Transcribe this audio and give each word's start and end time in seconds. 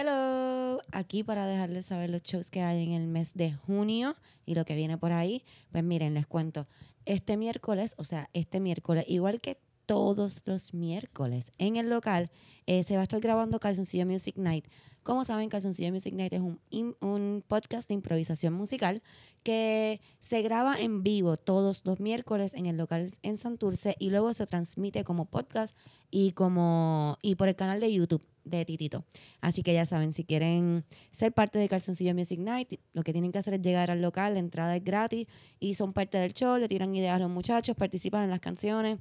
Hello, 0.00 0.80
aquí 0.92 1.24
para 1.24 1.44
dejarles 1.44 1.86
saber 1.86 2.08
los 2.08 2.22
shows 2.22 2.52
que 2.52 2.62
hay 2.62 2.84
en 2.84 2.92
el 2.92 3.08
mes 3.08 3.34
de 3.34 3.52
junio 3.52 4.14
y 4.46 4.54
lo 4.54 4.64
que 4.64 4.76
viene 4.76 4.96
por 4.96 5.10
ahí. 5.10 5.42
Pues 5.72 5.82
miren, 5.82 6.14
les 6.14 6.24
cuento. 6.24 6.68
Este 7.04 7.36
miércoles, 7.36 7.96
o 7.98 8.04
sea, 8.04 8.30
este 8.32 8.60
miércoles, 8.60 9.04
igual 9.08 9.40
que 9.40 9.58
todos 9.88 10.42
los 10.44 10.74
miércoles 10.74 11.52
en 11.56 11.76
el 11.76 11.88
local, 11.88 12.30
eh, 12.66 12.84
se 12.84 12.96
va 12.96 13.00
a 13.00 13.02
estar 13.04 13.20
grabando 13.20 13.58
Calzoncillo 13.58 14.04
Music 14.04 14.36
Night. 14.36 14.66
Como 15.02 15.24
saben, 15.24 15.48
Calzoncillo 15.48 15.90
Music 15.90 16.12
Night 16.12 16.34
es 16.34 16.42
un, 16.42 16.60
un 17.00 17.42
podcast 17.48 17.88
de 17.88 17.94
improvisación 17.94 18.52
musical 18.52 19.02
que 19.42 20.02
se 20.20 20.42
graba 20.42 20.78
en 20.78 21.02
vivo 21.02 21.38
todos 21.38 21.86
los 21.86 22.00
miércoles 22.00 22.52
en 22.52 22.66
el 22.66 22.76
local 22.76 23.10
en 23.22 23.38
Santurce 23.38 23.96
y 23.98 24.10
luego 24.10 24.34
se 24.34 24.44
transmite 24.44 25.04
como 25.04 25.24
podcast 25.24 25.74
y 26.10 26.32
como 26.32 27.16
y 27.22 27.36
por 27.36 27.48
el 27.48 27.56
canal 27.56 27.80
de 27.80 27.90
YouTube 27.90 28.26
de 28.44 28.66
Titito. 28.66 29.06
Así 29.40 29.62
que 29.62 29.72
ya 29.72 29.86
saben, 29.86 30.12
si 30.12 30.24
quieren 30.24 30.84
ser 31.12 31.32
parte 31.32 31.58
de 31.58 31.66
Calzoncillo 31.66 32.14
Music 32.14 32.40
Night, 32.40 32.78
lo 32.92 33.02
que 33.04 33.12
tienen 33.12 33.32
que 33.32 33.38
hacer 33.38 33.54
es 33.54 33.62
llegar 33.62 33.90
al 33.90 34.02
local, 34.02 34.34
la 34.34 34.40
entrada 34.40 34.76
es 34.76 34.84
gratis 34.84 35.28
y 35.58 35.72
son 35.72 35.94
parte 35.94 36.18
del 36.18 36.34
show, 36.34 36.58
le 36.58 36.68
tiran 36.68 36.94
ideas 36.94 37.16
a 37.16 37.20
los 37.20 37.30
muchachos, 37.30 37.74
participan 37.74 38.24
en 38.24 38.30
las 38.30 38.40
canciones 38.40 38.98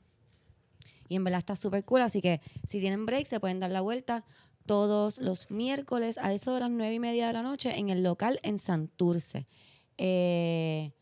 y 1.08 1.16
en 1.16 1.24
verdad 1.24 1.40
está 1.40 1.56
súper 1.56 1.86
cool. 1.86 2.02
Así 2.02 2.22
que 2.22 2.42
si 2.68 2.80
tienen 2.80 3.06
break, 3.06 3.26
se 3.26 3.40
pueden 3.40 3.60
dar 3.60 3.72
la 3.72 3.82
vuelta 3.82 4.26
todos 4.66 5.20
los 5.20 5.50
miércoles 5.50 6.18
a 6.18 6.34
eso 6.34 6.54
de 6.54 6.60
las 6.60 6.70
nueve 6.70 6.94
y 6.94 7.00
media 7.00 7.28
de 7.28 7.34
la 7.34 7.42
noche 7.42 7.80
en 7.80 7.90
el 7.90 8.04
local 8.04 8.40
en 8.44 8.60
Santurce. 8.60 9.48
Eh, 9.98 10.94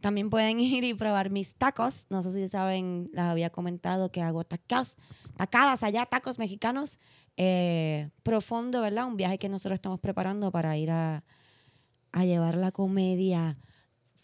también 0.00 0.30
pueden 0.30 0.58
ir 0.60 0.84
y 0.84 0.94
probar 0.94 1.30
mis 1.30 1.54
tacos. 1.54 2.06
No 2.08 2.22
sé 2.22 2.32
si 2.32 2.48
saben, 2.48 3.10
les 3.12 3.22
había 3.22 3.50
comentado 3.50 4.10
que 4.10 4.22
hago 4.22 4.44
tacos, 4.44 4.96
tacadas 5.36 5.82
allá, 5.82 6.06
tacos 6.06 6.38
mexicanos. 6.38 6.98
Eh, 7.36 8.10
profundo, 8.22 8.80
¿verdad? 8.80 9.06
Un 9.06 9.16
viaje 9.16 9.38
que 9.38 9.48
nosotros 9.48 9.76
estamos 9.76 10.00
preparando 10.00 10.50
para 10.50 10.76
ir 10.76 10.90
a, 10.90 11.22
a 12.12 12.24
llevar 12.24 12.56
la 12.56 12.72
comedia 12.72 13.56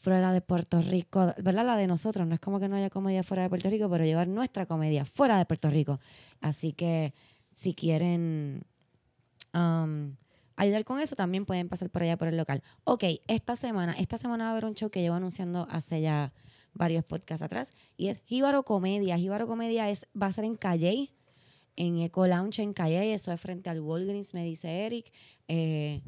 fuera 0.07 0.31
de 0.31 0.41
Puerto 0.41 0.81
Rico, 0.81 1.35
¿verdad? 1.39 1.67
La 1.67 1.77
de 1.77 1.89
nosotros, 1.89 2.29
no 2.29 2.35
es 2.35 2.39
como 2.39 2.61
que 2.61 2.69
no 2.69 2.77
haya 2.77 2.91
comedia 2.91 3.25
fuera 3.25 3.43
de 3.43 3.49
Puerto 3.49 3.69
Rico, 3.69 3.91
pero 3.91 4.05
llevar 4.05 4.29
nuestra 4.29 4.65
comedia 4.65 5.05
fuera 5.05 5.37
de 5.37 5.45
Puerto 5.47 5.69
Rico. 5.69 5.99
Así 6.41 6.73
que 6.73 7.13
si 7.53 7.75
quieren 7.75 8.63
um, 9.53 10.15
ayudar 10.55 10.85
con 10.85 11.01
eso, 11.01 11.17
también 11.17 11.45
pueden 11.45 11.69
pasar 11.69 11.91
por 11.91 12.05
allá 12.05 12.17
por 12.17 12.29
el 12.29 12.37
local. 12.37 12.63
Ok, 12.85 13.03
esta 13.27 13.57
semana, 13.57 13.95
esta 13.99 14.17
semana 14.17 14.45
va 14.45 14.51
a 14.51 14.53
haber 14.53 14.67
un 14.67 14.75
show 14.75 14.91
que 14.91 15.01
llevo 15.01 15.17
anunciando 15.17 15.67
hace 15.73 16.01
ya 16.01 16.33
varios 16.73 17.05
podcasts 17.05 17.43
atrás 17.43 17.75
y 17.97 18.07
es 18.07 18.21
Jíbaro 18.27 18.63
Comedia. 18.63 19.19
Jíbaro 19.19 19.49
Comedia 19.49 19.91
es, 19.91 20.07
va 20.15 20.27
a 20.29 20.33
ser 20.33 20.45
en 20.45 20.55
Calle, 20.55 21.11
en 21.75 21.99
Eco 21.99 22.29
Lounge 22.29 22.63
en 22.63 22.73
Calle, 22.73 23.13
eso 23.13 23.33
es 23.33 23.41
frente 23.41 23.71
al 23.71 23.81
Walgreens, 23.81 24.35
me 24.35 24.45
dice 24.45 24.87
Eric. 24.87 25.13
Eh, 25.49 26.01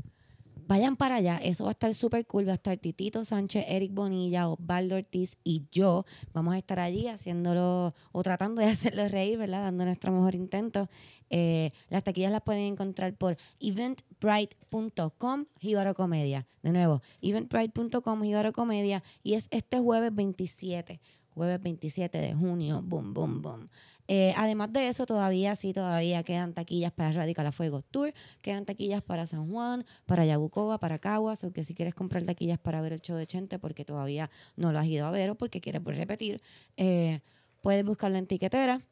vayan 0.68 0.96
para 0.96 1.16
allá, 1.16 1.38
eso 1.42 1.64
va 1.64 1.70
a 1.70 1.72
estar 1.72 1.92
súper 1.94 2.26
cool. 2.26 2.46
Va 2.46 2.52
a 2.52 2.54
estar 2.54 2.76
Titito 2.76 3.24
Sánchez, 3.24 3.64
Eric 3.68 3.92
Bonilla, 3.94 4.48
Osvaldo 4.48 4.96
Ortiz 4.96 5.38
y 5.42 5.64
yo. 5.72 6.04
Vamos 6.32 6.54
a 6.54 6.58
estar 6.58 6.78
allí 6.78 7.08
haciéndolo 7.08 7.90
o 8.12 8.22
tratando 8.22 8.60
de 8.60 8.68
hacerlo 8.70 9.08
reír, 9.08 9.38
¿verdad? 9.38 9.62
Dando 9.62 9.86
nuestro 9.86 10.12
mejor 10.12 10.34
intento. 10.34 10.86
Eh, 11.30 11.72
las 11.88 12.04
taquillas 12.04 12.30
las 12.30 12.42
pueden 12.42 12.64
encontrar 12.64 13.14
por 13.14 13.36
eventbrite.com, 13.60 15.46
Jíbaro 15.58 15.94
Comedia. 15.94 16.46
De 16.62 16.72
nuevo, 16.72 17.00
eventbrite.com, 17.22 18.22
Jíbaro 18.22 18.52
Comedia. 18.52 19.02
Y 19.22 19.34
es 19.34 19.48
este 19.50 19.80
jueves 19.80 20.14
27 20.14 21.00
jueves 21.38 21.62
27 21.62 22.18
de 22.18 22.34
junio, 22.34 22.82
boom, 22.84 23.14
boom, 23.14 23.40
boom. 23.40 23.66
Eh, 24.08 24.34
además 24.36 24.72
de 24.72 24.88
eso, 24.88 25.06
todavía 25.06 25.54
sí, 25.54 25.72
todavía 25.72 26.22
quedan 26.22 26.52
taquillas 26.52 26.92
para 26.92 27.12
Radical 27.12 27.46
a 27.46 27.52
Fuego 27.52 27.82
Tour, 27.82 28.12
quedan 28.42 28.64
taquillas 28.64 29.02
para 29.02 29.26
San 29.26 29.50
Juan, 29.50 29.84
para 30.04 30.26
Yabucoa, 30.26 30.78
para 30.78 30.98
Caguas, 30.98 31.44
o 31.44 31.52
que 31.52 31.64
si 31.64 31.74
quieres 31.74 31.94
comprar 31.94 32.22
taquillas 32.24 32.58
para 32.58 32.80
ver 32.80 32.92
el 32.92 33.00
show 33.00 33.16
de 33.16 33.26
Chente 33.26 33.58
porque 33.58 33.84
todavía 33.84 34.30
no 34.56 34.72
lo 34.72 34.78
has 34.78 34.86
ido 34.86 35.06
a 35.06 35.10
ver 35.10 35.30
o 35.30 35.34
porque 35.34 35.60
quieres 35.60 35.80
pues, 35.82 35.96
repetir, 35.96 36.42
eh, 36.76 37.20
puedes 37.62 37.84
buscarlo 37.84 38.18
en 38.18 38.26
tiquetera. 38.26 38.82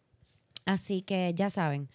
Así 0.65 1.03
que 1.03 1.33
ya 1.35 1.51
saben, 1.51 1.89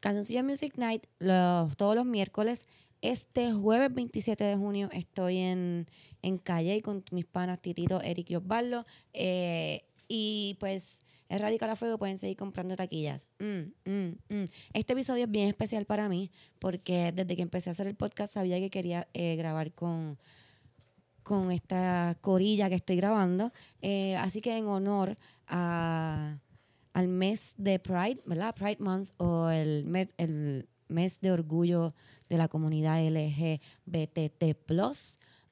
Cancioncilla 0.00 0.42
Music 0.42 0.74
Night 0.76 1.06
los, 1.18 1.76
todos 1.76 1.96
los 1.96 2.04
miércoles. 2.04 2.66
Este 3.04 3.52
jueves 3.52 3.92
27 3.92 4.42
de 4.42 4.56
junio 4.56 4.88
estoy 4.90 5.36
en, 5.36 5.86
en 6.22 6.38
Calle 6.38 6.80
con 6.80 7.04
mis 7.10 7.26
panas 7.26 7.60
Titito, 7.60 8.00
Eric 8.00 8.30
y 8.30 8.36
Osvaldo. 8.36 8.86
Eh, 9.12 9.84
y 10.08 10.56
pues 10.58 11.02
es 11.28 11.40
Radical 11.42 11.68
a 11.68 11.76
Fuego, 11.76 11.98
pueden 11.98 12.16
seguir 12.16 12.38
comprando 12.38 12.76
taquillas. 12.76 13.26
Mm, 13.38 13.90
mm, 13.90 14.16
mm. 14.30 14.44
Este 14.72 14.94
episodio 14.94 15.24
es 15.24 15.30
bien 15.30 15.48
especial 15.48 15.84
para 15.84 16.08
mí 16.08 16.30
porque 16.58 17.12
desde 17.12 17.36
que 17.36 17.42
empecé 17.42 17.68
a 17.68 17.72
hacer 17.72 17.88
el 17.88 17.94
podcast 17.94 18.32
sabía 18.32 18.58
que 18.58 18.70
quería 18.70 19.06
eh, 19.12 19.36
grabar 19.36 19.74
con, 19.74 20.18
con 21.22 21.50
esta 21.50 22.16
corilla 22.22 22.70
que 22.70 22.76
estoy 22.76 22.96
grabando. 22.96 23.52
Eh, 23.82 24.16
así 24.16 24.40
que 24.40 24.56
en 24.56 24.66
honor 24.66 25.14
a, 25.46 26.38
al 26.94 27.08
mes 27.08 27.54
de 27.58 27.78
Pride, 27.78 28.22
¿verdad? 28.24 28.54
Pride 28.54 28.78
Month 28.78 29.10
o 29.18 29.50
el, 29.50 30.08
el 30.16 30.68
mes 30.88 31.20
de 31.20 31.32
orgullo 31.32 31.94
de 32.28 32.36
la 32.36 32.48
comunidad 32.48 33.00
LGBTT+, 33.06 34.44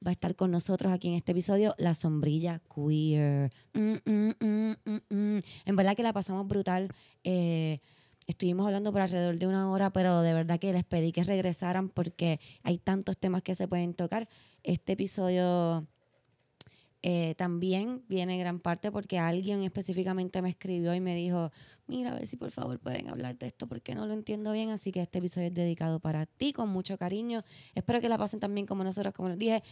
va 0.04 0.10
a 0.10 0.12
estar 0.12 0.34
con 0.34 0.50
nosotros 0.50 0.92
aquí 0.92 1.08
en 1.08 1.14
este 1.14 1.32
episodio 1.32 1.74
la 1.78 1.94
sombrilla 1.94 2.60
queer. 2.74 3.50
Mm, 3.72 3.94
mm, 4.04 4.74
mm. 5.08 5.38
En 5.64 5.76
verdad 5.76 5.96
que 5.96 6.02
la 6.02 6.12
pasamos 6.12 6.46
brutal. 6.46 6.88
Eh, 7.24 7.78
estuvimos 8.26 8.66
hablando 8.66 8.92
por 8.92 9.00
alrededor 9.00 9.38
de 9.38 9.46
una 9.46 9.70
hora, 9.70 9.90
pero 9.90 10.22
de 10.22 10.34
verdad 10.34 10.58
que 10.58 10.72
les 10.72 10.84
pedí 10.84 11.12
que 11.12 11.22
regresaran 11.22 11.88
porque 11.88 12.40
hay 12.62 12.78
tantos 12.78 13.16
temas 13.16 13.42
que 13.42 13.54
se 13.54 13.68
pueden 13.68 13.94
tocar. 13.94 14.28
Este 14.62 14.92
episodio 14.92 15.86
eh, 17.04 17.34
también 17.36 18.04
viene 18.08 18.34
en 18.34 18.40
gran 18.40 18.60
parte 18.60 18.92
porque 18.92 19.18
alguien 19.18 19.62
específicamente 19.64 20.40
me 20.40 20.48
escribió 20.48 20.94
y 20.94 21.00
me 21.00 21.16
dijo, 21.16 21.50
mira, 21.88 22.12
a 22.12 22.14
ver 22.14 22.26
si 22.28 22.36
por 22.36 22.52
favor 22.52 22.78
pueden 22.78 23.08
hablar 23.08 23.36
de 23.36 23.48
esto 23.48 23.66
porque 23.66 23.96
no 23.96 24.06
lo 24.06 24.14
entiendo 24.14 24.52
bien, 24.52 24.70
así 24.70 24.92
que 24.92 25.00
este 25.00 25.18
episodio 25.18 25.48
es 25.48 25.54
dedicado 25.54 25.98
para 25.98 26.26
ti 26.26 26.52
con 26.52 26.68
mucho 26.68 26.96
cariño. 26.96 27.42
Espero 27.74 28.00
que 28.00 28.08
la 28.08 28.18
pasen 28.18 28.38
también 28.38 28.66
como 28.66 28.84
nosotros, 28.84 29.12
como 29.14 29.30
les 29.30 29.38
dije. 29.38 29.62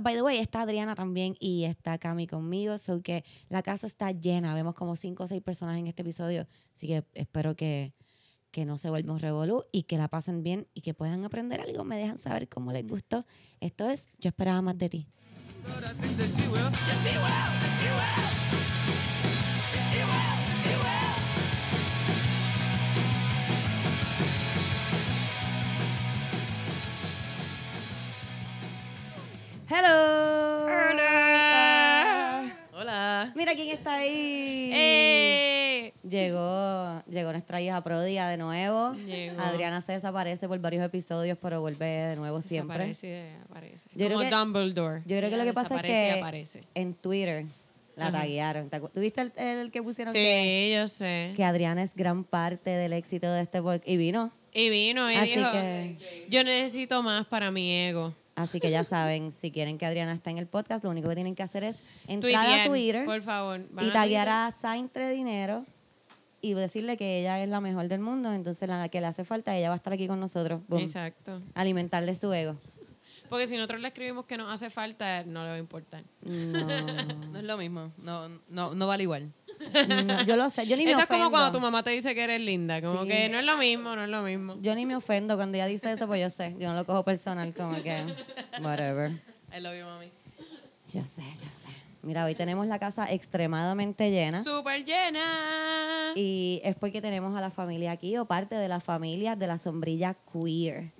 By 0.00 0.14
the 0.14 0.22
way, 0.22 0.38
está 0.38 0.62
Adriana 0.62 0.94
también 0.94 1.34
y 1.40 1.64
está 1.64 1.98
Cami 1.98 2.28
conmigo, 2.28 2.78
so 2.78 3.02
que 3.02 3.24
la 3.48 3.62
casa 3.62 3.88
está 3.88 4.12
llena, 4.12 4.54
vemos 4.54 4.74
como 4.74 4.94
cinco 4.94 5.24
o 5.24 5.26
seis 5.26 5.42
personas 5.42 5.76
en 5.76 5.88
este 5.88 6.02
episodio, 6.02 6.46
así 6.74 6.86
que 6.86 7.04
espero 7.14 7.56
que, 7.56 7.92
que 8.52 8.64
no 8.64 8.78
se 8.78 8.88
vuelva 8.88 9.12
un 9.12 9.18
revolú 9.18 9.64
y 9.72 9.82
que 9.82 9.98
la 9.98 10.06
pasen 10.06 10.44
bien 10.44 10.68
y 10.72 10.82
que 10.82 10.94
puedan 10.94 11.24
aprender 11.24 11.60
algo, 11.60 11.82
me 11.82 11.96
dejan 11.96 12.18
saber 12.18 12.48
cómo 12.48 12.70
les 12.70 12.86
gustó. 12.86 13.26
Esto 13.60 13.88
es 13.88 14.08
Yo 14.20 14.28
esperaba 14.28 14.62
más 14.62 14.78
de 14.78 14.88
ti. 14.88 15.08
Hello. 29.74 30.66
Hola. 30.66 32.52
Hola. 32.74 33.32
Mira 33.34 33.54
quién 33.54 33.70
está 33.70 33.94
ahí. 33.94 34.70
Hey. 34.70 35.31
Llegó, 36.12 37.02
llegó 37.08 37.32
nuestra 37.32 37.60
hija 37.60 37.82
Prodia 37.82 38.26
de 38.28 38.36
nuevo. 38.36 38.92
Llegó. 38.94 39.40
Adriana 39.40 39.80
se 39.80 39.92
desaparece 39.92 40.46
por 40.48 40.58
varios 40.60 40.84
episodios, 40.84 41.38
pero 41.40 41.60
vuelve 41.60 41.86
de 41.86 42.16
nuevo 42.16 42.42
siempre. 42.42 42.74
Aparece, 42.76 43.30
aparece. 43.44 43.88
Yo 43.94 44.06
creo 44.06 44.18
Como 44.18 44.30
que- 44.30 44.36
Dumbledore. 44.36 45.02
Yo 45.06 45.16
creo 45.16 45.30
que 45.30 45.36
lo 45.36 45.44
que 45.44 45.52
pasa 45.52 45.76
es 45.76 45.82
desaparece 45.82 46.14
que 46.14 46.20
aparece. 46.20 46.64
en 46.74 46.94
Twitter 46.94 47.46
la 47.96 48.06
Ajá. 48.08 48.20
taguearon. 48.20 48.70
¿Te 48.70 48.80
acu- 48.80 48.90
¿Tuviste 48.90 49.20
el, 49.22 49.32
el 49.36 49.70
que 49.70 49.82
pusieron 49.82 50.12
Sí, 50.12 50.18
que, 50.18 50.74
yo 50.76 50.88
sé. 50.88 51.32
que 51.36 51.44
Adriana 51.44 51.82
es 51.82 51.94
gran 51.94 52.24
parte 52.24 52.70
del 52.70 52.92
éxito 52.92 53.30
de 53.30 53.42
este 53.42 53.60
podcast? 53.60 53.86
Y 53.88 53.96
vino. 53.96 54.32
Y 54.54 54.68
vino 54.70 55.10
y 55.10 55.14
Así 55.14 55.36
dijo, 55.36 55.50
que- 55.50 56.26
yo 56.28 56.44
necesito 56.44 57.02
más 57.02 57.26
para 57.26 57.50
mi 57.50 57.70
ego. 57.72 58.14
Así 58.34 58.60
que 58.60 58.70
ya 58.70 58.82
saben, 58.84 59.30
si 59.32 59.50
quieren 59.50 59.76
que 59.76 59.84
Adriana 59.84 60.12
esté 60.14 60.30
en 60.30 60.38
el 60.38 60.46
podcast, 60.46 60.82
lo 60.84 60.90
único 60.90 61.08
que 61.10 61.14
tienen 61.14 61.34
que 61.34 61.42
hacer 61.42 61.64
es 61.64 61.82
entrar 62.08 62.60
a 62.60 62.64
Twitter 62.66 63.04
por 63.04 63.20
favor. 63.22 63.60
Y 63.80 63.90
taguear 63.90 64.28
a 64.30 64.50
Saintre 64.58 65.10
Dinero 65.10 65.66
y 66.42 66.52
decirle 66.54 66.96
que 66.98 67.20
ella 67.20 67.42
es 67.42 67.48
la 67.48 67.60
mejor 67.60 67.88
del 67.88 68.00
mundo, 68.00 68.32
entonces 68.34 68.68
la 68.68 68.88
que 68.90 69.00
le 69.00 69.06
hace 69.06 69.24
falta, 69.24 69.56
ella 69.56 69.68
va 69.68 69.74
a 69.74 69.76
estar 69.76 69.92
aquí 69.94 70.06
con 70.08 70.20
nosotros. 70.20 70.60
Boom. 70.68 70.82
Exacto. 70.82 71.40
Alimentarle 71.54 72.14
su 72.14 72.30
ego. 72.34 72.56
Porque 73.30 73.46
si 73.46 73.54
nosotros 73.56 73.80
le 73.80 73.88
escribimos 73.88 74.26
que 74.26 74.36
nos 74.36 74.52
hace 74.52 74.68
falta, 74.68 75.24
no 75.24 75.42
le 75.44 75.48
va 75.50 75.54
a 75.54 75.58
importar. 75.58 76.02
No, 76.20 76.66
No 77.30 77.38
es 77.38 77.44
lo 77.44 77.56
mismo. 77.56 77.90
No, 77.96 78.28
no, 78.50 78.74
no 78.74 78.86
vale 78.86 79.04
igual. 79.04 79.32
no, 80.04 80.22
yo 80.24 80.36
lo 80.36 80.50
sé, 80.50 80.66
yo 80.66 80.76
ni 80.76 80.84
me 80.84 80.90
Eso 80.90 81.00
es 81.00 81.04
ofendo. 81.06 81.24
como 81.26 81.30
cuando 81.30 81.52
tu 81.52 81.60
mamá 81.60 81.82
te 81.82 81.90
dice 81.90 82.14
que 82.14 82.24
eres 82.24 82.40
linda. 82.40 82.82
Como 82.82 83.02
Sí. 83.04 83.08
que 83.08 83.28
no 83.30 83.38
es 83.38 83.44
lo 83.46 83.56
mismo, 83.56 83.94
no 83.96 84.02
es 84.04 84.10
lo 84.10 84.22
mismo. 84.22 84.56
Yo 84.60 84.74
ni 84.74 84.84
me 84.84 84.96
ofendo 84.96 85.36
cuando 85.36 85.56
ella 85.56 85.66
dice 85.66 85.92
eso, 85.92 86.06
pues 86.06 86.20
yo 86.20 86.28
sé, 86.28 86.54
yo 86.58 86.68
no 86.68 86.74
lo 86.74 86.84
cojo 86.84 87.04
personal, 87.04 87.54
como 87.54 87.80
que, 87.82 88.04
whatever. 88.60 89.12
I 89.56 89.60
love 89.60 89.78
you, 89.78 89.84
mami. 89.86 90.10
Yo 90.92 91.02
sé, 91.04 91.22
yo 91.22 91.48
sé. 91.50 91.68
Mira, 92.02 92.24
hoy 92.24 92.34
tenemos 92.34 92.66
la 92.66 92.78
casa 92.80 93.10
extremadamente 93.12 94.10
llena. 94.10 94.42
Súper 94.42 94.84
llena. 94.84 96.12
Y 96.16 96.60
es 96.64 96.74
porque 96.74 97.00
tenemos 97.00 97.36
a 97.36 97.40
la 97.40 97.50
familia 97.50 97.92
aquí 97.92 98.16
o 98.16 98.24
parte 98.24 98.56
de 98.56 98.66
la 98.68 98.80
familia 98.80 99.36
de 99.36 99.46
la 99.46 99.56
sombrilla 99.56 100.16
queer. 100.32 100.92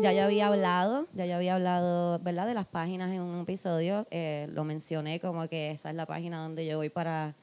ya 0.00 0.12
yo 0.14 0.22
había 0.24 0.46
hablado, 0.46 1.06
ya 1.12 1.26
yo 1.26 1.36
había 1.36 1.54
hablado, 1.56 2.18
¿verdad? 2.20 2.46
De 2.46 2.54
las 2.54 2.66
páginas 2.66 3.10
en 3.12 3.20
un 3.20 3.40
episodio. 3.40 4.06
eh, 4.10 4.48
lo 4.54 4.64
mencioné 4.64 5.20
como 5.20 5.46
que 5.48 5.72
esa 5.72 5.90
es 5.90 5.96
la 5.96 6.06
página 6.06 6.42
donde 6.42 6.64
yo 6.64 6.78
voy 6.78 6.88
para, 6.88 7.34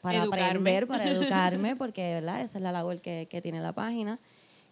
para 0.00 0.18
Educarme. 0.24 0.44
aprender, 0.46 0.86
para 0.88 1.04
educarme, 1.08 1.76
porque, 1.76 2.14
¿verdad? 2.14 2.40
Esa 2.40 2.58
es 2.58 2.64
la 2.64 2.72
labor 2.72 3.00
que, 3.00 3.28
que 3.30 3.40
tiene 3.40 3.60
la 3.60 3.72
página. 3.72 4.18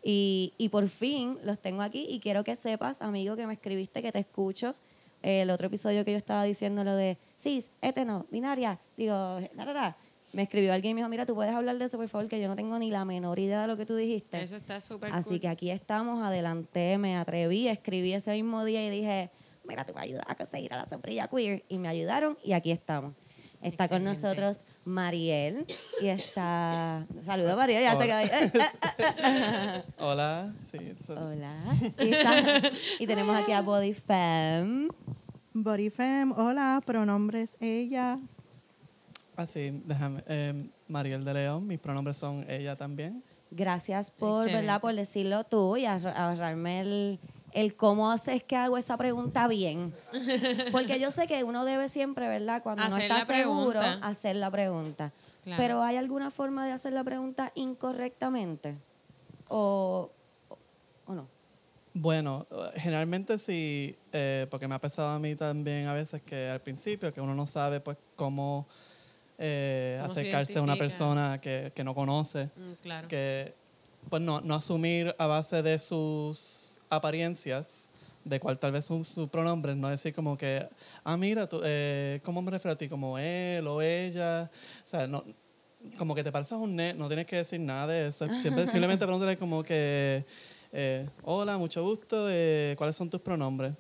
Y, 0.03 0.53
y 0.59 0.69
por 0.71 0.89
fin 0.89 1.39
los 1.45 1.61
tengo 1.61 1.83
aquí 1.83 2.07
y 2.11 2.19
quiero 2.19 2.43
que 2.43 2.57
sepas, 2.57 3.03
amigo, 3.03 3.37
que 3.37 3.47
me 3.47 3.53
escribiste, 3.53 4.03
que 4.03 4.11
te 4.11 4.19
escucho. 4.19 4.75
El 5.23 5.51
otro 5.51 5.67
episodio 5.67 6.05
que 6.05 6.13
yo 6.13 6.17
estaba 6.17 6.45
diciendo 6.45 6.83
lo 6.85 6.95
de 6.95 7.19
cis, 7.39 7.71
eteno, 7.83 8.27
binaria, 8.31 8.79
digo, 8.97 9.13
la, 9.55 9.65
la, 9.65 9.73
la. 9.73 9.97
me 10.33 10.43
escribió 10.43 10.73
alguien 10.73 10.93
y 10.93 10.95
me 10.95 11.01
dijo, 11.01 11.09
mira, 11.11 11.27
tú 11.27 11.35
puedes 11.35 11.53
hablar 11.55 11.77
de 11.79 11.85
eso, 11.85 11.99
por 11.99 12.09
favor, 12.09 12.29
que 12.29 12.41
yo 12.41 12.49
no 12.49 12.57
tengo 12.57 12.79
ni 12.79 12.91
la 12.91 13.05
menor 13.05 13.39
idea 13.39 13.63
de 13.63 13.67
lo 13.69 13.77
que 13.77 13.85
tú 13.85 13.95
dijiste. 13.97 14.43
Eso 14.43 14.57
está 14.57 14.81
súper 14.81 15.13
Así 15.13 15.31
cool. 15.31 15.41
que 15.41 15.49
aquí 15.49 15.71
estamos, 15.71 16.23
adelanté, 16.23 16.97
me 16.99 17.17
atreví, 17.17 17.69
escribí 17.69 18.15
ese 18.15 18.33
mismo 18.33 18.65
día 18.65 18.87
y 18.87 18.91
dije, 18.91 19.31
mira, 19.65 19.85
tú 19.85 19.93
me 19.95 20.01
ayudas 20.01 20.25
a 20.27 20.35
conseguir 20.35 20.73
a 20.73 20.77
la 20.79 20.87
sombrilla 20.87 21.29
queer. 21.29 21.65
Y 21.69 21.79
me 21.79 21.89
ayudaron 21.89 22.39
y 22.43 22.53
aquí 22.53 22.71
estamos. 22.71 23.15
Está 23.63 23.89
con 23.89 24.03
nosotros 24.05 24.65
Mariel 24.85 25.67
y 26.01 26.07
está... 26.09 27.07
Saluda 27.27 27.57
Mariel, 27.57 27.83
ya 27.83 27.99
te 27.99 28.05
quedó 28.07 28.17
ahí. 28.17 28.31
Eh, 28.33 29.83
Hola, 29.99 30.53
sí. 30.71 30.79
Hola. 31.11 31.55
Y, 31.99 32.09
está- 32.15 32.63
y 32.99 33.07
tenemos 33.07 33.37
aquí 33.37 33.53
a 33.53 33.61
Body 33.63 33.93
Femme. 33.93 34.89
Bodyfem, 35.53 36.31
hola, 36.33 36.81
pronombres 36.87 37.57
ella. 37.61 38.19
Ah, 39.37 39.47
sí, 39.47 39.83
déjame. 39.85 40.23
eh, 40.29 40.71
Mariel 40.87 41.25
de 41.25 41.35
León, 41.35 41.67
mis 41.67 41.79
pronombres 41.81 42.17
son 42.17 42.47
ella 42.49 42.77
también. 42.77 43.23
Gracias 43.51 44.13
por, 44.13 44.45
Excelente. 44.47 44.61
¿verdad? 44.67 44.81
por 44.81 44.95
decirlo 44.95 45.43
tú 45.45 45.77
y 45.77 45.83
ahor- 45.87 46.15
ahorrarme 46.15 46.81
el, 46.83 47.19
el 47.53 47.75
cómo 47.77 48.13
es 48.13 48.43
que 48.45 48.57
hago 48.57 48.77
esa 48.79 48.97
pregunta 48.97 49.49
bien. 49.49 49.93
Porque 50.73 51.01
yo 51.01 51.11
sé 51.11 51.27
que 51.27 51.45
uno 51.45 51.65
debe 51.65 51.89
siempre, 51.89 52.29
¿verdad? 52.29 52.63
Cuando 52.63 52.89
no 52.89 52.97
está 52.97 53.25
seguro, 53.25 53.81
pregunta. 53.81 54.07
hacer 54.07 54.37
la 54.37 54.51
pregunta. 54.51 55.13
Claro. 55.45 55.63
Pero 55.63 55.83
¿hay 55.83 55.97
alguna 55.97 56.31
forma 56.31 56.67
de 56.67 56.73
hacer 56.73 56.93
la 56.93 57.03
pregunta 57.05 57.51
incorrectamente? 57.55 58.77
¿O, 59.49 60.11
o- 61.07 61.15
no? 61.15 61.27
Bueno, 61.93 62.47
generalmente 62.77 63.37
sí, 63.39 63.97
eh, 64.13 64.47
porque 64.49 64.69
me 64.69 64.77
ha 64.77 64.79
pasado 64.79 65.09
a 65.09 65.19
mí 65.19 65.35
también 65.35 65.87
a 65.89 65.95
veces 65.95 66.23
que 66.23 66.49
al 66.49 66.61
principio, 66.61 67.13
que 67.13 67.21
uno 67.21 67.35
no 67.35 67.47
sabe 67.47 67.81
pues 67.81 67.97
cómo, 68.15 68.69
eh, 69.39 69.97
Cómo 70.01 70.13
acercarse 70.13 70.59
a 70.59 70.63
una 70.63 70.77
persona 70.77 71.41
que, 71.41 71.73
que 71.75 71.83
no 71.83 71.95
conoce. 71.95 72.51
Mm, 72.55 72.73
claro. 72.83 73.09
que 73.09 73.55
pues 74.09 74.23
no, 74.23 74.41
no 74.41 74.55
asumir 74.55 75.15
a 75.19 75.27
base 75.27 75.63
de 75.63 75.79
sus 75.79 76.70
apariencias 76.91 77.89
de 78.25 78.39
cuál 78.39 78.59
tal 78.59 78.73
vez 78.73 78.85
son 78.85 79.03
sus 79.05 79.31
pronombres, 79.31 79.77
no 79.77 79.89
decir 79.89 80.13
como 80.15 80.37
que, 80.37 80.69
ah, 81.05 81.17
mira, 81.17 81.49
tú, 81.49 81.61
eh, 81.65 82.21
¿cómo 82.23 82.43
me 82.43 82.51
refiero 82.51 82.75
a 82.75 82.77
ti? 82.77 82.89
Como 82.89 83.17
él 83.19 83.67
o 83.67 83.81
ella. 83.81 84.51
O 84.85 84.89
sea, 84.89 85.07
no, 85.07 85.25
como 85.97 86.15
que 86.15 86.23
te 86.23 86.31
pareces 86.31 86.59
un 86.59 86.77
ne, 86.77 86.93
no 86.93 87.07
tienes 87.09 87.25
que 87.25 87.37
decir 87.37 87.59
nada 87.61 87.87
de 87.87 88.09
eso. 88.09 88.27
Siempre, 88.41 88.67
simplemente 88.67 89.07
pregúntale 89.07 89.39
como 89.39 89.63
que, 89.63 90.27
eh, 90.73 91.09
hola, 91.23 91.57
mucho 91.57 91.83
gusto, 91.83 92.27
eh, 92.29 92.75
¿cuáles 92.77 92.95
son 92.97 93.09
tus 93.09 93.21
pronombres? 93.23 93.73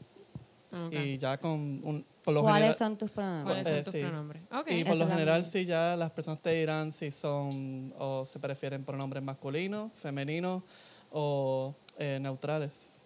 Y 0.93 1.19
ya 1.19 1.37
con 1.37 1.81
un, 1.83 2.07
por 2.23 2.33
lo 2.33 2.43
¿Cuáles 2.43 2.59
general- 2.61 2.79
son 2.79 2.97
tus 2.97 3.11
pronombres? 3.11 3.45
¿Cuáles 3.45 3.67
son 3.67 3.77
eh, 3.77 3.83
tus 3.83 3.93
sí. 3.93 4.01
pronombres? 4.01 4.43
Y 4.69 4.85
por 4.85 4.97
lo 4.97 5.09
general, 5.09 5.45
sí, 5.45 5.65
ya 5.67 5.97
las 5.97 6.13
personas 6.13 6.41
te 6.41 6.51
dirán 6.55 6.93
si 6.93 7.11
son 7.11 7.93
o 7.99 8.25
se 8.25 8.39
prefieren 8.39 8.85
pronombres 8.85 9.21
masculinos, 9.23 9.91
femeninos 9.97 10.63
o 11.11 11.75
eh, 11.99 12.19
neutrales. 12.23 13.00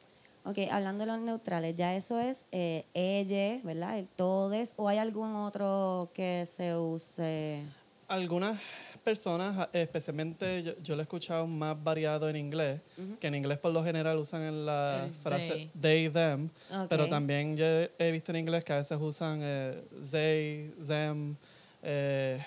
Ok, 0.46 0.58
hablando 0.70 1.06
de 1.06 1.12
los 1.12 1.20
neutrales, 1.20 1.74
ya 1.74 1.96
eso 1.96 2.20
es 2.20 2.44
eh, 2.52 2.84
ella, 2.92 3.60
¿verdad? 3.64 3.98
El 3.98 4.06
todes, 4.08 4.74
¿o 4.76 4.88
hay 4.88 4.98
algún 4.98 5.34
otro 5.36 6.10
que 6.12 6.44
se 6.46 6.76
use? 6.76 7.64
Algunas 8.08 8.60
personas, 9.02 9.68
especialmente 9.72 10.62
yo, 10.62 10.76
yo 10.82 10.96
lo 10.96 11.00
he 11.00 11.04
escuchado 11.04 11.46
más 11.46 11.82
variado 11.82 12.28
en 12.28 12.36
inglés, 12.36 12.82
que 13.18 13.26
en 13.28 13.36
inglés 13.36 13.56
por 13.58 13.72
lo 13.72 13.82
general 13.82 14.18
usan 14.18 14.42
en 14.42 14.66
la 14.66 15.04
El 15.06 15.14
frase 15.14 15.70
they, 15.80 16.10
them, 16.10 16.50
pero 16.90 17.08
también 17.08 17.56
yo 17.56 17.64
he- 17.64 18.12
visto 18.12 18.30
en 18.32 18.36
inglés 18.36 18.64
que 18.64 18.74
a 18.74 18.76
veces 18.76 18.98
usan 19.00 19.40
eh, 19.42 19.82
they, 20.10 20.74
them. 20.86 21.36
eh, 21.82 22.38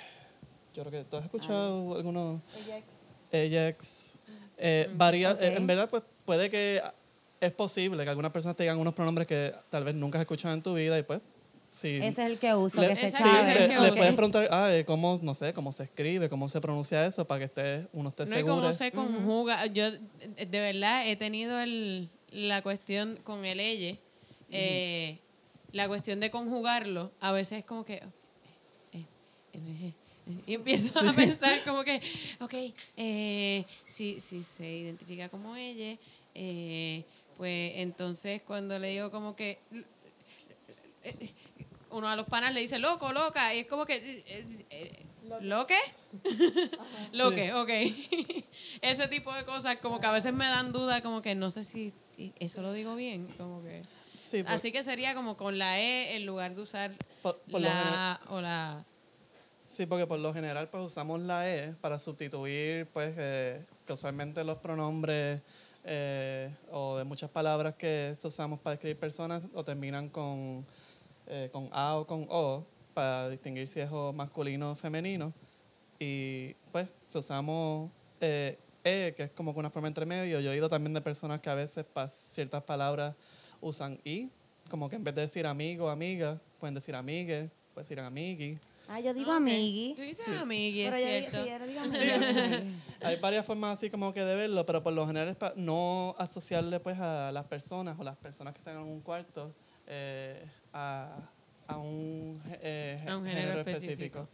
yo 0.72 0.84
creo 0.84 0.92
que 1.04 1.10
tú 1.10 1.18
has 1.18 1.26
escuchado 1.26 1.96
algunos... 1.96 2.42
Ajax. 3.34 4.20
Eh, 4.60 4.88
varía, 4.94 5.32
eh, 5.42 5.56
en 5.58 5.66
verdad, 5.66 5.90
pues 5.90 6.04
puede 6.26 6.52
que 6.52 6.80
es 7.40 7.52
posible 7.52 8.04
que 8.04 8.10
algunas 8.10 8.32
personas 8.32 8.56
tengan 8.58 8.78
unos 8.78 8.94
pronombres 8.94 9.28
que 9.28 9.54
tal 9.70 9.84
vez 9.84 9.96
nunca 9.96 10.18
has 10.18 10.22
escuchado 10.24 10.54
en 10.54 10.62
tu 10.62 10.74
vida 10.74 10.98
y 10.98 11.04
pues 11.04 11.22
sí. 11.70 11.98
Ese 11.98 12.08
es 12.08 12.18
el 12.32 12.38
que 12.40 12.54
uso, 12.56 12.82
le, 12.82 12.88
que 12.90 12.96
se 12.96 13.12
sí, 13.12 13.24
le, 13.24 13.68
le 13.80 13.92
puedes 13.94 14.14
preguntar, 14.14 14.48
ah, 14.52 14.74
eh, 14.74 14.86
cómo, 14.86 15.20
no 15.22 15.36
sé, 15.36 15.54
cómo 15.54 15.72
se 15.72 15.84
escribe, 15.84 16.30
cómo 16.30 16.50
se 16.50 16.60
pronuncia 16.62 17.06
eso, 17.06 17.26
para 17.28 17.40
que 17.40 17.46
esté, 17.46 17.88
uno 17.94 18.10
esté 18.10 18.24
No 18.26 18.30
es 18.32 18.38
seguro. 18.38 18.56
como 18.62 18.74
se 18.74 18.92
conjuga. 18.92 19.66
Yo, 19.68 19.92
de 19.92 20.46
verdad, 20.60 21.08
he 21.08 21.16
tenido 21.16 21.60
el, 21.60 22.10
la 22.32 22.62
cuestión 22.62 23.18
con 23.24 23.46
el 23.46 23.60
elle. 23.60 24.00
eh, 24.50 25.20
la 25.74 25.88
cuestión 25.90 26.20
de 26.22 26.32
conjugarlo, 26.32 27.12
a 27.20 27.32
veces 27.34 27.60
es 27.60 27.66
como 27.66 27.84
que. 27.84 27.96
eh, 27.96 28.02
eh, 28.94 29.04
eh, 29.54 29.94
eh, 30.30 30.42
y 30.46 30.54
empiezo 30.56 30.98
a 31.00 31.14
pensar 31.14 31.62
como 31.66 31.84
que, 31.84 32.02
ok, 32.40 32.54
eh, 32.98 33.66
si, 33.86 34.20
si 34.20 34.44
se 34.44 34.66
identifica 34.66 35.30
como 35.30 35.56
ella, 35.56 35.98
eh, 36.36 37.04
pues 37.38 37.74
entonces 37.76 38.42
cuando 38.42 38.78
le 38.80 38.90
digo 38.90 39.12
como 39.12 39.36
que 39.36 39.60
uno 41.92 42.08
a 42.10 42.16
los 42.16 42.26
panas 42.28 42.54
le 42.54 42.62
dice 42.62 42.80
loco, 42.80 43.14
loca, 43.14 43.54
y 43.56 43.60
es 43.60 43.68
como 43.68 43.86
que 43.86 44.26
¿lo 45.42 45.66
qué? 45.66 45.78
Lo 47.14 47.32
que, 47.32 47.54
ok. 47.54 47.70
Ese 48.82 49.08
tipo 49.08 49.34
de 49.34 49.46
cosas 49.46 49.78
como 49.78 50.00
que 50.00 50.08
a 50.08 50.12
veces 50.12 50.34
me 50.34 50.46
dan 50.46 50.72
duda, 50.72 51.02
como 51.02 51.22
que 51.22 51.36
no 51.36 51.52
sé 51.52 51.64
si 51.64 51.94
eso 52.40 52.62
lo 52.62 52.74
digo 52.74 52.96
bien, 52.96 53.28
como 53.38 53.62
que. 53.64 53.84
Sí, 54.14 54.42
por- 54.44 54.52
Así 54.54 54.72
que 54.72 54.84
sería 54.84 55.14
como 55.14 55.38
con 55.38 55.58
la 55.60 55.80
E 55.80 56.16
en 56.16 56.26
lugar 56.26 56.56
de 56.56 56.62
usar 56.62 56.92
por- 57.22 57.38
por 57.40 57.62
lo 57.62 57.68
general- 57.68 57.92
la 57.94 58.22
o 58.30 58.42
la. 58.42 58.86
Sí, 59.68 59.86
porque 59.86 60.08
por 60.08 60.20
lo 60.20 60.34
general 60.34 60.70
pues 60.70 60.84
usamos 60.84 61.22
la 61.22 61.48
E 61.54 61.74
para 61.82 62.00
sustituir 62.00 62.88
pues 62.88 63.14
eh, 63.18 63.64
que 63.86 63.94
usualmente 63.94 64.44
los 64.46 64.58
pronombres 64.60 65.42
eh, 65.90 66.54
o 66.70 66.98
de 66.98 67.06
muchas 67.06 67.30
palabras 67.30 67.76
que 67.76 68.14
usamos 68.22 68.60
para 68.60 68.72
describir 68.72 69.00
personas 69.00 69.42
o 69.54 69.64
terminan 69.64 70.10
con, 70.10 70.66
eh, 71.28 71.50
con 71.52 71.70
A 71.72 71.96
o 71.96 72.06
con 72.06 72.26
O 72.30 72.66
para 72.94 73.30
distinguir 73.30 73.70
si 73.70 73.80
es 73.80 73.90
o 73.90 74.12
masculino 74.12 74.72
o 74.72 74.76
femenino. 74.76 75.34
Y 75.98 76.54
pues 76.74 76.90
si 77.02 77.18
usamos 77.18 77.90
eh, 78.20 78.60
E, 78.84 79.14
que 79.16 79.24
es 79.24 79.32
como 79.32 79.52
una 79.52 79.70
forma 79.70 79.88
entre 79.88 80.06
medio. 80.06 80.42
Yo 80.42 80.52
he 80.52 80.54
oído 80.54 80.68
también 80.68 80.94
de 80.94 81.00
personas 81.00 81.40
que 81.40 81.50
a 81.50 81.56
veces 81.56 81.86
para 81.86 82.10
ciertas 82.10 82.64
palabras 82.64 83.16
usan 83.62 83.98
I, 84.04 84.30
como 84.70 84.90
que 84.90 84.98
en 84.98 85.06
vez 85.06 85.16
de 85.16 85.22
decir 85.22 85.48
amigo, 85.48 85.90
amiga, 85.90 86.40
pueden 86.60 86.74
decir 86.76 86.96
amigue, 86.96 87.50
pueden 87.74 87.86
decir 87.86 88.00
amigui. 88.02 88.60
Ah, 88.90 89.00
yo 89.00 89.14
digo 89.14 89.32
Ok. 89.32 89.38
amigui. 89.38 89.94
Tú 89.96 90.02
dices 90.02 90.28
amigui, 90.30 90.82
es 90.82 90.92
Pero 90.92 91.06
yo 91.06 91.14
digo, 91.16 91.30
cierto. 91.30 91.44
sí, 91.44 91.50
yo 91.50 91.68
digo 91.68 91.80
amigui. 91.82 92.76
hay 93.02 93.16
varias 93.18 93.46
formas 93.46 93.78
así 93.78 93.90
como 93.90 94.14
que 94.14 94.22
de 94.24 94.36
verlo, 94.36 94.66
pero 94.66 94.82
por 94.82 94.94
lo 94.94 95.06
general 95.06 95.28
es 95.30 95.36
para 95.36 95.54
no 95.58 96.16
asociarle 96.18 96.80
pues 96.80 96.98
a 97.00 97.32
las 97.32 97.46
personas 97.46 98.00
o 98.00 98.04
las 98.04 98.16
personas 98.18 98.54
que 98.54 98.60
están 98.60 98.76
en 98.78 98.84
un 98.84 99.02
cuarto 99.02 99.54
eh, 99.88 100.46
a, 100.74 101.18
a 101.68 101.78
un, 101.78 102.42
eh, 102.62 103.04
A 103.08 103.18
un 103.18 103.26
género 103.26 103.60
específico. 103.60 104.28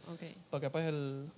Porque 0.50 0.70
pues 0.70 0.86
el, 0.86 1.28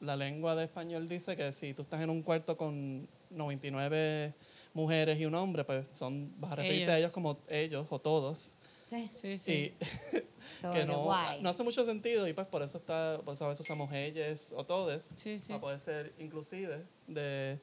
la 0.00 0.16
lengua 0.16 0.54
de 0.56 0.64
español 0.64 1.08
dice 1.08 1.36
que 1.36 1.52
si 1.52 1.74
tú 1.74 1.82
estás 1.82 2.00
en 2.00 2.08
un 2.10 2.22
cuarto 2.22 2.56
con 2.56 3.06
99 3.30 4.34
mujeres 4.74 5.18
y 5.20 5.24
un 5.26 5.34
hombre, 5.34 5.64
pues 5.64 5.86
son 5.92 6.32
vas 6.38 6.52
a 6.52 6.56
referirte 6.56 6.90
a 6.92 6.96
Ellos. 6.98 7.06
ellos 7.08 7.12
como 7.12 7.38
ellos 7.48 7.86
o 7.90 7.98
todos. 7.98 8.56
Sí, 8.86 9.10
Sí, 9.14 9.38
sí. 9.38 9.52
Y 9.52 9.76
como 10.62 10.74
que 10.74 10.84
no, 10.86 11.02
guay. 11.04 11.42
no 11.42 11.48
hace 11.50 11.62
mucho 11.64 11.84
sentido 11.84 12.26
y 12.28 12.32
pues 12.32 12.46
por 12.46 12.62
eso 12.62 12.78
está, 12.78 13.20
pues 13.24 13.40
a 13.42 13.48
veces 13.48 13.60
usamos 13.66 13.92
ellas 13.92 14.54
o 14.56 14.64
todes 14.64 15.12
Sí, 15.16 15.38
sí. 15.38 15.48
para 15.48 15.60
poder 15.60 15.80
ser 15.80 16.12
inclusive 16.18 16.84
de, 17.06 17.58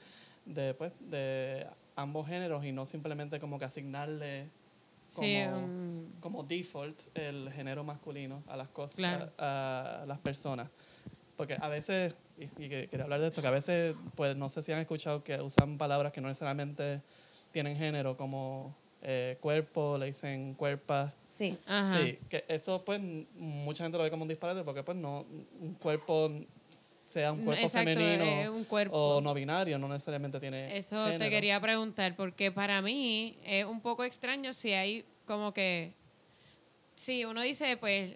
de, 0.46 0.74
pues, 0.74 0.92
de 1.00 1.66
ambos 1.96 2.28
géneros 2.28 2.66
y 2.66 2.72
no 2.72 2.86
simplemente 2.86 3.40
como 3.40 3.58
que 3.60 3.66
asignarle 3.66 4.50
como, 5.14 5.28
Sí, 5.28 5.38
um, 5.46 6.12
como 6.20 6.44
default 6.44 7.00
el 7.16 7.52
género 7.54 7.84
masculino 7.84 8.44
a 8.48 8.58
las 8.58 8.68
cosas, 8.70 8.96
Claro. 8.98 9.32
a, 9.38 10.00
a 10.02 10.06
las 10.08 10.20
personas. 10.20 10.70
Porque 11.38 11.56
a 11.60 11.68
veces, 11.68 12.16
y, 12.38 12.46
y 12.46 12.70
que- 12.70 12.88
quería 12.90 13.04
hablar 13.04 13.20
de 13.22 13.28
esto, 13.28 13.42
que 13.42 13.48
a 13.48 13.52
veces, 13.52 13.96
pues 14.16 14.36
no 14.36 14.50
sé 14.50 14.62
si 14.64 14.72
han 14.72 14.80
escuchado 14.80 15.24
que 15.24 15.40
usan 15.42 15.78
palabras 15.78 16.12
que 16.14 16.20
no 16.22 16.28
necesariamente 16.28 17.02
tienen 17.52 17.76
género, 17.78 18.18
como 18.18 18.76
eh, 19.04 19.38
cuerpo, 19.40 19.98
le 19.98 20.08
dicen 20.08 20.54
cuerpa. 20.56 21.14
Sí. 21.28 21.58
Ajá. 21.66 22.00
Sí, 22.02 22.20
que 22.30 22.46
eso 22.48 22.84
pues 22.84 23.02
mucha 23.36 23.84
gente 23.84 23.98
lo 23.98 24.04
ve 24.04 24.10
como 24.10 24.24
un 24.24 24.30
disparate 24.30 24.64
porque 24.64 24.84
pues 24.84 24.98
no, 24.98 25.26
un 25.60 25.76
cuerpo 25.76 26.32
sea 27.14 27.32
un 27.32 27.46
cuerpo 27.46 27.66
exacto, 27.66 27.92
femenino 27.92 28.24
es 28.24 28.50
un 28.50 28.64
cuerpo. 28.64 28.98
o 28.98 29.22
no 29.22 29.34
binario, 29.34 29.78
no 29.78 29.88
necesariamente 29.88 30.40
tiene 30.40 30.76
Eso 30.76 31.06
te 31.18 31.30
quería 31.30 31.60
preguntar, 31.62 32.16
porque 32.16 32.52
para 32.52 32.82
mí 32.82 33.38
es 33.46 33.66
un 33.66 33.82
poco 33.82 34.04
extraño 34.04 34.54
si 34.54 34.74
hay 34.74 35.06
como 35.26 35.54
que. 35.54 35.94
Sí, 36.96 37.26
uno 37.26 37.42
dice, 37.42 37.78
pues, 37.78 38.16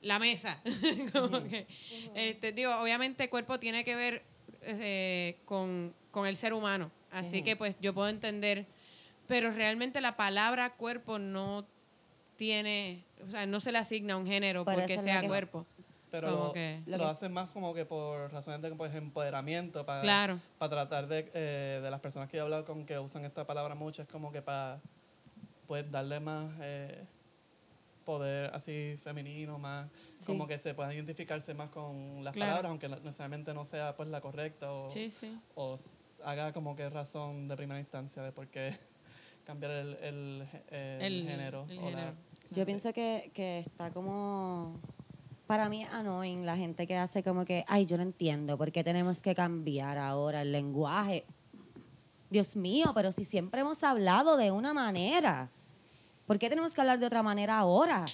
la 0.00 0.18
mesa. 0.18 0.60
como 1.12 1.42
que. 1.44 1.66
este, 2.14 2.52
digo, 2.52 2.74
obviamente 2.76 3.24
el 3.24 3.30
cuerpo 3.30 3.58
tiene 3.58 3.84
que 3.84 3.96
ver 3.96 4.22
eh, 4.62 5.36
con, 5.44 5.94
con 6.10 6.26
el 6.26 6.36
ser 6.36 6.52
humano. 6.52 6.90
Así 7.10 7.42
que, 7.42 7.56
pues, 7.56 7.76
yo 7.80 7.94
puedo 7.94 8.08
entender. 8.08 8.66
Pero 9.26 9.50
realmente 9.50 10.00
la 10.00 10.16
palabra 10.16 10.70
cuerpo 10.74 11.18
no 11.18 11.66
tiene. 12.36 13.04
O 13.26 13.30
sea, 13.30 13.46
no 13.46 13.60
se 13.60 13.72
le 13.72 13.78
asigna 13.78 14.16
un 14.16 14.26
género 14.26 14.64
Por 14.64 14.74
porque 14.74 14.98
sea 14.98 15.20
que- 15.20 15.28
cuerpo. 15.28 15.66
Pero 16.10 16.30
como 16.30 16.44
lo, 16.46 16.52
que- 16.52 16.80
lo 16.86 16.96
Lo 16.98 17.04
que- 17.04 17.10
hacen 17.10 17.32
más 17.32 17.50
como 17.50 17.74
que 17.74 17.84
por 17.84 18.32
razones 18.32 18.62
de 18.62 18.70
pues, 18.76 18.94
empoderamiento, 18.94 19.84
para, 19.84 20.02
Claro. 20.02 20.40
para 20.56 20.70
tratar 20.70 21.08
de, 21.08 21.30
eh, 21.34 21.80
de 21.82 21.90
las 21.90 22.00
personas 22.00 22.28
que 22.30 22.36
yo 22.36 22.42
he 22.42 22.44
hablado 22.44 22.64
con 22.64 22.86
que 22.86 22.98
usan 22.98 23.24
esta 23.24 23.44
palabra 23.46 23.74
mucho, 23.74 24.02
es 24.02 24.08
como 24.08 24.30
que 24.30 24.40
para 24.40 24.80
pues, 25.66 25.90
darle 25.90 26.20
más 26.20 26.52
eh, 26.60 27.04
poder 28.04 28.50
así 28.54 28.96
femenino, 29.02 29.58
más 29.58 29.88
Sí. 30.16 30.26
como 30.26 30.46
que 30.46 30.58
se 30.58 30.74
puedan 30.74 30.92
identificarse 30.92 31.52
más 31.54 31.70
con 31.70 32.22
las 32.22 32.32
Claro. 32.34 32.50
palabras, 32.52 32.70
aunque 32.70 32.88
necesariamente 32.88 33.52
no 33.52 33.64
sea 33.64 33.96
pues 33.96 34.08
la 34.08 34.20
correcta 34.20 34.70
o, 34.72 34.88
Sí, 34.88 35.10
sí. 35.10 35.36
o 35.56 35.76
haga 36.24 36.52
como 36.52 36.76
que 36.76 36.88
razón 36.88 37.48
de 37.48 37.56
primera 37.56 37.80
instancia 37.80 38.22
de 38.22 38.30
por 38.30 38.46
qué 38.46 38.78
cambiar 39.46 39.70
el, 39.72 39.94
el, 40.02 40.48
el 40.70 41.02
El- 41.02 41.28
género. 41.28 41.66
el 41.68 41.78
o 41.78 41.82
la- 41.82 41.88
género. 41.90 42.12
Yo 42.50 42.66
pienso 42.66 42.92
que, 42.92 43.30
que 43.34 43.60
está 43.60 43.90
como... 43.92 44.78
Para 45.46 45.68
mí 45.68 45.84
es 45.84 45.88
annoying 45.90 46.44
la 46.44 46.56
gente 46.56 46.86
que 46.88 46.96
hace 46.96 47.22
como 47.22 47.44
que, 47.44 47.64
ay, 47.68 47.86
yo 47.86 47.96
no 47.96 48.02
entiendo, 48.02 48.58
¿por 48.58 48.72
qué 48.72 48.82
tenemos 48.82 49.22
que 49.22 49.32
cambiar 49.34 49.96
ahora 49.96 50.42
el 50.42 50.50
lenguaje? 50.50 51.24
Dios 52.30 52.56
mío, 52.56 52.90
pero 52.94 53.12
si 53.12 53.24
siempre 53.24 53.60
hemos 53.60 53.84
hablado 53.84 54.36
de 54.36 54.50
una 54.50 54.74
manera, 54.74 55.48
¿por 56.26 56.40
qué 56.40 56.48
tenemos 56.48 56.74
que 56.74 56.80
hablar 56.80 56.98
de 56.98 57.06
otra 57.06 57.22
manera 57.22 57.58
ahora? 57.60 58.04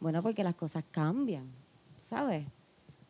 Bueno, 0.00 0.22
porque 0.22 0.42
las 0.42 0.54
cosas 0.54 0.84
cambian, 0.90 1.50
¿sabes? 2.02 2.46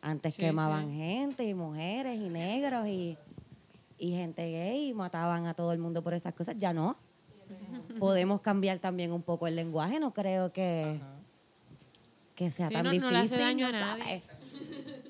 Antes 0.01 0.33
Sí, 0.35 0.41
quemaban 0.41 0.89
sí. 0.89 0.97
gente 0.97 1.45
y 1.45 1.53
mujeres 1.53 2.19
y 2.19 2.27
negros 2.29 2.87
y, 2.87 3.17
y 3.97 4.11
gente 4.11 4.43
gay 4.51 4.89
y 4.89 4.93
mataban 4.93 5.47
a 5.47 5.53
todo 5.53 5.71
el 5.73 5.79
mundo 5.79 6.01
por 6.03 6.13
esas 6.13 6.33
cosas. 6.33 6.55
Ya 6.57 6.73
no. 6.73 6.95
Podemos 7.99 8.41
cambiar 8.41 8.79
también 8.79 9.11
un 9.11 9.21
poco 9.21 9.47
el 9.47 9.55
lenguaje, 9.55 9.99
no 9.99 10.13
creo 10.13 10.51
que, 10.51 10.97
Ajá. 11.01 11.07
que 12.35 12.51
sea 12.51 12.67
Sí, 12.67 12.73
tan 12.73 12.83
no- 12.83 12.91
difícil. 12.91 13.11
no 13.13 13.17
le 13.17 13.23
hace 13.25 13.37
daño 13.37 13.67
a 13.67 13.71
¿no 13.71 13.79
nadie. 13.79 14.21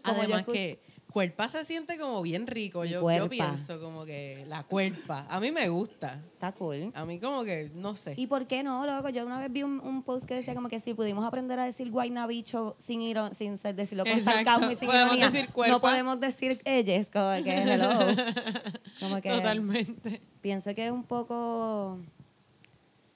Además 0.04 0.40
escucho- 0.42 0.54
que 0.54 0.80
cuerpa 1.18 1.50
se 1.50 1.64
siente 1.64 1.98
como 1.98 2.22
bien 2.22 2.46
rico. 2.46 2.86
Yo, 2.86 3.04
pienso 3.28 3.80
como 3.82 4.06
que 4.06 4.46
la 4.48 4.62
cuerpa. 4.62 5.26
A 5.30 5.40
mí 5.40 5.52
me 5.52 5.68
gusta. 5.68 6.22
Está 6.34 6.52
cool. 6.52 6.92
A 6.94 7.06
mí 7.06 7.20
como 7.20 7.44
que, 7.44 7.72
no 7.74 7.96
sé. 7.96 8.14
¿Y 8.16 8.28
por 8.28 8.46
qué 8.46 8.62
no, 8.62 8.86
loco? 8.86 9.10
Yo 9.10 9.26
una 9.26 9.40
vez 9.40 9.52
vi 9.52 9.64
un, 9.64 9.80
un 9.80 10.04
post 10.04 10.28
que 10.28 10.36
decía 10.36 10.54
como 10.54 10.70
que 10.70 10.80
si 10.80 10.94
pudimos 10.94 11.26
aprender 11.26 11.58
a 11.58 11.66
decir 11.66 11.90
guaynabicho 11.90 12.76
sin 12.78 13.02
iro- 13.02 13.34
sin 13.34 13.58
ser- 13.58 13.74
decirlo 13.74 14.06
con 14.06 14.20
sarcasmo 14.20 14.70
y 14.70 14.76
sin 14.76 14.88
Podemos 14.90 15.18
ironía, 15.18 15.32
decir 15.32 15.50
cuerpa. 15.52 15.74
no 15.74 15.82
podemos 15.82 16.20
decir 16.20 16.62
ellos, 16.66 17.10
como 17.12 17.44
que 17.44 17.64
hello. 17.64 17.90
Como 19.00 19.20
que 19.22 19.30
Totalmente. 19.32 20.22
pienso 20.42 20.76
que 20.76 20.86
es 20.86 20.92
un 20.92 21.04
poco, 21.04 22.00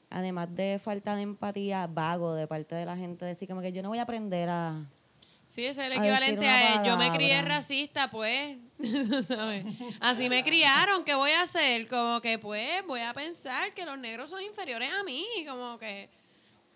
además 0.10 0.48
de 0.56 0.80
falta 0.84 1.16
de 1.16 1.22
empatía, 1.22 1.86
vago 1.88 2.34
de 2.34 2.48
parte 2.48 2.74
de 2.74 2.86
la 2.86 2.98
gente, 2.98 3.26
decir 3.26 3.48
como 3.48 3.62
que 3.62 3.72
yo 3.72 3.84
no 3.84 3.90
voy 3.90 4.00
a 4.00 4.04
aprender 4.04 4.50
a... 4.50 4.86
Sí, 5.52 5.66
ese 5.66 5.82
es 5.82 5.88
el 5.88 5.92
a 5.92 5.96
equivalente 5.98 6.46
decir 6.46 6.66
una 6.72 6.82
a, 6.82 6.86
yo 6.86 6.98
me 6.98 7.12
crié 7.12 7.42
racista, 7.42 8.10
pues, 8.10 8.58
¿sabes? 9.28 9.66
Así 10.00 10.30
me 10.30 10.46
criaron, 10.46 11.04
¿qué 11.04 11.14
voy 11.14 11.32
a 11.32 11.42
hacer? 11.42 11.90
Como 11.90 12.22
que, 12.22 12.40
pues, 12.40 12.70
voy 12.88 13.02
a 13.02 13.14
pensar 13.14 13.74
que 13.74 13.86
los 13.86 14.00
negros 14.00 14.30
son 14.30 14.42
inferiores 14.42 14.90
a 14.98 15.04
mí, 15.04 15.26
como 15.46 15.78
que 15.78 16.10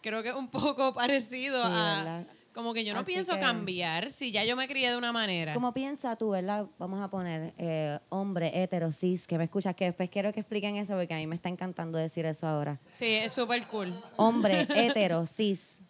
creo 0.02 0.22
que 0.22 0.30
es 0.30 0.36
un 0.36 0.50
poco 0.50 0.94
parecido 0.94 1.64
Sí, 1.64 1.70
a... 1.74 1.96
¿verdad? 2.04 2.28
Como 2.54 2.74
que 2.74 2.84
yo 2.84 2.94
no 2.94 3.02
Así 3.02 3.12
pienso 3.14 3.34
que- 3.36 3.40
cambiar 3.42 4.10
si 4.12 4.32
ya 4.34 4.44
yo 4.44 4.56
me 4.58 4.68
crié 4.68 4.90
de 4.90 4.98
una 4.98 5.12
manera. 5.14 5.54
¿Cómo 5.54 5.74
piensas 5.74 6.18
tú, 6.18 6.32
verdad? 6.32 6.66
Vamos 6.78 7.02
a 7.02 7.10
poner 7.10 7.54
eh, 7.58 7.98
hombre, 8.10 8.52
hetero, 8.62 8.92
cis, 8.92 9.26
que 9.26 9.38
me 9.38 9.46
escuchas, 9.46 9.74
que 9.76 9.86
después 9.86 10.10
quiero 10.10 10.32
que 10.34 10.40
expliquen 10.42 10.76
eso 10.78 10.96
porque 10.96 11.14
a 11.14 11.18
mí 11.18 11.28
me 11.28 11.36
está 11.36 11.48
encantando 11.50 11.98
decir 11.98 12.26
eso 12.26 12.46
ahora. 12.46 12.80
Sí, 12.94 13.08
es 13.08 13.32
súper 13.34 13.66
cool. 13.68 13.94
Hombre, 14.18 14.68
hetero, 14.76 15.26
cis, 15.26 15.82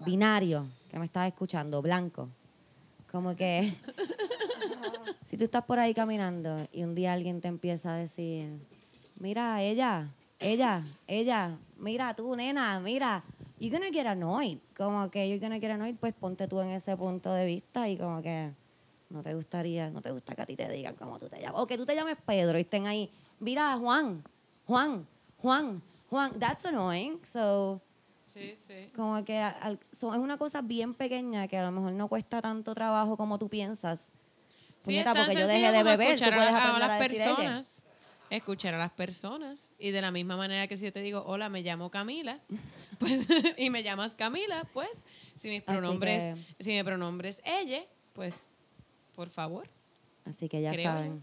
binario, 0.00 0.66
que 0.92 0.98
me 0.98 1.06
estás 1.06 1.26
escuchando, 1.26 1.80
blanco. 1.80 2.28
Como 3.10 3.34
que 3.34 3.74
si 5.26 5.38
tú 5.38 5.44
estás 5.44 5.64
por 5.64 5.78
ahí 5.78 5.94
caminando 5.94 6.68
y 6.70 6.84
un 6.84 6.94
día 6.94 7.14
alguien 7.14 7.40
te 7.40 7.48
empieza 7.48 7.94
a 7.94 7.96
decir, 7.96 8.60
mira, 9.18 9.62
ella, 9.62 10.10
ella, 10.38 10.84
ella, 11.06 11.56
mira 11.78 12.14
tú, 12.14 12.36
nena, 12.36 12.78
mira, 12.78 13.24
you're 13.58 13.74
gonna 13.74 13.90
get 13.90 14.06
annoyed. 14.06 14.58
Como 14.76 15.10
que 15.10 15.26
you're 15.30 15.40
gonna 15.40 15.58
get 15.58 15.70
annoyed, 15.70 15.96
pues 15.96 16.12
ponte 16.12 16.46
tú 16.46 16.60
en 16.60 16.68
ese 16.68 16.94
punto 16.94 17.32
de 17.32 17.46
vista 17.46 17.88
y 17.88 17.96
como 17.96 18.20
que 18.20 18.52
no 19.08 19.22
te 19.22 19.32
gustaría, 19.32 19.88
no 19.88 20.02
te 20.02 20.10
gusta 20.10 20.34
que 20.34 20.42
a 20.42 20.46
ti 20.46 20.56
te 20.56 20.68
digan 20.68 20.94
cómo 20.96 21.18
tú 21.18 21.26
te 21.30 21.40
llamas. 21.40 21.62
O 21.62 21.66
que 21.66 21.78
tú 21.78 21.86
te 21.86 21.94
llames 21.94 22.18
Pedro 22.26 22.58
y 22.58 22.62
estén 22.62 22.86
ahí, 22.86 23.10
mira, 23.40 23.78
Juan, 23.78 24.22
Juan, 24.66 25.06
Juan, 25.38 25.82
Juan, 26.10 26.38
that's 26.38 26.66
annoying. 26.66 27.18
So, 27.24 27.80
Sí, 28.32 28.54
sí. 28.66 28.90
como 28.94 29.24
que 29.24 29.38
al- 29.38 29.78
son- 29.92 30.14
es 30.14 30.20
una 30.20 30.38
cosa 30.38 30.62
bien 30.62 30.94
pequeña 30.94 31.48
que 31.48 31.58
a 31.58 31.64
lo 31.64 31.70
mejor 31.72 31.92
no 31.92 32.08
cuesta 32.08 32.40
tanto 32.40 32.74
trabajo 32.74 33.16
como 33.16 33.38
tú 33.38 33.48
piensas. 33.48 34.10
Sí, 34.78 34.86
Puñeta, 34.86 35.10
es 35.10 35.14
tan 35.16 35.26
porque 35.26 35.40
yo 35.40 35.46
dejé 35.46 35.72
de 35.72 35.82
beber, 35.82 36.18
tú 36.18 36.24
a, 36.24 36.28
puedes 36.28 36.50
a 36.50 36.76
a, 36.76 36.78
las 36.78 37.00
ella. 37.00 37.08
personas. 37.26 37.82
Escuchar 38.30 38.74
a 38.74 38.78
las 38.78 38.90
personas. 38.92 39.72
Y 39.78 39.90
de 39.90 40.00
la 40.00 40.10
misma 40.10 40.36
manera 40.38 40.66
que 40.66 40.76
si 40.78 40.84
yo 40.86 40.92
te 40.92 41.02
digo, 41.02 41.22
hola, 41.26 41.50
me 41.50 41.62
llamo 41.62 41.90
Camila, 41.90 42.40
pues, 42.98 43.28
y 43.58 43.68
me 43.70 43.82
llamas 43.82 44.14
Camila, 44.14 44.66
pues, 44.72 45.04
si 45.36 45.48
mis 45.50 45.62
pronombres, 45.62 46.38
si 46.58 46.70
mi 46.70 46.82
pronombre 46.82 47.28
es 47.28 47.42
ella, 47.44 47.82
pues, 48.14 48.46
por 49.14 49.28
favor. 49.28 49.68
Así 50.24 50.48
que 50.48 50.62
ya 50.62 50.72
yo. 50.72 50.82
saben. 50.82 51.22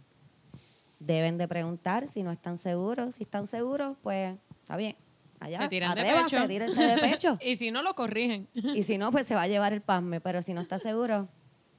Deben 0.99 1.37
de 1.37 1.47
preguntar 1.47 2.07
si 2.07 2.21
no 2.23 2.31
están 2.31 2.57
seguros. 2.57 3.15
Si 3.15 3.23
están 3.23 3.47
seguros, 3.47 3.97
pues 4.03 4.37
está 4.61 4.75
bien. 4.77 4.95
Allá, 5.39 5.61
Se 5.61 5.69
tiran 5.69 5.95
de 5.95 6.01
atrévase, 6.01 6.35
pecho. 6.35 6.47
tírense 6.47 6.83
de 6.87 6.97
pecho. 6.97 7.37
Y 7.45 7.55
si 7.55 7.71
no, 7.71 7.81
lo 7.81 7.93
corrigen. 7.95 8.47
Y 8.53 8.83
si 8.83 8.97
no, 8.97 9.11
pues 9.11 9.25
se 9.27 9.35
va 9.35 9.43
a 9.43 9.47
llevar 9.47 9.73
el 9.73 9.81
pasme. 9.81 10.19
Pero 10.19 10.41
si 10.41 10.53
no 10.53 10.61
está 10.61 10.79
seguro, 10.79 11.27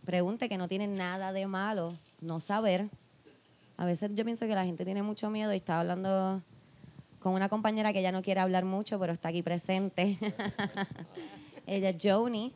pregunte 0.04 0.48
que 0.48 0.56
no 0.58 0.66
tiene 0.68 0.86
nada 0.86 1.32
de 1.32 1.46
malo 1.46 1.92
no 2.20 2.40
saber. 2.40 2.88
A 3.76 3.84
veces 3.84 4.10
yo 4.14 4.24
pienso 4.24 4.46
que 4.46 4.54
la 4.54 4.64
gente 4.64 4.84
tiene 4.84 5.02
mucho 5.02 5.30
miedo 5.30 5.52
y 5.52 5.56
estaba 5.56 5.80
hablando 5.80 6.42
con 7.18 7.34
una 7.34 7.48
compañera 7.50 7.92
que 7.92 8.00
ya 8.02 8.12
no 8.12 8.22
quiere 8.22 8.40
hablar 8.40 8.64
mucho, 8.64 8.98
pero 8.98 9.12
está 9.12 9.28
aquí 9.28 9.42
presente. 9.42 10.16
Ella 11.66 11.90
es 11.90 11.96
Joni. 12.02 12.52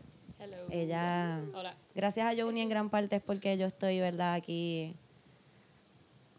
Ella, 0.71 1.41
Hola. 1.55 1.75
gracias 1.95 2.27
a 2.27 2.41
Joni 2.41 2.61
en 2.63 2.69
gran 2.69 2.91
parte 2.91 3.17
es 3.17 3.23
porque 3.23 3.57
yo 3.57 3.67
estoy, 3.67 4.01
¿verdad? 4.01 4.35
Aquí, 4.35 4.95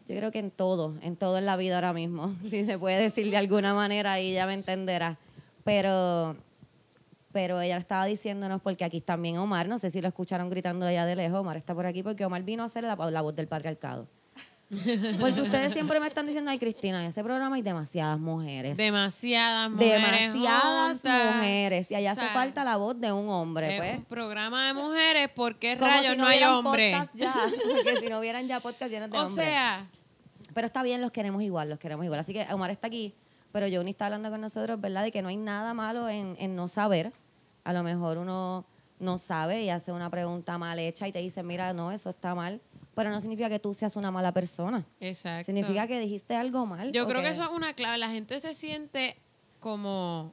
yo 0.08 0.16
creo 0.16 0.30
que 0.30 0.38
en 0.38 0.50
todo, 0.50 0.94
en 1.02 1.16
todo 1.16 1.38
en 1.38 1.46
la 1.46 1.56
vida 1.56 1.76
ahora 1.76 1.92
mismo, 1.92 2.34
si 2.48 2.64
se 2.64 2.78
puede 2.78 3.00
decir 3.00 3.30
de 3.30 3.36
alguna 3.36 3.74
manera 3.74 4.20
y 4.20 4.32
ella 4.32 4.46
me 4.46 4.54
entenderá. 4.54 5.18
Pero, 5.64 6.36
pero 7.32 7.60
ella 7.60 7.76
estaba 7.76 8.06
diciéndonos, 8.06 8.62
porque 8.62 8.84
aquí 8.84 9.00
también 9.00 9.38
Omar, 9.38 9.68
no 9.68 9.78
sé 9.78 9.90
si 9.90 10.00
lo 10.00 10.08
escucharon 10.08 10.48
gritando 10.48 10.86
allá 10.86 11.06
de 11.06 11.16
lejos, 11.16 11.40
Omar 11.40 11.56
está 11.56 11.74
por 11.74 11.86
aquí 11.86 12.02
porque 12.02 12.24
Omar 12.24 12.44
vino 12.44 12.62
a 12.62 12.66
hacer 12.66 12.84
la, 12.84 12.94
la 12.94 13.20
voz 13.20 13.34
del 13.34 13.48
patriarcado. 13.48 14.06
Porque 15.20 15.42
ustedes 15.42 15.72
siempre 15.72 16.00
me 16.00 16.06
están 16.08 16.26
diciendo, 16.26 16.50
ay 16.50 16.58
Cristina, 16.58 17.00
en 17.02 17.08
ese 17.08 17.22
programa 17.22 17.54
hay 17.56 17.62
demasiadas 17.62 18.18
mujeres. 18.18 18.76
Demasiadas 18.76 19.70
mujeres. 19.70 20.02
demasiadas 20.32 20.92
juntas. 21.02 21.34
mujeres. 21.36 21.90
Y 21.90 21.94
allá 21.94 22.12
O 22.12 22.14
sea, 22.16 22.24
hace 22.24 22.34
falta 22.34 22.64
la 22.64 22.76
voz 22.76 22.98
de 23.00 23.12
un 23.12 23.28
hombre, 23.28 23.74
Es 23.74 23.80
pues. 23.80 23.98
un 23.98 24.04
programa 24.06 24.66
de 24.66 24.74
mujeres, 24.74 25.28
¿por 25.30 25.56
qué 25.58 25.76
Como 25.78 25.90
rayos 25.90 26.12
si 26.14 26.18
no, 26.18 26.26
hay 26.26 26.38
hubieran 26.38 26.54
hombre? 26.54 26.92
podcast 26.92 27.14
ya, 27.14 27.34
porque 27.84 27.96
si 28.00 28.08
no 28.08 28.18
hubieran 28.18 28.46
ya 28.48 28.58
podcast 28.60 28.90
llenos 28.90 29.10
de 29.10 29.18
O 29.18 29.22
hombres. 29.24 29.46
sea, 29.46 29.86
Pero 30.52 30.66
está 30.66 30.82
bien, 30.82 31.00
los 31.00 31.12
queremos 31.12 31.42
igual, 31.42 31.70
los 31.70 31.78
queremos 31.78 32.04
igual. 32.04 32.18
Así 32.20 32.32
que 32.32 32.46
Omar 32.52 32.70
está 32.70 32.88
aquí, 32.88 33.14
pero 33.52 33.66
Johnny 33.70 33.92
está 33.92 34.06
hablando 34.06 34.30
con 34.30 34.40
nosotros, 34.40 34.80
¿verdad? 34.80 35.04
De 35.04 35.12
que 35.12 35.22
no 35.22 35.28
hay 35.28 35.36
nada 35.36 35.74
malo 35.74 36.08
en, 36.08 36.36
en 36.40 36.56
no 36.56 36.66
saber. 36.66 37.12
A 37.62 37.72
lo 37.72 37.82
mejor 37.84 38.18
uno 38.18 38.66
no 38.98 39.18
sabe 39.18 39.62
y 39.62 39.70
hace 39.70 39.92
una 39.92 40.10
pregunta 40.10 40.58
mal 40.58 40.78
hecha 40.80 41.06
y 41.06 41.12
te 41.12 41.20
dice, 41.20 41.42
mira, 41.44 41.72
no, 41.72 41.92
eso 41.92 42.10
está 42.10 42.34
mal. 42.34 42.60
Pero 42.96 43.10
no 43.10 43.20
significa 43.20 43.50
que 43.50 43.58
tú 43.58 43.74
seas 43.74 43.94
una 43.94 44.10
mala 44.10 44.32
persona. 44.32 44.86
exacto. 45.00 45.44
Significa 45.44 45.86
que 45.86 46.00
dijiste 46.00 46.34
algo 46.34 46.64
mal. 46.64 46.92
Yo 46.92 47.06
creo 47.06 47.20
que 47.20 47.28
eso 47.28 47.42
es 47.42 47.50
una 47.50 47.74
clave. 47.74 47.98
La 47.98 48.08
gente 48.08 48.40
se 48.40 48.54
siente 48.54 49.18
como 49.60 50.32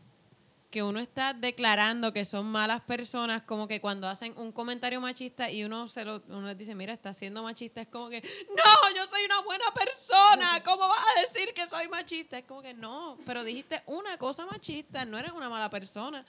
que 0.72 0.82
uno 0.82 1.00
está 1.00 1.34
declarando 1.34 2.14
que 2.14 2.24
son 2.24 2.46
malas 2.48 2.82
personas, 2.82 3.44
como 3.44 3.68
que 3.68 3.82
cuando 3.82 4.08
hacen 4.08 4.34
un 4.38 4.54
comentario 4.54 5.02
machista 5.02 5.52
y 5.52 5.66
uno 5.66 5.90
se 5.90 6.06
lo, 6.06 6.24
uno 6.30 6.48
les 6.48 6.58
dice, 6.58 6.74
mira, 6.74 6.94
está 6.94 7.14
siendo 7.14 7.44
machista, 7.44 7.82
es 7.82 7.90
como 7.90 8.10
que, 8.10 8.22
no, 8.22 8.96
yo 8.96 9.06
soy 9.06 9.24
una 9.26 9.42
buena 9.42 9.66
persona, 9.72 10.64
¿cómo 10.66 10.88
vas 10.88 11.06
a 11.16 11.22
decir 11.22 11.54
que 11.54 11.68
soy 11.68 11.90
machista? 11.90 12.40
Es 12.40 12.46
como 12.46 12.64
que 12.64 12.74
no, 12.74 13.20
pero 13.24 13.44
dijiste 13.44 13.84
una 13.86 14.18
cosa 14.18 14.48
machista, 14.48 15.06
no 15.06 15.20
eres 15.20 15.34
una 15.34 15.48
mala 15.48 15.70
persona, 15.70 16.26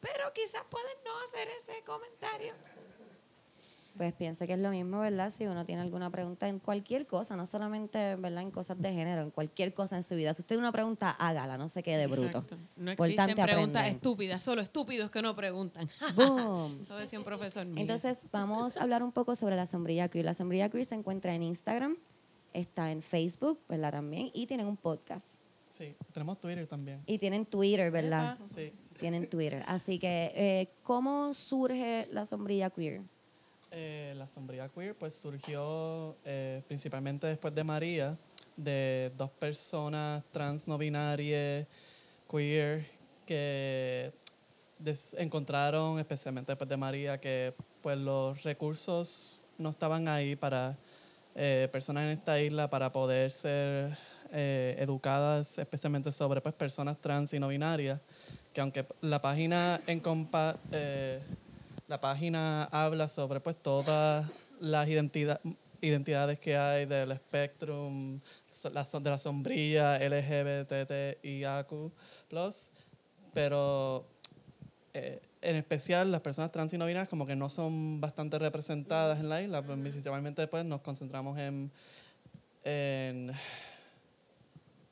pero 0.00 0.32
quizás 0.34 0.64
puedes 0.68 0.96
no 1.04 1.12
hacer 1.28 1.48
ese 1.62 1.84
comentario. 1.84 2.54
Pues 3.96 4.12
pienso 4.12 4.46
que 4.46 4.52
es 4.52 4.58
lo 4.58 4.70
mismo, 4.70 5.00
¿verdad? 5.00 5.32
Si 5.36 5.46
uno 5.46 5.64
tiene 5.64 5.80
alguna 5.80 6.10
pregunta 6.10 6.46
en 6.48 6.58
cualquier 6.58 7.06
cosa, 7.06 7.34
no 7.34 7.46
solamente, 7.46 8.16
¿verdad? 8.16 8.42
En 8.42 8.50
cosas 8.50 8.80
de 8.80 8.92
género, 8.92 9.22
en 9.22 9.30
cualquier 9.30 9.72
cosa 9.72 9.96
en 9.96 10.02
su 10.02 10.14
vida. 10.16 10.34
Si 10.34 10.42
usted 10.42 10.56
tiene 10.56 10.62
una 10.62 10.72
pregunta, 10.72 11.10
hágala, 11.10 11.56
no 11.56 11.70
se 11.70 11.82
quede 11.82 12.06
bruto. 12.06 12.26
Exacto. 12.26 12.58
No 12.76 12.90
existen 12.90 13.34
preguntas 13.34 13.82
aprender. 13.82 13.86
estúpidas, 13.86 14.42
solo 14.42 14.60
estúpidos 14.60 15.10
que 15.10 15.22
no 15.22 15.34
preguntan. 15.34 15.88
Boom. 16.14 16.78
Eso 16.82 16.96
decía 16.96 17.18
un 17.18 17.24
profesor 17.24 17.64
mío. 17.64 17.80
Entonces, 17.80 18.24
vamos 18.30 18.76
a 18.76 18.82
hablar 18.82 19.02
un 19.02 19.12
poco 19.12 19.34
sobre 19.34 19.56
la 19.56 19.66
sombrilla 19.66 20.08
queer. 20.08 20.26
La 20.26 20.34
sombrilla 20.34 20.68
queer 20.68 20.84
se 20.84 20.94
encuentra 20.94 21.34
en 21.34 21.42
Instagram, 21.42 21.96
está 22.52 22.92
en 22.92 23.00
Facebook, 23.00 23.60
¿verdad? 23.66 23.92
También, 23.92 24.30
y 24.34 24.46
tienen 24.46 24.66
un 24.66 24.76
podcast. 24.76 25.38
Sí, 25.68 25.94
tenemos 26.12 26.38
Twitter 26.38 26.66
también. 26.66 27.02
Y 27.06 27.18
tienen 27.18 27.46
Twitter, 27.46 27.90
¿verdad? 27.90 28.38
Sí. 28.54 28.72
Tienen 28.98 29.28
Twitter. 29.28 29.62
Así 29.66 29.98
que, 29.98 30.32
eh, 30.34 30.68
¿cómo 30.82 31.34
surge 31.34 32.08
la 32.12 32.24
sombrilla 32.24 32.70
queer? 32.70 33.02
Eh, 33.72 34.14
la 34.16 34.28
sombría 34.28 34.68
queer 34.68 34.94
pues 34.94 35.14
surgió 35.14 36.16
eh, 36.24 36.62
principalmente 36.68 37.26
después 37.26 37.52
de 37.52 37.64
María, 37.64 38.16
de 38.56 39.12
dos 39.16 39.30
personas 39.30 40.22
trans 40.30 40.68
no 40.68 40.78
binarias, 40.78 41.66
queer, 42.30 42.86
que 43.26 44.12
encontraron, 45.18 45.98
especialmente 45.98 46.52
después 46.52 46.68
de 46.68 46.76
María, 46.76 47.20
que 47.20 47.54
pues 47.82 47.98
los 47.98 48.40
recursos 48.44 49.42
no 49.58 49.70
estaban 49.70 50.06
ahí 50.06 50.36
para 50.36 50.78
eh, 51.34 51.68
personas 51.72 52.04
en 52.04 52.10
esta 52.10 52.40
isla 52.40 52.70
para 52.70 52.92
poder 52.92 53.32
ser 53.32 53.98
educadas, 54.32 55.56
especialmente 55.58 56.12
sobre 56.12 56.40
pues, 56.40 56.54
personas 56.54 57.00
trans 57.00 57.32
y 57.32 57.38
no 57.38 57.48
binarias, 57.48 58.00
que 58.52 58.60
aunque 58.60 58.86
la 59.00 59.22
página 59.22 59.80
en 59.86 60.00
compa 60.00 60.58
la 61.88 62.00
página 62.00 62.64
habla 62.64 63.08
sobre 63.08 63.40
pues 63.40 63.56
todas 63.56 64.28
las 64.60 64.88
identidad- 64.88 65.40
identidades 65.80 66.38
que 66.38 66.56
hay 66.56 66.86
del 66.86 67.12
so- 68.84 69.00
de 69.00 69.10
la 69.10 69.18
sombrilla, 69.18 69.96
LGBTIAQ+, 70.00 71.92
pero 73.32 74.08
eh, 74.94 75.20
en 75.42 75.56
especial 75.56 76.10
las 76.10 76.22
personas 76.22 76.50
trans 76.50 76.72
y 76.72 76.78
no 76.78 76.86
binarias 76.86 77.08
como 77.08 77.26
que 77.26 77.36
no 77.36 77.48
son 77.50 78.00
bastante 78.00 78.38
representadas 78.38 79.20
en 79.20 79.28
la 79.28 79.42
isla, 79.42 79.62
pues, 79.62 79.78
principalmente 79.78 80.42
después 80.42 80.64
nos 80.64 80.80
concentramos 80.80 81.38
en, 81.38 81.70
en 82.64 83.30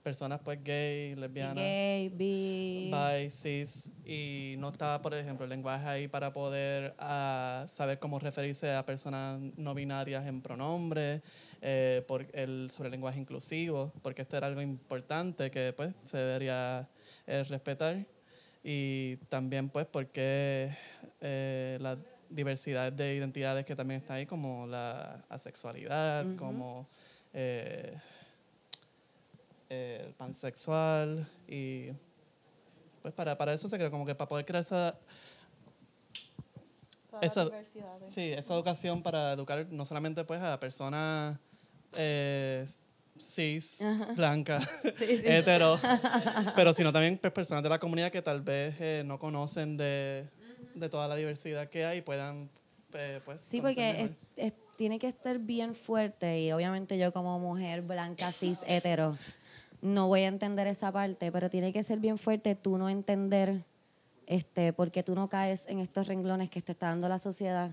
personas 0.05 0.41
pues 0.45 0.63
gay, 0.63 1.15
Sí, 1.15 1.21
lesbianas 1.21 1.65
gay, 1.65 2.09
bi. 2.11 2.89
by 2.93 3.31
cis 3.31 3.91
y 4.05 4.55
no 4.59 4.69
estaba, 4.69 5.01
por 5.01 5.15
ejemplo, 5.15 5.45
el 5.45 5.51
lenguaje 5.51 5.87
ahí 5.89 6.09
para 6.09 6.31
poder 6.33 6.95
ah, 6.99 7.67
saber 7.71 7.99
cómo 7.99 8.19
referirse 8.19 8.71
a 8.75 8.85
personas 8.85 9.41
no 9.57 9.75
binarias 9.75 10.27
en 10.27 10.43
pronombres, 10.43 11.23
eh, 11.63 12.05
por 12.07 12.27
el, 12.35 12.69
sobre 12.71 12.89
el 12.89 12.93
lenguaje 12.93 13.19
inclusivo, 13.19 13.93
porque 14.03 14.23
esto 14.23 14.37
era 14.37 14.47
algo 14.47 14.61
importante 14.61 15.51
que 15.51 15.73
pues 15.75 15.95
se 16.05 16.19
debería 16.19 16.87
eh, 17.27 17.43
respetar 17.45 18.05
y 18.63 19.17
también 19.31 19.71
pues 19.71 19.87
porque 19.87 20.77
eh, 21.23 21.79
la 21.81 21.97
diversidad 22.29 22.93
de 22.93 23.15
identidades 23.15 23.65
que 23.65 23.75
también 23.75 24.01
está 24.01 24.15
ahí, 24.15 24.27
como 24.27 24.67
la 24.67 25.25
asexualidad, 25.31 26.27
Ujú. 26.27 26.37
como... 26.37 26.89
eh, 27.33 27.97
el 29.69 30.13
pansexual 30.15 31.29
y 31.49 31.89
pues 33.03 33.13
para, 33.15 33.37
para 33.37 33.53
eso 33.53 33.69
se 33.69 33.77
creó 33.77 33.91
como 33.91 34.07
que 34.07 34.15
para 34.15 34.29
poder 34.29 34.45
crear 34.47 34.63
esa, 34.63 34.99
esa, 37.23 37.49
sí, 38.09 38.33
esa 38.33 38.55
educación 38.55 39.03
para 39.03 39.33
educar 39.33 39.67
no 39.71 39.85
solamente 39.85 40.25
pues 40.25 40.41
a 40.43 40.59
personas 40.59 41.39
eh, 41.97 42.67
cis, 43.19 43.79
blancas, 44.17 44.69
hetero, 45.01 45.79
pero 46.57 46.73
sino 46.73 46.93
también 46.93 47.19
pues, 47.19 47.33
personas 47.33 47.63
de 47.63 47.69
la 47.69 47.79
comunidad 47.79 48.11
que 48.11 48.23
tal 48.23 48.41
vez 48.43 48.75
eh, 48.81 49.03
no 49.07 49.19
conocen 49.19 49.77
de, 49.77 50.29
de 50.75 50.89
toda 50.89 51.07
la 51.09 51.15
diversidad 51.17 51.69
que 51.69 51.85
hay 51.85 51.99
y 51.99 52.03
puedan 52.03 52.51
eh, 52.95 53.21
pues 53.25 53.43
Sí, 53.43 53.61
porque 53.61 53.93
mejor. 53.93 54.11
es- 54.37 54.47
es- 54.47 54.64
tiene 54.77 54.99
que 54.99 55.07
estar 55.07 55.39
bien 55.39 55.75
fuerte 55.75 56.41
y 56.41 56.53
obviamente 56.53 56.99
yo 56.99 57.13
como 57.13 57.39
mujer 57.39 57.83
blanca, 57.83 58.33
cis, 58.33 58.61
hetero, 58.67 59.17
no 59.83 60.09
voy 60.09 60.23
a 60.23 60.29
entender 60.29 60.67
esa 60.67 60.91
parte, 60.91 61.31
pero 61.31 61.51
tiene 61.51 61.73
que 61.73 61.83
ser 61.83 61.99
bien 61.99 62.19
fuerte 62.19 62.55
tú 62.55 62.79
no 62.79 62.89
entender 62.89 63.65
este, 64.27 64.73
porque 64.73 65.03
tú 65.03 65.15
no 65.15 65.29
caes 65.29 65.67
en 65.69 65.79
estos 65.79 66.07
renglones 66.07 66.51
que 66.51 66.63
te 66.63 66.73
está 66.73 66.89
dando 66.89 67.09
la 67.09 67.19
sociedad. 67.19 67.71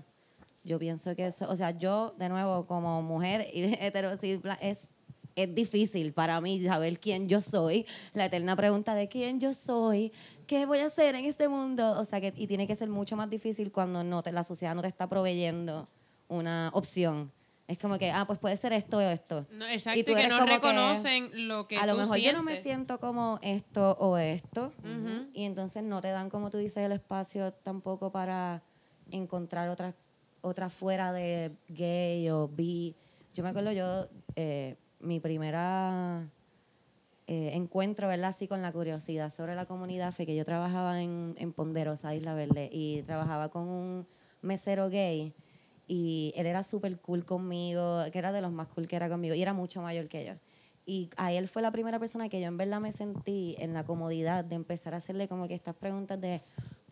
Yo 0.64 0.78
pienso 0.78 1.16
que 1.16 1.26
eso, 1.26 1.48
o 1.48 1.56
sea, 1.56 1.70
yo 1.70 2.14
de 2.18 2.28
nuevo 2.28 2.66
como 2.66 3.02
mujer 3.02 3.48
y 3.52 3.62
hetero, 3.80 4.16
cis, 4.16 4.40
es, 4.60 4.92
es 5.34 5.54
difícil 5.54 6.12
para 6.12 6.40
mí 6.40 6.62
saber 6.62 7.00
quién 7.00 7.28
yo 7.28 7.40
soy, 7.40 7.86
la 8.14 8.26
eterna 8.26 8.54
pregunta 8.54 8.94
de 8.94 9.08
quién 9.08 9.40
yo 9.40 9.54
soy, 9.54 10.12
qué 10.46 10.66
voy 10.66 10.80
a 10.80 10.86
hacer 10.86 11.14
en 11.14 11.24
este 11.24 11.48
mundo, 11.48 11.98
o 11.98 12.04
sea, 12.04 12.20
que 12.20 12.32
y 12.36 12.46
tiene 12.46 12.66
que 12.66 12.76
ser 12.76 12.90
mucho 12.90 13.16
más 13.16 13.30
difícil 13.30 13.72
cuando 13.72 14.04
no 14.04 14.22
te, 14.22 14.30
la 14.30 14.44
sociedad 14.44 14.74
no 14.74 14.82
te 14.82 14.88
está 14.88 15.08
proveyendo 15.08 15.88
una 16.32 16.70
opción. 16.74 17.30
Es 17.68 17.78
como 17.78 17.96
que, 17.96 18.10
ah, 18.10 18.26
pues 18.26 18.38
puede 18.38 18.56
ser 18.56 18.72
esto 18.72 18.98
o 18.98 19.00
esto. 19.00 19.46
No, 19.50 19.66
exacto, 19.66 19.98
y, 19.98 20.04
tú 20.04 20.12
que 20.12 20.24
eres 20.24 20.28
no 20.28 20.38
como 20.40 20.48
que- 20.48 20.54
reconocen 20.56 21.48
lo 21.48 21.68
que 21.68 21.76
a 21.78 21.86
lo 21.86 21.94
tú 21.94 22.00
mejor 22.00 22.18
yo 22.18 22.32
no 22.32 22.42
me 22.42 22.60
siento 22.60 22.98
como 22.98 23.38
esto 23.40 23.96
o 23.98 24.18
esto 24.18 24.72
y 25.32 25.44
entonces 25.44 25.82
no 25.82 26.00
te 26.02 26.08
dan 26.08 26.28
como 26.28 26.50
tú 26.50 26.58
dices 26.58 26.78
el 26.78 26.92
espacio 26.92 27.52
tampoco 27.52 28.10
para 28.10 28.62
encontrar 29.10 29.68
otras 29.68 29.94
otras 30.42 30.72
fuera 30.72 31.12
de 31.12 31.52
gay 31.68 32.28
o 32.30 32.48
bi 32.48 32.94
yo 33.32 33.42
me 33.44 33.50
acuerdo 33.50 33.72
yo 33.72 34.08
eh, 34.36 34.76
mi 35.00 35.20
primera 35.20 36.28
eh, 37.28 37.52
encuentro 37.54 38.08
verdad 38.08 38.30
así 38.30 38.48
con 38.48 38.60
la 38.60 38.72
curiosidad 38.72 39.32
sobre 39.32 39.54
la 39.54 39.66
comunidad 39.66 40.12
fue 40.12 40.26
que 40.26 40.34
yo 40.34 40.44
trabajaba 40.44 41.00
en, 41.00 41.34
en 41.38 41.52
Ponderosa 41.52 42.14
Isla 42.14 42.34
Verde 42.34 42.68
y 42.72 43.02
trabajaba 43.02 43.48
con 43.48 43.68
un 43.68 44.06
mesero 44.42 44.90
gay 44.90 45.32
y 45.86 46.32
él 46.36 46.46
era 46.46 46.62
súper 46.62 46.98
cool 47.00 47.24
conmigo, 47.24 48.02
que 48.12 48.18
era 48.18 48.32
de 48.32 48.40
los 48.40 48.52
más 48.52 48.68
cool 48.68 48.86
que 48.88 48.96
era 48.96 49.08
conmigo, 49.08 49.34
y 49.34 49.42
era 49.42 49.52
mucho 49.52 49.82
mayor 49.82 50.08
que 50.08 50.24
yo. 50.24 50.32
Y 50.84 51.10
a 51.16 51.32
él 51.32 51.46
fue 51.48 51.62
la 51.62 51.70
primera 51.70 51.98
persona 51.98 52.28
que 52.28 52.40
yo 52.40 52.46
en 52.48 52.56
verdad 52.56 52.80
me 52.80 52.90
sentí 52.92 53.54
en 53.58 53.72
la 53.72 53.84
comodidad 53.84 54.44
de 54.44 54.56
empezar 54.56 54.94
a 54.94 54.96
hacerle 54.98 55.28
como 55.28 55.46
que 55.46 55.54
estas 55.54 55.74
preguntas 55.76 56.20
de, 56.20 56.40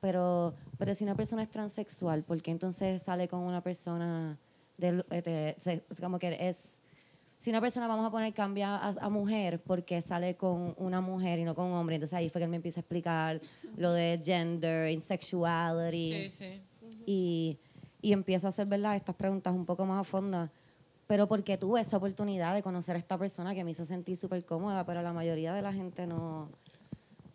pero, 0.00 0.54
pero 0.78 0.94
si 0.94 1.02
una 1.04 1.14
persona 1.16 1.42
es 1.42 1.50
transexual, 1.50 2.22
¿por 2.22 2.40
qué 2.40 2.50
entonces 2.52 3.02
sale 3.02 3.26
con 3.26 3.40
una 3.40 3.62
persona 3.62 4.38
de, 4.78 4.92
de- 5.10 5.56
se- 5.58 5.82
como 6.00 6.18
que 6.18 6.36
es 6.48 6.78
si 7.40 7.48
una 7.50 7.60
persona, 7.62 7.88
vamos 7.88 8.06
a 8.06 8.10
poner, 8.10 8.34
cambia 8.34 8.76
a, 8.76 8.88
a 9.00 9.08
mujer 9.08 9.60
porque 9.66 10.02
sale 10.02 10.36
con 10.36 10.74
una 10.76 11.00
mujer 11.00 11.38
y 11.38 11.44
no 11.44 11.54
con 11.54 11.66
un 11.66 11.72
hombre, 11.72 11.96
entonces 11.96 12.12
ahí 12.16 12.28
fue 12.28 12.38
que 12.38 12.44
él 12.44 12.50
me 12.50 12.56
empieza 12.56 12.80
a 12.80 12.82
explicar 12.82 13.40
lo 13.78 13.92
de 13.92 14.20
gender, 14.22 14.90
insexuality 14.90 16.28
Sí, 16.28 16.30
sí. 16.30 16.60
y, 17.06 17.58
y 18.02 18.12
empiezo 18.12 18.46
a 18.46 18.50
hacer 18.50 18.66
¿verdad? 18.66 18.96
estas 18.96 19.14
preguntas 19.14 19.52
un 19.54 19.66
poco 19.66 19.84
más 19.86 20.00
a 20.00 20.04
fondo. 20.04 20.48
Pero 21.06 21.26
porque 21.26 21.58
tuve 21.58 21.80
esa 21.80 21.96
oportunidad 21.96 22.54
de 22.54 22.62
conocer 22.62 22.94
a 22.94 22.98
esta 22.98 23.18
persona 23.18 23.54
que 23.54 23.64
me 23.64 23.72
hizo 23.72 23.84
sentir 23.84 24.16
súper 24.16 24.44
cómoda, 24.44 24.84
pero 24.86 25.02
la 25.02 25.12
mayoría 25.12 25.52
de 25.52 25.60
la 25.60 25.72
gente 25.72 26.06
no, 26.06 26.48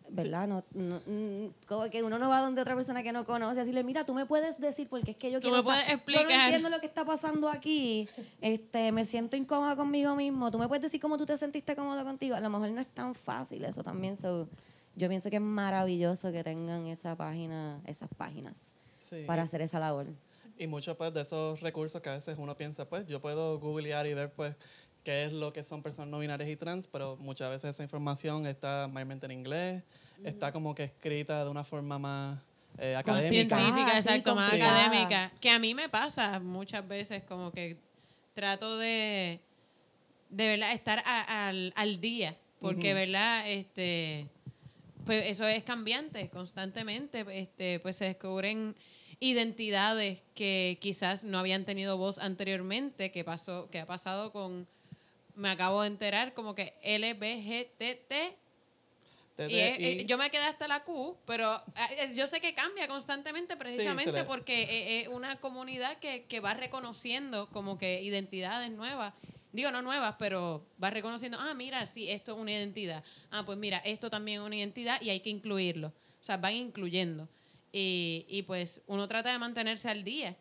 ¿verdad? 0.08 0.48
No, 0.48 0.64
no- 0.72 1.00
mm, 1.04 1.48
como 1.66 1.90
que 1.90 2.02
uno 2.02 2.18
no 2.18 2.28
va 2.30 2.40
donde 2.40 2.62
otra 2.62 2.74
persona 2.74 3.02
que 3.02 3.12
no 3.12 3.26
conoce 3.26 3.52
a 3.58 3.64
decirle, 3.64 3.84
mira, 3.84 4.06
tú 4.06 4.14
me 4.14 4.24
puedes 4.24 4.58
decir 4.60 4.88
porque 4.88 5.10
es 5.10 5.16
que 5.18 5.30
yo 5.30 5.40
Tú 5.40 5.48
quiero 5.48 5.58
me 5.58 5.62
puedes 5.62 5.80
sa- 5.82 5.88
Yo 5.88 5.92
no 5.92 5.94
explicar". 5.96 6.40
entiendo 6.46 6.70
lo 6.70 6.80
que 6.80 6.86
está 6.86 7.04
pasando 7.04 7.50
aquí. 7.50 8.08
Este, 8.40 8.92
me 8.92 9.04
siento 9.04 9.36
incómoda 9.36 9.76
conmigo 9.76 10.14
mismo. 10.16 10.50
Tú 10.50 10.58
me 10.58 10.68
puedes 10.68 10.82
decir 10.82 11.00
cómo 11.00 11.18
tú 11.18 11.26
te 11.26 11.36
sentiste 11.36 11.76
cómodo 11.76 12.02
contigo. 12.04 12.34
A 12.36 12.40
lo 12.40 12.48
mejor 12.48 12.70
no 12.70 12.80
es 12.80 12.86
tan 12.88 13.14
fácil 13.14 13.62
eso 13.64 13.82
también. 13.82 14.16
so, 14.16 14.48
yo 14.94 15.08
pienso 15.10 15.28
que 15.28 15.36
es 15.36 15.42
maravilloso 15.42 16.32
que 16.32 16.42
tengan 16.42 16.86
esa 16.86 17.14
página, 17.16 17.78
esas 17.84 18.08
páginas 18.16 18.72
Sí. 18.96 19.24
para 19.26 19.42
hacer 19.42 19.60
esa 19.60 19.78
labor. 19.78 20.06
Y 20.58 20.66
muchos 20.66 20.96
pues, 20.96 21.12
de 21.12 21.20
esos 21.22 21.60
recursos 21.60 22.00
que 22.00 22.08
a 22.08 22.14
veces 22.14 22.38
uno 22.38 22.56
piensa, 22.56 22.88
pues 22.88 23.06
yo 23.06 23.20
puedo 23.20 23.58
googlear 23.58 24.06
y 24.06 24.14
ver 24.14 24.32
pues 24.32 24.54
qué 25.04 25.24
es 25.26 25.32
lo 25.32 25.52
que 25.52 25.62
son 25.62 25.82
personas 25.82 26.08
no 26.10 26.18
binarias 26.18 26.48
y 26.48 26.56
trans, 26.56 26.88
pero 26.88 27.16
muchas 27.16 27.50
veces 27.50 27.70
esa 27.70 27.82
información 27.82 28.46
está 28.46 28.88
mayormente 28.90 29.26
en 29.26 29.32
inglés, 29.32 29.84
está 30.24 30.50
como 30.52 30.74
que 30.74 30.84
escrita 30.84 31.44
de 31.44 31.50
una 31.50 31.62
forma 31.62 31.98
más 31.98 32.38
eh, 32.78 32.92
Más 32.94 33.00
académica. 33.02 33.56
científica, 33.56 33.86
Ah, 33.88 34.02
sí, 34.02 34.08
exacto, 34.08 34.34
más 34.34 34.50
complicada. 34.50 34.86
académica. 34.86 35.32
Que 35.40 35.50
a 35.50 35.58
mí 35.58 35.74
me 35.74 35.88
pasa 35.88 36.40
muchas 36.40 36.86
veces 36.88 37.22
como 37.24 37.50
que 37.52 37.76
trato 38.34 38.76
de, 38.78 39.40
de 40.30 40.46
verdad, 40.48 40.72
estar 40.72 41.02
a- 41.06 41.48
al, 41.48 41.72
al 41.76 42.00
día. 42.00 42.36
Porque, 42.60 42.88
Ujú. 42.92 42.96
¿verdad? 43.00 43.48
Este, 43.48 44.26
pues 45.04 45.24
eso 45.26 45.44
es 45.46 45.62
cambiante 45.62 46.28
constantemente. 46.30 47.24
Este, 47.38 47.78
pues 47.80 47.96
se 47.96 48.06
descubren 48.06 48.74
identidades 49.20 50.20
que 50.34 50.78
quizás 50.80 51.24
no 51.24 51.38
habían 51.38 51.64
tenido 51.64 51.96
voz 51.96 52.18
anteriormente, 52.18 53.10
que 53.12 53.24
pasó, 53.24 53.68
que 53.70 53.80
ha 53.80 53.86
pasado 53.86 54.32
con, 54.32 54.66
me 55.34 55.48
acabo 55.50 55.82
de 55.82 55.88
enterar, 55.88 56.34
como 56.34 56.54
que 56.54 56.74
LBGTT 56.82 58.36
TT, 59.36 59.50
Y 59.52 59.58
es- 59.58 59.78
I. 59.78 59.84
eh, 59.84 60.04
yo 60.06 60.16
me 60.16 60.30
quedé 60.30 60.44
hasta 60.44 60.66
la 60.66 60.82
Q, 60.82 61.18
pero 61.26 61.62
eh, 61.98 62.14
yo 62.14 62.26
sé 62.26 62.40
que 62.40 62.54
cambia 62.54 62.88
constantemente 62.88 63.56
precisamente 63.58 64.24
porque 64.24 64.62
eh, 64.62 65.00
es 65.02 65.08
una 65.08 65.36
comunidad 65.40 65.98
que, 65.98 66.24
que 66.24 66.40
va 66.40 66.54
reconociendo 66.54 67.50
como 67.50 67.76
que 67.76 68.00
identidades 68.02 68.70
nuevas. 68.70 69.12
Digo, 69.52 69.70
no 69.70 69.82
nuevas, 69.82 70.16
pero 70.18 70.66
va 70.82 70.88
reconociendo, 70.90 71.38
ah, 71.38 71.52
mira, 71.54 71.84
sí, 71.84 72.10
esto 72.10 72.32
es 72.32 72.38
una 72.38 72.52
identidad. 72.52 73.04
Ah, 73.30 73.42
pues 73.44 73.58
mira, 73.58 73.78
esto 73.78 74.08
también 74.08 74.40
es 74.40 74.46
una 74.46 74.56
identidad 74.56 75.00
y 75.02 75.10
hay 75.10 75.20
que 75.20 75.30
incluirlo. 75.30 75.88
O 76.20 76.24
sea, 76.24 76.38
van 76.38 76.54
incluyendo. 76.54 77.28
Y, 77.78 78.24
y 78.28 78.42
pues 78.44 78.80
uno 78.86 79.06
trata 79.06 79.30
de 79.30 79.38
mantenerse 79.38 79.90
al 79.90 80.02
día. 80.02 80.34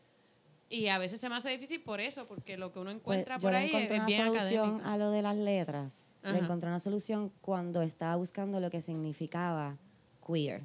Y 0.69 0.88
a 0.88 0.98
veces 0.98 1.19
se 1.19 1.28
me 1.28 1.36
hace 1.36 1.50
difícil 1.50 1.82
por 1.82 2.00
eso, 2.00 2.28
porque 2.28 2.58
lo 2.58 2.71
que 2.71 2.80
uno 2.80 2.91
Pues, 2.91 2.95
encuentra 3.19 3.36
yo 3.36 3.41
por 3.41 3.54
ahí 3.56 3.71
es, 3.76 3.91
una 3.91 4.06
bien 4.06 4.26
solución 4.26 4.63
académico. 4.76 4.89
a 4.89 4.98
lo 4.98 5.12
de 5.12 5.21
las 5.21 5.36
letras. 5.36 6.13
Ajá. 6.24 6.32
Le 6.34 6.39
encontré 6.39 6.69
una 6.69 6.80
solución 6.80 7.34
cuando 7.41 7.82
estaba 7.82 8.15
buscando 8.15 8.62
lo 8.62 8.69
que 8.69 8.80
significaba 8.80 9.78
queer. 10.26 10.62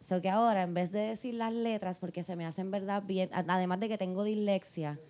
So 0.00 0.22
que 0.22 0.30
ahora, 0.30 0.62
en 0.62 0.72
vez 0.72 0.92
de 0.92 1.00
decir 1.00 1.34
las 1.34 1.52
letras, 1.52 1.98
porque 1.98 2.22
se 2.22 2.36
me 2.36 2.46
hacen 2.46 2.70
verdad 2.70 3.02
bien, 3.02 3.28
además 3.32 3.80
de 3.80 3.88
que 3.88 3.98
tengo 3.98 4.22
dislexia, 4.22 5.00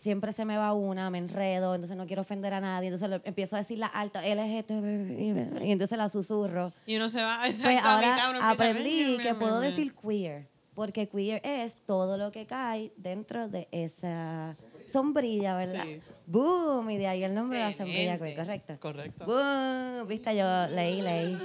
siempre 0.00 0.32
se 0.32 0.44
me 0.44 0.56
va 0.56 0.72
una, 0.72 1.10
me 1.10 1.18
enredo, 1.18 1.74
entonces 1.74 1.96
no 1.96 2.06
quiero 2.06 2.22
ofender 2.22 2.54
a 2.54 2.60
nadie, 2.60 2.88
entonces 2.88 3.08
lo- 3.10 3.20
empiezo 3.24 3.56
a 3.56 3.58
decir 3.58 3.78
la 3.78 3.86
alta, 3.86 4.22
LGTB, 4.26 5.62
y 5.64 5.70
entonces 5.72 5.98
la 5.98 6.08
susurro. 6.08 6.72
Y 6.86 6.96
uno 6.96 7.08
se 7.08 7.22
va, 7.22 7.46
exacto, 7.46 7.64
Pues 7.64 7.76
a 7.84 7.94
ahora 7.94 8.14
mitad 8.14 8.40
a- 8.42 8.50
aprendí 8.50 9.18
que 9.22 9.34
puedo 9.34 9.60
decir 9.60 9.94
queer, 9.94 10.48
porque 10.74 11.08
queer 11.08 11.40
es 11.44 11.76
todo 11.84 12.16
lo 12.16 12.32
que 12.32 12.46
cae 12.46 12.92
dentro 12.96 13.48
de 13.48 13.68
esa 13.72 14.56
sombrilla, 14.86 15.54
¿verdad? 15.56 15.84
Sí. 15.84 16.00
Boom, 16.26 16.88
y 16.90 16.96
de 16.96 17.06
ahí 17.08 17.22
el 17.24 17.34
nombre 17.34 17.58
de 17.58 17.64
la 17.64 17.72
sombrilla 17.72 18.18
queer, 18.18 18.36
correcto. 18.36 18.76
Correcto. 18.80 19.26
Boom, 19.26 20.06
viste, 20.08 20.34
yo 20.36 20.66
leí, 20.68 21.02
leí. 21.02 21.38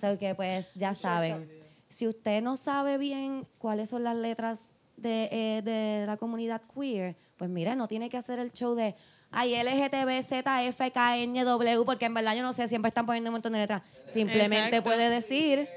So 0.00 0.18
que 0.18 0.34
pues 0.34 0.72
ya 0.74 0.94
saben, 0.94 1.48
si 1.88 2.06
usted 2.08 2.42
no 2.42 2.56
sabe 2.56 2.98
bien 2.98 3.46
cuáles 3.58 3.90
son 3.90 4.04
las 4.04 4.16
letras 4.16 4.72
de, 4.96 5.28
eh, 5.30 5.62
de 5.62 6.06
la 6.06 6.16
comunidad 6.16 6.62
queer, 6.74 7.16
pues 7.38 7.48
mira, 7.48 7.74
no 7.76 7.88
tiene 7.88 8.10
que 8.10 8.16
hacer 8.18 8.38
el 8.38 8.52
show 8.52 8.74
de 8.74 8.94
ay, 9.30 9.54
LGTB, 9.62 10.22
Z, 10.22 10.64
F, 10.64 10.90
K, 10.90 11.16
N, 11.18 11.44
W, 11.44 11.84
porque 11.84 12.06
en 12.06 12.14
verdad 12.14 12.34
yo 12.34 12.42
no 12.42 12.52
sé, 12.52 12.68
siempre 12.68 12.88
están 12.88 13.06
poniendo 13.06 13.30
un 13.30 13.34
montón 13.34 13.52
de 13.52 13.60
letras. 13.60 13.82
Simplemente 14.06 14.56
Exacto. 14.76 14.84
puede 14.84 15.08
decir 15.10 15.68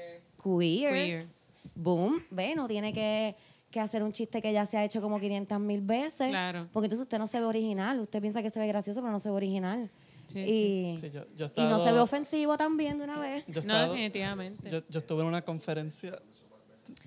queer. 0.42 0.92
Queer. 0.92 1.26
Boom, 1.74 2.22
ve, 2.30 2.54
no 2.54 2.66
tiene 2.68 2.92
que, 2.92 3.34
que 3.70 3.80
hacer 3.80 4.02
un 4.02 4.12
chiste 4.12 4.42
que 4.42 4.52
ya 4.52 4.66
se 4.66 4.76
ha 4.76 4.84
hecho 4.84 5.00
como 5.00 5.18
500 5.20 5.58
mil 5.60 5.80
veces. 5.80 6.28
Claro. 6.28 6.68
Porque 6.72 6.86
entonces 6.86 7.02
usted 7.04 7.18
no 7.18 7.26
se 7.26 7.40
ve 7.40 7.46
original. 7.46 8.00
Usted 8.00 8.20
piensa 8.20 8.42
que 8.42 8.50
se 8.50 8.58
ve 8.60 8.66
gracioso, 8.66 9.00
pero 9.00 9.12
no 9.12 9.20
se 9.20 9.30
ve 9.30 9.36
original. 9.36 9.90
Sí, 10.28 10.38
y, 10.40 10.98
Sí, 10.98 11.10
yo- 11.10 11.26
yo 11.36 11.46
he 11.46 11.60
y 11.60 11.64
no 11.64 11.78
se 11.84 11.92
ve 11.92 11.98
ofensivo 12.00 12.56
también 12.58 12.98
de 12.98 13.04
una 13.04 13.18
vez. 13.18 13.44
Yo, 13.48 13.62
No, 13.64 13.78
definitivamente. 13.88 14.70
yo, 14.70 14.80
yo 14.88 14.98
estuve 14.98 15.20
en 15.22 15.28
una 15.28 15.42
conferencia 15.42 16.18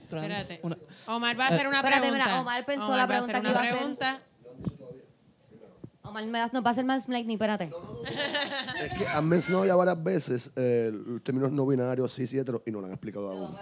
trans. 0.10 0.26
Espérate. 0.42 0.60
una- 0.64 0.78
Omar 1.08 1.40
va 1.40 1.46
a 1.46 1.48
hacer 1.50 1.68
una 1.68 1.78
Espérate, 1.78 2.02
pregunta. 2.02 2.26
mira, 2.26 2.42
Omar 2.42 2.66
pensó 2.66 2.86
Omar 2.86 2.98
la 2.98 3.06
va 3.08 3.16
a 3.16 3.18
hacer 3.20 3.32
pregunta 3.32 3.42
que 3.42 3.48
una 3.48 3.50
iba 3.50 3.60
a 3.60 3.64
hacer. 3.64 4.22
Omar 6.16 6.26
me 6.28 6.40
das- 6.40 6.54
nos 6.54 6.64
va 6.64 6.70
a 6.70 6.72
hacer 6.72 6.86
más 6.86 7.10
ni 7.10 7.34
espérate. 7.34 7.70
Es 8.82 8.90
que 8.98 9.06
han 9.08 9.28
mencionado 9.28 9.66
ya 9.66 9.76
varias 9.76 10.02
veces 10.02 10.52
eh, 10.56 10.92
los 10.94 11.22
términos 11.24 11.52
no 11.52 11.66
binarios, 11.68 12.14
cis 12.16 12.34
y 12.34 12.38
hetero, 12.40 12.64
y 12.66 12.72
no 12.72 12.80
lo 12.80 12.88
han 12.88 12.94
explicado 12.94 13.30
aún. 13.32 13.56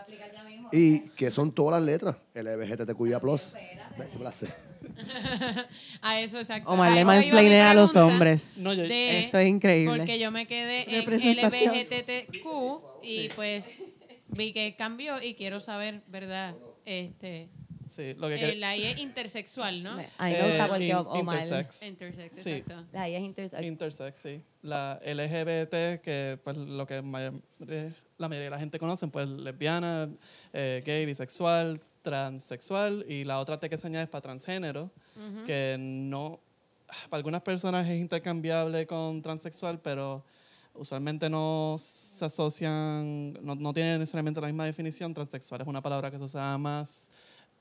Y 0.72 1.10
que 1.16 1.32
son 1.32 1.52
todas 1.54 1.80
las 1.80 1.86
letras, 1.88 2.16
LGBTQIA+. 2.36 3.20
Ve, 3.20 4.08
yo 4.12 4.18
me 4.20 4.24
las 4.24 4.36
sé. 4.36 4.48
A 6.02 6.20
eso, 6.20 6.40
exacto. 6.40 6.70
Omar 6.70 6.92
A 6.92 6.96
le 6.96 7.02
eso 7.02 7.10
iba 7.12 7.14
mi 7.14 7.20
mansplainea 7.22 7.72
a 7.72 7.74
los 7.74 7.92
pregunta 7.92 8.14
hombres. 8.14 8.54
No, 8.58 8.74
yo- 8.74 8.84
de- 8.84 9.26
Esto 9.26 9.38
es 9.40 9.48
increíble. 9.50 9.98
Porque 9.98 10.20
yo 10.20 10.30
me 10.32 10.46
quedé 10.46 10.84
en 10.96 11.02
Representación. 11.02 11.74
LBGTQ 11.76 12.46
y 13.04 13.30
pues 13.36 13.68
vi 14.28 14.52
que 14.54 14.76
cambió 14.76 15.22
y 15.22 15.36
quiero 15.36 15.60
saber, 15.60 16.02
¿verdad? 16.08 16.56
Este, 16.86 17.50
sí, 17.96 18.14
lo 18.16 18.28
que 18.28 18.52
eh, 18.52 18.56
la 18.56 18.76
I 18.76 18.84
es 18.84 18.98
intersexual, 18.98 19.84
¿no? 19.84 19.92
A 20.18 20.28
mí 20.28 20.34
me 20.34 20.42
gusta 20.48 20.66
Eh, 20.66 20.68
porque 20.70 20.88
in- 20.88 20.96
Omar. 20.96 21.42
intersex. 21.44 21.84
Intersex, 21.84 22.36
Sí. 22.36 22.50
exacto. 22.52 22.84
La 22.92 23.10
I 23.10 23.16
es 23.16 23.24
intersex. 23.24 23.64
Intersex, 23.64 24.20
sí. 24.20 24.42
La 24.62 25.00
LGBT, 25.06 26.02
que 26.02 26.40
pues 26.44 26.58
lo 26.58 26.86
que 26.88 27.02
mayor- 27.02 27.42
eh, 27.68 27.92
la 28.18 28.30
mayoría 28.30 28.46
de 28.46 28.52
la 28.52 28.60
gente 28.60 28.80
conocen, 28.80 29.12
pues 29.12 29.28
lesbiana, 29.30 30.10
eh, 30.54 30.82
gay, 30.86 31.06
bisexual, 31.06 31.82
transexual, 32.02 33.06
y 33.08 33.24
la 33.24 33.40
otra 33.40 33.60
T 33.60 33.70
que 33.70 33.78
se 33.78 33.88
añade 33.88 34.04
es 34.06 34.10
para 34.10 34.22
transgénero, 34.22 34.92
que 35.46 35.76
no, 35.80 36.40
para 37.10 37.18
algunas 37.20 37.42
personas 37.42 37.88
es 37.88 38.00
intercambiable 38.00 38.86
con 38.88 39.22
transexual, 39.22 39.80
pero 39.80 40.24
usualmente 40.76 41.30
no 41.30 41.76
se 41.80 42.26
asocian, 42.26 43.34
no, 43.42 43.56
no 43.56 43.74
tienen 43.74 44.00
necesariamente 44.00 44.42
la 44.42 44.48
misma 44.48 44.66
definición. 44.66 45.14
Transexual 45.14 45.62
es 45.62 45.68
una 45.68 45.82
palabra 45.82 46.10
que 46.12 46.18
se 46.18 46.24
usa 46.24 46.58
más 46.58 47.10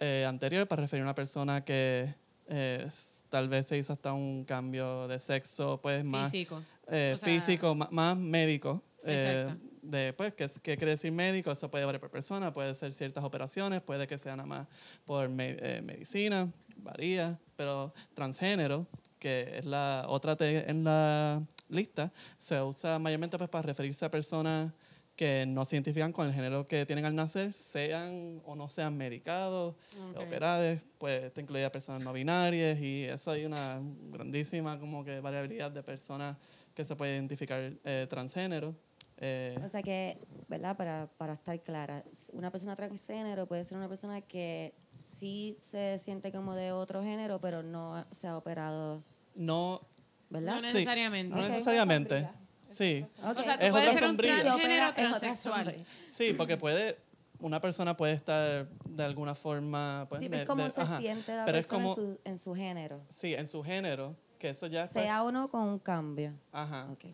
eh, 0.03 0.25
anterior 0.29 0.67
para 0.67 0.83
referir 0.83 1.03
a 1.03 1.05
una 1.07 1.15
persona 1.15 1.65
que 1.65 2.13
eh, 2.49 2.89
tal 3.29 3.49
vez 3.49 3.69
se 3.69 3.79
hizo 3.79 3.93
hasta 3.93 4.13
un 4.13 4.45
cambio 4.45 5.07
de 5.07 5.19
sexo, 5.21 5.81
pues 5.81 6.05
más 6.05 6.31
Físico. 6.31 6.61
eh, 6.89 7.13
O 7.15 7.19
sea- 7.19 7.29
físico, 7.29 7.75
más 7.75 8.17
médico. 8.17 8.83
eh, 9.05 9.49
de, 9.83 10.13
pues, 10.13 10.33
¿qué, 10.35 10.47
¿Qué 10.63 10.77
quiere 10.77 10.93
decir 10.93 11.11
médico? 11.13 11.51
Eso 11.51 11.69
puede 11.71 11.85
variar 11.85 12.01
por 12.01 12.11
persona, 12.11 12.53
puede 12.53 12.73
ser 12.75 12.93
ciertas 12.93 13.25
operaciones, 13.25 13.81
puede 13.81 14.07
que 14.07 14.17
sea 14.19 14.37
nada 14.37 14.47
más 14.47 14.67
por 15.05 15.29
me- 15.29 15.57
eh, 15.59 15.83
medicina, 15.83 16.49
varía, 16.77 17.39
pero 17.57 17.93
transgénero, 18.15 18.87
que 19.19 19.59
es 19.59 19.65
la 19.65 20.05
otra 20.09 20.37
en 20.41 20.85
la 20.85 21.43
lista, 21.69 22.13
se 22.39 22.61
usa 22.63 22.99
mayormente 23.01 23.39
pues, 23.39 23.51
para 23.51 23.63
referirse 23.67 24.05
a 24.05 24.11
personas 24.11 24.73
que 25.17 25.45
no 25.47 25.65
se 25.65 25.77
identifican 25.77 26.13
con 26.13 26.27
el 26.27 26.33
género 26.33 26.67
que 26.67 26.87
tienen 26.87 27.05
al 27.05 27.15
nacer, 27.15 27.53
sean 27.53 28.41
o 28.45 28.57
no 28.57 28.69
sean 28.69 28.97
medicados, 28.97 29.75
Ok. 30.11 30.17
operadas, 30.23 30.81
pues 30.99 31.25
está 31.25 31.41
incluida 31.41 31.71
personas 31.71 32.03
no 32.03 32.13
binarias 32.13 32.81
y 32.81 33.05
eso 33.05 33.31
hay 33.31 33.45
una 33.45 33.81
grandísima 34.11 34.79
como 34.79 35.05
que 35.05 35.21
variabilidad 35.21 35.71
de 35.71 35.83
personas 35.83 36.37
que 36.75 36.85
se 36.85 36.97
puede 36.97 37.13
identificar 37.15 37.73
eh, 37.85 38.07
transgénero. 38.09 38.75
Eh, 39.19 39.61
O 39.65 39.69
sea 39.69 39.83
que, 39.83 40.19
¿verdad? 40.49 40.77
Para, 40.77 41.07
para 41.19 41.35
estar 41.35 41.61
clara, 41.63 42.03
una 42.33 42.51
persona 42.51 42.75
transgénero 42.75 43.47
puede 43.47 43.65
ser 43.65 43.77
una 43.77 43.89
persona 43.89 44.23
que 44.23 44.75
sí 44.93 45.59
se 45.61 45.99
siente 45.99 46.33
como 46.33 46.55
de 46.55 46.73
otro 46.73 47.03
género, 47.03 47.39
pero 47.41 47.63
no 47.63 48.05
se 48.11 48.27
ha 48.27 48.37
operado, 48.37 49.05
no, 49.35 49.83
¿verdad? 50.31 50.55
No 50.57 50.61
sí, 50.63 50.73
necesariamente. 50.75 51.35
no 51.37 51.43
Ok. 51.43 51.49
necesariamente. 51.49 52.29
Sí, 52.73 53.05
Ok. 53.23 53.39
O 53.39 53.43
sea, 53.43 53.59
tú 53.59 53.65
Es 53.67 53.71
puedes 53.71 53.89
otra 53.89 53.93
ser 53.93 54.03
un 54.03 54.09
sombrilla. 54.09 54.37
Se 54.37 54.43
transgénero 54.43 54.95
transexual. 54.95 55.87
sí, 56.11 56.33
porque 56.35 56.57
puede, 56.57 56.99
una 57.41 57.61
persona 57.61 57.97
puede 57.97 58.13
estar 58.15 58.69
de 58.85 59.05
alguna 59.05 59.35
forma, 59.35 60.07
pues, 60.09 60.21
sí, 60.23 60.29
de- 60.29 60.41
es 60.43 60.45
como 60.47 60.65
de- 60.65 60.71
se 60.71 60.81
ajá. 60.81 60.99
siente 60.99 61.35
la 61.37 61.45
pero 61.45 61.59
es 61.59 61.67
persona 61.67 61.85
como, 61.85 61.91
en, 61.91 62.15
su, 62.15 62.21
en 62.25 62.39
su 62.39 62.55
género. 62.55 63.01
sí, 63.09 63.35
en 63.35 63.47
su 63.47 63.63
género, 63.63 64.17
que 64.39 64.51
eso 64.51 64.67
ya, 64.67 64.83
pues, 64.83 64.93
Sea 65.05 65.23
o 65.25 65.33
no 65.33 65.49
con 65.51 65.63
un 65.63 65.79
cambio. 65.79 66.33
ajá, 66.53 66.89
Ok. 66.93 67.05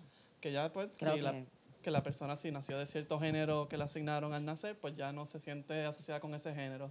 que 0.40 0.52
ya 0.52 0.72
pues, 0.72 0.88
Creo 0.98 1.14
sí, 1.14 1.20
la- 1.20 1.32
que- 1.32 1.46
que 1.82 1.90
la 1.90 2.02
persona 2.02 2.36
si 2.36 2.50
nació 2.50 2.78
de 2.78 2.86
cierto 2.86 3.18
género 3.20 3.68
que 3.68 3.76
le 3.78 3.84
asignaron 3.84 4.34
al 4.34 4.44
nacer, 4.44 4.76
pues 4.78 4.94
ya 4.94 5.12
no 5.12 5.24
se 5.26 5.38
siente 5.40 5.84
asociada 5.84 6.20
con 6.20 6.34
ese 6.34 6.54
género. 6.54 6.90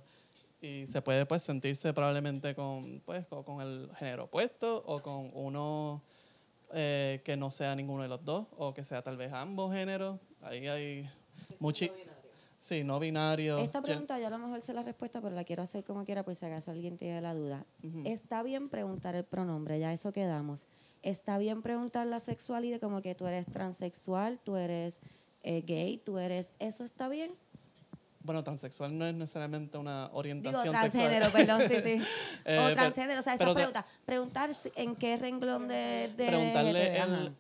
Y 0.60 0.88
se 0.88 1.04
puede 1.04 1.26
pues 1.28 1.44
sentirse 1.44 1.94
probablemente 1.94 2.56
con, 2.56 3.02
pues, 3.06 3.26
con 3.28 3.62
el 3.62 3.92
género 4.00 4.24
opuesto 4.24 4.84
o 4.88 5.02
con 5.04 5.30
uno 5.34 6.02
eh, 6.74 7.22
que 7.24 7.38
no 7.38 7.52
sea 7.52 7.76
ninguno 7.76 8.04
de 8.04 8.10
los 8.10 8.24
dos 8.24 8.48
o 8.58 8.74
que 8.74 8.84
sea 8.84 9.02
tal 9.02 9.18
vez 9.18 9.32
ambos 9.34 9.74
géneros. 9.74 10.20
Ahí 10.42 10.68
hay 10.68 11.10
mucho... 11.60 11.86
Sí, 12.60 12.84
no 12.84 13.00
binario. 13.00 13.60
Esta 13.60 13.82
pregunta 13.82 14.20
yo 14.20 14.28
a 14.28 14.30
lo 14.32 14.40
mejor 14.40 14.62
sé 14.62 14.74
la 14.74 14.82
respuesta, 14.82 15.22
pero 15.22 15.36
la 15.36 15.44
quiero 15.44 15.62
hacer 15.62 15.84
como 15.84 16.06
quiera 16.06 16.24
por 16.24 16.34
si 16.36 16.46
acaso 16.46 16.72
alguien 16.72 16.98
tiene 16.98 17.22
la 17.22 17.36
duda. 17.36 17.66
Está 18.04 18.42
bien 18.42 18.70
preguntar 18.70 19.16
el 19.16 19.24
pronombre, 19.24 19.80
ya 19.80 19.94
eso 19.94 20.12
quedamos. 20.12 20.66
Está 21.04 21.38
bien 21.38 21.62
preguntar 21.62 22.08
la 22.08 22.20
sexualidad, 22.20 22.80
como 22.80 23.02
que 23.02 23.14
tú 23.14 23.28
eres 23.28 23.46
transexual, 23.46 24.40
tú 24.40 24.56
eres 24.56 25.00
eh, 25.44 25.62
gay, 25.62 25.98
tú 26.00 26.18
eres... 26.18 26.54
¿Eso 26.58 26.84
está 26.84 27.08
bien? 27.08 27.32
Bueno, 28.28 28.44
transexual 28.44 28.96
no 28.98 29.08
es 29.08 29.16
necesariamente 29.16 29.78
una 29.78 30.06
Digo, 30.08 30.18
orientación 30.20 30.76
transgénero, 30.76 31.26
sexual. 31.32 31.48
perdón, 31.48 31.62
sí, 31.70 31.76
sí. 31.84 32.04
Eh, 32.46 32.60
o 32.60 32.64
pero- 32.64 32.76
transgénero, 32.76 33.20
o 33.22 33.24
sea, 33.24 33.34
esa 33.34 33.40
pero 33.40 33.52
de- 33.54 33.56
pregunta. 33.56 33.86
Preguntar 34.06 34.50
en 34.76 34.96
qué 34.96 35.18
renglón 35.18 35.68
de... 35.68 36.12
de 36.16 36.28
preguntarle 36.28 36.72
LGTB, 36.72 37.04
el- 37.04 37.14
ajá. 37.28 37.32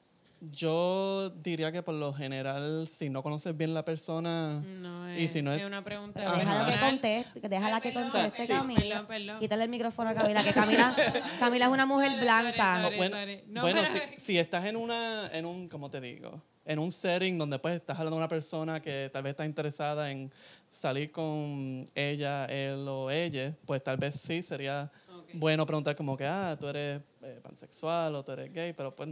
yo 0.51 1.29
diría 1.31 1.71
que 1.71 1.81
por 1.83 1.95
lo 1.95 2.13
general 2.13 2.87
si 2.89 3.09
no 3.09 3.23
conoces 3.23 3.55
bien 3.57 3.73
la 3.73 3.83
persona 3.83 4.61
No 4.65 5.11
y 5.17 5.23
es, 5.25 5.31
si 5.31 5.41
no 5.41 5.51
es, 5.53 5.63
una 5.65 5.81
pregunta. 5.81 6.19
Déjala 6.21 6.71
que 6.73 6.79
conteste, 6.79 7.49
déjala 7.49 7.81
que 7.81 7.93
conteste 7.93 8.41
sí. 8.43 8.47
Camila. 8.47 8.81
Perdón, 8.81 9.07
perdón. 9.07 9.39
Quítale 9.39 9.63
el 9.63 9.69
micrófono 9.69 10.09
a 10.09 10.13
Camila, 10.13 10.43
que 10.43 10.53
Camila, 10.53 10.95
Camila 11.39 11.65
es 11.65 11.71
una 11.71 11.85
mujer 11.85 12.09
Sorry, 12.11 12.21
blanca. 12.21 12.81
sorry, 12.83 12.97
bueno, 12.97 13.17
sorry. 13.17 13.43
No, 13.47 13.61
bueno, 13.61 13.81
pero- 13.91 14.05
si, 14.15 14.19
si 14.19 14.37
estás 14.37 14.65
en 14.65 14.75
una 14.77 15.27
en 15.33 15.45
un 15.45 15.67
como 15.69 15.89
te 15.89 15.99
digo 16.01 16.41
en 16.67 16.79
un 16.79 16.91
setting 16.91 17.37
donde 17.37 17.57
pues 17.59 17.75
estás 17.75 17.97
hablando 17.97 18.17
de 18.17 18.21
una 18.21 18.27
persona 18.27 18.81
que 18.81 19.09
tal 19.11 19.23
vez 19.23 19.31
está 19.31 19.45
interesada 19.45 20.11
en 20.11 20.31
salir 20.69 21.11
con 21.11 21.89
ella 21.95 22.45
él 22.45 22.85
o 22.87 23.09
ella 23.09 23.55
pues 23.65 23.81
tal 23.83 23.97
vez 23.97 24.15
sí 24.19 24.41
sería 24.41 24.91
Ok. 25.17 25.29
bueno 25.33 25.65
preguntar 25.65 25.95
como 25.95 26.15
que 26.17 26.25
ah 26.25 26.57
tú 26.59 26.67
eres 26.67 27.01
eh, 27.21 27.39
pansexual 27.41 28.13
o 28.15 28.23
tú 28.23 28.33
eres 28.33 28.51
gay 28.53 28.73
pero 28.73 28.93
pues 28.95 29.07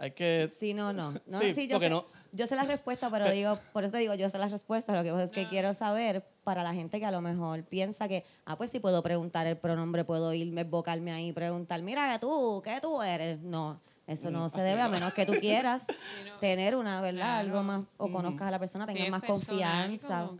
hay 0.00 0.12
que... 0.12 0.48
Sí, 0.56 0.74
no, 0.74 0.92
no. 0.92 1.12
no 1.26 1.40
Sí, 1.40 1.52
sí, 1.52 1.66
yo, 1.66 1.72
porque 1.74 1.86
sé, 1.86 1.90
no- 1.90 2.06
yo 2.30 2.46
sé 2.46 2.54
la 2.54 2.62
respuesta, 2.64 3.10
pero 3.10 3.24
Pe- 3.24 3.32
digo, 3.38 3.58
por 3.72 3.82
eso 3.82 3.90
te 3.90 3.98
digo, 3.98 4.14
yo 4.14 4.28
sé 4.30 4.38
la 4.38 4.46
respuesta. 4.46 4.94
Lo 4.94 5.02
que 5.02 5.10
pasa 5.10 5.24
es 5.24 5.32
que 5.32 5.48
quiero 5.48 5.74
saber 5.74 6.22
para 6.44 6.62
la 6.62 6.72
gente 6.72 7.00
que 7.00 7.06
a 7.06 7.10
lo 7.10 7.20
mejor 7.20 7.64
piensa 7.64 8.06
que, 8.06 8.24
ah, 8.44 8.56
pues 8.56 8.70
sí 8.70 8.78
puedo 8.78 9.02
preguntar 9.02 9.48
el 9.48 9.56
pronombre, 9.56 10.04
puedo 10.04 10.32
irme, 10.32 10.62
vocarme 10.62 11.10
ahí 11.10 11.32
preguntar, 11.32 11.82
mira, 11.82 12.12
¿qué 12.12 12.20
tú? 12.20 12.62
¿Qué 12.64 12.78
tú 12.80 13.02
eres? 13.02 13.40
No, 13.40 13.80
eso 14.08 14.30
no 14.30 14.48
se 14.48 14.62
debe, 14.62 14.80
a 14.80 14.86
no. 14.86 14.92
menos 14.92 15.12
que 15.12 15.26
tú 15.26 15.34
quieras 15.34 15.86
tener 16.40 16.74
una, 16.76 17.02
¿verdad? 17.02 17.40
Algo 17.40 17.62
más, 17.62 17.84
o 17.98 18.10
conozcas 18.10 18.48
a 18.48 18.50
la 18.50 18.58
persona, 18.58 18.86
tengas 18.86 19.10
más 19.10 19.22
confianza. 19.22 20.30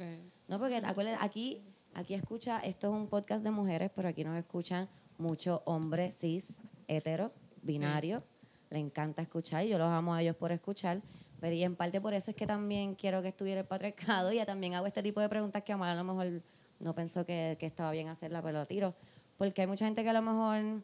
No, 0.48 0.58
porque 0.58 0.76
acuérdate, 0.76 1.18
aquí, 1.20 1.62
aquí 1.92 2.14
escucha, 2.14 2.60
esto 2.60 2.88
es 2.88 2.94
un 2.94 3.08
podcast 3.08 3.44
de 3.44 3.50
mujeres, 3.50 3.90
pero 3.94 4.08
aquí 4.08 4.24
nos 4.24 4.38
escuchan 4.38 4.88
muchos 5.18 5.60
hombres 5.66 6.18
cis, 6.18 6.62
hetero, 6.86 7.30
binarios. 7.60 8.22
Le 8.70 8.78
encanta 8.78 9.20
escuchar 9.20 9.66
y 9.66 9.68
yo 9.68 9.76
los 9.76 9.88
amo 9.88 10.14
a 10.14 10.22
ellos 10.22 10.36
por 10.36 10.50
escuchar. 10.50 11.02
Pero 11.38 11.54
y 11.54 11.62
en 11.62 11.76
parte 11.76 12.00
por 12.00 12.14
eso 12.14 12.30
es 12.30 12.36
que 12.38 12.46
también 12.46 12.94
quiero 12.94 13.20
que 13.20 13.28
estuviera 13.28 13.60
el 13.60 13.66
patriarcado 13.66 14.32
y 14.32 14.42
también 14.46 14.74
hago 14.74 14.86
este 14.86 15.02
tipo 15.02 15.20
de 15.20 15.28
preguntas 15.28 15.62
que 15.62 15.74
Amar 15.74 15.90
a 15.90 15.94
lo 15.94 16.04
mejor 16.04 16.42
no 16.80 16.94
pensó 16.94 17.26
que, 17.26 17.58
que 17.60 17.66
estaba 17.66 17.90
bien 17.92 18.08
hacerla, 18.08 18.40
pero 18.40 18.60
lo 18.60 18.66
tiro. 18.66 18.94
Porque 19.36 19.60
hay 19.60 19.66
mucha 19.66 19.84
gente 19.84 20.02
que 20.02 20.08
a 20.08 20.14
lo 20.14 20.22
mejor 20.22 20.82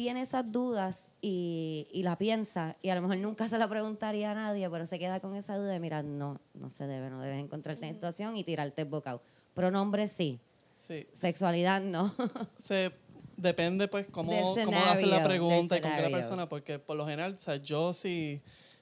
tiene 0.00 0.22
esas 0.22 0.50
dudas 0.50 1.08
y, 1.20 1.86
y 1.92 2.04
la 2.04 2.16
piensa 2.16 2.74
y 2.80 2.88
a 2.88 2.94
lo 2.94 3.02
mejor 3.02 3.18
nunca 3.18 3.48
se 3.48 3.58
la 3.58 3.68
preguntaría 3.68 4.30
a 4.30 4.34
nadie, 4.34 4.70
pero 4.70 4.86
se 4.86 4.98
queda 4.98 5.20
con 5.20 5.36
esa 5.36 5.58
duda 5.58 5.72
de, 5.72 5.78
mira, 5.78 6.02
no, 6.02 6.40
no 6.54 6.70
se 6.70 6.86
debe, 6.86 7.10
no 7.10 7.20
debes 7.20 7.38
encontrarte 7.38 7.86
en 7.86 7.94
situación 7.94 8.34
y 8.34 8.42
tirarte 8.42 8.80
el 8.80 8.88
bocado. 8.88 9.20
Pronombre 9.52 10.08
sí, 10.08 10.40
Sí, 10.72 11.06
sexualidad 11.12 11.82
no. 11.82 12.14
se 12.58 12.92
depende 13.36 13.88
pues 13.88 14.06
cómo, 14.06 14.54
cómo 14.64 14.78
hace 14.86 15.04
la 15.04 15.22
pregunta 15.22 15.76
y 15.76 15.82
con 15.82 15.94
qué 15.94 16.00
la 16.00 16.08
persona, 16.08 16.48
porque 16.48 16.78
por 16.78 16.96
lo 16.96 17.04
general, 17.04 17.34
o 17.34 17.38
sea, 17.38 17.56
yo 17.56 17.92
si 17.92 18.40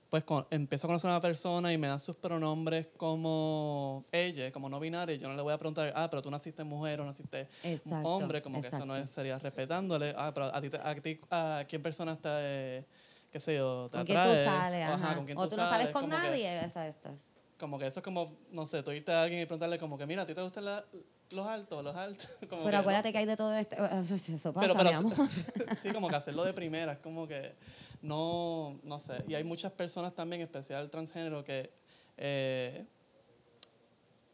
pues 0.09 0.25
con- 0.25 0.47
empiezo 0.51 0.87
a 0.87 0.89
conocer 0.89 1.11
a 1.11 1.15
una 1.15 1.21
persona 1.21 1.73
y 1.73 1.79
me 1.79 1.87
da 1.87 1.99
sus 1.99 2.17
pronombres 2.17 2.87
como 2.97 4.07
ella, 4.11 4.51
como 4.53 4.69
no 4.69 4.81
binaria, 4.81 5.17
yo 5.17 5.29
no 5.29 5.35
le 5.37 5.43
voy 5.43 5.53
a 5.53 5.59
preguntar, 5.59 5.93
ah, 5.95 6.09
pero 6.09 6.23
tú 6.23 6.31
naciste 6.31 6.65
mujer 6.65 7.01
o 7.01 7.05
naciste 7.05 7.49
Exacto, 7.63 8.09
hombre, 8.09 8.41
como 8.41 8.61
que 8.61 8.69
eso 8.69 8.87
no 8.87 8.95
exacto. 8.95 9.05
es- 9.05 9.11
sería 9.15 9.39
respetándole, 9.39 10.15
ah, 10.17 10.31
pero 10.33 10.47
a 10.47 10.61
ti, 10.61 10.71
a 10.83 10.95
ti, 10.95 11.21
a 11.31 11.65
quién 11.69 11.83
persona 11.83 12.13
está, 12.13 12.39
eh, 12.41 12.87
qué 13.31 13.39
sé 13.41 13.57
yo, 13.57 13.89
te 13.91 13.99
¿Con 13.99 14.07
quién 14.07 14.19
atrae, 14.19 14.37
tú 14.45 14.51
sales? 14.51 14.89
o, 14.89 14.93
Ajá. 14.93 15.15
con 15.17 15.25
quién 15.27 15.39
o 15.39 15.43
tú 15.43 15.51
tú 15.51 15.57
no 15.57 15.63
sales 15.69 15.79
sales, 15.79 15.93
con 15.93 16.03
que- 16.05 16.09
nadie, 16.17 16.65
esa 16.65 16.89
esta. 16.89 17.13
como 17.59 17.79
que 17.79 17.87
eso 17.87 18.01
es 18.01 18.05
como, 18.05 18.39
no 18.51 18.65
sé, 18.65 18.83
tú 18.83 18.93
irte 18.93 19.13
a 19.13 19.23
alguien 19.25 19.43
y 19.43 19.45
preguntarle 19.47 19.79
como 19.79 19.99
que, 19.99 20.07
mira, 20.07 20.23
¿a 20.23 20.27
ti 20.27 20.35
te 20.35 20.41
gustan 20.43 20.65
la- 20.65 20.85
los 21.31 21.47
altos, 21.47 21.85
los 21.85 21.95
altos? 21.95 22.27
Como 22.49 22.63
que, 22.63 22.65
Pero 22.69 22.73
no 22.79 22.81
acuérdate 22.81 23.09
sé. 23.09 23.13
que 23.13 23.19
hay 23.19 23.27
de 23.27 23.37
todo 23.37 23.55
esto. 23.55 23.77
Eso 24.35 24.55
pasa, 24.55 24.61
Pero, 24.67 24.73
pero 24.79 24.89
mi 24.89 24.95
amor. 24.95 25.13
sí, 25.83 25.91
como 25.93 26.09
que 26.09 26.17
hacerlo 26.17 26.43
de 26.45 26.55
primera, 26.55 26.93
es 26.93 26.99
como 27.01 27.29
que 27.29 27.55
no, 28.03 28.79
no 28.83 29.01
sé. 29.01 29.25
Y 29.29 29.35
hay 29.35 29.45
muchas 29.45 29.73
personas 29.73 30.15
también, 30.15 30.41
en 30.43 30.47
especial 30.47 30.91
transgénero, 30.91 31.45
que 31.45 31.71
eh, 32.17 32.85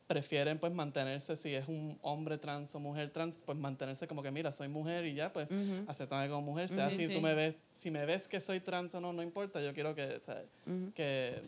prefieren 0.06 0.58
pues 0.58 0.72
mantenerse, 0.72 1.36
si 1.36 1.54
es 1.54 1.66
un 1.66 1.98
hombre 2.02 2.36
trans 2.38 2.74
o 2.74 2.80
mujer 2.80 3.10
trans, 3.10 3.40
pues 3.44 3.56
mantenerse 3.56 4.06
como 4.06 4.22
que, 4.22 4.30
mira, 4.30 4.52
soy 4.52 4.68
mujer 4.68 5.06
y 5.06 5.14
ya, 5.14 5.32
pues 5.32 5.50
Ujú. 5.50 5.84
acéptame 5.86 6.28
como 6.28 6.42
mujer. 6.42 6.68
Sea 6.68 6.90
si 6.90 7.06
sí. 7.06 7.14
tú 7.14 7.20
me 7.20 7.34
ves, 7.34 7.54
si 7.72 7.90
me 7.90 8.04
ves 8.04 8.28
que 8.28 8.40
soy 8.40 8.60
trans 8.60 8.94
o 8.94 9.00
no, 9.00 9.12
no 9.12 9.22
importa, 9.22 9.62
yo 9.62 9.72
quiero 9.72 9.94
que, 9.94 10.04
o 10.04 10.20
sea, 10.20 10.42
Ujú. 10.66 10.92
que 10.94 11.42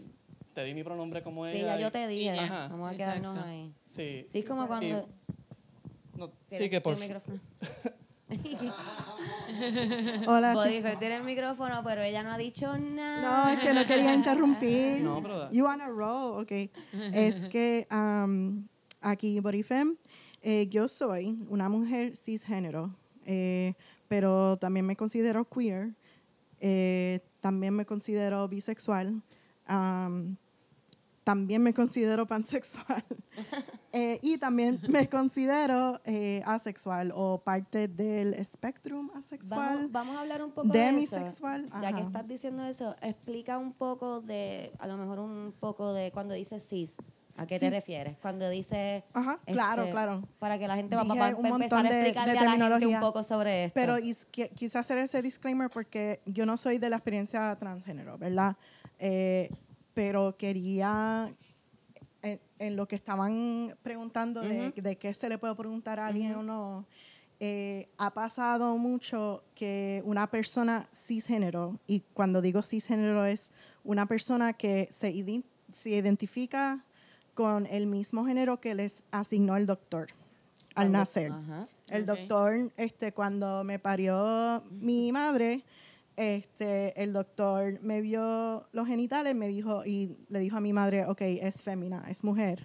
te 0.55 0.65
di 0.65 0.73
mi 0.73 0.83
pronombre 0.83 1.23
como 1.23 1.45
Sí, 1.47 1.59
ella. 1.59 1.77
ya 1.77 1.81
yo 1.81 1.93
te 1.93 2.09
dije. 2.09 2.31
Ajá. 2.39 2.69
Vamos 2.69 2.93
a 2.93 2.97
quedarnos 2.97 3.37
ahí. 3.39 3.73
Sí. 3.85 4.27
Sí, 4.31 4.39
es 4.39 4.45
como 4.47 4.67
cuando. 4.67 5.07
no, 6.17 6.33
sí, 6.51 6.71
que 6.71 6.81
por... 6.81 6.97
Hola. 10.27 10.53
sí. 10.53 10.57
Bodyfair 10.57 10.99
tiene 10.99 11.17
el 11.17 11.23
micrófono, 11.23 11.83
pero 11.85 12.03
ella 12.03 12.23
no 12.25 12.33
ha 12.33 12.39
dicho 12.39 12.77
nada. 12.77 13.47
No, 13.47 13.51
es 13.53 13.61
que 13.61 13.73
no 13.73 13.87
quería 13.87 14.15
interrumpir. 14.15 15.03
No, 15.07 15.23
pero. 15.23 15.51
You 15.53 15.65
wanna 15.65 15.89
roll, 15.89 16.43
ok. 16.43 16.53
Es 17.13 17.47
que 17.49 17.87
um, 17.91 18.67
aquí, 19.01 19.39
Bodyfem, 19.41 19.97
eh, 20.43 20.67
yo 20.69 20.89
soy 20.89 21.39
una 21.49 21.69
mujer 21.69 22.17
cisgénero, 22.17 22.95
eh, 23.25 23.75
pero 24.09 24.57
también 24.59 24.87
me 24.87 24.97
considero 24.97 25.45
queer, 25.45 25.95
eh, 26.61 27.21
también 27.41 27.75
me 27.75 27.87
considero 27.87 28.49
bisexual, 28.49 29.23
um, 29.69 30.37
también 31.27 31.61
me 31.61 31.75
considero 31.75 32.25
pansexual 32.25 33.05
eh, 33.93 34.21
y 34.23 34.39
también 34.39 34.79
me 34.89 35.09
considero 35.09 36.01
eh, 36.05 36.41
asexual 36.47 37.11
o 37.13 37.43
parte 37.43 37.89
del 37.89 38.33
espectrum 38.35 39.11
asexual. 39.13 39.59
Vamos, 39.59 39.91
vamos 39.91 40.17
a 40.17 40.21
hablar 40.21 40.41
un 40.45 40.53
poco 40.53 40.69
de 40.69 40.79
eso. 40.79 40.87
Demisexual, 40.87 41.69
Ya 41.83 41.93
que 41.93 42.03
estás 42.03 42.29
diciendo 42.29 42.63
eso, 42.65 42.95
explica 43.03 43.59
un 43.59 43.73
poco 43.73 44.21
de, 44.21 44.71
a 44.79 44.87
lo 44.87 44.97
mejor 44.97 45.19
un 45.19 45.53
poco 45.59 45.93
de 45.93 46.13
cuando 46.13 46.33
dices 46.33 46.65
cis. 46.65 46.97
¿A 47.37 47.45
qué 47.45 47.59
te 47.59 47.71
refieres? 47.71 48.17
Cuando 48.23 48.49
dices... 48.49 49.03
Ajá, 49.13 49.41
claro, 49.47 49.83
este, 49.83 49.93
claro. 49.93 50.23
Para 50.39 50.61
que 50.61 50.69
la 50.69 50.77
gente 50.77 50.95
va 50.95 51.03
Dije 51.03 51.19
para, 51.19 51.37
un 51.37 51.47
empezar 51.47 51.85
a 51.85 51.89
de- 51.91 51.95
de 51.97 52.01
explicarle 52.11 52.39
a 52.39 52.45
la 52.45 52.69
gente 52.79 52.87
un 52.87 53.01
poco 53.01 53.25
sobre 53.25 53.65
esto. 53.65 53.75
Pero 53.75 53.97
quise 54.55 54.79
hacer 54.79 54.99
ese 54.99 55.21
disclaimer 55.23 55.71
porque 55.71 56.21
yo 56.25 56.47
no 56.47 56.57
soy 56.57 56.79
de 56.79 56.89
la 56.89 56.97
experiencia 56.97 57.55
transgénero, 57.57 58.17
¿verdad? 58.17 58.57
Eh, 58.99 59.51
pero 59.97 60.37
quería, 60.37 61.33
en, 62.21 62.39
en 62.59 62.77
lo 62.77 62.87
que 62.87 62.97
estaban 62.97 63.75
preguntando 63.83 64.43
de, 64.43 64.71
de 64.71 64.97
qué 64.99 65.15
se 65.15 65.27
le 65.31 65.39
puede 65.39 65.55
preguntar 65.55 65.99
a 65.99 66.09
alguien 66.09 66.35
o 66.35 66.43
no, 66.43 66.85
eh, 67.41 67.89
ha 67.97 68.13
pasado 68.13 68.77
mucho 68.77 69.43
que 69.55 70.03
una 70.05 70.27
persona 70.27 70.87
cisgénero, 70.93 71.81
y 71.87 72.01
cuando 72.13 72.43
digo 72.43 72.63
cisgénero 72.63 73.25
es 73.25 73.53
una 73.85 74.05
persona 74.05 74.53
que 74.53 74.87
se, 74.91 75.15
ident- 75.15 75.45
se 75.73 75.89
identifica 75.91 76.85
con 77.33 77.65
el 77.65 77.87
mismo 77.87 78.27
género 78.27 78.61
que 78.61 78.75
les 78.75 79.03
asignó 79.11 79.57
el 79.57 79.65
doctor 79.65 80.09
al 80.75 80.93
nacer. 80.93 81.33
Ajá. 81.33 81.69
El 81.87 82.03
Ok. 82.03 82.19
doctor, 82.19 82.71
este, 82.77 83.13
cuando 83.13 83.65
me 83.65 83.79
parió 83.79 84.63
mi 84.71 85.11
madre, 85.11 85.63
este, 86.17 87.01
el 87.03 87.13
doctor 87.13 87.81
me 87.83 88.01
vio 88.01 88.67
los 88.73 88.87
genitales, 88.87 89.35
me 89.35 89.49
dijo 89.49 89.85
y 89.85 90.17
le 90.29 90.39
dijo 90.41 90.57
a 90.57 90.61
mi 90.61 90.73
madre, 90.73 91.05
ok, 91.07 91.21
es 91.21 91.63
fémina, 91.63 92.05
es 92.09 92.25
mujer. 92.25 92.65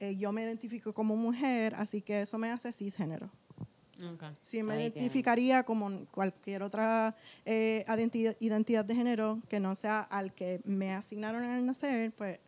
Eh, 0.00 0.16
yo 0.16 0.32
me 0.32 0.42
identifico 0.42 0.92
como 0.92 1.14
mujer, 1.16 1.74
así 1.76 2.02
que 2.02 2.22
eso 2.22 2.38
me 2.38 2.50
hace 2.50 2.72
cisgénero. 2.72 3.30
Ok. 4.14 4.24
Sí, 4.42 4.62
me 4.64 4.74
Ahí 4.74 4.82
identificaría 4.86 5.62
como 5.62 6.06
cualquier 6.06 6.64
otra 6.64 7.14
eh, 7.44 7.84
identi- 7.86 8.36
identidad 8.40 8.84
de 8.84 8.96
género 8.96 9.40
que 9.48 9.60
no 9.60 9.76
sea 9.76 10.00
al 10.00 10.34
que 10.34 10.60
me 10.64 10.92
asignaron 10.92 11.44
al 11.44 11.64
nacer, 11.64 12.10
pues 12.12 12.40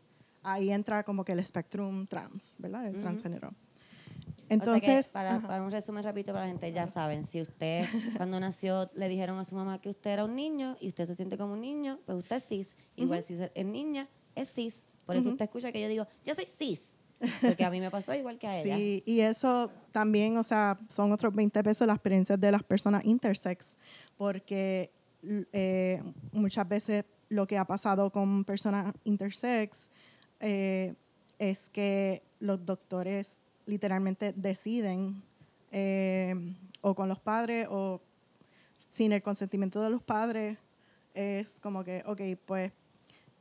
ahí 0.42 0.70
entra 0.70 1.04
como 1.04 1.24
que 1.24 1.30
el 1.32 1.44
spectrum 1.46 2.06
trans, 2.08 2.56
¿verdad? 2.58 2.88
El 2.88 3.00
transgénero. 3.00 3.54
O 4.44 4.46
sea 4.46 4.56
Entonces, 4.56 5.08
para, 5.08 5.36
ajá. 5.36 5.46
para 5.48 5.62
un 5.62 5.70
resumen 5.70 6.02
rápido 6.04 6.32
para 6.32 6.44
la 6.44 6.50
gente, 6.50 6.70
ya 6.72 6.86
saben, 6.86 7.24
si 7.24 7.40
usted 7.40 7.84
cuando 8.16 8.38
nació 8.40 8.90
le 8.94 9.08
dijeron 9.08 9.38
a 9.38 9.44
su 9.44 9.54
mamá 9.54 9.78
que 9.78 9.90
usted 9.90 10.10
era 10.10 10.24
un 10.24 10.34
niño 10.34 10.76
y 10.80 10.88
usted 10.88 11.06
se 11.06 11.14
siente 11.14 11.38
como 11.38 11.54
un 11.54 11.60
niño, 11.60 12.00
pues 12.04 12.18
usted 12.18 12.36
es 12.36 12.46
cis. 12.46 12.76
Igual 12.96 13.22
si 13.22 13.34
es 13.34 13.66
niña, 13.66 14.08
es 14.34 14.52
cis. 14.52 14.86
Por 15.06 15.16
eso 15.16 15.28
Ujú. 15.28 15.34
usted 15.34 15.44
escucha 15.46 15.72
que 15.72 15.80
yo 15.80 15.88
digo, 15.88 16.06
yo 16.24 16.34
soy 16.34 16.46
cis. 16.46 16.96
Porque 17.40 17.64
a 17.64 17.70
mí 17.70 17.80
me 17.80 17.90
pasó 17.90 18.14
igual 18.14 18.38
que 18.38 18.46
a 18.46 18.58
ella. 18.60 18.76
Sí, 18.76 19.02
y 19.06 19.20
eso 19.20 19.70
también, 19.92 20.36
o 20.36 20.42
sea, 20.42 20.78
son 20.88 21.12
otros 21.12 21.34
20 21.34 21.62
pesos 21.62 21.86
las 21.86 21.96
experiencias 21.96 22.38
de 22.38 22.52
las 22.52 22.62
personas 22.62 23.04
intersex, 23.04 23.76
porque 24.16 24.92
eh, 25.52 26.02
muchas 26.32 26.68
veces 26.68 27.04
lo 27.28 27.46
que 27.46 27.56
ha 27.56 27.64
pasado 27.64 28.10
con 28.10 28.44
personas 28.44 28.94
intersex 29.04 29.88
eh, 30.40 30.94
es 31.38 31.70
que 31.70 32.22
los 32.40 32.64
doctores 32.64 33.40
literalmente 33.66 34.32
deciden 34.34 35.22
eh, 35.72 36.34
o 36.80 36.94
con 36.94 37.08
los 37.08 37.18
padres 37.18 37.66
o 37.70 38.00
sin 38.88 39.12
el 39.12 39.22
consentimiento 39.22 39.80
de 39.82 39.90
los 39.90 40.02
padres, 40.02 40.58
es 41.14 41.60
como 41.60 41.82
que, 41.84 42.02
ok, 42.06 42.20
pues 42.44 42.72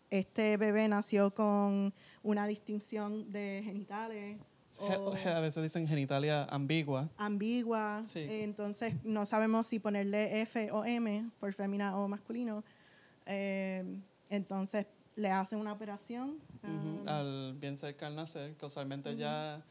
este 0.10 0.58
bebé 0.58 0.88
nació 0.88 1.34
con 1.34 1.94
una 2.24 2.48
distinción 2.48 3.32
de 3.32 3.62
genitales 3.64 4.40
o 4.80 5.14
A 5.14 5.40
veces 5.40 5.62
dicen 5.62 5.88
genitalia 5.88 6.46
ambigua. 6.46 7.10
ambigua, 7.18 8.02
Sí. 8.08 8.20
eh, 8.20 8.44
entonces 8.44 8.96
no 9.04 9.26
sabemos 9.26 9.68
si 9.68 9.78
ponerle 9.80 10.42
F 10.42 10.72
o 10.72 10.84
M 10.86 11.30
por 11.40 11.54
fémina 11.54 11.96
o 11.98 12.08
masculino. 12.08 12.64
Eh, 13.28 13.84
entonces 14.30 14.88
le 15.16 15.30
hacen 15.30 15.60
una 15.60 15.74
operación. 15.74 16.40
Ah, 17.06 17.20
al 17.20 17.54
bien 17.60 17.78
cerca 17.78 18.08
al 18.08 18.16
nacer, 18.16 18.56
que 18.56 18.66
usualmente 18.66 19.16
ya 19.16 19.64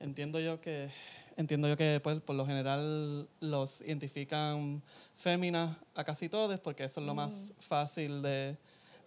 entiendo 0.00 0.40
yo 0.40 0.60
que 0.60 0.90
entiendo 1.36 1.68
yo 1.68 1.76
que 1.76 2.00
pues, 2.02 2.20
por 2.20 2.36
lo 2.36 2.46
general 2.46 3.28
los 3.40 3.80
identifican 3.82 4.82
féminas 5.16 5.76
a 5.94 6.04
casi 6.04 6.28
todos 6.28 6.58
porque 6.60 6.84
eso 6.84 7.00
es 7.00 7.06
lo 7.06 7.14
más 7.14 7.54
fácil 7.60 8.22
de, 8.22 8.56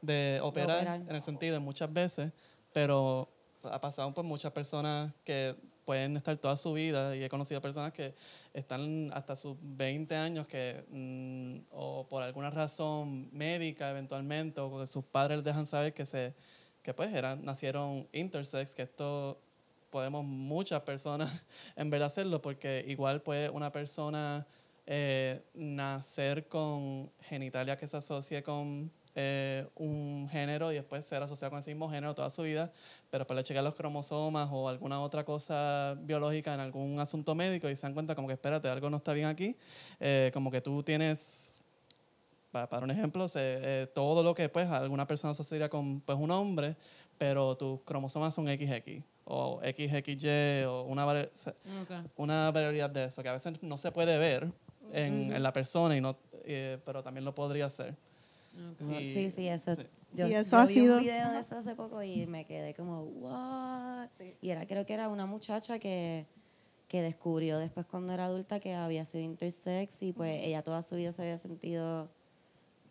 de 0.01 0.39
operar, 0.41 0.77
operar. 0.77 1.01
en 1.01 1.15
el 1.15 1.21
sentido 1.21 1.59
muchas 1.59 1.91
veces, 1.91 2.31
pero 2.71 3.29
ha 3.63 3.79
pasado 3.79 4.13
pues 4.13 4.25
muchas 4.25 4.51
personas 4.51 5.13
que 5.23 5.55
pueden 5.85 6.17
estar 6.17 6.37
toda 6.37 6.55
su 6.57 6.73
vida 6.73 7.15
y 7.15 7.23
he 7.23 7.29
conocido 7.29 7.61
personas 7.61 7.93
que 7.93 8.15
están 8.53 9.11
hasta 9.13 9.35
sus 9.35 9.57
20 9.61 10.15
años 10.15 10.47
que 10.47 10.83
mm, 10.89 11.65
o 11.71 12.07
por 12.07 12.23
alguna 12.23 12.49
razón 12.49 13.29
médica 13.33 13.89
eventualmente 13.89 14.61
o 14.61 14.79
que 14.79 14.87
sus 14.87 15.03
padres 15.03 15.43
dejan 15.43 15.65
saber 15.65 15.93
que 15.93 16.05
se 16.05 16.33
que 16.81 16.93
pues 16.93 17.13
eran 17.13 17.43
nacieron 17.43 18.07
intersex 18.11 18.75
que 18.75 18.83
esto 18.83 19.39
podemos 19.93 20.25
muchas 20.25 20.81
personas 20.81 21.29
en 21.75 21.91
verdad 21.91 22.07
hacerlo 22.07 22.41
porque 22.41 22.83
igual 22.87 23.21
puede 23.21 23.47
una 23.51 23.71
persona 23.71 24.45
eh, 24.87 25.39
nacer 25.53 26.47
con 26.47 27.11
genitalia 27.21 27.77
que 27.77 27.87
se 27.87 27.97
asocie 27.97 28.41
con 28.41 28.91
eh, 29.15 29.67
un 29.75 30.27
género 30.31 30.71
y 30.71 30.75
después 30.75 31.05
ser 31.05 31.21
asociado 31.21 31.51
con 31.51 31.59
ese 31.59 31.69
mismo 31.69 31.87
género 31.91 32.15
toda 32.15 32.31
su 32.31 32.41
vida, 32.41 32.71
pero 33.11 33.27
para 33.27 33.43
checar 33.43 33.63
los 33.63 33.75
cromosomas 33.75 34.49
o 34.51 34.67
alguna 34.67 34.99
otra 35.01 35.23
cosa 35.23 35.95
biológica 36.01 36.55
en 36.55 36.59
algún 36.59 36.99
asunto 36.99 37.35
médico 37.35 37.69
y 37.69 37.75
se 37.75 37.83
dan 37.83 37.93
cuenta 37.93 38.15
como 38.15 38.27
que 38.27 38.33
espérate, 38.33 38.67
algo 38.67 38.89
no 38.89 38.97
está 38.97 39.13
bien 39.13 39.27
aquí, 39.27 39.55
eh, 39.99 40.31
como 40.33 40.49
que 40.49 40.59
tú 40.61 40.81
tienes, 40.81 41.61
pa- 42.51 42.67
para, 42.67 42.83
un 42.83 42.89
ejemplo, 42.91 43.27
se- 43.27 43.83
eh, 43.83 43.87
todo 43.93 44.23
lo 44.23 44.33
que 44.33 44.49
pues 44.49 44.67
alguna 44.67 45.05
persona 45.05 45.31
asociaría 45.31 45.69
con 45.69 46.01
pues 46.01 46.17
un 46.17 46.31
hombre, 46.31 46.75
pero 47.17 47.55
tus 47.57 47.81
cromosomas 47.81 48.33
son 48.33 48.45
XX 48.47 49.03
o 49.25 49.61
XXY 49.63 50.63
o 50.67 50.83
una, 50.83 51.05
vari- 51.05 51.29
se- 51.33 51.51
Ok. 51.51 52.09
una 52.17 52.51
variedad 52.51 52.89
de 52.89 53.05
eso, 53.05 53.23
que 53.23 53.29
a 53.29 53.33
veces 53.33 53.61
no 53.63 53.77
se 53.77 53.91
puede 53.91 54.17
ver 54.17 54.51
en, 54.91 55.33
en 55.33 55.41
la 55.43 55.53
persona, 55.53 55.95
y 55.95 56.01
no, 56.01 56.17
eh, 56.45 56.77
pero 56.85 57.01
también 57.03 57.23
lo 57.25 57.33
podría 57.33 57.65
hacer. 57.67 57.95
Y- 58.99 59.13
Sí, 59.13 59.31
sí, 59.31 59.47
eso. 59.47 59.73
sí. 59.75 59.83
Yo, 60.15 60.27
Y 60.27 60.33
eso 60.33 60.51
yo 60.51 60.57
ha 60.61 60.65
vi 60.67 60.73
sido- 60.75 60.97
un 60.97 61.01
video 61.03 61.31
de 61.31 61.39
eso 61.39 61.55
hace 61.57 61.73
poco 61.75 62.03
y 62.03 62.27
me 62.27 62.45
quedé 62.45 62.75
como, 62.75 63.01
what? 63.03 64.09
Y 64.41 64.49
era, 64.51 64.67
creo 64.67 64.85
que 64.85 64.93
era 64.93 65.09
una 65.09 65.25
muchacha 65.25 65.79
que, 65.79 66.27
que 66.87 67.01
descubrió 67.01 67.57
después 67.57 67.87
cuando 67.87 68.13
era 68.13 68.25
adulta 68.25 68.59
que 68.59 68.75
había 68.75 69.05
sido 69.05 69.23
intersex 69.23 70.03
y 70.03 70.13
pues 70.13 70.43
ella 70.43 70.61
toda 70.61 70.83
su 70.83 70.95
vida 70.97 71.11
se 71.13 71.23
había 71.23 71.39
sentido 71.39 72.09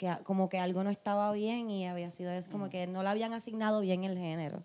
que 0.03 0.25
como 0.25 0.49
que 0.49 0.59
algo 0.59 0.83
no 0.83 0.91
estaba 0.91 1.31
bien 1.33 1.71
y 1.71 1.87
había 1.87 2.11
sido 2.11 2.33
es 2.33 2.49
como 2.49 2.69
que 2.71 2.89
no 2.89 3.05
le 3.05 3.09
habían 3.09 3.33
asignado 3.35 3.81
bien 3.81 4.03
el 4.03 4.19
género. 4.19 4.65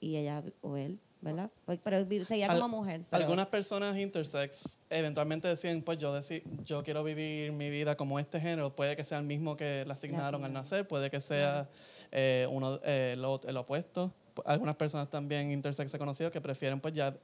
Y 0.00 0.16
ella, 0.16 0.42
o 0.60 0.76
él, 0.76 0.98
¿verdad? 1.20 1.50
Pues, 1.66 1.78
pero 1.84 2.04
seguía 2.26 2.50
Al- 2.50 2.60
como 2.60 2.78
mujer. 2.80 3.02
pero- 3.08 3.22
Algunas 3.22 3.46
personas 3.46 3.96
intersex 3.96 4.80
eventualmente 4.90 5.46
deciden, 5.46 5.82
pues 5.82 5.98
yo, 5.98 6.12
deci- 6.18 6.42
yo 6.64 6.82
quiero 6.82 7.04
vivir 7.04 7.52
mi 7.52 7.70
vida 7.70 7.96
como 7.96 8.18
este 8.18 8.40
género. 8.40 8.74
Puede 8.74 8.96
que 8.96 9.04
sea 9.04 9.18
el 9.18 9.24
mismo 9.24 9.56
que 9.56 9.84
le 9.86 9.92
asignaron 9.92 10.44
al 10.44 10.52
nacer, 10.52 10.88
puede 10.88 11.10
que 11.10 11.20
sea 11.20 11.68
eh, 12.10 12.48
uno, 12.50 12.80
eh, 12.82 13.14
lo- 13.16 13.40
el 13.44 13.56
opuesto. 13.56 14.12
Pu- 14.34 14.42
Algunas 14.46 14.74
personas 14.74 15.08
también 15.08 15.52
intersex 15.52 15.94
he 15.94 15.98
conocido 15.98 16.32
que 16.32 16.40
prefieren 16.40 16.80
pues 16.80 16.92
ya 16.92 17.14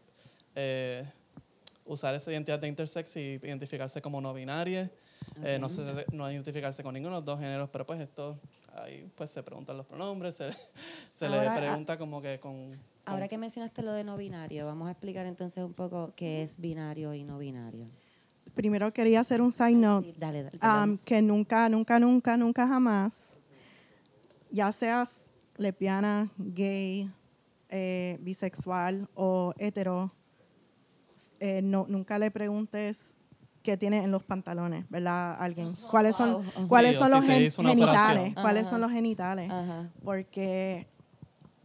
eh, 0.55 1.05
usar 1.85 2.14
esa 2.14 2.31
identidad 2.31 2.61
de 2.61 2.68
intersex 2.68 3.16
y 3.16 3.21
identificarse 3.42 4.01
como 4.01 4.21
no 4.21 4.33
binaria. 4.33 4.88
Eh, 5.42 5.59
no, 5.59 5.68
se- 5.68 6.07
no 6.12 6.31
identificarse 6.31 6.83
con 6.83 6.94
ninguno 6.94 7.16
de 7.16 7.20
los 7.20 7.24
dos 7.24 7.38
géneros, 7.40 7.68
pero 7.70 7.87
pues 7.87 8.01
esto, 8.01 8.38
ahí 8.74 9.11
pues 9.14 9.31
se 9.31 9.42
preguntan 9.42 9.77
los 9.77 9.87
pronombres, 9.87 10.37
se, 10.37 10.51
se 11.12 11.27
Ahora, 11.27 11.42
le 11.42 11.48
ah, 11.48 11.55
pregunta 11.55 11.96
como 11.98 12.20
que 12.22 12.40
con... 12.40 12.70
con- 12.70 12.79
Ahora 13.07 13.29
que 13.29 13.38
mencionaste 13.38 13.83
lo 13.83 13.92
de 13.92 14.05
no 14.05 14.16
binario, 14.16 14.66
vamos 14.66 14.88
a 14.88 14.92
explicar 14.92 15.27
entonces 15.27 15.62
un 15.62 15.74
poco 15.74 16.12
qué 16.16 16.42
es 16.42 16.59
binario 16.61 17.14
y 17.14 17.24
no 17.24 17.38
binario. 17.38 17.87
Primero 18.55 18.92
quería 18.92 19.20
hacer 19.20 19.40
un 19.40 19.53
side 19.53 19.72
note. 19.74 20.09
Sí, 20.11 20.14
dale, 20.18 20.51
dale. 20.61 20.92
um, 20.92 20.98
que 20.98 21.20
nunca, 21.22 21.68
nunca, 21.68 21.98
nunca, 22.01 22.37
nunca 22.37 22.66
jamás, 22.66 23.38
ya 24.51 24.72
seas 24.72 25.31
lesbiana, 25.57 26.31
gay, 26.38 27.11
eh, 27.68 28.16
bisexual 28.20 29.09
o 29.14 29.53
hetero, 29.59 30.11
eh, 31.40 31.61
no, 31.62 31.85
nunca 31.88 32.18
le 32.18 32.31
preguntes 32.31 33.17
qué 33.68 33.76
tiene 33.76 34.02
en 34.02 34.11
los 34.11 34.22
pantalones, 34.22 34.88
¿verdad? 34.88 35.37
Alguien. 35.38 35.74
¿Cuáles 35.90 36.16
son, 36.16 36.42
Wow. 36.42 36.68
¿cuáles 36.68 36.92
Sí, 36.94 36.98
son 37.00 37.11
los 37.11 37.24
gen- 37.26 37.50
genitales? 37.50 38.35
¿Cuáles 38.35 38.66
son 38.66 38.81
los 38.81 38.90
genitales? 38.90 39.50
Ajá. 39.50 39.90
porque 40.02 40.87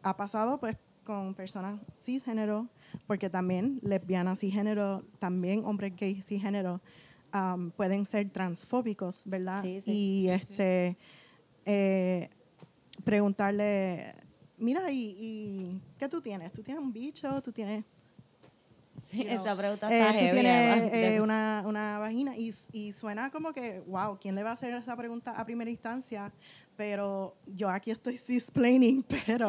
ha 0.01 0.17
pasado 0.17 0.59
pues 0.59 0.75
con 1.05 1.33
personas 1.33 1.79
cisgénero, 2.03 2.67
porque 3.07 3.29
también 3.29 3.79
lesbianas 3.83 4.39
cisgénero, 4.41 5.05
también 5.19 5.63
hombres 5.63 5.93
gays 5.95 6.25
cisgénero 6.25 6.81
um, 7.33 7.71
pueden 7.71 8.05
ser 8.05 8.29
transfóbicos, 8.29 9.21
¿verdad? 9.25 9.61
Sí, 9.61 9.79
sí. 9.79 9.91
y 9.91 10.29
este 10.29 10.97
eh, 11.65 12.29
preguntarle, 13.05 14.13
mira, 14.57 14.91
¿y, 14.91 15.15
y 15.17 15.81
qué 15.97 16.09
tú 16.09 16.19
tienes? 16.19 16.51
¿Tú 16.51 16.61
tienes 16.63 16.83
un 16.83 16.91
bicho? 16.91 17.41
¿Tú 17.41 17.53
tienes, 17.53 17.85
Sí, 19.03 19.17
you 19.17 19.29
know, 19.29 19.41
esa 19.43 19.55
pregunta 19.55 19.91
eh, 19.93 19.99
está 19.99 20.11
tú 20.13 20.17
heavy. 20.19 20.47
además. 20.47 20.89
eh, 20.93 21.21
una, 21.21 21.63
una 21.65 21.99
vagina? 21.99 22.35
Y, 22.37 22.53
y 22.71 22.91
suena 22.91 23.29
como 23.29 23.53
que, 23.53 23.81
wow, 23.81 24.17
¿quién 24.19 24.33
le 24.35 24.43
va 24.43 24.51
a 24.51 24.53
hacer 24.53 24.73
esa 24.73 24.95
pregunta 24.95 25.31
a 25.31 25.45
primera 25.45 25.69
instancia? 25.69 26.31
Pero 26.75 27.35
yo 27.45 27.69
aquí 27.69 27.91
estoy 27.91 28.17
cisplaining, 28.17 29.03
pero 29.27 29.47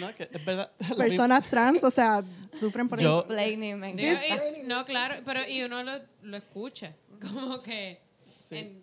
No, 0.00 0.14
que 0.16 0.28
es 0.32 0.44
verdad. 0.44 0.72
personas 0.96 1.48
trans, 1.48 1.84
o 1.84 1.90
sea, 1.90 2.24
sufren 2.58 2.88
por 2.88 2.98
Yo- 2.98 3.08
eso. 3.08 3.18
Explaining, 3.26 3.78
me 3.78 3.94
Digo, 3.94 4.18
y- 4.58 4.66
no, 4.66 4.84
claro, 4.84 5.16
pero 5.24 5.46
y 5.48 5.62
uno 5.62 5.82
lo, 5.84 5.92
lo 6.22 6.36
escucha, 6.36 6.94
como 7.20 7.62
que 7.62 8.00
Sí. 8.20 8.56
en- 8.56 8.82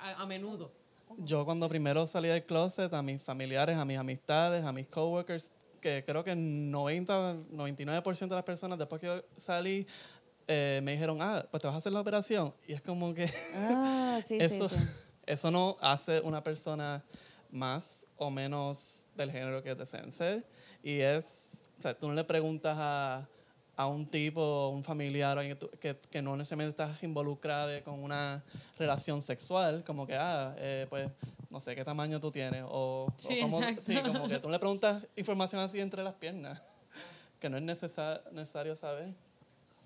a, 0.00 0.22
a 0.22 0.26
menudo. 0.26 0.72
Yo 1.18 1.44
cuando 1.44 1.68
primero 1.68 2.06
salí 2.06 2.28
del 2.28 2.44
closet, 2.44 2.92
a 2.94 3.02
mis 3.02 3.20
familiares, 3.22 3.76
a 3.76 3.84
mis 3.84 3.98
amistades, 3.98 4.64
a 4.64 4.72
mis 4.72 4.86
coworkers, 4.88 5.52
que 5.84 6.02
creo 6.02 6.24
que 6.24 6.34
90, 6.34 7.34
99% 7.52 8.28
de 8.30 8.34
las 8.36 8.44
personas 8.44 8.78
después 8.78 9.00
que 9.02 9.06
yo 9.06 9.22
salí 9.36 9.86
eh, 10.48 10.80
me 10.82 10.92
dijeron, 10.92 11.18
ah, 11.20 11.44
pues 11.50 11.60
te 11.60 11.66
vas 11.66 11.74
a 11.74 11.78
hacer 11.78 11.92
la 11.92 12.00
operación. 12.00 12.54
Y 12.66 12.72
es 12.72 12.80
como 12.80 13.12
que 13.12 13.30
Ah, 13.54 14.18
sí, 14.26 14.38
eso, 14.40 14.66
sí, 14.70 14.76
sí. 14.78 14.84
eso 15.26 15.50
no 15.50 15.76
hace 15.82 16.20
una 16.20 16.42
persona 16.42 17.04
más 17.50 18.06
o 18.16 18.30
menos 18.30 19.04
del 19.14 19.30
género 19.30 19.62
que 19.62 19.74
deseen 19.74 20.10
ser. 20.10 20.46
Y 20.82 21.00
es, 21.00 21.66
o 21.78 21.82
sea, 21.82 21.92
tú 21.98 22.08
no 22.08 22.14
le 22.14 22.24
preguntas 22.24 22.76
a, 22.78 23.28
a 23.76 23.86
un 23.86 24.06
tipo, 24.06 24.68
un 24.68 24.82
familiar, 24.84 25.36
alguien 25.36 25.58
que, 25.80 25.96
que, 26.10 26.22
no 26.22 26.34
necesariamente 26.34 26.82
estás 26.82 27.02
involucrado 27.02 27.68
de- 27.68 27.82
con 27.82 28.02
una 28.02 28.42
relación 28.78 29.20
sexual, 29.20 29.84
como 29.84 30.06
que, 30.06 30.14
ah, 30.16 30.54
eh, 30.58 30.86
pues, 30.88 31.10
no 31.54 31.60
sé 31.60 31.76
qué 31.76 31.84
tamaño 31.84 32.18
tú 32.20 32.32
tienes. 32.32 32.64
O, 32.66 33.06
Sí, 33.16 33.38
como 33.40 34.28
que 34.28 34.38
tú 34.40 34.50
le 34.50 34.58
preguntas 34.58 35.06
información 35.14 35.62
así 35.62 35.80
entre 35.80 36.02
las 36.02 36.14
piernas, 36.14 36.60
que 37.40 37.48
no 37.48 37.56
es 37.56 37.62
necesa- 37.62 38.20
necesario 38.32 38.74
saber. 38.74 39.14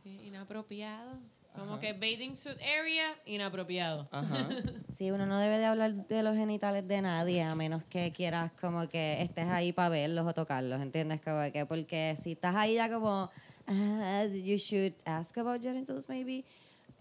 Sí, 0.02 0.18
inapropiado. 0.24 1.18
Como 1.54 1.78
que 1.78 1.92
bathing 1.92 2.36
suit 2.36 2.56
area, 2.62 3.14
inapropiado. 3.26 4.08
Ajá. 4.10 4.48
Sí, 4.96 5.10
uno 5.12 5.26
no 5.26 5.38
debe 5.38 5.58
de 5.58 5.64
hablar 5.66 5.92
de 5.94 6.22
los 6.24 6.34
genitales 6.34 6.88
de 6.88 7.02
nadie 7.02 7.40
a 7.42 7.54
menos 7.54 7.84
que 7.84 8.10
quieras 8.12 8.50
como 8.60 8.88
que 8.88 9.22
estés 9.22 9.46
ahí 9.46 9.72
para 9.72 9.90
verlos 9.90 10.26
o 10.26 10.34
tocarlos, 10.34 10.80
¿entiendes? 10.80 11.20
Como 11.20 11.52
que 11.52 11.66
porque 11.66 12.16
si 12.20 12.32
estás 12.32 12.56
ahí 12.56 12.74
ya 12.74 12.90
como, 12.90 13.30
ah, 13.68 14.24
you 14.24 14.56
should 14.56 14.94
ask 15.04 15.36
about 15.38 15.62
genitals 15.62 16.08
maybe. 16.08 16.44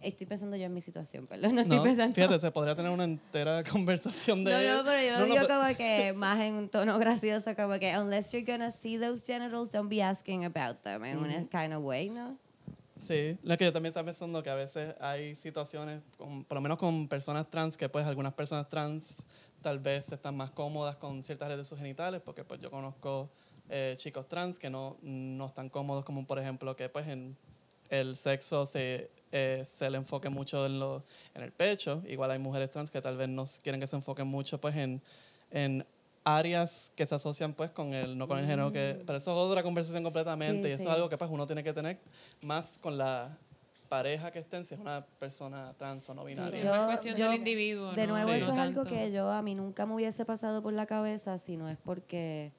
Estoy 0.02 0.28
pensando 0.28 0.56
yo 0.56 0.66
en 0.66 0.74
mi 0.74 0.82
situación, 0.82 1.26
perdón, 1.26 1.56
no 1.56 1.62
estoy 1.62 1.78
No, 1.78 1.84
pensando. 1.84 2.14
fíjate, 2.14 2.40
se 2.40 2.52
podría 2.52 2.76
tener 2.76 2.92
una 2.92 3.04
entera 3.04 3.64
conversación 3.72 4.44
de... 4.44 4.52
No, 4.52 4.78
no, 4.78 4.84
pero 4.86 5.02
yo 5.02 5.12
No, 5.14 5.20
no, 5.20 5.26
digo 5.26 5.48
pero- 5.48 5.60
como 5.62 5.76
que 5.76 6.14
más 6.16 6.40
en 6.40 6.54
un 6.54 6.70
tono 6.70 7.00
gracioso, 7.00 7.56
como 7.56 7.80
que 7.80 7.98
unless 7.98 8.32
you're 8.32 8.46
gonna 8.50 8.72
see 8.72 9.00
those 9.00 9.24
genitals, 9.26 9.72
don't 9.72 9.90
be 9.90 10.02
asking 10.04 10.46
about 10.46 10.82
them 10.84 11.04
in 11.04 11.18
una 11.18 11.46
kind 11.50 11.74
of 11.74 11.84
way, 11.84 12.10
¿no? 12.10 12.38
Sí, 13.02 13.38
lo 13.44 13.58
que 13.58 13.66
yo 13.66 13.74
también 13.74 13.90
estaba 13.92 14.06
pensando 14.06 14.42
que 14.44 14.50
a 14.52 14.56
veces 14.56 14.94
hay 15.02 15.36
situaciones, 15.36 16.02
con- 16.18 16.44
por 16.46 16.56
lo 16.58 16.62
menos 16.62 16.78
con 16.78 17.08
personas 17.08 17.50
trans, 17.50 17.76
que 17.76 17.90
pues 17.90 18.06
algunas 18.06 18.34
personas 18.34 18.70
trans 18.70 19.24
tal 19.64 19.80
vez 19.80 20.12
están 20.12 20.38
más 20.38 20.52
cómodas 20.52 20.96
con 20.98 21.24
ciertas 21.24 21.48
áreas 21.48 21.58
de 21.60 21.64
sus 21.66 21.78
genitales, 21.80 22.22
porque 22.24 22.44
pues 22.44 22.60
yo 22.62 22.70
conozco 22.70 23.32
eh, 23.70 23.96
chicos 23.98 24.28
trans 24.30 24.60
que 24.60 24.70
no, 24.70 24.98
no 25.02 25.48
están 25.48 25.70
cómodos, 25.70 26.06
como 26.06 26.26
por 26.28 26.38
ejemplo 26.40 26.76
que 26.76 26.88
pues 26.88 27.08
en 27.08 27.36
el 27.90 28.16
sexo 28.18 28.66
se, 28.66 29.10
eh, 29.32 29.64
se 29.66 29.90
le 29.90 29.98
enfoque 29.98 30.30
mucho 30.30 30.66
en, 30.66 30.80
lo, 30.80 31.04
en 31.36 31.44
el 31.44 31.52
pecho, 31.52 32.02
igual 32.08 32.32
hay 32.32 32.40
mujeres 32.40 32.72
trans 32.72 32.90
que 32.90 33.02
tal 33.02 33.18
vez 33.18 33.28
no 33.30 33.46
quieren 33.62 33.82
que 33.82 33.88
se 33.88 33.96
enfoquen 33.96 34.28
mucho 34.28 34.60
pues 34.60 34.76
en, 34.76 35.02
en 35.52 35.86
áreas 36.24 36.92
que 36.96 37.06
se 37.06 37.16
asocian 37.16 37.54
pues 37.54 37.70
con 37.72 37.94
el 37.94 38.18
no 38.18 38.28
con 38.28 38.38
el 38.38 38.46
género 38.46 38.72
que 38.72 39.02
pero 39.06 39.18
eso 39.18 39.32
es 39.32 39.38
otra 39.50 39.64
conversación 39.64 40.04
completamente 40.04 40.64
Sí, 40.64 40.70
y 40.70 40.72
eso 40.74 40.84
sí. 40.84 40.90
es 40.90 40.94
algo 40.94 41.08
que 41.10 41.18
pues 41.18 41.30
uno 41.32 41.46
tiene 41.46 41.64
que 41.64 41.74
tener 41.74 42.00
más 42.42 42.78
con 42.78 42.98
la 42.98 43.38
pareja 43.88 44.32
que 44.32 44.40
estén 44.40 44.66
si 44.66 44.74
es 44.74 44.80
una 44.82 45.06
persona 45.20 45.74
trans 45.78 46.10
o 46.10 46.14
no 46.14 46.26
binaria. 46.26 46.60
Es 46.60 46.66
más 46.66 46.86
cuestión 46.88 47.16
del 47.16 47.34
individuo, 47.36 47.94
De 47.94 48.06
¿no? 48.08 48.14
nuevo, 48.14 48.30
Sí. 48.32 48.38
eso 48.40 48.50
es 48.50 48.56
No 48.56 48.62
algo 48.62 48.84
que 48.84 49.12
yo 49.14 49.32
a 49.32 49.42
mí 49.42 49.56
nunca 49.56 49.86
me 49.86 49.94
hubiese 49.96 50.26
pasado 50.26 50.62
por 50.62 50.74
la 50.74 50.86
cabeza, 50.86 51.38
sino 51.38 51.70
es 51.70 51.78
porque 51.78 52.52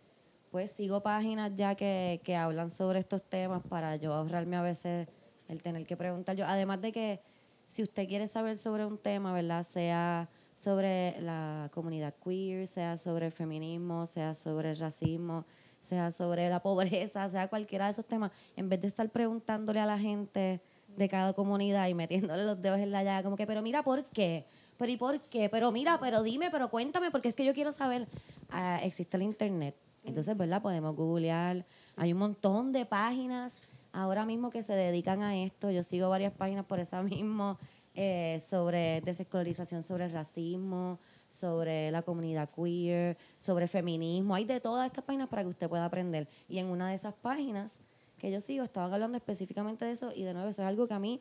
pues 0.50 0.70
sigo 0.70 1.02
páginas 1.02 1.52
ya 1.54 1.74
que, 1.74 2.22
que 2.24 2.34
hablan 2.34 2.70
sobre 2.70 3.00
estos 3.00 3.22
temas 3.22 3.62
para 3.68 3.96
yo 3.96 4.14
ahorrarme 4.14 4.56
a 4.56 4.62
veces 4.62 5.06
el 5.48 5.62
tener 5.62 5.86
que 5.86 5.96
preguntar 5.96 6.36
yo. 6.36 6.46
Además 6.46 6.80
de 6.80 6.92
que 6.92 7.20
si 7.66 7.82
usted 7.82 8.08
quiere 8.08 8.26
saber 8.28 8.58
sobre 8.58 8.86
un 8.86 8.98
tema, 8.98 9.32
¿verdad? 9.32 9.62
Sea 9.62 10.28
sobre 10.54 11.20
la 11.20 11.70
comunidad 11.72 12.14
queer, 12.24 12.66
sea 12.66 12.98
sobre 12.98 13.26
el 13.26 13.32
feminismo, 13.32 14.06
sea 14.06 14.34
sobre 14.34 14.70
el 14.70 14.78
racismo, 14.78 15.44
sea 15.80 16.10
sobre 16.10 16.48
la 16.48 16.60
pobreza, 16.62 17.28
sea 17.30 17.48
cualquiera 17.48 17.86
de 17.86 17.92
esos 17.92 18.06
temas, 18.06 18.32
en 18.56 18.68
vez 18.68 18.80
de 18.80 18.88
estar 18.88 19.08
preguntándole 19.10 19.80
a 19.80 19.86
la 19.86 19.98
gente 19.98 20.60
de 20.96 21.08
cada 21.08 21.32
comunidad 21.32 21.86
y 21.88 21.94
metiéndole 21.94 22.44
los 22.44 22.60
dedos 22.60 22.80
en 22.80 22.90
la 22.90 23.04
llaga, 23.04 23.22
como 23.22 23.36
que, 23.36 23.46
pero 23.46 23.62
mira, 23.62 23.82
¿por 23.82 24.04
qué? 24.06 24.46
Pero 24.76 24.92
¿y 24.92 24.96
por 24.96 25.20
qué? 25.22 25.48
Pero 25.48 25.70
mira, 25.72 25.98
pero 26.00 26.22
dime, 26.22 26.50
pero 26.50 26.70
cuéntame, 26.70 27.10
porque 27.10 27.28
es 27.28 27.36
que 27.36 27.44
yo 27.44 27.52
quiero 27.52 27.72
saber. 27.72 28.06
Ah, 28.50 28.80
existe 28.82 29.16
el 29.16 29.24
internet. 29.24 29.74
Entonces, 30.04 30.36
¿verdad? 30.36 30.62
Podemos 30.62 30.94
googlear. 30.94 31.64
Hay 31.96 32.12
un 32.12 32.18
montón 32.20 32.72
de 32.72 32.86
páginas 32.86 33.60
ahora 33.98 34.24
mismo 34.24 34.50
que 34.50 34.62
se 34.62 34.74
dedican 34.74 35.22
a 35.22 35.36
esto. 35.36 35.70
Yo 35.70 35.82
sigo 35.82 36.08
varias 36.08 36.32
páginas 36.32 36.64
por 36.64 36.78
eso 36.78 37.02
mismo 37.02 37.58
eh, 37.94 38.40
sobre 38.40 39.00
desescolarización, 39.00 39.82
sobre 39.82 40.04
el 40.04 40.12
racismo, 40.12 41.00
sobre 41.30 41.90
la 41.90 42.02
comunidad 42.02 42.48
queer, 42.50 43.18
sobre 43.40 43.66
feminismo. 43.66 44.34
Hay 44.34 44.44
de 44.44 44.60
todas 44.60 44.86
estas 44.86 45.04
páginas 45.04 45.28
para 45.28 45.42
que 45.42 45.48
usted 45.48 45.68
pueda 45.68 45.84
aprender. 45.84 46.28
Y 46.48 46.58
en 46.58 46.66
una 46.66 46.88
de 46.88 46.94
esas 46.94 47.14
páginas 47.14 47.80
que 48.18 48.30
yo 48.30 48.40
sigo 48.40 48.64
estaban 48.64 48.92
hablando 48.92 49.16
específicamente 49.16 49.84
de 49.84 49.92
eso 49.92 50.12
y 50.14 50.22
de 50.22 50.32
nuevo 50.32 50.48
eso 50.48 50.62
es 50.62 50.68
algo 50.68 50.86
que 50.86 50.94
a 50.94 50.98
mí 50.98 51.20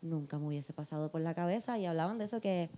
nunca 0.00 0.38
me 0.38 0.46
hubiese 0.46 0.72
pasado 0.72 1.10
por 1.10 1.20
la 1.20 1.34
cabeza 1.34 1.78
y 1.78 1.86
hablaban 1.86 2.18
de 2.18 2.24
eso 2.24 2.40
que 2.40 2.70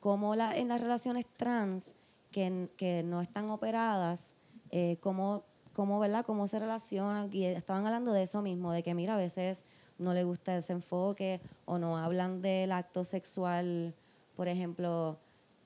como 0.00 0.34
en 0.34 0.68
las 0.68 0.80
relaciones 0.80 1.26
trans 1.36 1.94
que, 2.30 3.02
no 3.04 3.22
están 3.22 3.48
operadas, 3.50 4.34
eh, 4.70 4.98
cómo, 5.00 5.44
cómo, 5.76 6.00
¿verdad? 6.00 6.24
cómo 6.24 6.48
se 6.48 6.58
relacionan 6.58 7.28
y 7.32 7.44
estaban 7.44 7.84
hablando 7.84 8.12
de 8.12 8.22
eso 8.22 8.40
mismo, 8.40 8.72
de 8.72 8.82
que 8.82 8.94
mira, 8.94 9.14
a 9.14 9.18
veces 9.18 9.62
no 9.98 10.14
le 10.14 10.24
gusta 10.24 10.56
ese 10.56 10.72
enfoque 10.72 11.40
o 11.66 11.78
no 11.78 11.98
hablan 11.98 12.40
del 12.40 12.72
acto 12.72 13.04
sexual, 13.04 13.94
por 14.34 14.48
ejemplo, 14.48 15.18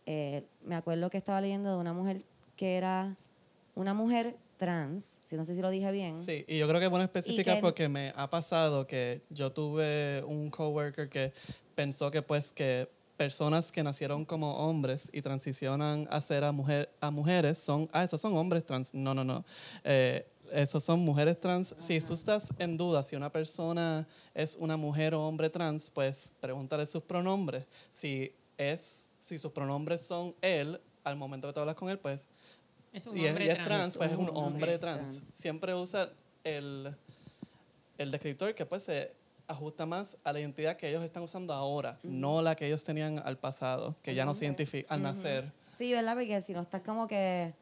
eh, 0.06 0.44
me 0.64 0.74
acuerdo 0.74 1.08
que 1.10 1.16
estaba 1.18 1.40
leyendo 1.40 1.70
de 1.70 1.76
una 1.76 1.92
mujer 1.92 2.18
que 2.56 2.76
era 2.76 3.16
una 3.76 3.94
mujer 3.94 4.36
trans, 4.56 5.18
si 5.22 5.36
no 5.36 5.44
sé 5.44 5.54
si 5.54 5.62
lo 5.62 5.70
dije 5.70 5.90
bien. 5.92 6.20
Sí, 6.20 6.44
y 6.48 6.58
yo 6.58 6.66
creo 6.68 6.80
que 6.80 6.86
es 6.86 6.90
bueno 6.90 7.04
especificar 7.04 7.56
que- 7.56 7.62
porque 7.62 7.88
me 7.88 8.12
ha 8.16 8.28
pasado 8.28 8.86
que 8.86 9.22
yo 9.30 9.52
tuve 9.52 10.22
un 10.26 10.50
coworker 10.50 11.08
que 11.08 11.32
pensó 11.74 12.10
que 12.10 12.20
pues 12.20 12.52
que 12.52 12.88
personas 13.20 13.70
que 13.70 13.82
nacieron 13.82 14.24
como 14.24 14.56
hombres 14.66 15.10
y 15.12 15.20
transicionan 15.20 16.08
a 16.10 16.22
ser 16.22 16.42
a, 16.42 16.52
mujer, 16.52 16.88
a 17.02 17.10
mujeres 17.10 17.58
son, 17.58 17.86
ah, 17.92 18.02
esos 18.02 18.18
son 18.18 18.34
hombres 18.34 18.64
trans. 18.64 18.94
No, 18.94 19.12
no, 19.12 19.22
no. 19.24 19.44
Eh, 19.84 20.26
esos 20.50 20.82
son 20.82 21.00
mujeres 21.00 21.38
trans. 21.38 21.74
Si 21.78 22.00
tú 22.00 22.14
estás 22.14 22.48
en 22.58 22.78
duda 22.78 23.02
si 23.02 23.16
una 23.16 23.30
persona 23.30 24.08
es 24.32 24.56
una 24.58 24.78
mujer 24.78 25.12
o 25.12 25.20
hombre 25.28 25.50
trans, 25.50 25.90
pues 25.90 26.32
pregúntale 26.40 26.86
sus 26.86 27.02
pronombres. 27.02 27.66
Si 27.92 28.32
es, 28.56 29.10
si 29.18 29.36
sus 29.38 29.52
pronombres 29.52 30.00
son 30.00 30.34
él, 30.40 30.80
al 31.04 31.16
momento 31.16 31.46
que 31.48 31.52
tú 31.52 31.60
hablas 31.60 31.76
con 31.76 31.90
él, 31.90 31.98
pues 31.98 32.22
Es 32.90 33.06
un 33.06 33.18
y 33.18 33.24
es, 33.26 33.28
hombre 33.32 33.44
y 33.44 33.48
es 33.48 33.54
trans. 33.56 33.68
trans, 33.68 33.96
pues 33.98 34.10
es 34.12 34.16
un 34.16 34.22
Un 34.22 34.28
hombre 34.30 34.44
hombre 34.46 34.78
trans. 34.78 35.16
trans. 35.18 35.32
Siempre 35.34 35.74
usa 35.74 36.10
el, 36.42 36.96
el 37.98 38.10
descriptor 38.10 38.54
que 38.54 38.64
pues 38.64 38.84
se 38.84 39.12
ajusta 39.50 39.86
más 39.86 40.16
a 40.24 40.32
la 40.32 40.40
identidad 40.40 40.76
que 40.76 40.88
ellos 40.88 41.02
están 41.02 41.22
usando 41.22 41.52
ahora, 41.52 41.98
no 42.02 42.42
la 42.42 42.54
que 42.54 42.66
ellos 42.66 42.84
tenían 42.84 43.20
al 43.24 43.36
pasado, 43.38 43.96
que 44.02 44.14
ya 44.14 44.24
no 44.24 44.34
se 44.34 44.44
identifica 44.44 44.94
al 44.94 45.02
nacer. 45.02 45.52
Sí, 45.76 45.92
¿verdad? 45.92 46.14
Porque 46.14 46.42
si 46.42 46.52
no 46.52 46.60
estás 46.60 46.82
como 46.82 47.08
que 47.08 47.54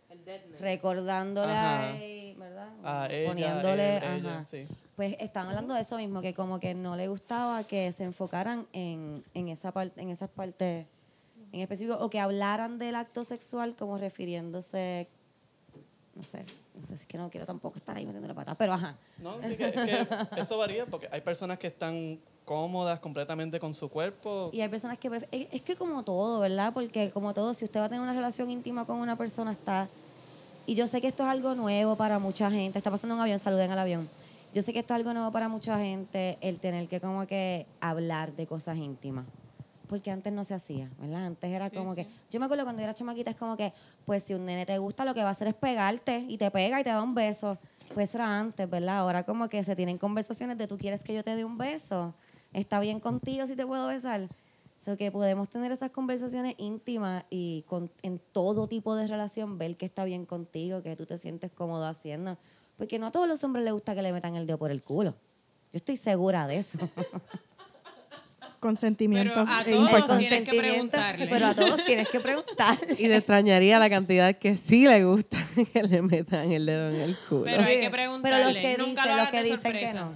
recordándole 0.59 1.53
Ajá. 1.53 1.93
a 1.93 1.97
él, 1.99 2.37
¿verdad? 2.37 2.69
A 2.85 3.09
ella, 3.13 3.29
Poniéndole, 3.31 3.97
él, 3.99 4.03
ella, 4.03 4.35
ajá. 4.37 4.45
sí. 4.45 4.67
Pues 4.97 5.17
estaban 5.21 5.51
hablando 5.51 5.75
de 5.75 5.83
eso 5.83 5.97
mismo, 5.97 6.21
que 6.21 6.35
como 6.35 6.59
que 6.59 6.75
no 6.75 6.97
le 6.97 7.07
gustaba 7.09 7.65
que 7.65 7.93
se 7.93 8.05
enfocaran 8.05 8.67
en, 8.73 9.25
en 9.35 9.49
esa 9.49 9.71
parte, 9.73 10.01
en 10.01 10.11
esas 10.11 10.29
partes 10.31 10.87
en 11.53 11.61
específico, 11.61 11.97
o 12.01 12.11
que 12.11 12.21
hablaran 12.21 12.79
del 12.79 12.97
acto 12.97 13.25
sexual 13.25 13.75
como 13.77 13.97
refiriéndose, 13.97 15.09
no 16.19 16.25
sé, 16.25 16.45
no 16.75 16.85
sé, 16.85 16.95
es 16.95 17.07
que 17.07 17.17
no 17.17 17.31
quiero 17.31 17.47
tampoco 17.47 17.79
estar 17.79 17.97
ahí 17.97 18.05
metiendo 18.05 18.27
la 18.27 18.35
pata, 18.35 18.57
pero 18.57 18.73
ajá. 18.73 18.97
No, 19.19 19.41
sí, 19.41 19.57
que, 19.57 19.71
que 19.71 20.41
eso 20.41 20.59
varía 20.59 20.85
porque 20.85 21.09
hay 21.13 21.21
personas 21.21 21.59
que 21.59 21.69
están 21.69 22.19
cómodas 22.45 22.99
completamente 22.99 23.61
con 23.61 23.73
su 23.73 23.89
cuerpo. 23.89 24.51
Y 24.53 24.61
hay 24.61 24.69
personas 24.69 24.99
que 24.99 25.09
es, 25.31 25.49
es 25.53 25.63
que 25.63 25.77
como 25.77 26.03
todo, 26.03 26.41
¿verdad? 26.41 26.73
Porque 26.75 27.11
como 27.13 27.33
todo, 27.35 27.55
si 27.55 27.65
usted 27.65 27.79
va 27.79 27.85
a 27.85 27.89
tener 27.89 28.03
una 28.03 28.15
relación 28.15 28.51
íntima 28.51 28.85
con 28.85 28.97
una 28.99 29.17
persona, 29.17 29.53
está... 29.53 29.89
Y 30.67 30.75
yo 30.75 30.89
sé 30.89 31.01
que 31.01 31.09
esto 31.09 31.23
es 31.23 31.29
algo 31.29 31.55
nuevo 31.55 31.95
para 31.97 32.19
mucha 32.19 32.51
gente. 32.51 32.79
Está 32.79 32.91
pasando 32.91 33.15
un 33.15 33.21
avión, 33.21 33.39
saluden 33.39 33.71
al 33.71 33.79
avión. 33.79 34.09
Yo 34.55 34.63
sé 34.63 34.73
que 34.73 34.81
esto 34.81 34.95
es 34.95 34.97
algo 34.97 35.13
nuevo 35.13 35.31
para 35.31 35.49
mucha 35.49 35.79
gente, 35.79 36.37
el 36.41 36.59
tener 36.59 36.89
que 36.89 37.01
como 37.01 37.27
que 37.27 37.67
hablar 37.81 38.33
de 38.35 38.47
cosas 38.47 38.77
íntimas. 38.77 39.27
Porque 39.89 40.11
antes 40.11 40.33
no 40.33 40.45
se 40.45 40.55
hacía, 40.55 40.91
¿verdad? 41.01 41.25
Antes 41.27 41.51
era 41.51 41.71
Sí, 41.71 41.77
como 41.77 41.95
sí. 41.95 42.05
que... 42.05 42.11
Yo 42.31 42.39
me 42.41 42.47
acuerdo 42.47 42.65
cuando 42.65 42.81
yo 42.81 42.85
era 42.85 42.95
chamaquita, 42.95 43.31
es 43.31 43.37
como 43.37 43.57
que, 43.57 43.73
pues 44.05 44.23
si 44.23 44.35
un 44.35 44.45
nene 44.45 44.67
te 44.67 44.77
gusta, 44.79 45.05
lo 45.05 45.15
que 45.15 45.23
va 45.23 45.29
a 45.29 45.33
hacer 45.33 45.49
es 45.49 45.55
pegarte 45.55 46.25
y 46.29 46.37
te 46.37 46.51
pega 46.51 46.81
y 46.81 46.85
te 46.85 46.91
da 46.91 47.03
un 47.03 47.15
beso. 47.15 47.57
Pues 47.95 48.11
eso 48.11 48.19
era 48.19 48.39
antes, 48.39 48.69
¿verdad? 48.69 48.99
Ahora 48.99 49.25
como 49.25 49.49
que 49.49 49.65
se 49.65 49.75
tienen 49.75 49.97
conversaciones 49.99 50.59
de 50.59 50.67
tú 50.67 50.77
quieres 50.77 51.03
que 51.03 51.15
yo 51.15 51.25
te 51.25 51.35
dé 51.35 51.45
un 51.45 51.57
beso. 51.57 52.15
¿Está 52.53 52.81
bien 52.81 53.01
contigo 53.01 53.47
si 53.47 53.57
te 53.57 53.67
puedo 53.67 53.87
besar? 53.87 54.29
So 54.85 54.97
que 54.97 55.11
podemos 55.11 55.49
tener 55.49 55.73
esas 55.73 55.91
conversaciones 55.91 56.55
íntimas 56.59 57.25
y 57.31 57.63
con, 57.67 57.91
en 58.03 58.21
todo 58.33 58.69
tipo 58.69 58.95
de 58.95 59.07
relación 59.07 59.59
ver 59.59 59.77
que 59.77 59.87
está 59.87 60.05
bien 60.05 60.25
contigo, 60.27 60.83
que 60.83 60.95
tú 60.97 61.05
te 61.07 61.19
sientes 61.19 61.51
cómodo 61.51 61.85
haciendo. 61.87 62.37
Porque 62.77 62.99
no 62.99 63.07
a 63.07 63.11
todos 63.11 63.27
los 63.27 63.43
hombres 63.43 63.65
les 63.65 63.73
gusta 63.73 63.95
que 63.95 64.03
le 64.03 64.13
metan 64.13 64.37
el 64.37 64.47
dedo 64.47 64.59
por 64.59 64.71
el 64.71 64.83
culo. 64.83 65.15
Yo 65.73 65.77
estoy 65.79 65.97
segura 65.97 66.47
de 66.47 66.59
eso. 66.59 66.79
Consentimiento 68.61 69.35
Pero 69.35 69.47
a 69.49 69.61
es 69.61 69.67
todos 69.67 69.89
importante. 69.91 70.19
tienes 70.19 70.39
que 70.41 70.45
Consentimiento, 70.51 70.91
preguntarle. 70.99 71.27
Pero 71.31 71.47
a 71.47 71.55
todos 71.55 71.85
tienes 71.85 72.09
que 72.09 72.21
preguntar. 72.21 72.79
Y 72.93 72.97
te 72.97 73.17
extrañaría 73.17 73.79
la 73.79 73.89
cantidad 73.91 74.35
que 74.37 74.57
sí 74.57 74.87
le 74.87 75.05
gusta 75.05 75.39
que 75.73 75.83
le 75.83 76.03
metan 76.03 76.51
el 76.53 76.67
dedo 76.67 76.91
en 76.91 76.97
el 77.03 77.17
culo. 77.29 77.45
Pero 77.45 77.63
hay 77.63 77.75
que 77.77 77.81
Pero 77.83 77.93
preguntarle. 77.93 78.45
los 78.45 78.57
que 78.57 78.79
Nunca 78.79 79.03
dicen, 79.03 79.11
lo 79.11 79.17
los 79.17 79.31
que 79.31 79.43
dicen 79.45 79.73
que 79.73 79.93
no. 79.95 80.15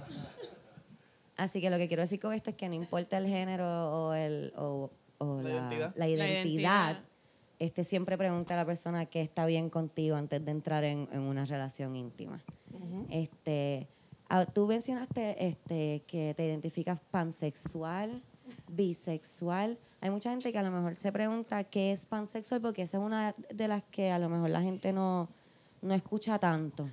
Así 1.37 1.61
que 1.61 1.69
lo 1.69 1.77
que 1.77 1.87
quiero 1.87 2.03
decir 2.03 2.19
con 2.19 2.33
esto 2.33 2.51
es 2.51 2.55
que 2.55 2.69
no 2.69 2.75
importa 2.75 3.17
el 3.17 3.27
género 3.27 3.65
o, 3.91 4.13
el, 4.13 4.53
o, 4.55 4.91
o 5.17 5.41
La 5.41 5.43
la, 5.43 5.49
identidad. 5.49 5.93
la 5.95 6.05
La 6.05 6.07
identidad, 6.09 6.43
identidad. 6.43 6.99
este, 7.59 7.83
siempre 7.83 8.17
pregunta 8.17 8.53
a 8.53 8.57
la 8.57 8.65
persona 8.65 9.05
que 9.07 9.21
está 9.21 9.45
bien 9.47 9.69
contigo 9.69 10.15
antes 10.15 10.43
de 10.45 10.51
entrar 10.51 10.83
en, 10.83 11.09
en 11.11 11.21
una 11.21 11.43
relación 11.45 11.95
íntima. 11.95 12.43
este, 13.09 13.87
ah, 14.29 14.45
tú 14.45 14.67
mencionaste 14.67 15.47
este, 15.47 16.03
que 16.07 16.33
te 16.37 16.45
identificas 16.45 16.99
pansexual, 17.09 18.21
bisexual. 18.67 19.77
Hay 20.01 20.09
mucha 20.09 20.31
gente 20.31 20.51
que 20.51 20.59
a 20.59 20.63
lo 20.63 20.71
mejor 20.71 20.95
se 20.95 21.11
pregunta 21.11 21.63
qué 21.63 21.93
es 21.93 22.05
pansexual 22.05 22.61
porque 22.61 22.83
esa 22.83 22.97
es 22.97 23.03
una 23.03 23.35
de 23.53 23.67
las 23.67 23.83
que 23.83 24.11
a 24.11 24.19
lo 24.19 24.29
mejor 24.29 24.49
la 24.49 24.61
gente 24.61 24.91
no, 24.91 25.29
no 25.81 25.93
escucha 25.93 26.39
tanto. 26.39 26.89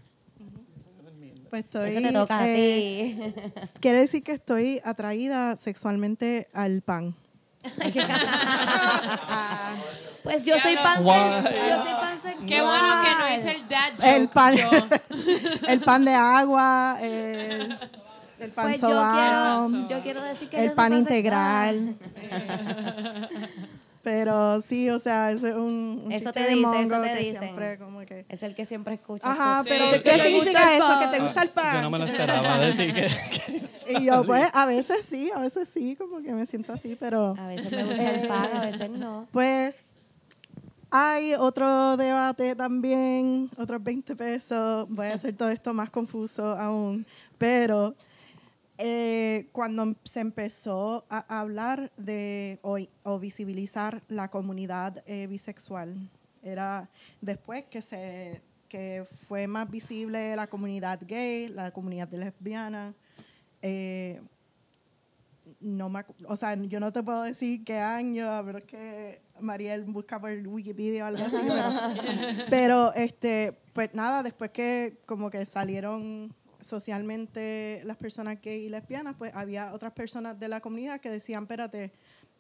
Pues 1.51 1.65
estoy, 1.65 1.91
Eso 1.91 2.03
te 2.03 2.13
toca 2.13 2.49
eh, 2.49 3.17
a 3.21 3.33
ti. 3.33 3.69
Quiere 3.81 3.99
decir 3.99 4.23
que 4.23 4.33
estoy 4.33 4.81
atraída 4.85 5.57
sexualmente 5.57 6.49
al 6.53 6.83
pan. 6.83 7.17
Pues 10.23 10.43
yo 10.43 10.55
soy 10.59 10.77
pansexual. 10.77 11.45
Yo 11.45 11.51
soy 11.83 11.95
pansexual. 12.01 12.47
Qué 12.47 12.61
bueno 12.61 13.03
que 13.03 13.15
no 13.19 13.27
es 13.27 13.47
el 13.47 13.67
dad 13.69 13.93
joke. 13.97 14.07
El 14.07 14.29
pan, 14.29 14.55
yo. 14.57 14.71
el 15.69 15.81
pan 15.81 16.05
de 16.05 16.13
agua, 16.13 16.99
el, 17.01 17.79
el 18.41 18.51
pan 18.51 18.67
Pues 18.67 18.81
yo 18.81 18.89
quiero, 18.89 19.87
yo 19.89 20.03
quiero 20.03 20.23
decir 20.23 20.49
que 20.49 20.65
el 20.65 20.73
pan 20.73 20.93
integral. 20.95 21.97
Pero 24.03 24.63
sí, 24.63 24.89
o 24.89 24.99
sea, 24.99 25.31
ese 25.31 25.51
es 25.51 25.57
un, 25.57 26.03
un 26.07 26.13
Eso 26.13 26.33
te 26.33 26.41
de 26.41 26.49
dice, 26.51 26.61
mongo 26.63 26.95
eso 26.95 27.03
te 27.03 27.09
que 27.09 27.19
dicen. 27.19 27.43
siempre 27.43 27.79
como 27.79 28.01
que... 28.01 28.25
Es 28.31 28.43
el 28.43 28.55
que 28.55 28.65
siempre 28.65 28.95
escuchas. 28.95 29.31
Ajá, 29.31 29.63
pero 29.63 29.93
sí, 29.93 30.01
¿qué 30.03 30.13
sí. 30.15 30.21
significa 30.21 30.75
eso? 30.75 31.01
¿Que 31.01 31.19
te 31.19 31.23
gusta 31.23 31.43
el 31.43 31.51
pan? 31.51 31.75
Yo 31.75 31.83
no 31.83 31.91
me 31.91 31.99
lo 31.99 32.05
esperaba 32.07 32.59
de 32.61 32.73
ti. 32.73 32.93
Que, 32.95 33.99
Y 33.99 34.07
yo, 34.07 34.25
pues, 34.25 34.49
a 34.55 34.65
veces 34.65 35.05
sí, 35.05 35.31
a 35.35 35.41
veces 35.41 35.69
sí, 35.69 35.97
como 35.97 36.23
que 36.23 36.33
me 36.33 36.47
siento 36.47 36.73
así, 36.73 36.97
pero... 36.99 37.35
A 37.39 37.47
veces 37.49 37.71
me 37.71 37.85
gusta 37.85 38.11
el 38.11 38.27
pan, 38.27 38.49
a 38.57 38.61
veces 38.63 38.91
no. 38.91 39.29
Pues 39.33 39.75
hay 40.91 41.35
otro 41.35 41.97
debate 41.99 42.57
también, 42.57 43.51
otros 43.59 43.83
20 43.83 44.17
pesos. 44.17 44.89
Voy 44.89 45.09
a 45.09 45.15
hacer 45.15 45.37
todo 45.37 45.51
esto 45.51 45.75
más 45.75 45.91
confuso 45.91 46.57
aún. 46.57 47.07
Pero 47.37 47.95
eh, 48.83 49.49
cuando 49.53 49.95
se 50.05 50.21
empezó 50.21 51.05
a 51.11 51.41
hablar 51.41 51.93
de 51.99 52.59
o, 52.63 52.79
o 53.03 53.19
visibilizar 53.19 54.03
la 54.09 54.31
comunidad 54.31 55.03
eh, 55.07 55.27
bisexual, 55.27 56.09
era 56.43 56.89
después 57.21 57.65
que 57.65 57.83
se 57.83 58.43
que 58.71 59.05
fue 59.29 59.47
más 59.49 59.69
visible 59.71 60.35
la 60.37 60.47
comunidad 60.47 61.01
gay, 61.03 61.49
la 61.49 61.73
comunidad 61.73 62.09
lesbiana. 62.13 62.95
eh, 63.61 64.23
no 65.61 65.89
me, 65.91 66.05
o 66.27 66.37
sea, 66.37 66.55
yo 66.55 66.81
no 66.81 66.93
te 66.93 67.03
puedo 67.03 67.23
decir 67.23 67.65
qué 67.65 67.79
año, 67.79 68.29
a 68.29 68.41
ver 68.41 68.63
que 68.63 69.21
Mariel 69.41 69.85
busca 69.85 70.19
por 70.21 70.31
Wikipedia 70.47 71.05
o 71.05 71.09
algo 71.09 71.25
así, 71.25 71.37
pero, 71.37 71.73
pero, 72.51 72.95
este, 72.95 73.59
pues 73.73 73.93
nada, 73.93 74.23
después 74.23 74.53
que 74.53 74.99
como 75.05 75.29
que 75.29 75.45
salieron 75.45 76.33
socialmente 76.61 77.83
las 77.85 77.97
personas 77.97 78.41
gay 78.41 78.65
y 78.65 78.69
lesbianas, 78.69 79.17
pues 79.17 79.35
había 79.35 79.73
otras 79.75 79.93
personas 79.93 80.39
de 80.39 80.49
la 80.49 80.61
comunidad 80.61 81.01
que 81.01 81.11
decían, 81.11 81.45
espérate, 81.45 81.93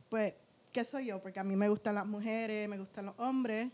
pues, 0.08 0.34
¿qué 0.72 0.84
soy 0.84 1.06
yo? 1.06 1.20
Porque 1.20 1.40
a 1.40 1.44
mí 1.44 1.56
me 1.56 1.68
gustan 1.68 1.94
las 1.94 2.06
mujeres, 2.06 2.68
me 2.68 2.78
gustan 2.78 3.06
los 3.06 3.14
hombres, 3.18 3.70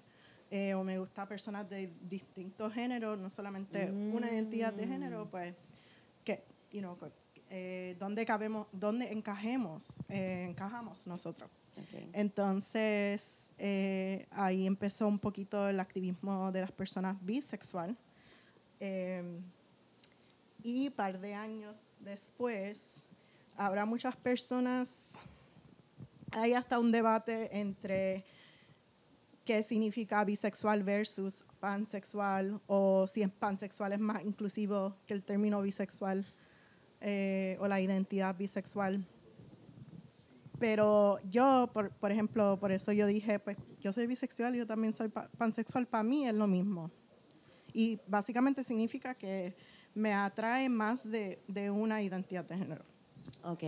eh, 0.50 0.74
o 0.74 0.84
me 0.84 0.98
gusta 0.98 1.26
personas 1.26 1.68
de 1.68 1.92
distintos 2.02 2.72
géneros, 2.72 3.18
no 3.18 3.30
solamente 3.30 3.90
una 3.90 4.32
identidad 4.32 4.72
de 4.72 4.86
género, 4.86 5.28
pues, 5.30 5.54
que, 6.24 6.44
you 6.72 6.80
know, 6.80 6.96
eh, 7.50 7.96
¿dónde 7.98 8.24
cabemos, 8.24 8.66
dónde 8.72 9.12
encajemos, 9.12 10.02
eh, 10.08 10.46
encajamos 10.48 11.06
nosotros? 11.06 11.50
Entonces, 12.12 13.50
eh, 13.58 14.26
ahí 14.30 14.66
empezó 14.66 15.08
un 15.08 15.18
poquito 15.18 15.68
el 15.68 15.78
activismo 15.80 16.50
de 16.50 16.62
las 16.62 16.72
personas 16.72 17.16
bisexual. 17.24 17.96
Eh, 18.80 19.40
y 20.66 20.90
par 20.90 21.20
de 21.20 21.32
años 21.32 21.76
después, 22.00 23.06
habrá 23.56 23.84
muchas 23.86 24.16
personas, 24.16 25.12
hay 26.32 26.54
hasta 26.54 26.80
un 26.80 26.90
debate 26.90 27.56
entre 27.56 28.24
qué 29.44 29.62
significa 29.62 30.24
bisexual 30.24 30.82
versus 30.82 31.44
pansexual, 31.60 32.60
o 32.66 33.06
si 33.06 33.24
pansexual 33.28 33.92
es 33.92 34.00
más 34.00 34.24
inclusivo 34.24 34.96
que 35.06 35.14
el 35.14 35.22
término 35.22 35.62
bisexual, 35.62 36.26
eh, 37.00 37.56
o 37.60 37.68
la 37.68 37.80
identidad 37.80 38.36
bisexual. 38.36 39.06
Pero 40.58 41.20
yo, 41.30 41.70
por, 41.72 41.90
por 41.90 42.10
ejemplo, 42.10 42.58
por 42.58 42.72
eso 42.72 42.90
yo 42.90 43.06
dije, 43.06 43.38
pues 43.38 43.56
yo 43.80 43.92
soy 43.92 44.08
bisexual 44.08 44.56
yo 44.56 44.66
también 44.66 44.92
soy 44.92 45.10
pa- 45.10 45.28
pansexual. 45.38 45.86
Para 45.86 46.02
mí 46.02 46.26
es 46.26 46.34
lo 46.34 46.48
mismo. 46.48 46.90
Y 47.72 48.00
básicamente 48.08 48.64
significa 48.64 49.14
que 49.14 49.54
me 49.96 50.12
atrae 50.12 50.68
más 50.68 51.10
de, 51.10 51.42
de 51.48 51.70
una 51.70 52.02
identidad 52.02 52.44
de 52.44 52.56
género. 52.58 52.84
Ok. 53.42 53.62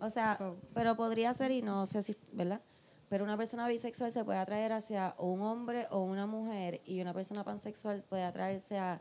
O 0.00 0.10
sea, 0.10 0.36
So- 0.36 0.56
pero 0.74 0.96
podría 0.96 1.32
ser, 1.32 1.50
y 1.52 1.62
no 1.62 1.86
sé 1.86 2.02
si, 2.02 2.16
¿verdad? 2.32 2.60
Pero 3.08 3.24
una 3.24 3.36
persona 3.36 3.68
bisexual 3.68 4.10
se 4.10 4.24
puede 4.24 4.38
atraer 4.38 4.72
hacia 4.72 5.14
un 5.18 5.40
hombre 5.42 5.86
o 5.90 6.02
una 6.02 6.26
mujer 6.26 6.80
y 6.84 7.00
una 7.00 7.14
persona 7.14 7.44
pansexual 7.44 8.02
puede 8.08 8.24
atraerse 8.24 8.76
a 8.78 9.00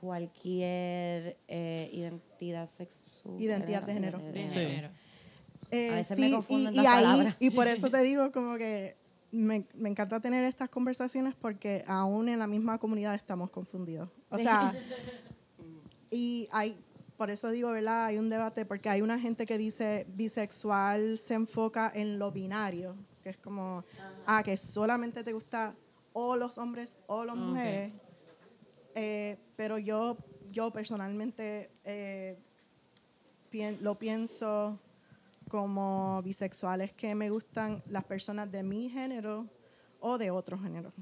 cualquier 0.00 1.36
eh, 1.48 1.90
identidad 1.92 2.68
sexual. 2.68 3.40
Identidad 3.40 3.82
de 3.82 3.92
género. 3.92 4.18
De 4.18 4.46
Sí. 4.46 4.58
género. 4.58 4.90
Eh, 5.70 5.90
A 5.90 5.94
veces 5.96 6.18
me 6.18 6.30
confundo 6.30 6.68
en 6.68 6.74
y, 6.74 6.76
las 6.76 6.84
y 6.84 6.86
ahí- 6.88 7.04
palabras. 7.04 7.36
y 7.40 7.50
por 7.50 7.66
eso 7.66 7.90
te 7.90 8.02
digo 8.02 8.30
como 8.30 8.56
que 8.56 8.96
me, 9.32 9.66
me 9.74 9.88
encanta 9.88 10.20
tener 10.20 10.44
estas 10.44 10.68
conversaciones 10.68 11.34
porque 11.34 11.84
aún 11.86 12.28
en 12.28 12.38
la 12.38 12.46
misma 12.46 12.78
comunidad 12.78 13.14
estamos 13.14 13.50
confundidos. 13.50 14.08
O 14.30 14.36
Sí. 14.36 14.44
sea, 14.44 14.72
y 16.10 16.48
hay, 16.52 16.78
por 17.16 17.30
eso 17.30 17.50
digo, 17.50 17.70
¿verdad? 17.70 18.06
Hay 18.06 18.18
un 18.18 18.28
debate 18.30 18.64
porque 18.64 18.88
hay 18.88 19.02
una 19.02 19.18
gente 19.18 19.46
que 19.46 19.58
dice 19.58 20.06
bisexual 20.10 21.18
se 21.18 21.34
enfoca 21.34 21.90
en 21.94 22.18
lo 22.18 22.30
binario, 22.30 22.96
que 23.22 23.30
es 23.30 23.38
como, 23.38 23.84
ah, 24.26 24.42
que 24.42 24.56
solamente 24.56 25.24
te 25.24 25.32
gusta 25.32 25.74
o 26.12 26.36
los 26.36 26.56
hombres 26.58 26.96
o 27.06 27.24
las 27.24 27.36
mujeres. 27.36 27.92
Eh, 28.94 29.36
pero 29.56 29.76
yo, 29.78 30.16
yo 30.50 30.70
personalmente 30.70 31.70
eh, 31.84 32.38
pien- 33.50 33.78
lo 33.80 33.98
pienso 33.98 34.78
como 35.56 36.20
bisexuales 36.22 36.92
que 36.92 37.14
me 37.14 37.30
gustan 37.30 37.82
las 37.86 38.04
personas 38.04 38.52
de 38.52 38.62
mi 38.62 38.90
género 38.90 39.46
o 40.00 40.18
de 40.18 40.30
otro 40.30 40.58
género. 40.58 40.92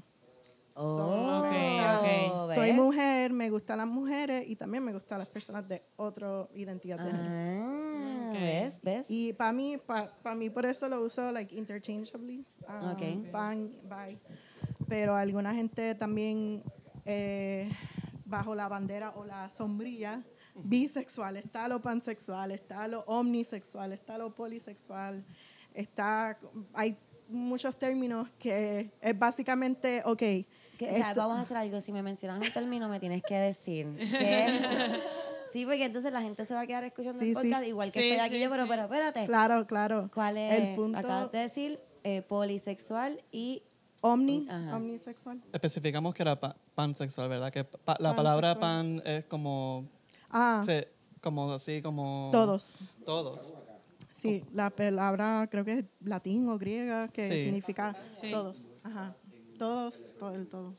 Oh, 0.75 1.43
ok. 2.47 2.53
Soy 2.55 2.71
mujer, 2.71 3.33
me 3.33 3.49
gustan 3.49 3.79
las 3.79 3.87
mujeres 3.87 4.47
y 4.47 4.55
también 4.55 4.81
me 4.83 4.93
gustan 4.93 5.19
las 5.19 5.27
personas 5.27 5.67
de 5.67 5.83
otra 5.97 6.47
identidad 6.53 6.97
de 6.99 7.11
género. 7.11 7.29
Ah, 7.29 8.29
Ok. 8.29 8.33
¿Ves? 8.39 8.79
¿Ves? 8.81 9.11
Y 9.11 9.33
para 9.33 9.51
mí, 9.51 9.77
para 9.77 10.35
mí 10.35 10.49
por 10.49 10.65
eso 10.65 10.87
lo 10.87 11.01
uso 11.01 11.31
like 11.33 11.53
interchangeably. 11.53 12.45
um, 12.67 12.95
bye. 13.89 14.17
Pero 14.87 15.15
alguna 15.15 15.53
gente 15.53 15.95
también 15.95 16.63
eh, 17.03 17.69
bajo 18.25 18.55
la 18.55 18.67
bandera 18.69 19.11
o 19.15 19.25
la 19.25 19.49
sombrilla 19.49 20.23
bisexual, 20.55 21.37
está 21.37 21.67
lo 21.67 21.81
pansexual, 21.81 22.51
está 22.51 22.87
lo 22.87 23.01
omnisexual, 23.01 23.91
está 23.93 24.17
lo 24.17 24.33
polisexual, 24.33 25.23
está 25.73 26.37
hay 26.73 26.95
muchos 27.29 27.75
términos 27.77 28.29
que 28.39 28.91
es 29.01 29.19
básicamente, 29.19 30.01
ok, 30.05 30.17
Que, 30.19 30.45
o 30.79 30.95
sea, 30.95 31.09
esto- 31.09 31.19
vamos 31.21 31.39
a 31.39 31.41
hacer 31.41 31.57
algo. 31.57 31.81
Si 31.81 31.91
me 31.91 32.03
mencionas 32.03 32.41
un 32.45 32.51
término, 32.53 32.87
me 32.89 32.99
tienes 32.99 33.23
que 33.23 33.35
decir. 33.35 33.87
¿Qué? 33.97 34.47
sí, 35.53 35.65
porque 35.65 35.85
entonces 35.85 36.11
la 36.11 36.21
gente 36.21 36.45
se 36.45 36.53
va 36.53 36.61
a 36.61 36.67
quedar 36.67 36.83
escuchando 36.83 37.19
Sí, 37.19 37.29
el 37.29 37.35
sí. 37.35 37.41
podcast, 37.41 37.65
igual 37.65 37.91
que 37.91 37.99
Sí, 38.01 38.09
estoy 38.09 38.25
aquí 38.25 38.35
sí, 38.35 38.41
yo, 38.43 38.49
pero, 38.49 38.63
sí. 38.63 38.69
pero 38.69 38.83
espérate. 38.83 39.25
claro, 39.25 39.65
claro. 39.67 40.09
¿Cuál 40.13 40.37
es? 40.37 40.61
El 40.63 40.75
punto 40.75 40.97
Acabas 40.99 41.31
de 41.31 41.39
decir 41.39 41.79
eh, 42.03 42.21
polisexual 42.21 43.23
y 43.31 43.63
omni, 44.01 44.45
Ajá. 44.49 44.75
omnisexual. 44.75 45.41
Especificamos 45.51 46.13
que 46.13 46.21
era 46.23 46.39
pa- 46.39 46.55
pansexual, 46.75 47.27
¿verdad? 47.29 47.51
Que 47.51 47.63
pa- 47.63 47.97
la 47.99 48.15
palabra 48.15 48.59
pan 48.59 49.01
es 49.05 49.23
como, 49.25 49.89
Ah, 50.37 50.61
se- 50.65 50.89
como 51.21 51.49
así, 51.53 51.81
como... 51.81 52.29
todos. 52.31 52.77
Todos. 53.05 53.57
Sí, 54.11 54.43
la 54.53 54.69
palabra 54.69 55.47
creo 55.49 55.63
que 55.65 55.79
es 55.79 55.85
latín 56.01 56.47
o 56.49 56.57
griega 56.57 57.07
que 57.07 57.27
Sí. 57.27 57.43
significa 57.45 57.95
Sí. 58.13 58.31
todos. 58.31 58.67
Ajá. 58.83 59.15
Todos, 59.57 60.13
todo 60.19 60.31
el 60.35 60.47
todo. 60.47 60.73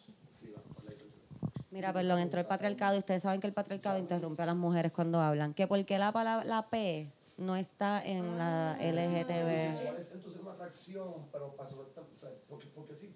Mira, 1.70 1.92
perdón, 1.92 2.20
entró 2.20 2.40
el 2.40 2.46
patriarcado 2.46 2.96
y 2.96 2.98
ustedes 3.00 3.22
saben 3.22 3.40
que 3.40 3.46
el 3.46 3.52
patriarcado 3.52 3.98
interrumpe 3.98 4.42
a 4.42 4.46
las 4.46 4.56
mujeres 4.56 4.92
cuando 4.92 5.20
hablan. 5.20 5.52
Que 5.52 5.66
por 5.66 5.84
qué 5.84 5.98
la 5.98 6.12
palabra, 6.12 6.44
la 6.46 6.68
P 6.70 7.10
no 7.36 7.54
está 7.56 8.02
en 8.04 8.38
la 8.38 8.76
LGTB. 8.80 9.98
Es 9.98 10.12
entonces 10.12 10.40
una 10.40 10.52
atracción, 10.52 11.26
pero 11.32 11.54
pansexual, 11.54 11.86
o 12.14 12.18
sea, 12.18 12.30
porque, 12.48 12.66
porque 12.74 12.94
sí, 12.94 13.14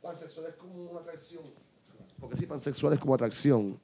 pansexual 0.00 0.46
es 0.48 0.54
como 0.56 0.90
una 0.92 1.00
atracción. 1.00 1.42
Porque 2.18 2.36
sí, 2.36 2.46
pansexual 2.46 2.92
es 2.94 2.98
como 3.00 3.14
atracción. 3.14 3.78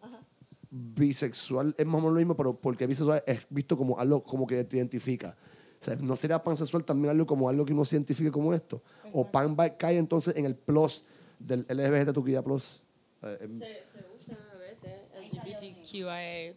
Bisexual 0.70 1.74
es 1.76 1.84
más 1.86 1.96
o 1.96 1.98
menos 1.98 2.12
lo 2.12 2.18
mismo, 2.18 2.36
pero 2.36 2.54
porque 2.56 2.86
bisexual 2.86 3.22
es 3.26 3.46
visto 3.50 3.76
como 3.76 3.98
algo 3.98 4.22
como 4.22 4.46
que 4.46 4.62
te 4.64 4.76
identifica. 4.76 5.36
O 5.80 5.84
sea, 5.84 5.96
¿no 5.96 6.14
sería 6.14 6.42
pansexual 6.42 6.84
también 6.84 7.10
algo 7.10 7.26
como 7.26 7.48
algo 7.48 7.64
que 7.64 7.72
uno 7.72 7.84
se 7.84 7.96
identifique 7.96 8.30
como 8.30 8.52
esto? 8.54 8.82
O 9.12 9.30
pan 9.30 9.56
cae 9.78 9.96
entonces 9.98 10.36
en 10.36 10.44
el 10.46 10.54
plus 10.54 11.04
del 11.38 11.66
LGBTQIA+. 11.68 12.42
plus. 12.42 12.82
Eh, 13.22 13.38
em, 13.40 13.58
Se, 13.58 13.66
se 13.66 14.06
usa 14.14 14.36
a 14.52 14.58
veces 14.58 14.92
LGBTQIA. 15.32 16.54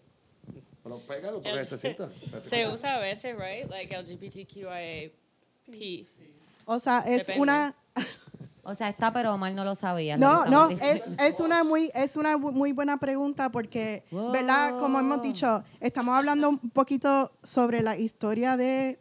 pero 0.83 0.99
pégalo 1.07 1.41
porque 1.41 1.55
necesita. 1.55 2.11
Se 2.41 2.67
usa 2.67 2.97
a 2.97 2.99
veces, 2.99 3.35
right? 3.37 3.69
Like 3.69 3.97
LGBTQIA. 3.97 5.11
P. 5.65 6.05
O 6.65 6.79
sea, 6.79 6.99
es 6.99 7.27
Depende. 7.27 7.41
una 7.41 7.75
O 8.65 8.73
sea, 8.75 8.87
está, 8.87 9.11
pero 9.11 9.37
mal 9.37 9.53
no 9.55 9.65
lo 9.65 9.75
sabía. 9.75 10.15
No, 10.15 10.45
no, 10.45 10.69
es, 10.69 11.03
es 11.19 11.39
una 11.41 11.65
muy 11.65 11.91
es 11.93 12.15
una 12.15 12.37
muy 12.37 12.71
buena 12.71 12.97
pregunta 12.97 13.51
porque, 13.51 14.05
¿verdad? 14.09 14.79
Como 14.79 14.99
hemos 14.99 15.21
dicho, 15.21 15.63
estamos 15.81 16.15
hablando 16.17 16.47
un 16.47 16.57
poquito 16.69 17.33
sobre 17.43 17.81
la 17.81 17.97
historia 17.97 18.55
de 18.55 18.99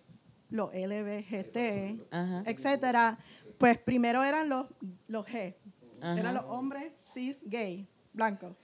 los 0.51 0.71
LBGT, 0.75 2.09
Ajá. 2.11 2.43
etcétera. 2.45 3.19
Pues 3.57 3.79
primero 3.79 4.25
eran 4.25 4.49
los 4.49 4.67
los 5.07 5.25
G, 5.27 5.55
Ajá. 6.01 6.19
eran 6.19 6.35
los 6.35 6.45
hombres 6.49 6.93
cis 7.15 7.45
gay, 7.47 7.89
blancos, 8.13 8.57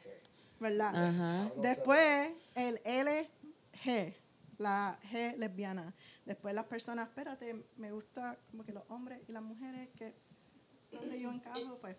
¿verdad? 0.58 1.08
Ajá. 1.10 1.50
Después 1.62 2.32
el 2.56 2.80
LG, 2.84 4.14
la 4.58 4.98
G 5.12 5.36
lesbiana. 5.36 5.94
Después 6.26 6.54
las 6.54 6.64
personas, 6.66 7.06
espérate, 7.08 7.64
me 7.76 7.92
gusta 7.92 8.36
como 8.50 8.64
que 8.64 8.72
los 8.72 8.82
hombres 8.88 9.20
y 9.28 9.32
las 9.32 9.42
mujeres 9.44 9.88
que 9.96 10.12
donde 11.00 11.20
yo 11.20 11.30
encajo, 11.30 11.78
pues 11.80 11.96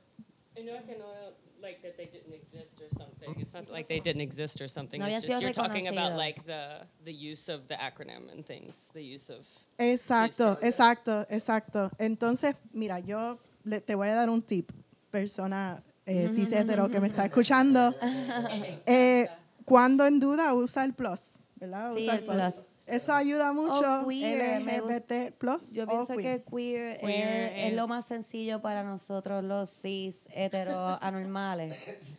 I 0.58 0.62
know 0.64 0.76
I 0.76 0.82
can 0.82 0.98
know, 0.98 1.34
like 1.62 1.82
that 1.84 1.96
they 1.96 2.08
didn't 2.08 2.34
exist 2.34 2.82
or 2.82 2.90
something. 2.90 3.34
It's 3.40 3.54
not 3.54 3.70
like 3.70 3.88
they 3.88 4.00
didn't 4.00 4.22
exist 4.22 4.60
or 4.62 4.68
something. 4.68 5.00
No 5.00 5.08
it's 5.08 5.22
just 5.22 5.42
you're 5.42 5.54
talking 5.54 5.88
about 5.88 6.18
like 6.18 6.44
the 6.46 6.88
the 7.04 7.14
use 7.14 7.48
of 7.50 7.68
the 7.68 7.76
acronym 7.76 8.30
and 8.32 8.46
things. 8.46 8.90
The 8.94 9.04
use 9.04 9.30
of 9.30 9.46
Exacto, 9.78 10.58
exacto, 10.62 11.26
exacto. 11.30 11.90
Entonces, 12.00 12.56
mira, 12.74 13.00
yo 13.00 13.40
le- 13.64 13.80
te 13.80 13.96
voy 13.96 14.10
a 14.10 14.16
dar 14.16 14.30
un 14.30 14.42
tip, 14.42 14.72
persona 15.10 15.82
eh, 16.06 16.28
cis 16.28 16.52
hetero 16.52 16.90
que 16.90 17.00
me 17.00 17.08
está 17.08 17.26
escuchando. 17.26 17.94
Eh, 18.86 19.30
cuando 19.66 20.06
en 20.06 20.20
duda, 20.20 20.54
usa 20.54 20.84
el 20.84 20.94
plus, 20.94 21.32
¿verdad? 21.56 21.94
Sí, 21.96 22.04
Usa 22.04 22.16
el 22.16 22.24
plus. 22.24 22.62
Eso 22.90 23.14
ayuda 23.14 23.54
mucho. 23.54 24.06
Queer, 24.08 24.62
LGBT 24.62 25.32
plus. 25.38 25.74
Yo 25.74 25.86
pienso 25.88 26.16
queer. 26.16 26.44
que 26.44 26.50
queer, 26.50 27.00
Queer 27.00 27.54
es 27.56 27.68
es- 27.72 27.74
lo 27.76 27.88
más 27.88 28.06
sencillo 28.06 28.62
para 28.62 28.84
nosotros 28.84 29.44
los 29.44 29.70
cis 29.70 30.28
heteros 30.34 30.98
anormales. 31.02 31.76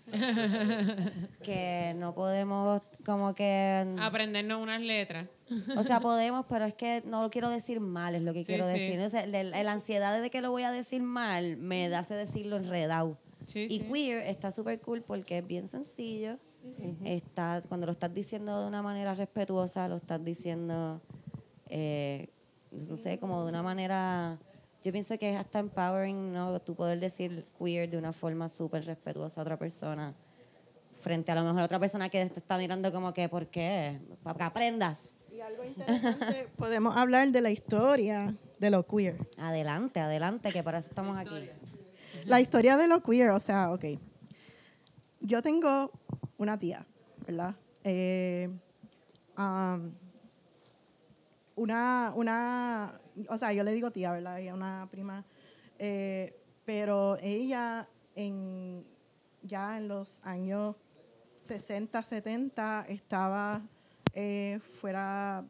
que 1.43 1.95
no 1.97 2.15
podemos 2.15 2.83
como 3.05 3.35
que... 3.35 3.95
Aprendernos 4.01 4.61
unas 4.63 4.81
letras. 4.81 5.27
O 5.77 5.83
sea, 5.83 6.01
podemos, 6.01 6.47
pero 6.49 6.65
es 6.65 6.75
que 6.75 7.03
no 7.07 7.23
lo 7.23 7.31
quiero 7.31 7.51
decir 7.51 7.81
mal, 7.81 8.15
es 8.15 8.23
lo 8.23 8.33
que 8.33 8.41
Sí, 8.41 8.47
quiero 8.47 8.67
sí. 8.67 8.73
decir. 8.73 9.01
O 9.01 9.09
sea, 9.11 9.27
la, 9.27 9.43
la 9.43 9.73
ansiedad 9.73 10.21
de 10.21 10.31
que 10.31 10.41
lo 10.41 10.51
voy 10.51 10.63
a 10.63 10.71
decir 10.71 11.03
mal 11.03 11.57
me 11.57 11.93
hace 11.95 12.15
decirlo 12.15 12.57
enredado. 12.57 13.19
Sí, 13.47 13.67
y 13.69 13.79
sí. 13.79 13.85
queer 13.91 14.27
está 14.29 14.53
súper 14.53 14.81
cool 14.81 15.03
porque 15.03 15.39
es 15.39 15.47
bien 15.47 15.67
sencillo. 15.67 16.39
Está, 17.05 17.63
cuando 17.69 17.87
lo 17.87 17.93
estás 17.93 18.13
diciendo 18.13 18.61
de 18.61 18.69
una 18.69 18.83
manera 18.83 19.15
respetuosa, 19.15 19.89
lo 19.89 19.97
estás 19.97 20.25
diciendo, 20.25 21.01
eh, 21.69 22.29
no 22.71 22.97
sé, 22.97 23.19
como 23.19 23.43
de 23.43 23.49
una 23.49 23.63
manera 23.63 24.39
Yo 24.83 24.93
pienso 24.93 25.19
que 25.19 25.31
es 25.31 25.37
hasta 25.37 25.59
empowering, 25.59 26.33
¿no? 26.33 26.61
Tú 26.61 26.75
poder 26.75 27.01
decir 27.01 27.47
queer 27.59 27.91
de 27.91 27.99
una 27.99 28.13
forma 28.13 28.49
súper 28.49 28.85
respetuosa 28.85 29.41
a 29.41 29.43
otra 29.43 29.59
persona 29.59 30.15
frente 31.01 31.33
a 31.33 31.35
lo 31.35 31.43
mejor 31.43 31.61
a 31.61 31.65
otra 31.65 31.79
persona 31.79 32.09
que 32.09 32.25
te 32.27 32.41
está 32.41 32.59
mirando 32.59 32.93
como 32.93 33.13
que, 33.13 33.29
¿por 33.29 33.47
qué? 33.47 34.01
Para 34.23 34.37
que 34.37 34.45
aprendas. 34.45 35.15
Y 35.33 35.41
algo 35.41 35.65
interesante, 35.65 36.49
podemos 36.57 36.97
hablar 36.97 37.29
de 37.31 37.41
la 37.41 37.51
historia 37.51 38.35
de 38.59 38.71
lo 38.71 38.87
queer. 38.87 39.17
Adelante, 39.39 40.01
adelante, 40.01 40.53
que 40.53 40.63
para 40.63 40.79
eso 40.79 40.89
estamos 40.89 41.17
aquí. 41.17 41.49
La 42.27 42.41
historia 42.41 42.77
de 42.77 42.89
lo 42.89 43.03
queer, 43.03 43.31
o 43.31 43.41
sea, 43.41 43.73
ok. 43.73 43.85
Yo 45.21 45.43
tengo 45.43 45.91
una 46.41 46.59
tía, 46.59 46.87
¿verdad? 47.27 47.55
Eh, 47.85 48.49
um, 49.37 49.93
una, 51.55 52.13
una, 52.17 53.01
o 53.29 53.37
sea, 53.37 53.53
yo 53.53 53.63
le 53.63 53.73
digo 53.73 53.91
tía, 53.91 54.11
¿verdad? 54.11 54.41
Ella 54.41 54.55
una 54.55 54.89
prima. 54.91 55.25
eh, 55.79 56.35
pero 56.65 57.19
ella 57.21 57.89
en, 58.15 58.87
ya 59.43 59.77
en 59.77 59.89
los 59.89 60.25
años 60.25 60.77
60, 61.37 62.03
70 62.03 62.87
estaba 62.89 63.63
eh, 64.15 64.61
fuera, 64.81 65.45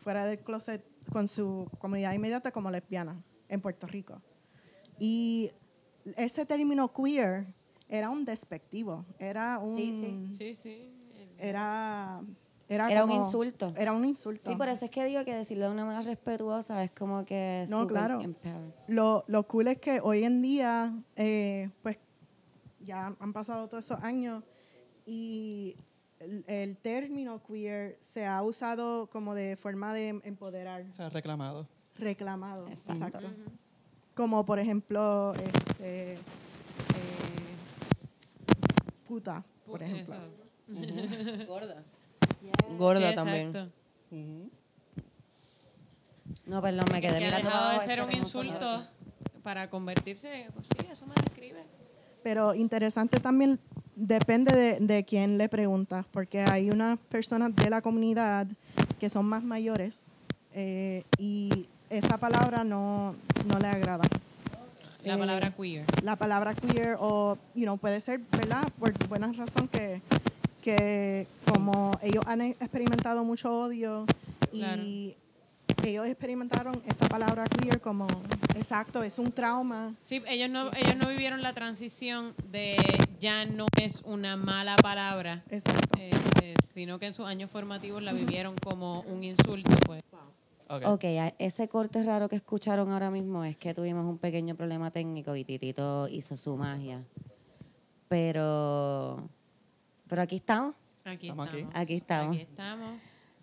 fuera 0.00 0.26
del 0.26 0.40
closet 0.40 0.84
con 1.10 1.28
su 1.28 1.66
comunidad 1.78 2.12
inmediata 2.12 2.52
como 2.52 2.70
lesbiana 2.70 3.22
en 3.48 3.60
Puerto 3.60 3.86
Rico. 3.86 4.20
Y 4.98 5.50
ese 6.16 6.44
término 6.44 6.92
queer 6.92 7.46
era 7.90 8.08
un 8.10 8.24
despectivo, 8.24 9.04
era 9.18 9.58
un 9.58 9.76
Sí, 9.76 9.92
sí. 10.00 10.34
Sí, 10.38 10.54
sí. 10.54 10.92
era 11.38 12.22
era, 12.70 12.88
Era 12.88 13.04
un 13.04 13.10
insulto. 13.10 13.74
Era 13.76 13.92
un 13.92 14.04
insulto. 14.04 14.48
Sí, 14.48 14.54
por 14.54 14.68
eso 14.68 14.84
es 14.84 14.92
que 14.92 15.04
digo 15.04 15.24
que 15.24 15.34
decirlo 15.34 15.64
de 15.64 15.72
una 15.72 15.84
manera 15.84 16.02
respetuosa 16.02 16.84
es 16.84 16.92
como 16.92 17.24
que 17.24 17.66
No, 17.68 17.84
claro. 17.88 18.20
Lo, 18.86 19.24
lo 19.26 19.42
cool 19.48 19.66
es 19.66 19.78
que 19.80 20.00
hoy 20.00 20.22
en 20.22 20.40
día, 20.40 20.94
eh, 21.16 21.68
pues 21.82 21.98
ya 22.78 23.12
han 23.18 23.32
pasado 23.32 23.68
todos 23.68 23.84
esos 23.84 24.00
años 24.04 24.44
y 25.04 25.74
el, 26.20 26.44
el 26.46 26.76
término 26.76 27.42
queer 27.42 27.96
se 27.98 28.24
ha 28.24 28.40
usado 28.44 29.08
como 29.08 29.34
de 29.34 29.56
forma 29.56 29.92
de 29.92 30.20
empoderar, 30.22 30.84
Se 30.92 31.02
ha 31.02 31.08
reclamado. 31.08 31.66
reclamado. 31.98 32.68
Exacto. 32.68 33.18
Exacto. 33.18 33.28
Como 34.14 34.46
por 34.46 34.60
ejemplo, 34.60 35.32
este, 35.34 36.18
puta, 39.10 39.42
por 39.66 39.82
ejemplo. 39.82 40.14
Gorda. 41.48 41.82
Gorda 42.78 43.10
Sí, 43.10 43.16
también. 43.16 43.46
exacto. 43.48 43.72
No, 46.46 46.62
perdón, 46.62 46.84
me 46.92 47.00
quedé 47.00 47.18
que 47.18 47.24
ha 47.24 47.28
mirando 47.28 47.48
dejado 47.48 47.66
para 47.70 47.80
de 47.80 47.86
ser 47.86 48.02
un 48.04 48.12
insulto 48.12 48.86
para 49.42 49.68
convertirse, 49.68 50.46
pues 50.54 50.66
sí, 50.66 50.86
eso 50.88 51.06
me 51.06 51.14
describe. 51.14 51.64
Pero 52.22 52.54
interesante 52.54 53.18
también 53.18 53.58
depende 53.96 54.54
de, 54.56 54.78
de 54.78 55.04
quién 55.04 55.38
le 55.38 55.48
preguntas, 55.48 56.06
porque 56.12 56.42
hay 56.42 56.70
unas 56.70 56.96
personas 57.08 57.54
de 57.56 57.68
la 57.68 57.82
comunidad 57.82 58.46
que 59.00 59.10
son 59.10 59.26
más 59.26 59.42
mayores 59.42 60.06
eh, 60.52 61.02
y 61.18 61.66
esa 61.88 62.16
palabra 62.16 62.62
no, 62.62 63.16
no 63.48 63.58
le 63.58 63.66
agrada. 63.66 64.04
La 65.04 65.14
Eh, 65.14 65.18
palabra 65.18 65.50
queer. 65.50 65.84
La 66.02 66.16
palabra 66.16 66.54
queer 66.54 66.96
o, 66.98 67.38
you 67.54 67.62
know, 67.64 67.78
puede 67.78 68.00
ser, 68.00 68.20
¿verdad? 68.32 68.62
Por 68.78 68.92
buena 69.08 69.32
razón 69.32 69.68
que, 69.68 70.02
que 70.62 71.26
como 71.50 71.98
ellos 72.02 72.24
han 72.26 72.40
experimentado 72.42 73.24
mucho 73.24 73.50
odio 73.62 74.04
y 74.52 75.16
ellos 75.84 76.06
experimentaron 76.06 76.82
esa 76.86 77.08
palabra 77.08 77.44
queer 77.44 77.80
como, 77.80 78.06
exacto, 78.56 79.02
es 79.02 79.18
un 79.18 79.32
trauma. 79.32 79.94
Sí, 80.04 80.22
ellos 80.28 80.50
no, 80.50 80.70
ellos 80.76 80.96
no 80.96 81.08
vivieron 81.08 81.40
la 81.42 81.52
transición 81.54 82.34
de 82.50 82.76
ya 83.20 83.46
no 83.46 83.66
es 83.80 84.02
una 84.04 84.36
mala 84.36 84.76
palabra, 84.76 85.42
Exacto. 85.48 85.98
eh, 85.98 86.10
eh, 86.42 86.54
sino 86.70 86.98
que 86.98 87.06
en 87.06 87.14
sus 87.14 87.26
años 87.26 87.50
formativos 87.50 88.02
la 88.02 88.12
vivieron 88.12 88.54
como 88.58 89.00
un 89.02 89.24
insulto, 89.24 89.70
pues. 89.86 90.02
Ok. 90.70 90.82
Ok, 90.86 91.04
a- 91.18 91.34
ese 91.38 91.68
corte 91.68 92.02
raro 92.04 92.28
que 92.28 92.36
escucharon 92.36 92.90
ahora 92.92 93.10
mismo 93.10 93.44
es 93.44 93.56
que 93.56 93.74
tuvimos 93.74 94.06
un 94.06 94.18
pequeño 94.18 94.54
problema 94.54 94.90
técnico 94.92 95.34
y 95.34 95.44
Titito 95.44 96.06
hizo 96.08 96.36
su 96.36 96.56
magia. 96.56 97.02
Pero, 98.08 99.28
pero 100.08 100.22
aquí 100.22 100.36
estamos. 100.36 100.74
Aquí 101.04 101.28
Estamos 101.28 101.48
aquí. 101.48 101.58
estamos. 101.58 101.74
Aquí 101.76 101.94
estamos. 101.94 102.34
Aquí 102.36 102.42
estamos. 102.42 103.00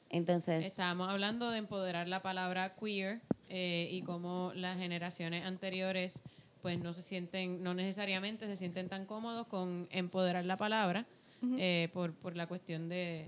Entonces, 0.09 0.65
Estábamos 0.65 1.09
hablando 1.09 1.49
de 1.51 1.57
empoderar 1.57 2.07
la 2.07 2.21
palabra 2.21 2.75
queer 2.75 3.19
eh, 3.49 3.89
y 3.91 4.01
cómo 4.03 4.51
las 4.55 4.77
generaciones 4.77 5.45
anteriores 5.45 6.21
pues 6.61 6.79
no 6.79 6.93
se 6.93 7.01
sienten, 7.01 7.61
no 7.61 7.73
necesariamente 7.73 8.45
se 8.47 8.55
sienten 8.55 8.87
tan 8.89 9.05
cómodos 9.05 9.47
con 9.47 9.87
empoderar 9.91 10.45
la 10.45 10.57
palabra 10.57 11.05
eh, 11.57 11.89
por, 11.93 12.13
por 12.13 12.35
la 12.35 12.47
cuestión 12.47 12.89
de, 12.89 13.27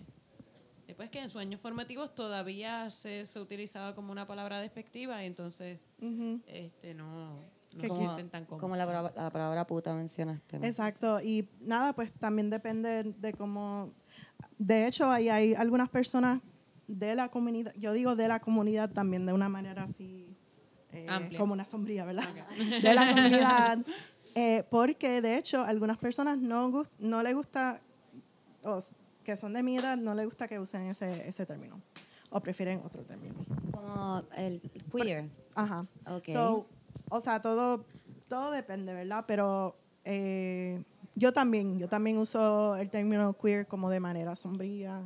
de, 0.90 0.96
pues, 0.96 1.10
que 1.12 1.20
en 1.20 1.30
sus 1.30 1.40
años 1.40 1.62
formativos 1.62 2.16
todavía 2.16 2.90
se, 2.90 3.26
se 3.28 3.40
utilizaba 3.40 3.94
como 3.94 4.12
una 4.12 4.26
palabra 4.26 4.60
despectiva 4.60 5.22
y 5.24 5.28
entonces 5.28 5.80
este 6.48 6.96
no, 6.96 7.42
no 7.76 7.88
como, 7.88 7.96
sienten 8.02 8.30
tan 8.32 8.46
cómodos. 8.46 8.62
como 8.62 8.76
la, 8.76 8.88
palabra- 8.88 9.14
la 9.16 9.30
palabra 9.30 9.68
puta 9.68 9.94
mencionaste. 9.94 10.58
¿no? 10.58 10.66
Exacto, 10.66 11.22
y 11.22 11.48
nada, 11.62 11.94
pues 11.94 12.12
también 12.14 12.50
depende 12.50 13.04
de 13.04 13.34
cómo... 13.34 13.94
De 14.58 14.88
hecho, 14.88 15.12
ahí 15.12 15.30
hay 15.30 15.54
algunas 15.54 15.90
personas 15.90 16.42
de 16.88 17.14
la 17.14 17.30
comunidad, 17.30 17.72
yo 17.76 17.94
digo 17.94 18.16
de 18.16 18.28
la 18.28 18.40
comunidad 18.40 18.90
también 18.90 19.28
de 19.28 19.34
una 19.34 19.48
manera 19.48 19.84
así, 19.84 20.36
eh, 20.92 21.06
Amplia. 21.08 21.38
como 21.38 21.54
una 21.54 21.66
sombría, 21.66 22.04
¿verdad? 22.04 22.24
De 22.82 22.94
la 22.96 23.14
comunidad, 23.14 23.78
eh, 24.34 24.64
porque 24.72 25.22
de 25.22 25.38
hecho 25.38 25.64
algunas 25.64 26.00
personas 26.00 26.40
no, 26.40 26.82
no 26.98 27.22
les 27.22 27.36
gusta, 27.36 27.80
que 29.30 29.38
son 29.38 29.54
de 29.54 29.62
mi 29.62 29.78
edad, 29.78 29.96
no 29.96 30.16
les 30.16 30.26
gusta 30.26 30.48
que 30.48 30.58
usen 30.60 30.88
ese, 30.88 31.30
ese 31.30 31.46
término, 31.46 31.80
o 32.32 32.40
prefieren 32.40 32.82
otro 32.84 33.04
término. 33.04 33.36
Como 33.72 34.24
el 34.36 34.60
queer. 34.92 35.30
Ajá. 35.54 35.86
Ok. 36.08 36.30
So, 36.30 36.66
o 37.10 37.20
sea, 37.20 37.40
todo, 37.40 37.86
todo 38.28 38.50
depende, 38.50 38.92
¿verdad? 38.92 39.26
Pero 39.28 39.76
eh, 40.04 40.82
yo 41.14 41.32
también, 41.32 41.78
yo 41.78 41.88
también 41.88 42.18
uso 42.18 42.76
el 42.78 42.90
término 42.90 43.34
queer 43.34 43.68
como 43.68 43.92
de 43.92 44.00
manera 44.00 44.36
sombría 44.36 45.04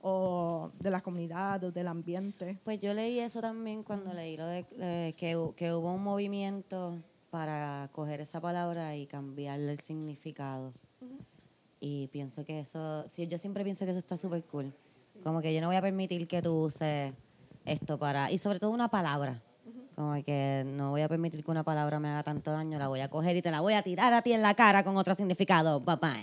o 0.00 0.70
de 0.80 0.90
la 0.90 1.02
comunidad 1.02 1.62
o 1.64 1.70
del 1.70 1.88
ambiente. 1.88 2.58
Pues 2.64 2.80
yo 2.80 2.94
leí 2.94 3.18
eso 3.18 3.42
también 3.42 3.82
cuando 3.82 4.14
leí 4.14 4.38
lo 4.38 4.46
de 4.46 4.64
eh, 4.80 5.14
que, 5.18 5.36
que 5.56 5.74
hubo 5.74 5.92
un 5.92 6.02
movimiento 6.02 6.96
para 7.28 7.90
coger 7.92 8.22
esa 8.22 8.40
palabra 8.40 8.96
y 8.96 9.06
cambiarle 9.06 9.72
el 9.72 9.80
significado. 9.80 10.72
Y 11.80 12.08
pienso 12.08 12.44
que 12.44 12.60
eso, 12.60 13.04
sí, 13.08 13.26
yo 13.28 13.38
siempre 13.38 13.62
pienso 13.64 13.84
que 13.84 13.90
eso 13.92 13.98
está 14.00 14.16
súper 14.16 14.42
cool. 14.44 14.72
Como 15.22 15.40
que 15.40 15.54
yo 15.54 15.60
no 15.60 15.68
voy 15.68 15.76
a 15.76 15.82
permitir 15.82 16.26
que 16.28 16.42
tú 16.42 16.64
uses 16.64 17.12
esto 17.64 17.98
para, 17.98 18.30
y 18.30 18.38
sobre 18.38 18.58
todo 18.58 18.70
una 18.70 18.88
palabra. 18.88 19.42
Como 19.94 20.14
que 20.24 20.62
no 20.64 20.90
voy 20.90 21.02
a 21.02 21.08
permitir 21.08 21.42
que 21.44 21.50
una 21.50 21.64
palabra 21.64 21.98
me 21.98 22.08
haga 22.08 22.22
tanto 22.22 22.52
daño, 22.52 22.78
la 22.78 22.86
voy 22.88 23.00
a 23.00 23.08
coger 23.10 23.36
y 23.36 23.42
te 23.42 23.50
la 23.50 23.60
voy 23.60 23.74
a 23.74 23.82
tirar 23.82 24.12
a 24.14 24.22
ti 24.22 24.32
en 24.32 24.42
la 24.42 24.54
cara 24.54 24.84
con 24.84 24.96
otro 24.96 25.14
significado. 25.14 25.84
Papá. 25.84 26.14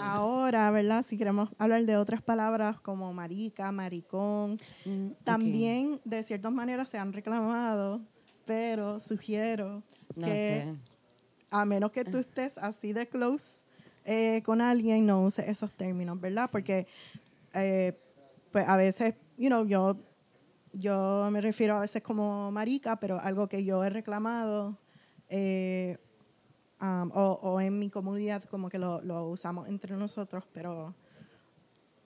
Ahora, 0.00 0.70
¿verdad? 0.70 1.04
Si 1.04 1.16
queremos 1.18 1.48
hablar 1.58 1.84
de 1.84 1.96
otras 1.96 2.22
palabras 2.22 2.80
como 2.80 3.12
marica, 3.12 3.70
maricón, 3.72 4.56
Mm, 4.84 5.10
también 5.24 6.00
de 6.04 6.22
ciertas 6.22 6.52
maneras 6.52 6.88
se 6.88 6.98
han 6.98 7.12
reclamado, 7.12 8.00
pero 8.44 9.00
sugiero 9.00 9.82
No 10.16 10.26
que 10.26 10.66
sé. 10.72 10.78
a 11.50 11.64
menos 11.64 11.92
que 11.92 12.04
tú 12.04 12.18
estés 12.18 12.58
así 12.58 12.92
de 12.92 13.08
close 13.08 13.64
eh, 14.04 14.42
con 14.44 14.60
alguien, 14.60 15.06
no 15.06 15.22
uses 15.22 15.48
esos 15.48 15.70
términos, 15.72 16.20
¿verdad? 16.20 16.48
Porque, 16.50 16.86
eh, 17.54 17.98
pues 18.50 18.68
a 18.68 18.76
veces, 18.76 19.14
you 19.38 19.48
know, 19.48 19.64
yo, 19.66 19.96
yo 20.72 21.28
me 21.30 21.40
refiero 21.40 21.76
a 21.76 21.80
veces 21.80 22.02
como 22.02 22.50
marica, 22.50 22.96
pero 22.96 23.20
algo 23.20 23.48
que 23.48 23.64
yo 23.64 23.82
he 23.84 23.90
reclamado, 23.90 24.76
eh, 25.28 25.98
um, 26.80 27.10
o, 27.14 27.38
o 27.42 27.60
en 27.60 27.78
mi 27.78 27.88
comunidad 27.90 28.42
como 28.44 28.68
que 28.68 28.78
lo, 28.78 29.00
lo 29.02 29.28
usamos 29.28 29.68
entre 29.68 29.96
nosotros, 29.96 30.44
pero 30.52 30.94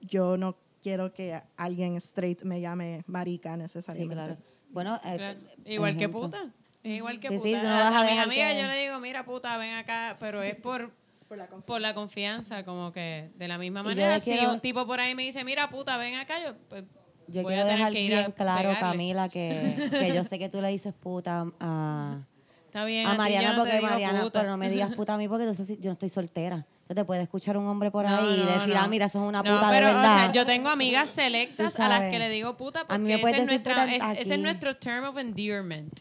yo 0.00 0.36
no 0.36 0.56
quiero 0.82 1.12
que 1.12 1.40
alguien 1.56 1.96
straight 1.96 2.42
me 2.42 2.60
llame 2.60 3.02
marica 3.06 3.52
Sí, 3.54 3.58
necesariamente. 3.58 4.14
claro. 4.14 4.36
Bueno, 4.70 4.96
eh, 5.04 5.16
Claro. 5.16 5.38
Igual 5.64 5.92
que 5.94 5.98
ejemplo. 6.04 6.20
puta. 6.22 6.52
Es 6.82 6.96
igual 6.98 7.18
que 7.18 7.28
Sí, 7.28 7.36
puta. 7.38 7.48
sí, 7.48 7.52
no 7.54 7.58
a, 7.70 7.84
vas 7.84 7.94
a 7.94 7.98
a 7.98 8.02
mis 8.02 8.10
dejar 8.10 8.24
amigas 8.26 8.52
que- 8.52 8.60
yo 8.62 8.66
le 8.68 8.76
digo, 8.82 9.00
mira 9.00 9.24
puta, 9.24 9.56
ven 9.58 9.74
acá, 9.76 10.16
pero 10.20 10.42
es 10.42 10.54
por, 10.56 10.92
Por 11.28 11.36
la 11.38 11.46
confianza. 11.48 11.66
por 11.66 11.80
la 11.80 11.94
confianza, 11.94 12.64
como 12.64 12.92
que 12.92 13.30
de 13.34 13.48
la 13.48 13.58
misma 13.58 13.82
manera, 13.82 14.18
si 14.20 14.30
quiero- 14.30 14.52
un 14.52 14.60
tipo 14.60 14.86
por 14.86 15.00
ahí 15.00 15.14
me 15.14 15.22
dice, 15.24 15.42
mira 15.44 15.68
puta, 15.68 15.96
ven 15.96 16.14
acá, 16.14 16.34
yo 16.44 16.54
pues, 16.68 16.84
Yo 17.28 17.42
voy 17.42 17.54
quiero 17.54 17.62
a 17.62 17.64
tener 17.66 17.78
dejar 17.78 17.92
que 17.92 18.00
ir 18.02 18.14
a 18.14 18.18
bien 18.20 18.32
claro, 18.32 18.68
pegarle. 18.68 18.80
Camila, 18.80 19.28
que, 19.28 19.74
que 19.90 20.14
yo 20.14 20.22
sé 20.24 20.38
que 20.38 20.48
tú 20.48 20.60
le 20.60 20.68
dices 20.68 20.94
puta 20.94 21.46
a, 21.58 22.20
Está 22.66 22.84
bien, 22.84 23.06
a 23.06 23.14
Mariana 23.14 23.52
no 23.54 23.58
porque 23.64 23.80
Mariana, 23.80 24.20
puta. 24.22 24.40
pero 24.40 24.50
no 24.52 24.56
me 24.58 24.68
digas 24.70 24.94
puta 24.96 25.14
a 25.14 25.18
mí 25.18 25.26
porque 25.28 25.44
entonces 25.44 25.78
yo 25.80 25.86
no 25.88 25.92
estoy 25.94 26.08
soltera. 26.10 26.64
Entonces 26.82 27.02
te 27.02 27.04
puede 27.04 27.22
escuchar 27.22 27.56
un 27.56 27.66
hombre 27.66 27.90
por 27.90 28.04
No, 28.08 28.14
ahí 28.16 28.34
y 28.42 28.46
decir, 28.46 28.74
no. 28.74 28.80
ah, 28.80 28.86
mira, 28.86 29.06
eso 29.06 29.20
es 29.20 29.28
una 29.28 29.42
No, 29.42 29.54
puta 29.56 29.70
pero, 29.70 29.88
de 29.88 29.92
o 29.92 29.96
verdad. 29.96 30.24
sea, 30.24 30.32
yo 30.32 30.46
tengo 30.46 30.68
amigas 30.68 31.08
selectas 31.10 31.80
a 31.80 31.88
las 31.88 32.00
que 32.12 32.18
le 32.20 32.28
digo 32.28 32.56
puta 32.56 32.80
A 32.88 32.98
mí 32.98 33.04
porque 33.04 33.16
me 33.16 33.18
puedes 33.18 33.36
ese, 33.38 33.42
es 33.42 33.48
nuestra, 33.48 33.72
puta 33.74 33.84
es- 33.92 34.02
ese 34.20 34.22
es 34.22 34.30
aquí. 34.30 34.40
nuestro 34.42 34.76
term 34.76 35.04
of 35.04 35.18
endearment. 35.18 35.98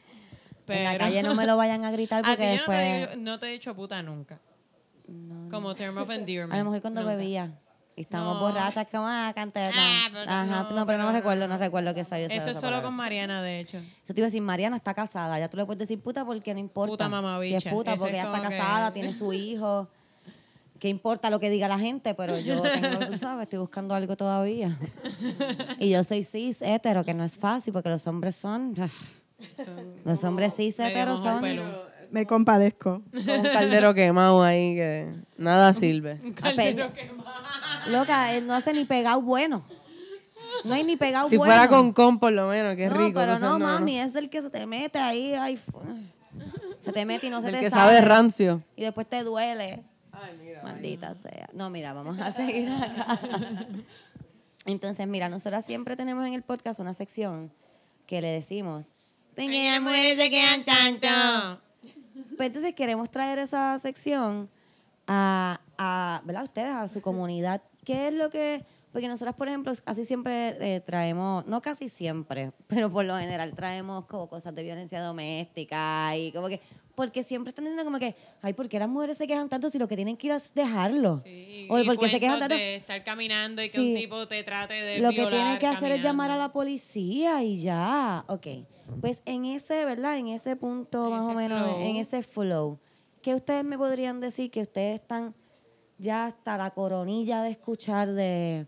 Pero... 0.68 0.80
En 0.80 0.86
la 0.86 0.98
calle 1.00 1.24
no 1.24 1.34
me 1.34 1.48
lo 1.48 1.58
vayan 1.58 1.84
a 1.86 1.92
gritar 1.92 2.24
A 2.26 2.36
ti 2.36 2.44
porque 2.44 2.56
yo 2.56 2.62
no 2.62 2.66
te, 2.68 2.72
después... 2.74 3.10
digo- 3.16 3.24
no 3.24 3.40
te 3.40 3.48
he 3.48 3.52
dicho 3.52 3.76
puta 3.76 4.04
nunca. 4.04 4.40
Como 5.50 5.76
term 5.76 5.98
of 5.98 6.10
endearment. 6.10 6.54
A 6.56 6.58
lo 6.60 6.66
mejor 6.66 6.82
cuando 6.82 7.02
Nunca. 7.02 7.16
bebía. 7.16 7.60
Y 7.98 8.02
estamos 8.02 8.34
No. 8.36 8.42
borrachas 8.42 8.88
como, 8.92 9.06
ah, 9.08 9.32
canteta. 9.34 9.72
Ah, 9.74 10.08
pero 10.12 10.30
Ajá, 10.30 10.64
no, 10.70 10.76
no, 10.76 10.86
pero 10.86 10.98
no 10.98 11.06
pero 11.06 11.12
recuerdo, 11.14 11.48
no. 11.48 11.54
no 11.54 11.58
recuerdo 11.58 11.94
que 11.96 12.04
sabía 12.04 12.26
Eso 12.28 12.50
es 12.50 12.60
solo 12.60 12.82
con 12.82 12.94
Mariana, 12.94 13.42
de 13.42 13.58
hecho. 13.60 13.78
Eso 13.78 14.14
te 14.14 14.20
iba 14.20 14.26
a 14.26 14.28
decir, 14.28 14.42
Mariana 14.42 14.76
está 14.76 14.94
casada. 14.94 15.40
Ya 15.40 15.50
tú 15.50 15.56
le 15.56 15.66
puedes 15.66 15.80
decir 15.80 16.02
puta 16.02 16.26
porque 16.26 16.54
no 16.54 16.60
importa. 16.60 16.92
Puta 16.92 17.06
Si 17.06 17.12
mamabicha. 17.12 17.58
es 17.58 17.64
puta 17.74 17.92
Ese 17.92 18.00
porque 18.00 18.16
ella 18.20 18.26
está 18.26 18.42
que- 18.50 18.58
casada, 18.58 18.92
tiene 18.92 19.14
su 19.14 19.32
hijo. 19.32 19.88
¿Qué 20.80 20.90
importa 20.90 21.30
lo 21.30 21.40
que 21.40 21.50
diga 21.50 21.70
la 21.70 21.80
gente? 21.80 22.14
Pero 22.16 22.38
yo 22.38 22.62
tengo, 22.82 23.06
tú 23.06 23.18
sabes, 23.18 23.44
estoy 23.44 23.60
buscando 23.60 23.96
algo 23.96 24.18
todavía. 24.18 24.78
Y 25.80 25.90
yo 25.92 26.04
soy 26.04 26.26
cis, 26.26 26.62
hetero, 26.62 27.06
que 27.06 27.14
no 27.14 27.24
es 27.24 27.38
fácil 27.38 27.72
porque 27.72 27.90
los 27.90 28.06
hombres 28.08 28.36
son... 28.36 28.76
Los 30.04 30.22
hombres 30.26 30.54
cis, 30.56 30.78
heteros 30.80 31.22
son... 31.22 31.42
Me 32.12 32.26
compadezco. 32.26 33.02
Con 33.12 33.30
un 33.30 33.44
caldero 33.44 33.94
quemado 33.94 34.44
ahí 34.44 34.76
que 34.76 35.14
nada 35.38 35.74
sirve. 35.74 36.20
Ape- 36.42 36.76
Loca, 37.88 38.36
eh, 38.36 38.42
no 38.42 38.54
hace 38.54 38.74
ni 38.74 38.86
pegado 38.86 39.22
bueno. 39.22 39.66
No 40.64 40.74
hay 40.74 40.84
ni 40.84 40.96
pegado 40.96 41.30
Si 41.30 41.38
bueno. 41.38 41.54
fuera 41.54 41.68
con 41.70 41.92
con, 41.94 42.18
por 42.20 42.32
lo 42.32 42.48
menos, 42.48 42.76
qué 42.76 42.88
no, 42.88 42.96
rico. 42.98 43.20
pero 43.20 43.34
eso 43.34 43.60
no, 43.60 43.60
mami, 43.60 44.00
es 44.00 44.16
el 44.16 44.30
que 44.30 44.42
se 44.42 44.50
te 44.50 44.66
mete 44.66 44.98
ahí. 45.00 45.34
ay, 45.34 45.60
se 46.84 46.92
te 46.92 47.06
mete 47.06 47.28
y 47.28 47.30
no 47.30 47.42
se 47.42 47.50
El 47.50 47.56
te 47.56 47.60
que 47.62 47.70
sabe 47.70 48.00
rancio. 48.02 48.64
Y 48.76 48.84
después 48.84 49.08
te 49.08 49.24
duele. 49.24 49.84
Maldita 50.64 51.14
sea. 51.14 51.50
No, 51.54 51.70
mira, 51.70 51.94
vamos 51.94 52.18
a 52.20 52.32
seguir 52.32 52.70
acá. 52.72 53.20
Entonces, 54.66 55.06
mira, 55.08 55.30
nosotras 55.30 55.66
siempre 55.66 55.96
tenemos 55.96 56.26
en 56.26 56.34
el 56.34 56.42
podcast 56.42 56.80
una 56.80 56.94
sección 56.94 57.52
que 58.08 58.22
le 58.22 58.30
decimos, 58.30 58.94
pequeñas 59.36 59.82
mujeres 59.82 60.16
se 60.18 60.30
quedan 60.30 60.64
tanto. 60.64 61.62
Pues 62.36 62.48
entonces 62.48 62.74
queremos 62.74 63.10
traer 63.10 63.40
esa 63.40 63.78
sección 63.80 64.50
a, 65.08 65.60
a 65.78 66.22
¿verdad? 66.26 66.44
ustedes, 66.44 66.74
a 66.74 66.88
su 66.88 67.02
comunidad. 67.02 67.62
¿Qué 67.84 68.08
es 68.10 68.14
lo 68.14 68.30
que...? 68.30 68.66
Porque 68.92 69.10
nosotras, 69.10 69.36
por 69.36 69.50
ejemplo, 69.50 69.74
casi 69.84 70.06
siempre 70.06 70.56
eh, 70.62 70.80
traemos, 70.80 71.46
no 71.48 71.62
casi 71.62 71.90
siempre, 71.90 72.54
pero 72.68 72.90
por 72.90 73.04
lo 73.04 73.18
general 73.18 73.54
traemos 73.54 74.06
como 74.06 74.30
cosas 74.30 74.56
de 74.56 74.64
violencia 74.64 75.02
doméstica 75.02 76.16
y 76.16 76.32
como 76.32 76.48
que, 76.48 76.62
porque 76.96 77.22
siempre 77.24 77.50
están 77.50 77.66
diciendo 77.66 77.84
como 77.84 78.00
que, 78.00 78.16
ay, 78.42 78.54
¿por 78.54 78.70
qué 78.70 78.80
las 78.80 78.88
mujeres 78.88 79.18
se 79.18 79.28
quejan 79.28 79.50
tanto 79.50 79.70
si 79.70 79.80
lo 79.80 79.90
que 79.90 79.98
tienen 79.98 80.16
que 80.16 80.28
ir 80.28 80.34
es 80.34 80.54
dejarlo? 80.54 81.22
Sí, 81.26 81.68
o 81.70 81.84
porque 81.84 82.08
se 82.08 82.22
quejan 82.22 82.40
tanto. 82.40 82.56
de 82.56 82.76
estar 82.78 83.04
caminando 83.04 83.62
y 83.62 83.70
que 83.70 83.78
Sí. 83.78 83.92
un 83.96 84.00
tipo 84.00 84.28
te 84.30 84.42
trate 84.44 84.76
de 84.76 85.00
Lo 85.00 85.10
que 85.10 85.16
violar 85.18 85.34
tiene 85.34 85.60
que 85.60 85.68
hacer 85.68 85.92
es 85.92 86.02
llamar 86.02 86.32
a 86.32 86.38
la 86.38 86.54
policía 86.54 87.44
y 87.44 87.60
ya. 87.60 88.24
Ok. 88.30 88.48
Pues 89.02 89.22
en 89.26 89.46
ese, 89.46 89.86
¿verdad? 89.86 90.18
En 90.18 90.28
ese 90.28 90.56
punto 90.56 91.06
En 91.06 91.12
más 91.14 91.24
o 91.24 91.34
menos, 91.34 91.62
flow. 91.64 91.82
en 91.82 91.96
ese 91.96 92.22
flow, 92.24 92.80
¿qué 93.22 93.36
ustedes 93.36 93.64
me 93.64 93.78
podrían 93.78 94.20
decir 94.20 94.52
que 94.52 94.62
ustedes 94.62 95.02
están 95.02 95.34
ya 95.98 96.26
hasta 96.26 96.58
la 96.58 96.72
coronilla 96.72 97.42
de 97.42 97.52
escuchar 97.52 98.12
de, 98.12 98.68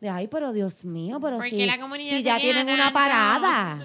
de 0.00 0.08
ay, 0.08 0.28
pero 0.28 0.52
Dios 0.52 0.84
mío, 0.84 1.18
pero 1.20 1.36
¿Por 1.36 1.48
si, 1.48 1.64
la 1.64 1.78
si 1.98 2.22
ya 2.22 2.38
tienen 2.38 2.68
una 2.68 2.90
parada. 2.90 3.78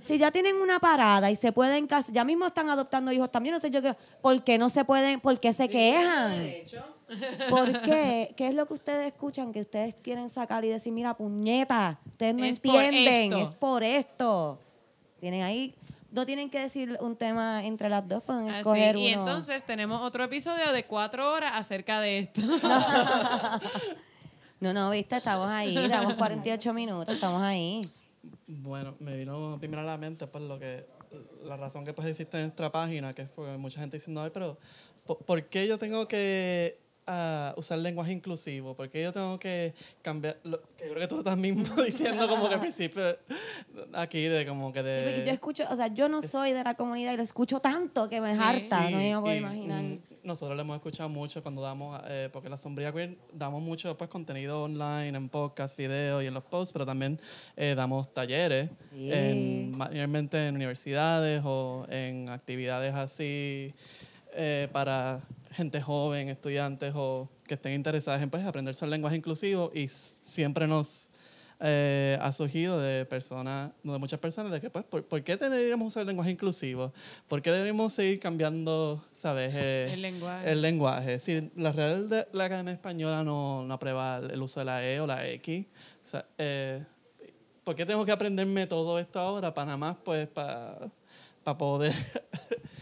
Si 0.00 0.18
ya 0.18 0.30
tienen 0.30 0.56
una 0.56 0.78
parada 0.78 1.30
y 1.30 1.36
se 1.36 1.50
pueden 1.52 1.86
casar, 1.86 2.14
ya 2.14 2.24
mismo 2.24 2.46
están 2.46 2.70
adoptando 2.70 3.10
hijos 3.10 3.32
también, 3.32 3.54
no 3.54 3.60
sé 3.60 3.70
yo 3.70 3.82
qué, 3.82 3.96
¿por 4.20 4.44
qué 4.44 4.58
no 4.58 4.68
se 4.70 4.84
pueden, 4.84 5.20
por 5.20 5.40
qué 5.40 5.52
se 5.52 5.68
quejan? 5.68 6.36
¿Por 7.48 7.80
qué? 7.82 8.34
¿Qué 8.36 8.48
es 8.48 8.54
lo 8.54 8.66
que 8.66 8.74
ustedes 8.74 9.06
escuchan 9.06 9.52
que 9.52 9.60
ustedes 9.62 9.96
quieren 9.96 10.28
sacar 10.30 10.64
y 10.64 10.68
decir, 10.68 10.92
mira, 10.92 11.16
puñeta, 11.16 11.98
ustedes 12.06 12.34
no 12.34 12.44
Es 12.44 12.56
entienden, 12.56 13.32
es 13.32 13.54
por 13.54 13.82
esto? 13.82 14.60
Tienen 15.20 15.42
ahí, 15.42 15.74
no 16.10 16.24
tienen 16.26 16.50
que 16.50 16.60
decir 16.60 16.96
un 17.00 17.16
tema 17.16 17.64
entre 17.64 17.88
las 17.88 18.06
dos, 18.06 18.22
pueden 18.22 18.48
Así, 18.48 18.58
escoger 18.58 18.96
y 18.96 19.14
uno. 19.14 19.20
entonces 19.22 19.64
tenemos 19.64 20.00
otro 20.00 20.24
episodio 20.24 20.72
de 20.72 20.84
cuatro 20.84 21.32
horas 21.32 21.52
acerca 21.54 22.00
de 22.00 22.18
esto. 22.20 22.40
No, 24.58 24.72
no, 24.72 24.90
viste, 24.90 25.16
estamos 25.18 25.48
ahí, 25.50 25.74
damos 25.86 26.14
48 26.14 26.72
minutos, 26.72 27.14
estamos 27.14 27.42
ahí. 27.42 27.82
Bueno, 28.46 28.96
me 29.00 29.14
vino 29.16 29.58
primero 29.58 29.82
a 29.82 29.84
la 29.84 29.98
mente 29.98 30.26
pues 30.26 30.42
lo 30.44 30.58
que 30.58 30.86
la 31.44 31.58
razón 31.58 31.84
que 31.84 31.92
pues 31.92 32.08
existe 32.08 32.38
en 32.38 32.44
nuestra 32.44 32.72
página, 32.72 33.12
que 33.14 33.22
es 33.22 33.28
porque 33.28 33.56
mucha 33.58 33.80
gente 33.80 33.98
diciendo, 33.98 34.22
ay, 34.22 34.30
pero 34.32 34.56
¿por, 35.04 35.18
por 35.18 35.44
qué 35.44 35.68
yo 35.68 35.78
tengo 35.78 36.08
que 36.08 36.80
ah, 37.06 37.54
usar 37.56 37.78
lenguaje 37.78 38.12
inclusivo? 38.12 38.74
¿Por 38.74 38.90
qué 38.90 39.02
yo 39.02 39.12
tengo 39.12 39.38
que 39.38 39.74
cambiar? 40.02 40.38
Lo, 40.44 40.60
que 40.76 40.88
creo 40.88 41.00
que 41.00 41.06
tú 41.06 41.18
estás 41.18 41.36
mismo 41.36 41.74
diciendo 41.82 42.28
como 42.28 42.48
que 42.48 42.54
al 42.54 42.60
principio 42.60 43.02
aquí 43.92 44.24
de 44.24 44.46
como 44.46 44.72
que 44.72 44.82
de... 44.82 44.98
Sí, 44.98 45.10
porque 45.10 45.26
yo 45.26 45.32
escucho, 45.32 45.64
o 45.70 45.76
sea, 45.76 45.88
yo 45.88 46.08
no 46.08 46.22
soy 46.22 46.52
de 46.52 46.64
la 46.64 46.74
comunidad 46.74 47.12
y 47.12 47.16
lo 47.16 47.22
escucho 47.22 47.60
tanto 47.60 48.08
que 48.08 48.20
me 48.20 48.32
harta, 48.32 48.86
Sí, 48.86 48.92
no 48.92 48.98
me 48.98 49.20
puedo 49.20 49.36
imaginar. 49.36 49.82
mm, 49.82 49.98
nosotros 50.24 50.56
lo 50.56 50.62
hemos 50.62 50.76
escuchado 50.76 51.08
mucho 51.08 51.42
cuando 51.42 51.62
damos, 51.62 52.00
eh, 52.08 52.28
porque 52.32 52.48
la 52.48 52.56
sombría 52.56 52.92
queer 52.92 53.16
damos 53.32 53.62
mucho 53.62 53.96
pues, 53.96 54.10
contenido 54.10 54.64
online, 54.64 55.16
en 55.16 55.28
podcast, 55.28 55.76
videos 55.76 56.22
y 56.22 56.26
en 56.26 56.34
los 56.34 56.44
posts, 56.44 56.72
pero 56.72 56.84
también 56.84 57.20
eh, 57.56 57.74
damos 57.76 58.12
talleres, 58.12 58.70
en, 58.92 59.76
mayormente 59.76 60.46
en 60.46 60.54
universidades 60.54 61.42
o 61.44 61.86
en 61.88 62.28
actividades 62.28 62.94
así 62.94 63.74
eh, 64.34 64.68
para 64.72 65.20
gente 65.52 65.80
joven, 65.80 66.28
estudiantes 66.28 66.92
o 66.94 67.28
que 67.46 67.54
estén 67.54 67.72
interesadas 67.74 68.22
en 68.22 68.30
pues, 68.30 68.44
aprender 68.44 68.74
sobre 68.74 68.88
el 68.88 68.92
lenguaje 68.92 69.16
inclusivo 69.16 69.70
y 69.74 69.88
siempre 69.88 70.66
nos 70.66 71.08
eh, 71.60 72.18
ha 72.20 72.32
surgido 72.32 72.78
de 72.78 73.06
personas, 73.06 73.72
de 73.82 73.98
muchas 73.98 74.18
personas, 74.20 74.52
de 74.52 74.60
que, 74.60 74.68
pues, 74.68 74.84
¿por, 74.84 75.04
por 75.04 75.22
qué 75.24 75.36
deberíamos 75.38 75.88
usar 75.88 76.02
el 76.02 76.08
lenguaje 76.08 76.30
inclusivo? 76.30 76.92
¿Por 77.28 77.40
qué 77.40 77.50
deberíamos 77.50 77.94
seguir 77.94 78.20
cambiando, 78.20 79.02
sabes? 79.14 79.54
eh, 79.56 79.86
El 79.90 80.02
lenguaje. 80.02 80.50
El 80.50 80.60
lenguaje. 80.60 81.18
Si 81.18 81.50
la 81.56 81.72
Real 81.72 82.08
de 82.10 82.28
la 82.32 82.44
Academia 82.44 82.74
Española 82.74 83.24
no, 83.24 83.64
no 83.64 83.72
aprueba 83.74 84.18
el 84.18 84.42
uso 84.42 84.60
de 84.60 84.66
la 84.66 84.84
E 84.86 85.00
o 85.00 85.06
la 85.06 85.26
X, 85.28 85.64
o 85.64 86.04
sea, 86.04 86.26
eh, 86.36 86.84
¿por 87.64 87.74
qué 87.74 87.86
tengo 87.86 88.04
que 88.04 88.12
aprenderme 88.12 88.66
todo 88.66 88.98
esto 88.98 89.18
ahora 89.18 89.54
para 89.54 89.64
nada 89.66 89.78
más, 89.78 89.96
pues, 90.04 90.28
para 90.28 90.90
poder... 91.56 91.94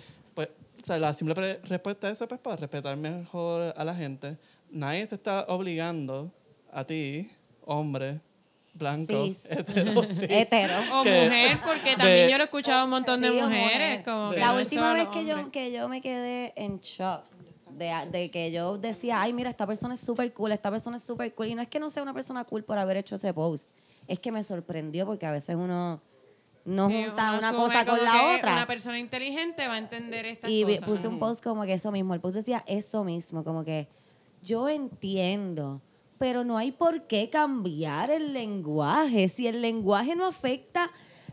o 0.85 0.87
sea, 0.87 0.99
la 0.99 1.15
simple 1.15 1.61
respuesta 1.65 2.09
a 2.09 2.11
eso, 2.11 2.29
pues, 2.29 2.39
para 2.41 2.57
respetar 2.57 2.95
mejor 2.99 3.73
a 3.75 3.85
la 3.87 3.95
gente. 3.95 4.37
Nadie 4.71 5.07
te 5.07 5.15
está 5.15 5.47
obligando 5.49 6.31
a 6.71 6.85
ti, 6.85 7.31
hombre, 7.63 8.21
blanco, 8.75 9.25
Cis. 9.25 9.47
hetero, 9.51 10.03
cis, 10.07 10.21
Hetero. 10.29 10.75
O 10.93 11.03
que- 11.03 11.25
mujer, 11.25 11.57
porque 11.65 11.91
de- 11.93 11.97
también 11.97 12.29
yo 12.29 12.37
lo 12.37 12.43
he 12.43 12.45
escuchado 12.45 12.81
a 12.81 12.85
un 12.85 12.91
montón 12.91 13.23
de 13.23 13.31
Sí, 13.31 13.39
o 13.41 13.45
mujeres. 13.49 13.71
mujer. 14.01 14.03
Como 14.05 14.31
que 14.33 14.41
La 14.41 14.47
no 14.53 14.59
es 14.59 14.67
última 14.67 14.83
solo 14.91 14.95
vez 15.01 15.09
que 15.09 15.25
yo, 15.25 15.51
que 15.51 15.73
yo 15.73 15.89
me 15.89 16.03
quedé 16.03 16.53
en 16.57 16.81
shock 16.81 17.23
de, 17.71 17.91
de 18.13 18.29
que 18.31 18.53
yo 18.53 18.77
decía, 18.77 19.23
ay, 19.23 19.33
mira, 19.33 19.49
esta 19.49 19.67
persona 19.67 19.95
es 19.95 20.01
súper 20.01 20.35
cool, 20.35 20.53
esta 20.53 20.71
persona 20.71 20.99
es 20.99 21.03
súper 21.03 21.35
cool. 21.35 21.47
Y 21.47 21.55
no 21.55 21.63
es 21.63 21.69
que 21.69 21.81
no 21.81 21.89
sea 21.89 22.03
una 22.03 22.13
persona 22.13 22.45
cool 22.45 22.63
por 22.63 22.77
haber 22.77 22.99
hecho 22.99 23.15
ese 23.15 23.33
post, 23.33 23.71
es 24.07 24.19
que 24.19 24.31
me 24.31 24.45
sorprendió 24.45 25.07
porque 25.07 25.25
a 25.25 25.31
veces 25.33 25.57
uno 25.57 26.03
no 26.65 26.89
Sí, 26.89 27.05
junta 27.05 27.39
una 27.39 27.53
cosa 27.53 27.85
con 27.85 28.03
la 28.03 28.37
otra. 28.37 28.53
Una 28.55 28.67
persona 28.67 28.99
inteligente 28.99 29.67
va 29.69 29.75
a 29.75 29.79
entender 29.79 30.25
estas 30.27 30.51
Y 30.51 30.65
cosas. 30.65 30.83
puse 30.83 31.09
un 31.09 31.19
post 31.19 31.43
como 31.45 31.65
que 31.65 31.75
eso 31.75 31.93
mismo. 31.93 32.15
El 32.15 32.21
post 32.21 32.37
decía 32.37 32.65
eso 32.67 33.05
mismo, 33.05 33.45
como 33.45 33.65
que 33.65 33.89
yo 34.43 34.69
entiendo, 34.69 35.83
pero 36.19 36.45
no 36.45 36.57
hay 36.57 36.73
por 36.73 37.07
qué 37.07 37.29
cambiar 37.31 38.11
el 38.11 38.33
lenguaje. 38.33 39.29
Si 39.29 39.47
el 39.47 39.61
lenguaje 39.61 40.17
no 40.17 40.27
afecta 40.27 40.91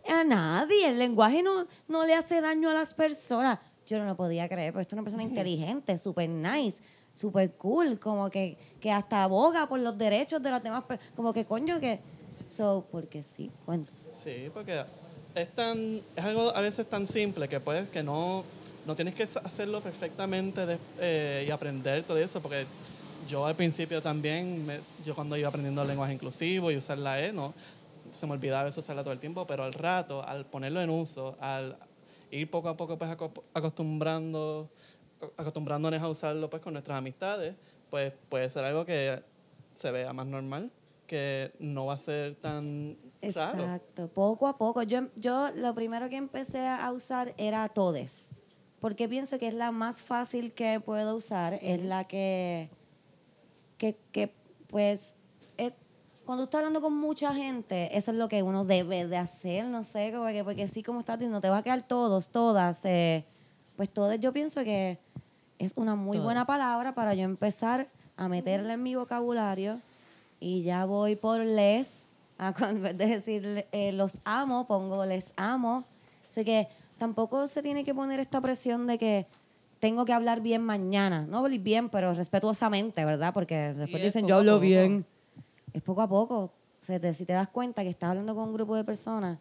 a 0.07 0.23
nadie, 0.23 0.87
el 0.89 0.97
lenguaje 0.99 1.43
no, 1.43 1.67
no 1.87 2.05
le 2.05 2.13
hace 2.15 2.41
daño 2.41 2.69
a 2.69 2.73
las 2.73 2.93
personas. 2.93 3.59
Yo 3.85 3.99
no 3.99 4.05
lo 4.05 4.15
podía 4.15 4.47
creer, 4.47 4.73
porque 4.73 4.83
esto 4.83 4.95
es 4.95 4.97
una 4.99 5.03
persona 5.03 5.23
inteligente, 5.23 5.97
súper 5.97 6.29
nice, 6.29 6.81
súper 7.13 7.53
cool, 7.53 7.99
como 7.99 8.29
que, 8.29 8.57
que 8.79 8.91
hasta 8.91 9.23
aboga 9.23 9.67
por 9.67 9.79
los 9.79 9.97
derechos 9.97 10.41
de 10.41 10.49
las 10.51 10.63
demás 10.63 10.83
personas. 10.83 11.13
Como 11.15 11.33
que 11.33 11.45
coño 11.45 11.79
que... 11.79 11.99
So, 12.45 12.85
porque 12.91 13.21
sí, 13.21 13.51
cuento. 13.65 13.93
Sí, 14.13 14.49
porque 14.53 14.83
es 15.35 15.49
tan 15.55 16.01
es 16.15 16.23
algo 16.23 16.55
a 16.55 16.61
veces 16.61 16.85
tan 16.89 17.07
simple 17.07 17.47
que 17.47 17.59
puedes 17.59 17.89
que 17.89 18.03
no 18.03 18.43
no 18.85 18.95
tienes 18.95 19.13
que 19.13 19.23
hacerlo 19.23 19.81
perfectamente 19.81 20.65
de- 20.65 20.77
eh, 20.99 21.45
y 21.47 21.51
aprender 21.51 22.03
todo 22.03 22.17
eso 22.17 22.41
porque 22.41 22.65
yo 23.27 23.45
al 23.45 23.55
principio 23.55 24.01
también 24.01 24.65
me- 24.65 24.79
yo 25.05 25.13
cuando 25.15 25.37
iba 25.37 25.47
aprendiendo 25.47 25.81
el 25.83 25.87
lenguaje 25.87 26.13
inclusivo 26.13 26.71
y 26.71 26.77
usar 26.77 26.97
la 26.97 27.21
e 27.23 27.31
no 27.31 27.53
se 28.11 28.25
me 28.25 28.33
olvidaba 28.33 28.67
eso 28.67 28.79
usarla 28.79 29.03
todo 29.03 29.13
el 29.13 29.19
tiempo 29.19 29.45
pero 29.47 29.63
al 29.63 29.73
rato 29.73 30.23
al 30.27 30.45
ponerlo 30.45 30.81
en 30.81 30.89
uso 30.89 31.37
al 31.39 31.77
ir 32.31 32.49
poco 32.49 32.69
a 32.69 32.75
poco 32.75 32.97
pues 32.97 33.11
aco- 33.11 33.31
acostumbrando 33.53 34.69
acostumbrándonos 35.37 36.01
a 36.01 36.09
usarlo 36.09 36.49
pues 36.49 36.61
con 36.61 36.73
nuestras 36.73 36.97
amistades 36.97 37.55
pues 37.89 38.11
puede 38.29 38.49
ser 38.49 38.63
algo 38.65 38.85
que 38.85 39.21
se 39.73 39.91
vea 39.91 40.11
más 40.13 40.25
normal 40.25 40.71
que 41.07 41.51
no 41.59 41.85
va 41.85 41.93
a 41.93 41.97
ser 41.97 42.35
tan 42.35 42.97
Exacto, 43.21 44.07
poco 44.07 44.47
a 44.47 44.57
poco. 44.57 44.81
Yo, 44.83 45.01
yo 45.15 45.49
lo 45.55 45.73
primero 45.75 46.09
que 46.09 46.15
empecé 46.17 46.65
a 46.67 46.91
usar 46.91 47.33
era 47.37 47.67
todes, 47.69 48.29
porque 48.79 49.07
pienso 49.07 49.37
que 49.37 49.47
es 49.47 49.53
la 49.53 49.71
más 49.71 50.01
fácil 50.01 50.53
que 50.53 50.79
puedo 50.79 51.15
usar, 51.15 51.53
es 51.61 51.81
la 51.83 52.05
que, 52.05 52.69
que, 53.77 53.97
que, 54.11 54.33
pues, 54.67 55.15
es- 55.57 55.73
cuando 56.25 56.43
estás 56.45 56.59
hablando 56.59 56.81
con 56.81 56.93
mucha 56.97 57.33
gente, 57.33 57.95
eso 57.97 58.11
es 58.11 58.17
lo 58.17 58.27
que 58.29 58.43
uno 58.43 58.63
debe 58.63 59.05
de 59.07 59.17
hacer, 59.17 59.65
no 59.65 59.83
sé, 59.83 60.11
como 60.13 60.27
que, 60.27 60.43
porque 60.43 60.67
sí, 60.67 60.83
como 60.83 60.99
estás 60.99 61.19
diciendo, 61.19 61.41
te 61.41 61.49
va 61.49 61.57
a 61.57 61.63
quedar 61.63 61.81
todos, 61.83 62.29
todas. 62.29 62.83
eh, 62.85 63.25
pues 63.75 63.89
todos, 63.89 64.19
yo 64.19 64.31
pienso 64.31 64.63
que 64.63 64.99
es 65.57 65.73
una 65.75 65.95
muy 65.95 66.17
buena 66.23 66.45
palabra 66.45 66.93
para 66.93 67.13
yo 67.15 67.23
empezar 67.23 67.87
a 68.17 68.27
meterla 68.27 68.73
en 68.73 68.83
mi 68.83 68.95
vocabulario 68.95 69.79
y 70.39 70.61
ya 70.63 70.85
voy 70.85 71.15
por 71.15 71.41
les, 71.41 72.10
a, 72.41 72.53
cu- 72.53 72.65
en 72.65 72.81
vez 72.81 72.97
de 72.97 73.05
decir 73.05 73.65
eh, 73.71 73.91
los 73.93 74.19
amo, 74.25 74.65
pongo 74.65 75.05
les 75.05 75.31
amo. 75.37 75.85
Así 76.27 76.43
que 76.43 76.67
tampoco 76.97 77.45
se 77.47 77.61
tiene 77.61 77.83
que 77.83 77.93
poner 77.93 78.19
esta 78.19 78.41
presión 78.41 78.87
de 78.87 78.97
que 78.97 79.27
tengo 79.79 80.05
que 80.05 80.13
hablar 80.13 80.41
bien 80.41 80.63
mañana. 80.63 81.25
No 81.27 81.37
hablar 81.37 81.59
bien, 81.59 81.89
pero 81.89 82.13
respetuosamente, 82.13 83.05
¿verdad? 83.05 83.31
Porque 83.33 83.73
después 83.73 84.01
es 84.01 84.05
dicen, 84.07 84.27
yo 84.27 84.35
hablo 84.37 84.59
bien. 84.59 85.05
Es 85.73 85.81
poco 85.83 86.01
a 86.01 86.07
poco. 86.09 86.35
O 86.81 86.83
sea, 86.85 86.99
te- 86.99 87.13
si 87.13 87.25
te 87.25 87.33
das 87.33 87.47
cuenta 87.47 87.83
que 87.83 87.89
estás 87.89 88.09
hablando 88.09 88.33
con 88.33 88.45
un 88.49 88.53
grupo 88.53 88.75
de 88.75 88.83
personas 88.83 89.37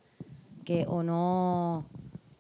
que 0.65 0.85
o 0.87 1.03
no, 1.03 1.87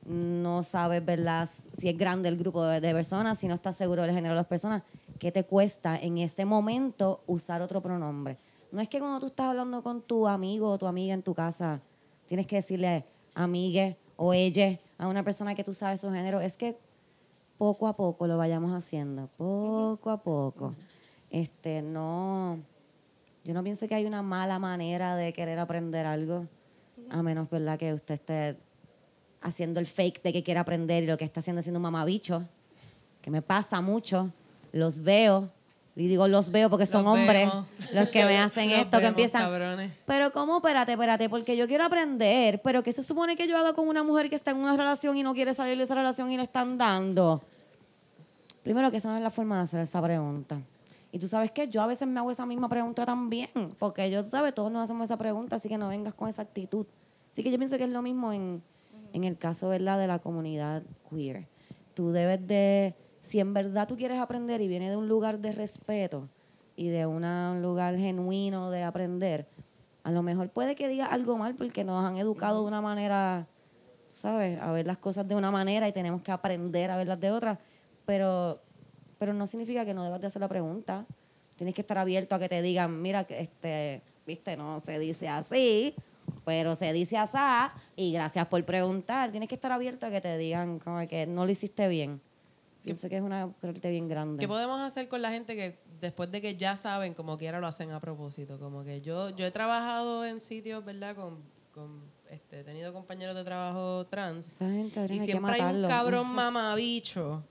no 0.04 0.62
sabes, 0.62 1.02
¿verdad? 1.02 1.48
Si 1.72 1.88
es 1.88 1.96
grande 1.96 2.28
el 2.28 2.36
grupo 2.36 2.64
de, 2.66 2.80
de 2.82 2.92
personas, 2.92 3.38
si 3.38 3.48
no 3.48 3.54
estás 3.54 3.76
seguro 3.76 4.02
del 4.02 4.14
género 4.14 4.34
de 4.34 4.40
las 4.40 4.46
personas, 4.46 4.82
¿qué 5.18 5.32
te 5.32 5.44
cuesta 5.44 5.98
en 5.98 6.18
ese 6.18 6.44
momento 6.44 7.22
usar 7.26 7.62
otro 7.62 7.80
pronombre? 7.80 8.36
No 8.72 8.80
es 8.80 8.88
que 8.88 8.98
cuando 8.98 9.20
tú 9.20 9.26
estás 9.26 9.46
hablando 9.46 9.82
con 9.82 10.02
tu 10.02 10.28
amigo 10.28 10.70
o 10.70 10.78
tu 10.78 10.86
amiga 10.86 11.14
en 11.14 11.22
tu 11.22 11.34
casa, 11.34 11.80
tienes 12.26 12.46
que 12.46 12.56
decirle 12.56 13.04
amigue 13.34 13.96
o 14.16 14.32
ella 14.32 14.78
a 14.98 15.08
una 15.08 15.24
persona 15.24 15.54
que 15.54 15.64
tú 15.64 15.74
sabes 15.74 16.00
su 16.00 16.10
género. 16.12 16.40
Es 16.40 16.56
que 16.56 16.76
poco 17.58 17.88
a 17.88 17.96
poco 17.96 18.26
lo 18.26 18.38
vayamos 18.38 18.72
haciendo, 18.72 19.28
poco 19.36 20.10
a 20.10 20.22
poco. 20.22 20.74
Este, 21.30 21.82
no, 21.82 22.58
yo 23.44 23.54
no 23.54 23.62
pienso 23.62 23.86
que 23.88 23.94
hay 23.94 24.06
una 24.06 24.22
mala 24.22 24.58
manera 24.58 25.16
de 25.16 25.32
querer 25.32 25.58
aprender 25.58 26.06
algo, 26.06 26.46
a 27.10 27.22
menos, 27.22 27.50
¿verdad?, 27.50 27.78
que 27.78 27.92
usted 27.92 28.14
esté 28.14 28.56
haciendo 29.40 29.80
el 29.80 29.86
fake 29.86 30.22
de 30.22 30.32
que 30.32 30.42
quiere 30.42 30.60
aprender 30.60 31.04
y 31.04 31.06
lo 31.06 31.16
que 31.16 31.24
está 31.24 31.40
haciendo 31.40 31.60
es 31.60 31.64
siendo 31.64 31.78
un 31.78 31.82
mamabicho, 31.82 32.44
que 33.22 33.30
me 33.30 33.42
pasa 33.42 33.80
mucho, 33.80 34.32
los 34.72 35.02
veo, 35.02 35.50
y 36.00 36.08
digo 36.08 36.26
los 36.28 36.50
veo 36.50 36.70
porque 36.70 36.86
son 36.86 37.04
Los 37.04 37.12
hombres 37.12 37.46
vemos. 37.46 37.66
los 37.92 38.08
que 38.08 38.24
me 38.24 38.38
hacen 38.38 38.70
esto, 38.70 38.98
que 39.00 39.06
empiezan... 39.06 39.42
cabrones. 39.42 39.92
Pero 40.06 40.32
¿cómo? 40.32 40.56
Espérate, 40.56 40.92
espérate, 40.92 41.28
porque 41.28 41.56
yo 41.56 41.66
quiero 41.66 41.84
aprender, 41.84 42.62
pero 42.62 42.82
¿qué 42.82 42.92
se 42.92 43.02
supone 43.02 43.36
que 43.36 43.46
yo 43.46 43.58
haga 43.58 43.74
con 43.74 43.86
una 43.86 44.02
mujer 44.02 44.30
que 44.30 44.36
está 44.36 44.52
en 44.52 44.56
una 44.56 44.76
relación 44.76 45.16
y 45.18 45.22
no 45.22 45.34
quiere 45.34 45.52
salir 45.52 45.76
de 45.76 45.84
esa 45.84 45.94
relación 45.94 46.32
y 46.32 46.38
le 46.38 46.44
están 46.44 46.78
dando? 46.78 47.42
Primero 48.62 48.90
que 48.90 48.96
esa 48.96 49.10
no 49.10 49.16
es 49.16 49.22
la 49.22 49.30
forma 49.30 49.56
de 49.58 49.62
hacer 49.64 49.80
esa 49.80 50.00
pregunta. 50.00 50.58
Y 51.12 51.18
tú 51.18 51.28
sabes 51.28 51.50
que 51.50 51.68
yo 51.68 51.82
a 51.82 51.86
veces 51.86 52.08
me 52.08 52.18
hago 52.18 52.30
esa 52.30 52.46
misma 52.46 52.68
pregunta 52.68 53.04
también, 53.04 53.50
porque 53.78 54.10
yo, 54.10 54.22
tú 54.22 54.30
sabes, 54.30 54.54
todos 54.54 54.72
nos 54.72 54.82
hacemos 54.82 55.04
esa 55.04 55.18
pregunta, 55.18 55.56
así 55.56 55.68
que 55.68 55.76
no 55.76 55.88
vengas 55.88 56.14
con 56.14 56.28
esa 56.28 56.42
actitud. 56.42 56.86
Así 57.30 57.42
que 57.42 57.50
yo 57.50 57.58
pienso 57.58 57.76
que 57.76 57.84
es 57.84 57.90
lo 57.90 58.00
mismo 58.00 58.32
en, 58.32 58.62
en 59.12 59.24
el 59.24 59.36
caso, 59.36 59.68
¿verdad?, 59.68 59.98
de 59.98 60.06
la 60.06 60.18
comunidad 60.18 60.82
queer. 61.10 61.46
Tú 61.94 62.12
debes 62.12 62.46
de, 62.46 62.94
si 63.30 63.38
en 63.38 63.54
verdad 63.54 63.86
tú 63.86 63.96
quieres 63.96 64.18
aprender 64.18 64.60
y 64.60 64.66
viene 64.66 64.90
de 64.90 64.96
un 64.96 65.06
lugar 65.06 65.38
de 65.38 65.52
respeto 65.52 66.28
y 66.74 66.88
de 66.88 67.06
un 67.06 67.22
lugar 67.62 67.96
genuino 67.96 68.72
de 68.72 68.82
aprender, 68.82 69.46
a 70.02 70.10
lo 70.10 70.24
mejor 70.24 70.48
puede 70.48 70.74
que 70.74 70.88
diga 70.88 71.06
algo 71.06 71.38
mal 71.38 71.54
porque 71.54 71.84
nos 71.84 72.04
han 72.04 72.16
educado 72.16 72.62
de 72.62 72.66
una 72.66 72.80
manera, 72.80 73.46
¿sabes? 74.12 74.60
A 74.60 74.72
ver 74.72 74.84
las 74.84 74.98
cosas 74.98 75.28
de 75.28 75.36
una 75.36 75.52
manera 75.52 75.86
y 75.86 75.92
tenemos 75.92 76.22
que 76.22 76.32
aprender 76.32 76.90
a 76.90 76.96
verlas 76.96 77.20
de 77.20 77.30
otra, 77.30 77.60
pero, 78.04 78.60
pero 79.16 79.32
no 79.32 79.46
significa 79.46 79.84
que 79.84 79.94
no 79.94 80.02
debas 80.02 80.20
de 80.20 80.26
hacer 80.26 80.40
la 80.40 80.48
pregunta. 80.48 81.06
Tienes 81.54 81.76
que 81.76 81.82
estar 81.82 81.98
abierto 81.98 82.34
a 82.34 82.40
que 82.40 82.48
te 82.48 82.60
digan, 82.62 83.00
mira, 83.00 83.24
este, 83.28 84.02
viste, 84.26 84.56
no 84.56 84.80
se 84.80 84.98
dice 84.98 85.28
así, 85.28 85.94
pero 86.44 86.74
se 86.74 86.92
dice 86.92 87.16
así 87.16 87.38
y 87.94 88.12
gracias 88.12 88.48
por 88.48 88.64
preguntar. 88.64 89.30
Tienes 89.30 89.48
que 89.48 89.54
estar 89.54 89.70
abierto 89.70 90.06
a 90.06 90.10
que 90.10 90.20
te 90.20 90.36
digan 90.36 90.80
como 90.80 91.06
que 91.06 91.28
no 91.28 91.44
lo 91.44 91.52
hiciste 91.52 91.86
bien. 91.86 92.20
Pienso 92.82 93.08
que 93.08 93.16
es 93.16 93.22
una 93.22 93.52
crueldad 93.60 93.90
bien 93.90 94.08
grande. 94.08 94.40
¿Qué 94.40 94.48
podemos 94.48 94.80
hacer 94.80 95.08
con 95.08 95.20
la 95.22 95.30
gente 95.30 95.54
que 95.56 95.78
después 96.00 96.30
de 96.30 96.40
que 96.40 96.56
ya 96.56 96.76
saben, 96.76 97.14
como 97.14 97.36
quiera 97.36 97.60
lo 97.60 97.66
hacen 97.66 97.90
a 97.92 98.00
propósito? 98.00 98.58
Como 98.58 98.84
que 98.84 99.00
yo, 99.00 99.30
yo 99.30 99.44
he 99.46 99.50
trabajado 99.50 100.24
en 100.24 100.40
sitios, 100.40 100.84
¿verdad? 100.84 101.14
Con, 101.14 101.38
con 101.72 102.02
este, 102.30 102.60
he 102.60 102.64
tenido 102.64 102.92
compañeros 102.92 103.34
de 103.36 103.44
trabajo 103.44 104.06
trans. 104.06 104.56
Gente, 104.58 105.06
Y 105.10 105.20
siempre 105.20 105.60
hay 105.60 105.74
un 105.82 105.88
cabrón 105.88 106.26
mamabicho 106.34 107.44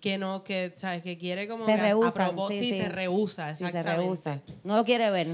que 0.00 0.16
no, 0.16 0.42
que, 0.44 0.72
¿sabes? 0.76 1.02
Que 1.02 1.18
quiere 1.18 1.46
como 1.46 1.66
Se 1.66 1.74
que 1.74 1.80
a- 1.80 1.94
propósito. 1.94 2.48
sí, 2.48 2.72
Sí, 2.72 2.78
se 2.80 2.88
rehúsa, 2.88 3.54
Sí, 3.54 3.64
exactamente. 3.64 3.90
se 3.90 3.96
rehúsa. 4.02 4.40
No 4.64 4.76
lo 4.76 4.84
quiere 4.84 5.10
ver. 5.10 5.26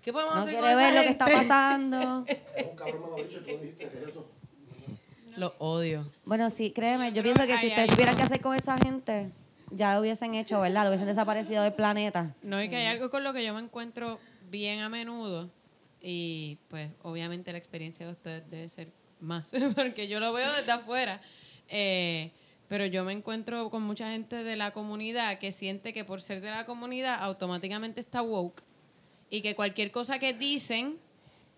¿Qué 0.00 0.12
podemos 0.14 0.34
No 0.34 0.40
hacer 0.40 0.54
quiere 0.54 0.68
con 0.68 0.76
ver 0.78 0.90
esa 0.90 0.96
lo 0.98 1.02
que 1.02 1.10
está 1.10 1.24
pasando. 1.26 2.24
Es 2.26 2.66
un 2.70 2.76
cabrón 2.76 3.02
mamabicho, 3.02 3.38
tú 3.40 3.50
dijiste 3.50 3.88
que 3.88 3.98
es 4.02 4.08
eso. 4.08 4.26
Lo 5.36 5.54
odio. 5.58 6.10
Bueno, 6.24 6.50
sí, 6.50 6.72
créeme, 6.72 7.12
yo 7.12 7.22
pienso 7.22 7.46
que 7.46 7.56
si 7.58 7.68
ustedes 7.68 7.90
supieran 7.90 8.16
qué 8.16 8.22
hacer 8.22 8.40
con 8.40 8.56
esa 8.56 8.76
gente, 8.78 9.30
ya 9.70 9.94
lo 9.94 10.00
hubiesen 10.00 10.34
hecho, 10.34 10.60
¿verdad? 10.60 10.84
Lo 10.84 10.90
hubiesen 10.90 11.06
desaparecido 11.06 11.62
del 11.62 11.72
planeta. 11.72 12.34
No, 12.42 12.62
y 12.62 12.68
que 12.68 12.76
hay 12.76 12.86
algo 12.86 13.10
con 13.10 13.24
lo 13.24 13.32
que 13.32 13.44
yo 13.44 13.54
me 13.54 13.60
encuentro 13.60 14.18
bien 14.50 14.80
a 14.80 14.88
menudo. 14.88 15.50
Y 16.00 16.58
pues 16.68 16.90
obviamente 17.02 17.52
la 17.52 17.58
experiencia 17.58 18.04
de 18.06 18.12
ustedes 18.12 18.50
debe 18.50 18.68
ser 18.68 18.88
más, 19.20 19.50
porque 19.76 20.08
yo 20.08 20.20
lo 20.20 20.32
veo 20.32 20.52
desde 20.52 20.72
afuera. 20.72 21.20
Eh, 21.68 22.32
pero 22.68 22.86
yo 22.86 23.04
me 23.04 23.12
encuentro 23.12 23.70
con 23.70 23.82
mucha 23.82 24.10
gente 24.10 24.44
de 24.44 24.56
la 24.56 24.72
comunidad 24.72 25.38
que 25.38 25.52
siente 25.52 25.92
que 25.92 26.04
por 26.04 26.20
ser 26.20 26.40
de 26.40 26.50
la 26.50 26.64
comunidad 26.66 27.22
automáticamente 27.22 28.00
está 28.00 28.22
woke 28.22 28.62
y 29.30 29.42
que 29.42 29.54
cualquier 29.54 29.90
cosa 29.90 30.18
que 30.18 30.32
dicen 30.32 30.98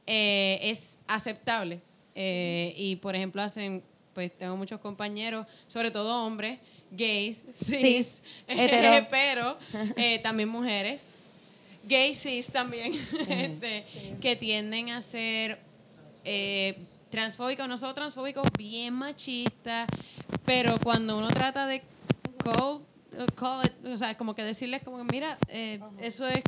eh, 0.07 0.59
es 0.62 0.99
aceptable. 1.07 1.81
Eh, 2.15 2.75
y 2.77 2.97
por 2.97 3.17
ejemplo 3.17 3.43
hacen, 3.43 3.83
pues 4.15 4.37
tengo 4.37 4.57
muchos 4.57 4.81
compañeros, 4.81 5.47
sobre 5.67 5.91
todo 5.91 6.25
hombres, 6.25 6.61
gays, 6.91 7.45
cis, 7.53 8.23
hetero. 8.47 9.07
pero 9.11 9.59
eh, 9.97 10.21
también 10.21 10.49
mujeres, 10.49 11.15
gays, 11.85 12.21
cis 12.21 12.47
también, 12.47 12.93
este, 13.29 13.85
que 14.21 14.37
tienden 14.37 14.91
a 14.91 15.01
ser 15.01 15.59
eh, 16.25 16.79
transfóbicos, 17.11 17.69
no 17.69 17.79
solo 17.79 17.95
transfóbicos, 17.95 18.47
bien 18.57 18.95
machistas, 18.95 19.89
pero 20.45 20.79
cuando 20.83 21.19
uno 21.19 21.29
trata 21.29 21.67
de 21.67 21.83
call, 22.39 22.81
call 23.35 23.67
it, 23.67 23.73
o 23.87 23.99
sea, 23.99 24.17
como 24.17 24.35
que 24.35 24.43
decirles 24.43 24.83
como 24.83 24.99
que 24.99 25.05
mira, 25.12 25.39
eh, 25.49 25.81
eso 26.01 26.27
es 26.27 26.43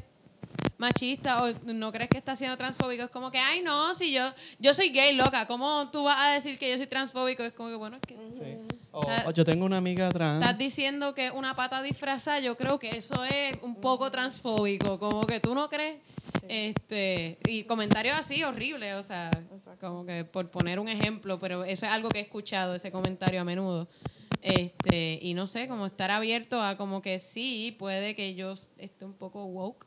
machista 0.79 1.43
o 1.43 1.53
no 1.65 1.93
crees 1.93 2.11
que 2.11 2.19
está 2.19 2.37
siendo 2.37 2.57
transfóbico, 2.57 3.05
es 3.05 3.11
como 3.11 3.31
que, 3.31 3.39
ay 3.39 3.63
no, 3.63 3.95
si 3.95 4.13
yo, 4.13 4.23
yo 4.59 4.75
soy 4.75 4.91
gay, 4.91 5.15
loca, 5.15 5.47
¿cómo 5.47 5.89
tú 5.91 6.05
vas 6.05 6.19
a 6.21 6.31
decir 6.33 6.59
que 6.59 6.71
yo 6.71 6.77
soy 6.77 6.87
transfóbico? 6.87 7.43
Es 7.43 7.53
como 7.53 7.69
que, 7.71 7.77
bueno, 7.77 7.97
es 7.97 8.03
que 8.03 8.17
Sí. 8.33 8.77
O, 8.93 9.01
Está- 9.03 9.29
o 9.29 9.31
yo 9.31 9.45
tengo 9.45 9.65
una 9.67 9.77
amiga 9.79 10.09
trans. 10.11 10.43
estás 10.43 10.59
diciendo 10.59 11.15
que 11.15 11.31
una 11.31 11.55
pata 11.55 11.83
disfrazada, 11.83 12.41
yo 12.41 12.57
creo 12.57 12.79
que 12.79 12.91
eso 12.97 13.25
es 13.25 13.57
un 13.63 13.77
poco 13.77 14.11
transfóbico, 14.11 14.99
como 14.99 15.27
que 15.27 15.39
tú 15.41 15.55
no 15.55 15.69
crees. 15.69 15.97
Este, 16.49 17.39
y 17.47 17.65
comentarios 17.65 18.17
así 18.19 18.43
horribles, 18.43 18.95
o 18.95 19.03
sea, 19.03 19.31
como 19.81 20.05
que 20.07 20.25
por 20.25 20.51
poner 20.51 20.79
un 20.81 20.89
ejemplo, 20.89 21.39
pero 21.39 21.65
eso 21.65 21.87
es 21.87 21.93
algo 21.93 22.09
que 22.09 22.19
he 22.19 22.23
escuchado, 22.23 22.75
ese 22.75 22.91
comentario 22.91 23.41
a 23.41 23.45
menudo. 23.45 23.89
Este, 24.43 25.19
y 25.23 25.35
no 25.35 25.47
sé, 25.47 25.67
como 25.69 25.87
estar 25.87 26.11
abierto 26.11 26.63
a 26.63 26.77
como 26.77 27.03
que 27.03 27.19
sí, 27.19 27.75
puede 27.79 28.15
que 28.15 28.35
yo 28.35 28.55
esté 28.79 29.05
un 29.05 29.15
poco 29.15 29.45
woke, 29.45 29.87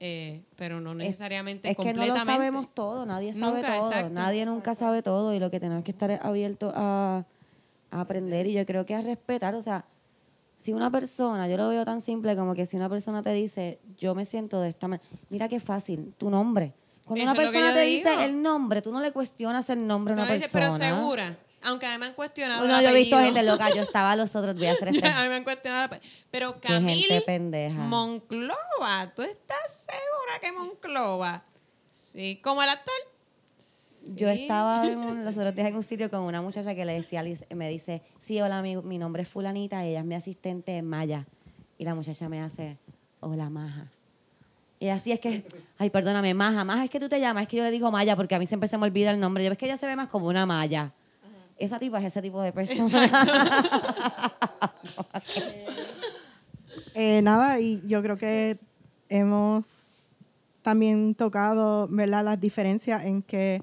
eh, 0.00 0.42
pero 0.56 0.80
no 0.80 0.94
necesariamente 0.94 1.70
Es 1.70 1.76
que 1.76 1.92
no 1.92 2.04
lo 2.06 2.16
sabemos 2.24 2.66
todo, 2.74 3.04
nadie 3.06 3.32
sabe 3.34 3.58
Nunca, 3.60 3.76
todo, 3.76 3.90
exacto. 3.90 4.14
nadie 4.14 4.46
nunca 4.46 4.74
sabe 4.74 5.02
todo 5.02 5.34
y 5.34 5.38
lo 5.38 5.50
que 5.50 5.60
tenemos 5.60 5.84
que 5.84 5.90
estar 5.90 6.10
es 6.10 6.20
abiertos 6.22 6.72
a, 6.74 7.24
a 7.90 8.00
aprender 8.00 8.46
y 8.46 8.54
yo 8.54 8.64
creo 8.66 8.86
que 8.86 8.94
a 8.94 9.00
respetar, 9.02 9.54
o 9.54 9.62
sea, 9.62 9.84
si 10.56 10.72
una 10.72 10.90
persona, 10.90 11.48
yo 11.48 11.56
lo 11.56 11.68
veo 11.68 11.84
tan 11.84 12.00
simple 12.00 12.34
como 12.36 12.54
que 12.54 12.66
si 12.66 12.76
una 12.76 12.88
persona 12.88 13.22
te 13.22 13.32
dice, 13.32 13.78
yo 13.98 14.14
me 14.14 14.24
siento 14.24 14.60
de 14.60 14.70
esta 14.70 14.88
manera, 14.88 15.08
mira 15.28 15.48
qué 15.48 15.60
fácil, 15.60 16.12
tu 16.18 16.30
nombre. 16.30 16.72
Cuando 17.04 17.22
Eso 17.24 17.32
una 17.32 17.40
persona 17.42 17.74
te 17.74 17.80
digo. 17.80 18.10
dice 18.10 18.24
el 18.24 18.40
nombre, 18.42 18.82
tú 18.82 18.92
no 18.92 19.00
le 19.00 19.10
cuestionas 19.12 19.68
el 19.70 19.86
nombre 19.86 20.14
a 20.14 20.16
una 20.16 20.26
no 20.26 20.32
dices, 20.32 20.50
persona. 20.50 20.78
pero 20.78 20.96
segura, 21.00 21.36
aunque 21.62 21.86
a 21.86 21.92
mí 21.92 21.98
me 21.98 22.06
han 22.06 22.14
cuestionado 22.14 22.64
el 22.64 22.70
yo 22.84 22.88
he 22.90 22.94
visto 22.94 23.18
gente 23.18 23.42
loca, 23.42 23.68
yo 23.74 23.82
estaba 23.82 24.16
los 24.16 24.34
otros, 24.36 24.54
voy 24.56 24.66
a 24.66 24.72
hacer 24.72 24.88
a 24.88 24.92
mí 24.92 25.28
me 25.28 25.34
han 25.36 25.44
cuestionado 25.44 25.96
Pero 26.30 26.60
Qué 26.60 26.68
Camil 26.68 27.04
gente 27.06 27.24
pendeja. 27.24 27.78
Monclova, 27.80 29.12
¿tú 29.14 29.22
estás 29.22 29.58
segura 29.86 30.38
que 30.40 30.52
Monclova? 30.52 31.42
Sí, 31.92 32.40
como 32.42 32.62
el 32.62 32.68
actor. 32.68 32.94
Yo 34.14 34.32
Sí. 34.32 34.42
estaba 34.42 34.86
en 34.86 34.98
un- 34.98 35.24
los 35.26 35.36
otros 35.36 35.54
días 35.54 35.68
en 35.68 35.76
un 35.76 35.82
sitio 35.82 36.10
con 36.10 36.20
una 36.22 36.40
muchacha 36.42 36.74
que 36.74 36.84
le 36.84 36.94
decía, 36.94 37.22
me 37.54 37.68
dice, 37.68 38.02
sí, 38.18 38.40
hola, 38.40 38.62
mi, 38.62 38.76
mi 38.78 38.98
nombre 38.98 39.22
es 39.22 39.28
fulanita, 39.28 39.84
ella 39.84 40.00
es 40.00 40.04
mi 40.06 40.14
asistente 40.14 40.76
en 40.78 40.86
Maya. 40.88 41.26
Y 41.78 41.84
la 41.84 41.94
muchacha 41.94 42.28
me 42.28 42.40
hace, 42.40 42.78
hola, 43.20 43.50
Maja. 43.50 43.86
Y 44.80 44.88
así 44.88 45.12
es 45.12 45.20
que, 45.20 45.44
ay, 45.76 45.90
perdóname, 45.90 46.32
Maja, 46.32 46.64
Maja 46.64 46.84
es 46.84 46.90
que 46.90 46.98
tú 46.98 47.08
te 47.10 47.20
llamas, 47.20 47.42
es 47.42 47.48
que 47.48 47.58
yo 47.58 47.62
le 47.64 47.70
digo 47.70 47.90
Maya 47.90 48.16
porque 48.16 48.34
a 48.34 48.38
mí 48.38 48.46
siempre 48.46 48.68
se 48.68 48.78
me 48.78 48.84
olvida 48.86 49.10
el 49.10 49.20
nombre. 49.20 49.44
Yo 49.44 49.50
ves 49.50 49.58
que 49.58 49.66
ella 49.66 49.76
se 49.76 49.86
ve 49.86 49.94
más 49.94 50.08
como 50.08 50.26
una 50.26 50.46
Maya. 50.46 50.92
Esa 51.60 51.78
tipa 51.78 51.98
es 51.98 52.06
ese 52.06 52.22
tipo 52.22 52.40
de 52.42 52.52
persona. 52.52 53.10
Eh, 56.94 57.20
nada, 57.22 57.60
y 57.60 57.80
yo 57.86 58.02
creo 58.02 58.16
que 58.16 58.58
hemos 59.08 59.96
también 60.62 61.14
tocado 61.14 61.86
¿verdad? 61.88 62.24
las 62.24 62.40
diferencias 62.40 63.04
en 63.04 63.22
que 63.22 63.62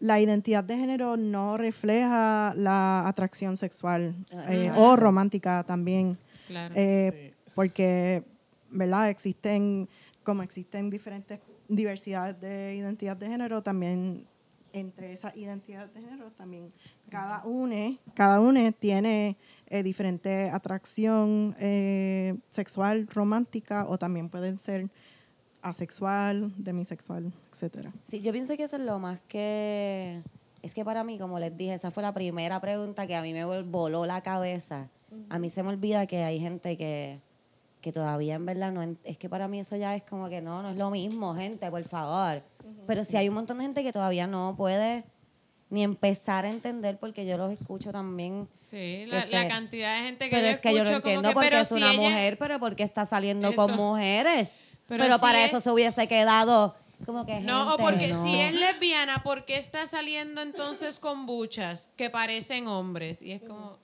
la 0.00 0.20
identidad 0.20 0.64
de 0.64 0.76
género 0.76 1.16
no 1.16 1.56
refleja 1.56 2.52
la 2.56 3.06
atracción 3.06 3.56
sexual 3.56 4.14
Ah, 4.32 4.52
eh, 4.52 4.72
o 4.76 4.96
romántica 4.96 5.64
también. 5.64 6.18
Claro. 6.48 6.74
Eh, 6.76 7.34
Porque, 7.54 8.24
¿verdad? 8.70 9.10
Existen, 9.10 9.88
como 10.22 10.42
existen 10.42 10.90
diferentes 10.90 11.40
diversidades 11.68 12.40
de 12.40 12.76
identidad 12.76 13.16
de 13.16 13.28
género, 13.28 13.62
también 13.62 14.26
entre 14.72 15.12
esas 15.12 15.36
identidades 15.36 15.92
de 15.94 16.00
género, 16.02 16.30
también 16.32 16.72
cada 17.08 17.44
une, 17.44 17.98
cada 18.14 18.40
une 18.40 18.72
tiene 18.72 19.36
eh, 19.68 19.82
diferente 19.82 20.50
atracción 20.50 21.56
eh, 21.58 22.36
sexual, 22.50 23.06
romántica, 23.08 23.86
o 23.88 23.98
también 23.98 24.28
pueden 24.28 24.58
ser 24.58 24.90
asexual, 25.62 26.52
demisexual, 26.56 27.32
etcétera. 27.50 27.92
Sí, 28.02 28.20
yo 28.20 28.32
pienso 28.32 28.56
que 28.56 28.64
eso 28.64 28.76
es 28.76 28.82
lo 28.82 28.98
más 28.98 29.20
que... 29.22 30.22
Es 30.62 30.74
que 30.74 30.84
para 30.84 31.04
mí, 31.04 31.18
como 31.18 31.38
les 31.38 31.56
dije, 31.56 31.74
esa 31.74 31.90
fue 31.90 32.02
la 32.02 32.12
primera 32.12 32.60
pregunta 32.60 33.06
que 33.06 33.14
a 33.14 33.22
mí 33.22 33.32
me 33.32 33.44
vol- 33.46 33.70
voló 33.70 34.04
la 34.04 34.20
cabeza. 34.22 34.88
A 35.28 35.38
mí 35.38 35.48
se 35.48 35.62
me 35.62 35.68
olvida 35.68 36.06
que 36.06 36.24
hay 36.24 36.40
gente 36.40 36.76
que, 36.76 37.20
que 37.86 37.92
todavía 37.92 38.34
en 38.34 38.44
verdad 38.44 38.72
no... 38.72 38.82
Es 39.04 39.16
que 39.16 39.28
para 39.28 39.46
mí 39.46 39.60
eso 39.60 39.76
ya 39.76 39.94
es 39.94 40.02
como 40.02 40.28
que 40.28 40.40
no, 40.40 40.60
no 40.60 40.70
es 40.70 40.76
lo 40.76 40.90
mismo, 40.90 41.36
gente, 41.36 41.70
por 41.70 41.84
favor. 41.84 42.42
Pero 42.84 43.04
sí 43.04 43.16
hay 43.16 43.28
un 43.28 43.36
montón 43.36 43.58
de 43.58 43.62
gente 43.64 43.84
que 43.84 43.92
todavía 43.92 44.26
no 44.26 44.56
puede 44.58 45.04
ni 45.70 45.84
empezar 45.84 46.44
a 46.44 46.50
entender 46.50 46.98
porque 46.98 47.24
yo 47.24 47.36
los 47.38 47.52
escucho 47.52 47.92
también. 47.92 48.48
Sí, 48.56 49.06
la, 49.06 49.20
este, 49.20 49.30
la 49.30 49.46
cantidad 49.46 49.98
de 49.98 50.02
gente 50.02 50.24
que 50.24 50.30
Pero 50.34 50.46
yo 50.48 50.52
es 50.52 50.60
que 50.60 50.74
yo 50.74 50.82
no 50.82 50.90
entiendo 50.90 51.28
que, 51.28 51.34
porque 51.34 51.48
pero 51.48 51.62
es 51.62 51.68
si 51.68 51.74
una 51.74 51.92
ella- 51.92 52.00
mujer, 52.00 52.38
pero 52.38 52.58
porque 52.58 52.82
está 52.82 53.06
saliendo 53.06 53.54
con 53.54 53.76
mujeres. 53.76 54.64
Pero 54.88 55.04
Pero, 55.04 55.14
si 55.14 55.20
para 55.20 55.44
es- 55.44 55.50
eso 55.52 55.60
se 55.60 55.70
hubiese 55.70 56.08
quedado 56.08 56.74
como 57.04 57.24
que 57.24 57.38
No, 57.38 57.72
o 57.74 57.78
porque 57.78 58.08
no. 58.08 58.24
si 58.24 58.34
es 58.40 58.52
lesbiana, 58.52 59.22
¿por 59.22 59.44
qué 59.44 59.58
está 59.58 59.86
saliendo 59.86 60.42
entonces 60.42 60.98
con 60.98 61.24
buchas 61.26 61.88
que 61.94 62.10
parecen 62.10 62.66
hombres? 62.66 63.22
Y 63.22 63.30
es 63.30 63.42
como... 63.42 63.78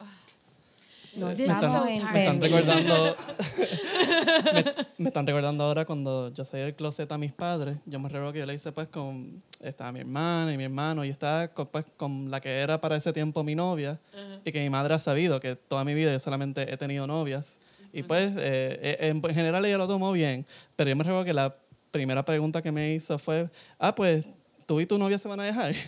No 1.15 1.27
me 1.27 1.33
están 1.33 2.41
recordando. 2.41 3.17
me, 4.55 4.65
me 4.99 5.09
están 5.09 5.27
recordando 5.27 5.65
ahora 5.65 5.85
cuando 5.85 6.33
yo 6.33 6.45
salí 6.45 6.63
del 6.63 6.75
closet 6.75 7.11
a 7.13 7.19
mis 7.19 7.33
padres. 7.33 7.77
Yo 7.85 8.01
me 8.01 8.09
recuerdo 8.09 8.33
que 8.33 8.39
yo 8.39 8.47
le 8.47 8.55
hice 8.55 8.73
pues 8.73 8.89
con. 8.89 9.43
Estaba 9.61 9.93
mi 9.93 10.01
hermana 10.01 10.53
y 10.53 10.57
mi 10.57 10.65
hermano 10.65 11.05
y 11.05 11.11
estaba 11.11 11.49
con, 11.49 11.67
pues, 11.67 11.85
con 11.97 12.31
la 12.31 12.41
que 12.41 12.51
era 12.51 12.81
para 12.81 12.97
ese 12.97 13.13
tiempo 13.13 13.45
mi 13.45 13.55
novia. 13.55 14.01
Y 14.45 14.53
que 14.53 14.61
mi 14.61 14.71
madre 14.71 14.95
ha 14.95 14.99
sabido 14.99 15.39
que 15.41 15.57
toda 15.57 15.85
mi 15.85 15.95
vida 15.95 16.13
yo 16.13 16.19
solamente 16.19 16.73
he 16.73 16.77
tenido 16.77 17.07
novias. 17.07 17.59
Y 17.93 18.03
pues, 18.03 18.31
eh, 18.31 18.79
eh, 18.83 18.97
en, 19.01 19.23
en 19.23 19.35
general 19.35 19.65
ella 19.67 19.77
lo 19.79 19.87
tomó 19.87 20.13
bien. 20.13 20.47
Pero 20.77 20.89
yo 20.89 20.97
me 20.97 21.05
recuerdo 21.05 21.25
que 21.27 21.35
la 21.35 21.55
primera 21.91 22.25
pregunta 22.25 22.63
que 22.63 22.73
me 22.73 22.95
hizo 22.95 23.19
fue: 23.19 23.51
Ah, 23.79 23.95
pues. 23.95 24.25
¿Tú 24.67 24.81
y 24.81 24.87
tu 24.87 24.99
novia 24.99 25.19
se 25.19 25.29
van 25.29 25.41
a 25.41 25.45
dejar? 25.45 25.75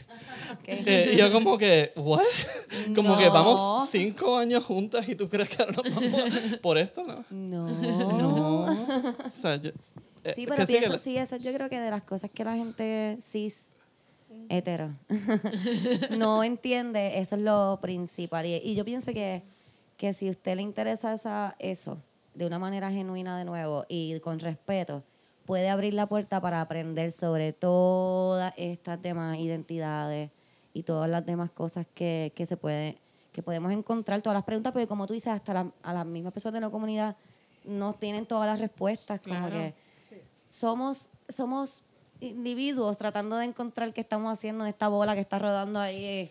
Eh, 0.66 1.10
y 1.14 1.16
yo 1.18 1.30
como 1.32 1.58
que, 1.58 1.92
¿what? 1.96 2.22
Como 2.94 3.18
que 3.18 3.28
vamos 3.28 3.88
cinco 3.90 4.36
años 4.36 4.62
juntas 4.64 5.06
y 5.08 5.14
tú 5.14 5.28
crees 5.28 5.48
que 5.48 5.62
ahora 5.62 5.72
nos 5.82 5.94
vamos 5.94 6.32
por 6.62 6.78
esto, 6.78 7.02
¿no? 7.04 7.24
No. 7.30 7.68
No. 7.68 8.64
O 9.10 9.34
sea, 9.34 9.56
yo, 9.56 9.70
eh, 10.22 10.32
Sí, 10.34 10.46
pero 10.46 10.64
pienso, 10.66 10.92
la- 10.92 10.98
sí, 10.98 11.16
eso 11.16 11.36
yo 11.36 11.52
creo 11.52 11.68
que 11.68 11.80
de 11.80 11.90
las 11.90 12.02
cosas 12.02 12.30
que 12.30 12.44
la 12.44 12.54
gente 12.56 13.18
cis 13.20 13.74
hetero 14.48 14.90
no 16.16 16.44
entiende, 16.44 17.18
eso 17.18 17.36
es 17.36 17.42
lo 17.42 17.78
principal. 17.82 18.46
Y, 18.46 18.54
y 18.56 18.74
yo 18.74 18.84
pienso 18.84 19.12
que, 19.12 19.42
que 19.96 20.12
si 20.14 20.28
a 20.28 20.30
usted 20.30 20.56
le 20.56 20.62
interesa 20.62 21.12
esa, 21.14 21.56
eso 21.58 21.98
de 22.34 22.46
una 22.46 22.58
manera 22.58 22.90
genuina 22.90 23.36
de 23.38 23.44
nuevo 23.44 23.84
y 23.88 24.18
con 24.20 24.38
respeto, 24.38 25.02
puede 25.46 25.68
abrir 25.68 25.94
la 25.94 26.06
puerta 26.06 26.40
para 26.40 26.60
aprender 26.60 27.12
sobre 27.12 27.52
todas 27.52 28.52
estas 28.56 29.00
demás 29.02 29.38
identidades 29.38 30.30
y 30.72 30.82
todas 30.82 31.08
las 31.10 31.24
demás 31.24 31.50
cosas 31.50 31.86
que, 31.94 32.32
que 32.34 32.46
se 32.46 32.56
puede 32.56 32.98
que 33.32 33.42
podemos 33.42 33.72
encontrar 33.72 34.22
todas 34.22 34.36
las 34.36 34.44
preguntas, 34.44 34.72
porque 34.72 34.86
como 34.86 35.08
tú 35.08 35.12
dices, 35.12 35.32
hasta 35.32 35.52
la- 35.52 35.72
a 35.82 35.92
las 35.92 36.06
mismas 36.06 36.32
personas 36.32 36.54
de 36.54 36.60
la 36.60 36.70
comunidad 36.70 37.16
no 37.64 37.92
tienen 37.94 38.26
todas 38.26 38.46
las 38.46 38.60
respuestas, 38.60 39.20
como 39.20 39.34
Claro. 39.34 39.50
que 39.52 39.74
somos, 40.48 41.10
somos 41.28 41.82
individuos 42.20 42.96
tratando 42.96 43.36
de 43.36 43.46
encontrar 43.46 43.92
qué 43.92 44.02
estamos 44.02 44.32
haciendo 44.32 44.62
en 44.64 44.68
esta 44.70 44.86
bola 44.86 45.14
que 45.14 45.20
está 45.20 45.40
rodando 45.40 45.80
ahí 45.80 46.30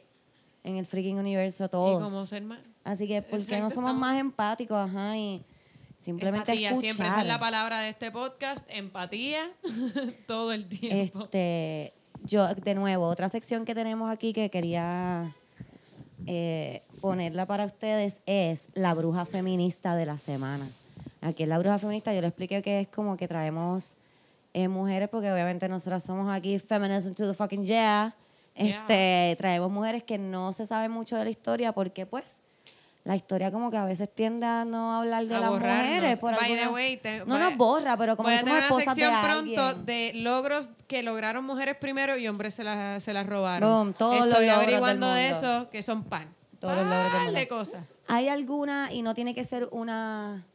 en 0.64 0.78
el 0.78 0.86
freaking 0.86 1.18
universo 1.20 1.66
Y 1.66 1.70
todos. 1.70 2.02
como 2.02 2.26
ser 2.26 2.44
más... 2.44 2.60
Así 2.86 3.06
que, 3.06 3.22
¿por 3.22 3.46
qué 3.46 3.60
no 3.60 3.70
somos 3.70 3.94
más 3.96 4.18
empáticos? 4.18 4.78
Ajá, 4.78 5.18
y 5.18 5.44
simplemente 6.04 6.52
Empatía, 6.52 6.76
siempre 6.76 7.08
esa 7.08 7.22
es 7.22 7.28
la 7.28 7.40
palabra 7.40 7.82
de 7.82 7.90
este 7.90 8.12
podcast, 8.12 8.64
empatía, 8.70 9.50
todo 10.28 10.52
el 10.52 10.66
tiempo. 10.66 11.24
Este, 11.24 11.94
yo, 12.24 12.54
de 12.54 12.76
nuevo, 12.76 13.08
otra 13.08 13.30
sección 13.30 13.66
que 13.66 13.74
tenemos 13.74 14.12
aquí 14.12 14.34
que 14.34 14.50
quería 14.50 15.34
eh, 16.26 16.84
ponerla 17.02 17.46
para 17.46 17.66
ustedes 17.66 18.22
es 18.26 18.70
la 18.76 18.94
bruja 18.94 19.26
feminista 19.26 19.96
de 19.96 20.06
la 20.06 20.18
semana. 20.18 20.68
Aquí 21.22 21.44
en 21.44 21.50
la 21.50 21.58
bruja 21.58 21.80
feminista 21.80 22.14
yo 22.14 22.22
le 22.22 22.28
expliqué 22.28 22.62
que 22.62 22.82
es 22.82 22.88
como 22.90 23.18
que 23.18 23.28
traemos 23.28 23.96
eh, 24.54 24.68
mujeres, 24.68 25.10
porque 25.10 25.32
obviamente 25.32 25.68
nosotras 25.68 26.04
somos 26.04 26.30
aquí 26.30 26.60
feminism 26.60 27.14
to 27.14 27.28
the 27.28 27.34
fucking 27.34 27.66
yeah. 27.66 28.16
Este, 28.56 29.36
traemos 29.40 29.72
mujeres 29.72 30.04
que 30.04 30.20
no 30.20 30.54
se 30.54 30.68
sabe 30.68 30.88
mucho 30.88 31.18
de 31.18 31.24
la 31.24 31.32
historia 31.32 31.72
porque 31.72 32.06
pues 32.06 32.43
la 33.04 33.16
historia 33.18 33.52
como 33.52 33.70
que 33.70 33.78
a 33.78 33.84
veces 33.86 34.10
tiende 34.14 34.46
a 34.46 34.64
no 34.64 34.94
hablar 34.96 35.26
de 35.28 35.36
A 35.36 35.40
las 35.42 35.50
borrarnos. 35.50 35.86
mujeres. 35.88 36.20
Por 36.20 36.36
By 36.36 36.48
the 36.48 36.54
alguna- 36.62 36.72
way, 36.72 36.98
te- 36.98 37.26
no 37.26 37.38
nos 37.38 37.58
borra, 37.58 37.98
pero 37.98 38.16
como 38.16 38.30
Voy 38.30 38.38
a 38.38 38.44
tener 38.44 38.64
una 38.66 38.78
de 38.78 38.84
sección 38.86 39.14
pronto 39.22 39.62
alguien. 39.62 39.86
de 39.86 40.12
logros 40.16 40.70
que 40.88 41.04
lograron 41.04 41.44
mujeres 41.46 41.76
primero 41.78 42.16
y 42.18 42.28
hombres 42.28 42.54
se 42.54 42.64
las 42.64 43.04
se 43.04 43.12
las 43.14 43.26
robaron. 43.28 43.70
Boom, 43.70 43.94
todos 43.94 44.18
los 44.20 44.28
Estoy 44.30 44.48
averiguando 44.50 45.12
de 45.14 45.30
eso, 45.30 45.70
que 45.70 45.84
son 45.84 46.04
pan. 46.06 46.34
Todos 46.60 46.76
los 46.78 46.86
logros 46.86 47.04
del 47.04 47.12
Par 47.12 47.24
mundo. 47.26 47.40
de 47.40 47.48
cosas. 47.50 47.88
¿Hay 48.08 48.30
alguna, 48.30 48.94
y 48.94 49.02
no 49.02 49.14
tiene 49.14 49.36
que 49.36 49.44
ser 49.44 49.68
una, 49.72 50.46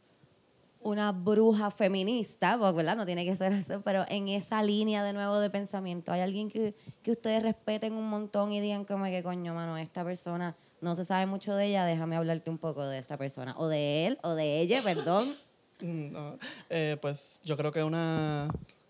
una 0.89 1.11
bruja 1.11 1.71
feminista, 1.71 2.57
¿verdad? 2.57 2.95
no 2.97 3.05
tiene 3.05 3.25
que 3.25 3.35
ser 3.35 3.53
eso, 3.53 3.81
pero 3.81 4.05
en 4.09 4.27
esa 4.27 4.61
línea 4.63 5.03
de 5.03 5.13
nuevo 5.13 5.39
de 5.39 5.49
pensamiento, 5.49 6.11
¿hay 6.11 6.21
alguien 6.21 6.49
que, 6.49 6.73
que 7.03 7.11
ustedes 7.11 7.43
respeten 7.43 7.93
un 7.93 8.09
montón 8.09 8.51
y 8.51 8.59
digan 8.59 8.85
como 8.85 9.05
que 9.05 9.23
coño, 9.23 9.53
mano, 9.53 9.77
esta 9.77 10.03
persona 10.03 10.55
no 10.81 10.95
se 10.95 11.05
sabe 11.05 11.25
mucho 11.25 11.55
de 11.55 11.67
ella, 11.67 11.85
déjame 11.85 12.15
hablarte 12.15 12.49
un 12.49 12.57
poco 12.57 12.85
de 12.85 12.97
esta 12.99 13.17
persona, 13.17 13.53
o 13.57 13.67
de 13.67 14.07
él, 14.07 14.17
o 14.23 14.33
de 14.35 14.59
ella, 14.61 14.81
perdón. 14.83 15.35
No. 15.81 16.37
Eh, 16.69 16.97
pues 17.01 17.39
yo 17.45 17.55
creo 17.55 17.71
que 17.71 17.81
una 17.81 18.49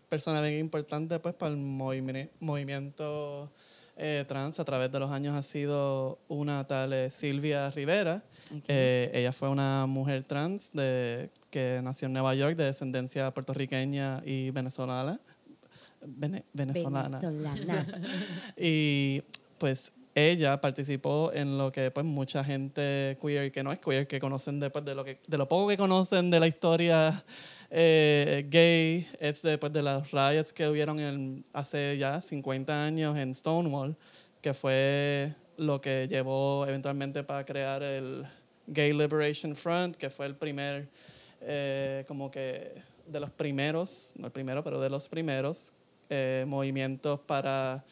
persona 0.10 0.42
bien 0.42 0.58
importante 0.58 1.20
pues 1.20 1.36
para 1.36 1.52
el 1.54 1.60
movimi- 1.60 2.30
movimiento 2.40 3.52
eh, 3.96 4.26
trans 4.28 4.60
a 4.60 4.66
través 4.66 4.92
de 4.92 4.98
los 4.98 5.12
años 5.12 5.36
ha 5.36 5.44
sido 5.44 6.18
una 6.30 6.66
tal 6.66 6.94
eh, 6.94 7.12
Silvia 7.12 7.70
Rivera. 7.70 8.24
Eh, 8.68 9.12
ella 9.14 9.32
fue 9.32 9.50
una 9.50 9.86
mujer 9.86 10.24
trans 10.24 10.72
de, 10.74 11.30
que 11.50 11.82
nació 11.84 12.08
en 12.08 12.14
Nueva 12.14 12.34
York 12.36 12.56
de 12.56 12.66
descendencia 12.66 13.32
puertorriqueña 13.32 14.22
y 14.26 14.50
venezolana. 14.52 15.20
Vene- 16.06 16.44
venezolana. 16.54 17.20
Venezolana. 17.20 17.86
Y 18.58 19.22
pues 19.58 19.92
ella 20.16 20.60
participó 20.60 21.32
en 21.34 21.58
lo 21.58 21.72
que 21.72 21.92
pues 21.92 22.06
mucha 22.06 22.44
gente 22.44 23.18
queer 23.22 23.52
que 23.52 23.62
no 23.64 23.72
es 23.72 23.80
queer 23.80 24.08
que 24.08 24.20
conocen 24.20 24.60
después 24.60 24.84
de 24.84 24.96
lo 24.96 25.04
que 25.06 25.20
de 25.28 25.38
lo 25.38 25.48
poco 25.48 25.68
que 25.68 25.78
conocen 25.78 26.30
de 26.32 26.40
la 26.40 26.48
historia 26.48 27.24
eh, 27.70 28.46
gay 28.50 29.08
es 29.20 29.42
después 29.44 29.72
de 29.72 29.84
las 29.84 30.12
riots 30.12 30.52
que 30.52 30.68
hubieron 30.68 31.00
en, 31.00 31.44
hace 31.54 31.98
ya 31.98 32.20
50 32.22 32.86
años 32.86 33.16
en 33.18 33.36
Stonewall 33.36 33.96
que 34.42 34.54
fue 34.54 35.34
lo 35.58 35.80
que 35.80 36.08
llevó 36.10 36.66
eventualmente 36.68 37.24
para 37.24 37.46
crear 37.46 37.84
el 37.84 38.26
Gay 38.70 38.94
Liberation 38.94 39.56
Front 39.56 39.96
que 39.96 40.10
fue 40.10 40.26
el 40.26 40.36
primer 40.36 40.88
eh, 41.42 42.06
como 42.08 42.30
que 42.32 42.74
de 43.08 43.20
los 43.20 43.30
primeros 43.32 44.14
no 44.18 44.28
el 44.28 44.32
primero 44.32 44.64
pero 44.64 44.80
de 44.80 44.90
los 44.90 45.10
primeros 45.10 45.74
eh, 46.10 46.44
movimientos 46.48 47.20
para 47.20 47.84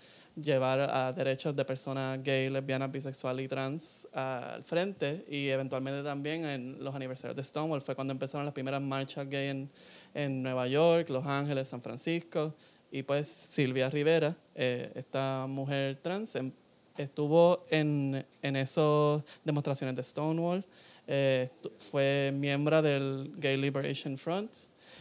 llevar 0.41 0.80
a 0.80 1.11
derechos 1.13 1.55
de 1.55 1.65
personas 1.65 2.21
gay, 2.23 2.49
lesbianas, 2.49 2.91
bisexuales 2.91 3.45
y 3.45 3.47
trans 3.47 4.07
al 4.13 4.63
frente 4.63 5.25
y 5.28 5.47
eventualmente 5.49 6.03
también 6.03 6.45
en 6.45 6.84
los 6.84 6.93
aniversarios 6.93 7.36
de 7.36 7.43
Stonewall. 7.43 7.82
Fue 7.82 7.95
cuando 7.95 8.11
empezaron 8.11 8.45
las 8.45 8.53
primeras 8.53 8.82
marchas 8.82 9.28
gay 9.28 9.49
en, 9.49 9.69
en 10.13 10.43
Nueva 10.43 10.67
York, 10.67 11.09
Los 11.09 11.25
Ángeles, 11.25 11.67
San 11.67 11.82
Francisco 11.82 12.53
y 12.91 13.03
pues 13.03 13.28
Silvia 13.28 13.89
Rivera, 13.89 14.36
eh, 14.55 14.91
esta 14.95 15.45
mujer 15.47 15.99
trans, 16.01 16.36
em- 16.36 16.51
estuvo 16.97 17.65
en, 17.69 18.25
en 18.41 18.55
esas 18.55 19.21
demostraciones 19.43 19.95
de 19.95 20.03
Stonewall, 20.03 20.65
eh, 21.07 21.49
fue 21.77 22.31
miembro 22.33 22.81
del 22.81 23.31
Gay 23.37 23.57
Liberation 23.57 24.17
Front, 24.17 24.51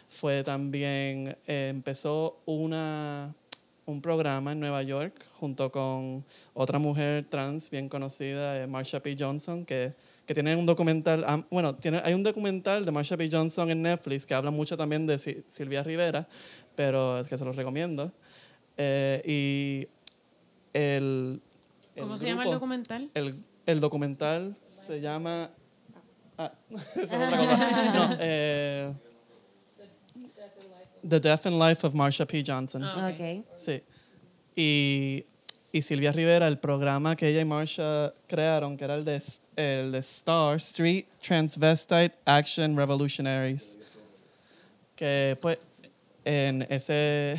fue 0.08 0.44
también, 0.44 1.36
eh, 1.46 1.68
empezó 1.70 2.38
una, 2.46 3.34
un 3.86 4.00
programa 4.00 4.52
en 4.52 4.60
Nueva 4.60 4.82
York 4.82 5.14
junto 5.32 5.70
con 5.72 6.24
otra 6.54 6.78
mujer 6.78 7.24
trans 7.24 7.70
bien 7.70 7.88
conocida, 7.88 8.62
eh, 8.62 8.66
Marsha 8.66 9.00
P. 9.00 9.16
Johnson, 9.18 9.64
que, 9.64 9.94
que 10.24 10.34
tiene 10.34 10.54
un 10.54 10.66
documental, 10.66 11.44
bueno, 11.50 11.74
tiene, 11.74 12.00
hay 12.04 12.14
un 12.14 12.22
documental 12.22 12.84
de 12.84 12.92
Marsha 12.92 13.16
P. 13.16 13.28
Johnson 13.30 13.70
en 13.70 13.82
Netflix 13.82 14.26
que 14.26 14.34
habla 14.34 14.50
mucho 14.50 14.76
también 14.76 15.06
de 15.06 15.18
Si- 15.18 15.42
Silvia 15.48 15.82
Rivera, 15.82 16.28
pero 16.76 17.18
es 17.18 17.26
que 17.26 17.36
se 17.36 17.44
los 17.44 17.56
recomiendo. 17.56 18.12
Eh, 18.76 19.22
y 19.24 19.88
el, 20.72 21.40
¿Cómo 21.98 22.18
se 22.18 22.26
llama 22.26 22.44
el 22.44 22.50
documental? 22.50 23.10
El, 23.14 23.42
el 23.66 23.80
documental 23.80 24.56
se 24.66 25.00
llama... 25.00 25.50
Ah, 26.38 26.52
eso 26.94 27.02
es 27.02 27.12
otra 27.12 27.36
cosa. 27.38 28.08
No, 28.08 28.16
eh, 28.20 28.92
The 31.08 31.20
Death 31.20 31.46
and 31.46 31.58
Life 31.58 31.86
of 31.86 31.94
Marsha 31.94 32.26
P. 32.26 32.42
Johnson. 32.46 32.82
Ah, 32.84 33.12
Ok. 33.12 33.44
Sí. 33.56 33.82
Y, 34.56 35.24
y 35.72 35.82
Silvia 35.82 36.12
Rivera, 36.12 36.48
el 36.48 36.58
programa 36.58 37.14
que 37.16 37.28
ella 37.28 37.40
y 37.40 37.44
Marsha 37.44 38.12
crearon, 38.26 38.76
que 38.76 38.84
era 38.84 38.94
el 38.96 39.04
de, 39.04 39.22
el 39.56 39.92
de 39.92 39.98
Star, 39.98 40.56
Street 40.56 41.04
Transvestite 41.20 42.14
Action 42.24 42.76
Revolutionaries. 42.76 43.78
Que 44.94 45.36
pues 45.40 45.58
en 46.24 46.66
ese, 46.70 47.36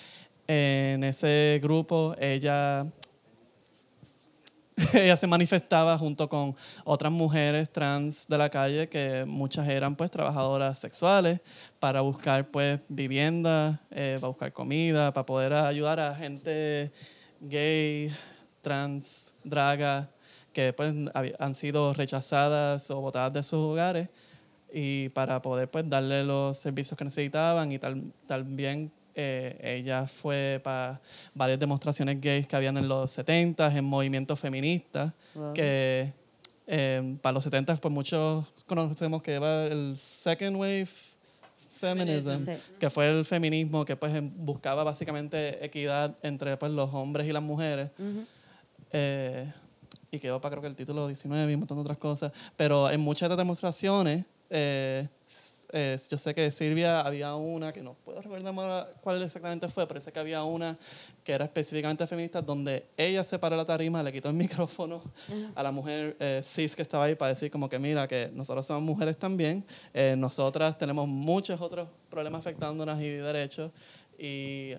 en 0.48 1.04
ese 1.04 1.60
grupo 1.62 2.14
ella, 2.18 2.86
ella 4.94 5.16
se 5.16 5.26
manifestaba 5.26 5.96
junto 5.98 6.28
con 6.28 6.56
otras 6.84 7.12
mujeres 7.12 7.70
trans 7.70 8.26
de 8.28 8.38
la 8.38 8.48
calle 8.48 8.88
que 8.88 9.24
muchas 9.26 9.68
eran 9.68 9.96
pues 9.96 10.10
trabajadoras 10.10 10.78
sexuales 10.78 11.40
para 11.78 12.00
buscar 12.00 12.50
pues 12.50 12.80
vivienda, 12.88 13.80
eh, 13.90 14.18
para 14.20 14.28
buscar 14.28 14.52
comida, 14.52 15.12
para 15.12 15.26
poder 15.26 15.52
ayudar 15.52 16.00
a 16.00 16.14
gente 16.14 16.92
gay, 17.40 18.10
trans, 18.62 19.34
draga, 19.44 20.10
que 20.52 20.72
pues 20.72 20.94
han 21.38 21.54
sido 21.54 21.94
rechazadas 21.94 22.90
o 22.90 23.00
botadas 23.00 23.32
de 23.32 23.42
sus 23.42 23.60
hogares 23.60 24.08
y 24.72 25.08
para 25.10 25.42
poder 25.42 25.70
pues 25.70 25.88
darle 25.88 26.24
los 26.24 26.58
servicios 26.58 26.96
que 26.96 27.04
necesitaban 27.04 27.72
y 27.72 27.78
tal, 27.78 28.12
también 28.26 28.92
eh, 29.22 29.76
ella 29.78 30.06
fue 30.06 30.60
para 30.64 31.00
varias 31.34 31.58
demostraciones 31.58 32.20
gays 32.20 32.46
que 32.46 32.56
habían 32.56 32.76
en 32.78 32.88
los 32.88 33.10
70 33.10 33.76
en 33.76 33.84
movimientos 33.84 34.38
feministas 34.40 35.12
Wow. 35.34 35.52
que 35.52 36.12
eh, 36.66 37.16
para 37.20 37.32
los 37.34 37.44
70 37.44 37.76
pues 37.76 37.92
muchos 37.92 38.46
conocemos 38.66 39.22
que 39.22 39.32
era 39.34 39.66
el 39.66 39.96
second 39.98 40.56
wave 40.56 40.88
feminism 41.78 42.38
Sí. 42.44 42.52
que 42.78 42.90
fue 42.90 43.08
el 43.08 43.24
feminismo 43.24 43.84
que 43.84 43.96
pues 43.96 44.14
em- 44.14 44.30
buscaba 44.36 44.84
básicamente 44.84 45.64
equidad 45.64 46.16
entre 46.22 46.56
pues 46.56 46.72
los 46.72 46.92
hombres 46.94 47.26
y 47.26 47.32
las 47.32 47.42
mujeres 47.42 47.90
Ujú. 47.98 48.24
eh, 48.92 49.52
y 50.10 50.18
quedó 50.18 50.40
para 50.40 50.52
creo 50.52 50.62
que 50.62 50.68
el 50.68 50.76
título 50.76 51.06
19 51.06 51.50
y 51.50 51.54
un 51.54 51.60
montón 51.60 51.76
de 51.78 51.82
otras 51.82 51.98
cosas. 51.98 52.32
Pero 52.56 52.90
en 52.90 53.00
muchas 53.00 53.28
de 53.28 53.30
las 53.30 53.38
demostraciones, 53.38 54.24
eh, 54.50 55.06
eh, 55.72 55.96
yo 56.10 56.18
sé 56.18 56.34
que 56.34 56.50
Silvia 56.50 57.00
había 57.00 57.34
una, 57.34 57.72
que 57.72 57.82
no 57.82 57.94
puedo 57.94 58.20
recordar 58.20 58.94
cuál 59.00 59.22
exactamente 59.22 59.68
fue, 59.68 59.86
pero 59.86 60.00
sé 60.00 60.12
que 60.12 60.18
había 60.18 60.42
una 60.44 60.76
que 61.22 61.32
era 61.32 61.44
específicamente 61.44 62.06
feminista, 62.06 62.42
donde 62.42 62.86
ella 62.96 63.22
se 63.24 63.38
paró 63.38 63.56
la 63.56 63.64
tarima, 63.64 64.02
le 64.02 64.12
quitó 64.12 64.28
el 64.28 64.34
micrófono 64.36 65.00
a 65.54 65.62
la 65.62 65.70
mujer 65.70 66.16
eh, 66.18 66.40
cis 66.44 66.74
que 66.74 66.82
estaba 66.82 67.04
ahí 67.04 67.14
para 67.14 67.30
decir 67.30 67.50
como 67.50 67.68
que 67.68 67.78
mira, 67.78 68.08
que 68.08 68.30
nosotros 68.32 68.66
somos 68.66 68.82
mujeres 68.82 69.16
también, 69.16 69.64
eh, 69.94 70.14
nosotras 70.16 70.76
tenemos 70.78 71.06
muchos 71.06 71.60
otros 71.60 71.88
problemas 72.08 72.40
afectándonos 72.40 73.00
y 73.00 73.08
derechos. 73.08 73.70
Y 74.18 74.74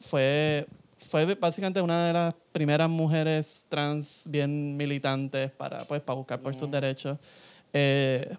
fue, 0.00 0.66
fue 0.98 1.34
básicamente 1.34 1.80
una 1.80 2.06
de 2.08 2.12
las 2.12 2.34
primeras 2.52 2.88
mujeres 2.88 3.66
trans 3.68 4.24
bien 4.26 4.76
militantes 4.76 5.50
para, 5.52 5.78
pues, 5.84 6.00
para 6.00 6.16
buscar 6.16 6.40
por 6.40 6.54
sus 6.54 6.70
derechos. 6.70 7.18
Eh, 7.72 8.36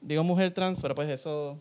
digo 0.00 0.24
mujer 0.24 0.52
trans, 0.52 0.80
pero 0.80 0.94
pues 0.94 1.08
eso, 1.08 1.58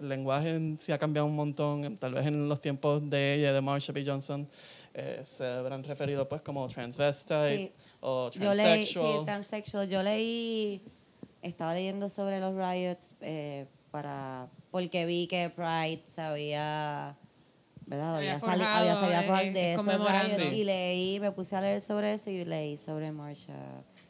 el 0.00 0.08
lenguaje 0.08 0.50
en 0.50 0.78
sí 0.80 0.92
ha 0.92 0.98
cambiado 0.98 1.26
un 1.26 1.34
montón. 1.36 1.96
Tal 1.98 2.14
vez 2.14 2.26
en 2.26 2.48
los 2.48 2.60
tiempos 2.60 3.08
de 3.08 3.34
ella, 3.34 3.52
de 3.52 3.60
Marsha 3.60 3.92
B. 3.92 4.04
Johnson, 4.06 4.48
eh, 4.94 5.20
se 5.24 5.46
habrán 5.46 5.84
referido 5.84 6.28
pues 6.28 6.40
como 6.42 6.66
transvestite 6.68 7.56
Sí. 7.56 7.72
o 8.00 8.30
Yo 8.30 8.54
leí, 8.54 8.84
sí, 8.86 8.94
transsexual. 8.94 9.24
transsexual. 9.24 9.88
Yo 9.88 10.02
leí, 10.02 10.82
estaba 11.42 11.74
leyendo 11.74 12.08
sobre 12.08 12.40
los 12.40 12.54
riots 12.54 13.14
eh, 13.20 13.66
para, 13.90 14.48
porque 14.70 15.06
vi 15.06 15.26
que 15.26 15.50
Pride 15.50 16.02
se 16.06 16.20
había, 16.20 17.16
¿verdad? 17.86 18.16
Había 18.16 18.34
Había, 18.36 18.40
forjado, 18.40 18.90
había 19.04 19.42
eh, 19.42 19.48
eh, 19.48 20.36
de 20.36 20.50
Sí. 20.50 20.56
y 20.56 20.64
leí, 20.64 21.20
me 21.20 21.30
puse 21.32 21.56
a 21.56 21.60
leer 21.60 21.80
sobre 21.80 22.14
eso 22.14 22.30
y 22.30 22.44
leí 22.44 22.76
sobre 22.76 23.12
Marsha. 23.12 23.54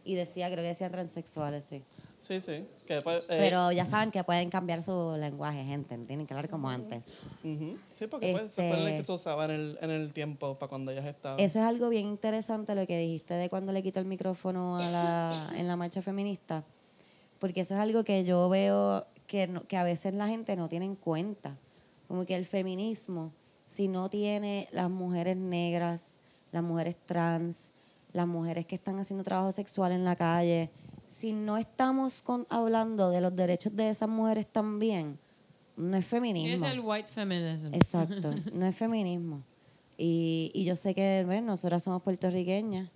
Y 0.05 0.14
decía, 0.14 0.47
creo 0.51 0.62
que 0.62 0.69
decía 0.69 0.91
transexuales, 0.91 1.64
sí. 1.64 1.83
Sí, 2.27 2.41
sí. 2.41 2.64
Que 2.87 3.01
pues, 3.03 3.24
eh, 3.31 3.37
Pero 3.39 3.70
ya 3.70 3.87
saben 3.87 4.11
que 4.11 4.24
pueden 4.24 4.51
cambiar 4.51 4.83
su 4.83 5.14
lenguaje, 5.16 5.62
gente. 5.64 5.97
Tienen 5.99 6.27
que 6.27 6.35
hablar 6.35 6.49
como 6.51 6.68
antes. 6.68 7.05
ujú. 7.45 7.77
Sí, 7.95 8.07
porque 8.09 8.33
pues, 8.33 8.53
se 8.53 8.68
fue 8.68 8.79
el 8.81 8.87
Este- 8.89 8.97
que 8.97 9.03
se 9.05 9.12
usaba 9.12 9.45
en 9.45 9.51
el, 9.53 9.79
en 9.81 9.91
el 9.91 10.12
tiempo 10.12 10.59
para 10.59 10.68
cuando 10.68 10.91
ellas 10.91 11.07
estaban. 11.07 11.39
Eso 11.39 11.61
es 11.61 11.64
algo 11.64 11.89
bien 11.89 12.07
interesante 12.07 12.74
lo 12.74 12.85
que 12.87 12.99
dijiste 12.99 13.35
de 13.35 13.49
cuando 13.49 13.72
le 13.72 13.81
quitó 13.83 14.01
el 14.01 14.07
micrófono 14.07 14.77
a 14.77 14.91
la, 14.91 15.51
en 15.57 15.68
la 15.68 15.77
marcha 15.77 16.03
feminista, 16.03 16.64
porque 17.39 17.61
eso 17.61 17.74
es 17.74 17.81
algo 17.81 18.03
que 18.03 18.24
yo 18.24 18.49
veo 18.49 19.07
que, 19.29 19.47
no- 19.47 19.62
que 19.62 19.77
a 19.77 19.85
veces 19.85 20.12
la 20.12 20.27
gente 20.27 20.57
no 20.57 20.68
tiene 20.68 20.87
en 20.87 20.97
cuenta. 20.97 21.57
Como 22.09 22.24
que 22.27 22.35
el 22.35 22.45
feminismo, 22.45 23.33
si 23.68 23.87
no 23.87 24.11
tiene 24.11 24.68
las 24.72 24.91
mujeres 24.91 25.37
negras, 25.37 26.18
las 26.51 26.64
mujeres 26.64 26.97
trans, 27.07 27.70
las 28.12 28.27
mujeres 28.27 28.66
que 28.66 28.74
están 28.74 28.99
haciendo 28.99 29.22
trabajo 29.22 29.53
sexual 29.53 29.93
en 29.93 30.05
la 30.05 30.16
calle, 30.16 30.70
si 31.27 31.33
no 31.33 31.57
estamos 31.59 32.22
con- 32.22 32.47
hablando 32.51 33.11
de 33.11 33.20
los 33.20 33.35
derechos 33.35 33.74
de 33.74 33.91
esas 33.91 34.09
mujeres 34.09 34.47
también, 34.47 35.18
no 35.77 35.97
es 35.97 36.05
Sí, 36.05 36.11
feminismo. 36.11 36.64
es 36.66 36.72
el 36.72 36.79
white 36.81 37.09
feminism. 37.09 37.74
Exacto, 37.74 38.31
no 38.55 38.64
es 38.64 38.77
feminismo. 38.77 39.43
Y, 39.99 40.53
y 40.55 40.64
yo 40.64 40.77
sé 40.77 40.95
que 40.95 41.24
bueno, 41.27 41.49
nosotras 41.49 41.83
somos 41.83 42.01
puertorriqueñas. 42.03 42.89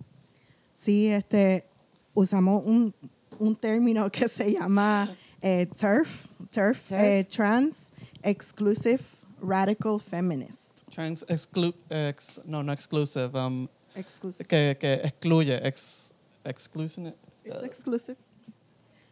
Sí, 0.73 1.07
este, 1.09 1.65
usamos 2.13 2.63
un, 2.65 2.93
un 3.37 3.53
término 3.57 4.09
que 4.09 4.29
se 4.29 4.53
llama 4.53 5.13
eh, 5.41 5.65
TERF, 5.65 6.27
TERF, 6.51 6.87
TERF. 6.87 6.91
eh, 6.93 7.23
Trans 7.25 7.91
Exclusive 8.23 9.01
Radical 9.41 9.99
Feminist. 9.99 10.83
Trans 10.89 11.25
exclu 11.27 11.73
ex, 11.89 12.39
no, 12.45 12.63
no 12.63 12.71
exclusive. 12.71 13.37
Um, 13.37 13.67
Exclusive. 13.95 14.45
que, 14.47 14.77
que 14.79 14.93
excluye. 15.03 15.59
Ex, 15.67 16.13
exclusive. 16.45 17.13
It's 17.43 17.63
exclusive. 17.63 18.17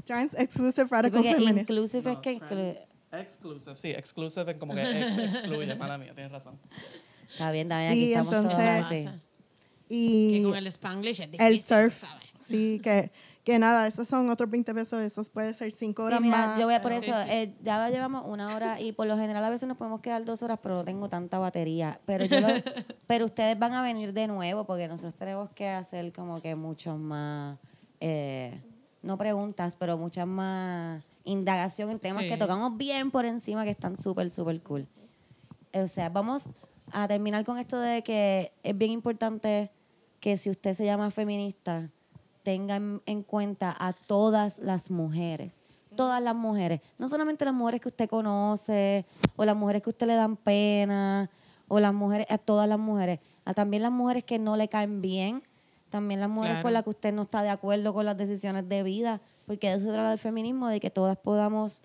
Trans 0.06 0.34
Exclusive 0.34 0.88
Sí, 0.88 0.92
Radical 0.92 1.22
porque 1.24 1.36
Feminist. 1.36 1.70
inclusive 1.70 2.12
es 2.12 2.18
que 2.20 2.32
incluye. 2.34 2.76
Exclusive, 3.12 3.76
sí, 3.76 3.90
exclusive 3.92 4.52
es 4.52 4.58
como 4.58 4.74
que 4.76 4.82
ex, 4.82 5.18
excluye, 5.18 5.76
mala 5.76 5.98
mía, 5.98 6.14
tienes 6.14 6.32
razón. 6.32 6.60
Está 7.32 7.52
bien, 7.52 7.68
está 7.68 7.80
bien, 7.80 7.94
Sí, 7.94 8.00
aquí 8.00 8.14
estamos 8.14 8.34
entonces- 8.34 8.58
todos 8.60 8.84
pasa. 9.06 9.20
Y 9.90 10.38
Que 10.38 10.44
con 10.44 10.56
el 10.56 10.68
spanglish 10.68 11.20
es 11.22 11.26
el 11.26 11.32
difícil, 11.32 11.62
surf. 11.64 11.94
¿sabes? 12.02 12.26
Sí, 12.40 12.80
que, 12.84 13.12
que 13.44 13.58
nada, 13.58 13.88
esos 13.88 14.08
son 14.08 14.30
otros 14.30 14.50
20 14.50 14.74
pesos, 14.76 15.02
esos 15.02 15.30
puede 15.32 15.54
ser 15.56 15.72
5 15.72 16.04
Sí, 16.04 16.06
horas 16.08 16.22
mira, 16.22 16.38
más. 16.38 16.60
yo 16.60 16.66
voy 16.66 16.76
a 16.76 16.82
por 16.84 16.92
Sí, 16.94 16.98
eso, 17.10 17.14
sí. 17.24 17.30
eh, 17.32 17.56
ya 17.64 17.90
llevamos 17.90 18.24
una 18.28 18.56
hora 18.56 18.80
y 18.80 18.92
por 18.92 19.08
lo 19.08 19.18
general 19.18 19.44
a 19.44 19.50
veces 19.50 19.68
nos 19.68 19.78
podemos 19.78 20.02
quedar 20.02 20.24
dos 20.26 20.44
horas, 20.44 20.60
pero 20.62 20.76
no 20.76 20.84
tengo 20.86 21.10
tanta 21.10 21.40
batería. 21.40 22.00
Pero 22.06 22.26
yo 22.26 22.40
lo- 22.42 22.48
pero 23.08 23.26
ustedes 23.26 23.58
van 23.58 23.74
a 23.74 23.82
venir 23.82 24.14
de 24.14 24.28
nuevo 24.28 24.66
porque 24.66 24.88
nosotros 24.88 25.16
tenemos 25.16 25.50
que 25.52 25.68
hacer 25.68 26.12
como 26.14 26.42
que 26.42 26.54
muchos 26.56 26.98
más, 27.00 27.58
eh, 28.00 28.62
no 29.02 29.18
preguntas, 29.18 29.76
pero 29.76 29.98
muchas 29.98 30.28
más 30.28 31.04
indagación 31.24 31.90
en 31.92 32.00
temas 32.00 32.24
Sí. 32.24 32.30
que 32.30 32.38
tocamos 32.38 32.76
bien 32.78 33.12
por 33.12 33.26
encima 33.26 33.64
que 33.64 33.70
están 33.72 33.98
súper, 33.98 34.30
súper 34.32 34.62
cool. 34.62 34.88
O 35.74 35.88
sea, 35.88 36.10
vamos 36.10 36.50
a 36.92 37.08
terminar 37.08 37.46
con 37.46 37.58
esto 37.58 37.80
de 37.80 38.02
que 38.02 38.52
es 38.64 38.78
bien 38.78 38.92
importante 38.92 39.70
que 40.20 40.38
si 40.38 40.50
usted 40.50 40.74
se 40.74 40.86
llama 40.86 41.12
feminista, 41.12 41.90
tenga 42.44 42.78
en, 42.78 43.02
en 43.06 43.22
cuenta 43.24 43.76
a 43.78 43.94
todas 43.94 44.60
las 44.60 44.90
mujeres. 44.90 45.64
Todas 45.96 46.22
las 46.22 46.36
mujeres. 46.36 46.82
No 46.98 47.08
solamente 47.08 47.46
las 47.46 47.54
mujeres 47.54 47.82
que 47.82 47.90
usted 47.90 48.10
conoce, 48.10 49.06
o 49.36 49.46
las 49.46 49.56
mujeres 49.56 49.82
que 49.84 49.90
a 49.90 49.92
usted 49.92 50.08
le 50.08 50.16
dan 50.16 50.36
pena, 50.36 51.30
o 51.68 51.80
las 51.80 51.94
mujeres, 51.94 52.26
a 52.30 52.38
todas 52.38 52.68
las 52.68 52.80
mujeres. 52.80 53.20
A 53.46 53.54
también 53.54 53.84
las 53.84 53.92
mujeres 53.92 54.24
que 54.24 54.40
no 54.40 54.58
le 54.58 54.68
caen 54.68 55.02
bien, 55.02 55.42
también 55.90 56.20
las 56.20 56.30
mujeres 56.30 56.56
Claro. 56.56 56.64
con 56.64 56.74
las 56.74 56.84
que 56.84 56.90
usted 56.92 57.14
no 57.14 57.24
está 57.24 57.42
de 57.44 57.50
acuerdo 57.50 57.94
con 57.94 58.06
las 58.06 58.18
decisiones 58.18 58.68
de 58.70 58.84
vida, 58.84 59.22
porque 59.46 59.72
eso 59.72 59.86
se 59.86 59.92
trata 59.92 60.12
el 60.14 60.20
feminismo, 60.20 60.68
de 60.68 60.80
que 60.80 60.90
todas 60.90 61.18
podamos 61.18 61.82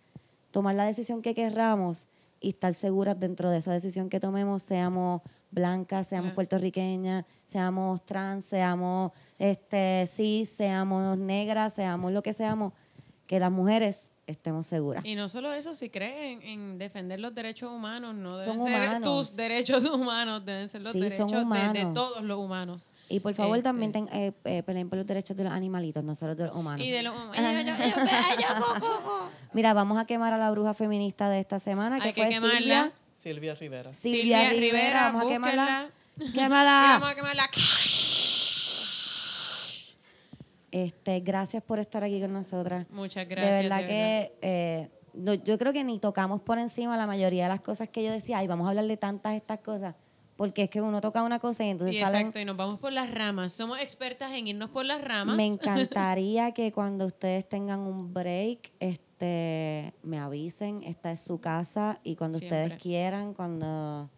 tomar 0.50 0.74
la 0.74 0.84
decisión 0.84 1.22
que 1.22 1.34
querramos 1.34 2.06
y 2.40 2.50
estar 2.50 2.74
seguras 2.74 3.18
dentro 3.18 3.50
de 3.50 3.58
esa 3.58 3.72
decisión 3.72 4.08
que 4.10 4.20
tomemos, 4.20 4.62
seamos 4.62 5.22
blancas, 5.50 6.08
seamos 6.08 6.26
Claro. 6.28 6.34
puertorriqueñas, 6.34 7.24
seamos 7.46 8.04
trans, 8.04 8.44
seamos 8.44 9.12
este 9.38 10.06
cis, 10.06 10.48
seamos 10.50 11.16
negras, 11.18 11.72
seamos 11.74 12.12
lo 12.12 12.22
que 12.22 12.32
seamos, 12.32 12.72
que 13.26 13.40
las 13.40 13.50
mujeres 13.50 14.12
estemos 14.26 14.66
seguras. 14.66 15.04
Y 15.04 15.14
no 15.16 15.28
solo 15.28 15.52
eso, 15.52 15.74
si 15.74 15.90
creen 15.90 16.42
en 16.42 16.78
defender 16.78 17.20
los 17.20 17.34
derechos 17.34 17.70
humanos, 17.72 18.14
no 18.14 18.36
deben 18.38 18.58
Son 18.58 18.66
ser 18.66 18.82
humanos. 18.82 19.02
tus 19.28 19.36
derechos 19.36 19.84
humanos, 19.94 20.44
deben 20.44 20.68
ser 20.68 20.82
los 20.82 20.92
Sí, 20.92 21.00
derechos 21.00 21.30
de- 21.30 21.86
todos 21.94 22.22
los 22.24 22.38
humanos. 22.38 22.90
Y 23.08 23.20
por 23.20 23.34
favor 23.34 23.56
Este. 23.58 23.68
también 23.68 23.92
ten- 23.92 24.08
eh, 24.12 24.32
eh, 24.44 24.62
peleen 24.62 24.88
por 24.88 24.96
los 24.98 25.06
derechos 25.06 25.36
de 25.36 25.44
los 25.44 25.52
animalitos, 25.52 26.02
no 26.02 26.14
solo 26.14 26.34
de 26.34 26.46
los 26.46 26.56
humanos. 26.56 26.84
Y 26.84 26.90
de 26.90 27.02
los 27.02 27.14
humanos. 27.14 27.36
Co. 28.80 29.28
Mira, 29.52 29.74
vamos 29.74 29.98
a 29.98 30.06
quemar 30.06 30.32
a 30.32 30.38
la 30.38 30.50
bruja 30.50 30.72
feminista 30.74 31.28
de 31.28 31.40
esta 31.40 31.58
semana, 31.58 31.98
que 32.00 32.08
Hay 32.08 32.12
que 32.14 32.22
fue 32.22 32.30
quemarla. 32.30 32.58
Silvia. 32.58 32.92
Silvia 33.14 33.54
Rivera. 33.54 33.92
Silvia, 33.92 34.50
Rivera, 34.50 35.02
vamos 35.12 35.26
a 35.26 35.28
quemarla. 35.28 35.88
Quémala. 36.34 36.86
Vamos 37.00 37.10
a 37.10 37.14
quemarla. 37.14 37.48
Este, 40.70 41.20
gracias 41.20 41.62
por 41.62 41.78
estar 41.78 42.02
aquí 42.02 42.20
con 42.20 42.32
nosotras. 42.32 42.86
Muchas 42.90 43.28
gracias. 43.28 43.50
de 43.54 43.62
verdad 43.62 43.80
de 43.82 43.86
que 43.86 44.38
eh, 44.42 44.90
no- 45.12 45.34
yo 45.34 45.56
creo 45.58 45.72
que 45.72 45.84
ni 45.84 45.98
tocamos 46.00 46.40
por 46.40 46.58
encima 46.58 46.96
la 46.96 47.06
mayoría 47.06 47.44
de 47.44 47.48
las 47.50 47.60
cosas 47.60 47.88
que 47.88 48.02
yo 48.02 48.10
decía, 48.10 48.38
ay, 48.38 48.46
vamos 48.48 48.66
a 48.66 48.70
hablar 48.70 48.86
de 48.86 48.96
tantas 48.96 49.34
estas 49.34 49.60
cosas, 49.60 49.94
porque 50.36 50.64
es 50.64 50.70
que 50.70 50.80
uno 50.80 51.00
toca 51.00 51.22
una 51.22 51.38
cosa 51.38 51.64
y 51.64 51.70
entonces 51.70 51.96
Y 51.96 52.00
salen... 52.00 52.20
exacto, 52.22 52.40
y 52.40 52.44
nos 52.44 52.56
vamos 52.56 52.80
por 52.80 52.92
las 52.92 53.10
ramas. 53.10 53.52
Somos 53.52 53.78
expertas 53.78 54.32
en 54.32 54.48
irnos 54.48 54.70
por 54.70 54.84
las 54.84 55.02
ramas. 55.02 55.36
Me 55.36 55.46
encantaría 55.46 56.52
que 56.52 56.72
cuando 56.72 57.06
ustedes 57.06 57.48
tengan 57.48 57.80
un 57.80 58.12
break, 58.12 58.72
este, 58.80 59.94
me 60.02 60.18
avisen, 60.18 60.82
esta 60.82 61.12
es 61.12 61.20
su 61.20 61.40
casa 61.40 62.00
y 62.02 62.16
cuando 62.16 62.38
ustedes 62.38 62.74
quieran, 62.74 63.34
cuando 63.34 64.10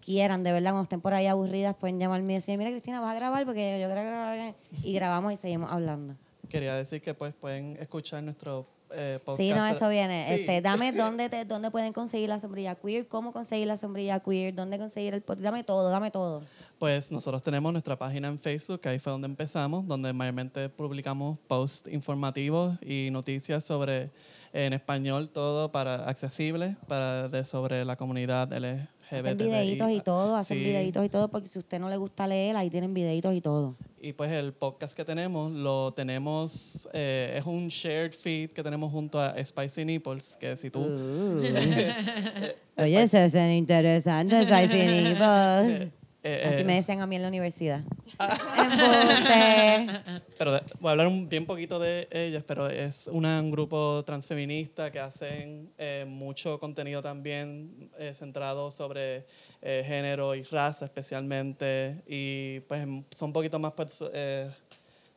quieran, 0.00 0.42
de 0.42 0.52
verdad, 0.52 0.70
cuando 0.70 0.84
estén 0.84 1.00
por 1.00 1.14
ahí 1.14 1.26
aburridas, 1.26 1.76
pueden 1.76 1.98
llamarme 1.98 2.32
y 2.32 2.36
decir, 2.36 2.56
mira 2.56 2.70
Cristina, 2.70 3.00
vas 3.00 3.14
a 3.14 3.18
grabar 3.18 3.44
porque 3.44 3.80
yo 3.80 3.86
quiero 3.86 4.02
grabar 4.02 4.54
y 4.82 4.92
grabamos 4.92 5.32
y 5.32 5.36
seguimos 5.36 5.70
hablando. 5.70 6.16
Quería 6.48 6.74
decir 6.74 7.00
que 7.00 7.14
pues 7.14 7.34
pueden 7.34 7.76
escuchar 7.76 8.22
nuestro 8.22 8.66
eh, 8.92 9.18
podcast. 9.24 9.40
Sí, 9.40 9.52
no, 9.52 9.66
eso 9.66 9.88
viene. 9.88 10.26
Sí. 10.26 10.34
Este, 10.40 10.60
dame 10.60 10.92
dónde, 10.92 11.28
te, 11.28 11.44
dónde 11.44 11.70
pueden 11.70 11.92
conseguir 11.92 12.28
la 12.28 12.40
sombrilla 12.40 12.74
queer, 12.74 13.08
cómo 13.08 13.32
conseguir 13.32 13.66
la 13.66 13.76
sombrilla 13.76 14.20
queer, 14.20 14.54
dónde 14.54 14.78
conseguir 14.78 15.14
el 15.14 15.22
podcast. 15.22 15.44
Dame 15.44 15.64
todo, 15.64 15.90
dame 15.90 16.10
todo. 16.10 16.42
Pues 16.78 17.12
nosotros 17.12 17.42
tenemos 17.42 17.72
nuestra 17.72 17.98
página 17.98 18.28
en 18.28 18.38
Facebook, 18.38 18.80
que 18.80 18.88
ahí 18.88 18.98
fue 18.98 19.12
donde 19.12 19.26
empezamos, 19.26 19.86
donde 19.86 20.12
mayormente 20.12 20.68
publicamos 20.68 21.38
posts 21.46 21.92
informativos 21.92 22.78
y 22.82 23.10
noticias 23.12 23.64
sobre, 23.64 24.10
en 24.52 24.72
español, 24.72 25.28
todo 25.28 25.70
para 25.70 26.08
accesible, 26.08 26.76
para 26.88 27.28
de, 27.28 27.44
sobre 27.44 27.84
la 27.84 27.96
comunidad 27.96 28.50
LGBT. 28.52 28.99
Hacen 29.10 29.36
videitos 29.36 29.90
y 29.90 30.00
todo, 30.00 30.36
hacen 30.36 30.58
Sí. 30.58 30.64
videitos 30.64 31.04
y 31.04 31.08
todo, 31.08 31.28
porque 31.28 31.48
si 31.48 31.58
usted 31.58 31.78
no 31.80 31.88
le 31.88 31.96
gusta 31.96 32.26
leer, 32.26 32.56
ahí 32.56 32.70
tienen 32.70 32.94
videitos 32.94 33.34
y 33.34 33.40
todo. 33.40 33.76
Y 34.00 34.12
pues 34.12 34.30
el 34.30 34.52
podcast 34.52 34.96
que 34.96 35.04
tenemos, 35.04 35.52
lo 35.52 35.92
tenemos, 35.92 36.88
eh, 36.92 37.34
es 37.36 37.44
un 37.44 37.68
shared 37.68 38.12
feed 38.12 38.50
que 38.50 38.62
tenemos 38.62 38.90
junto 38.90 39.20
a 39.20 39.34
Spicy 39.44 39.84
Nipples, 39.84 40.36
que 40.38 40.56
si 40.56 40.70
tú... 40.70 40.80
Uh. 40.80 41.42
Oye, 42.82 43.02
eso 43.02 43.18
es 43.18 43.34
interesante, 43.34 44.42
Spicy 44.44 44.86
Nipples. 44.86 45.99
Eh, 46.22 46.42
Así 46.46 46.60
eh, 46.60 46.64
me 46.64 46.74
decían 46.74 47.00
a 47.00 47.06
mí 47.06 47.16
en 47.16 47.22
la 47.22 47.28
universidad. 47.28 47.82
Embuste. 48.18 50.20
Pero 50.38 50.52
de- 50.52 50.62
voy 50.80 50.88
a 50.88 50.90
hablar 50.92 51.06
un 51.06 51.28
bien 51.28 51.46
poquito 51.46 51.78
de 51.78 52.08
ellas, 52.10 52.42
pero 52.46 52.68
es 52.68 53.08
una- 53.12 53.40
un 53.40 53.50
grupo 53.50 54.02
transfeminista 54.04 54.90
que 54.90 54.98
hacen 55.00 55.72
eh, 55.78 56.04
mucho 56.06 56.58
contenido 56.58 57.02
también 57.02 57.90
eh, 57.98 58.12
centrado 58.14 58.70
sobre 58.70 59.26
eh, 59.62 59.84
género 59.86 60.34
y 60.34 60.42
raza 60.44 60.86
especialmente. 60.86 62.02
Y 62.06 62.60
pues 62.60 62.82
son 63.14 63.28
un 63.28 63.32
poquito 63.32 63.58
más, 63.58 63.72
pues, 63.72 64.02
eh, 64.12 64.50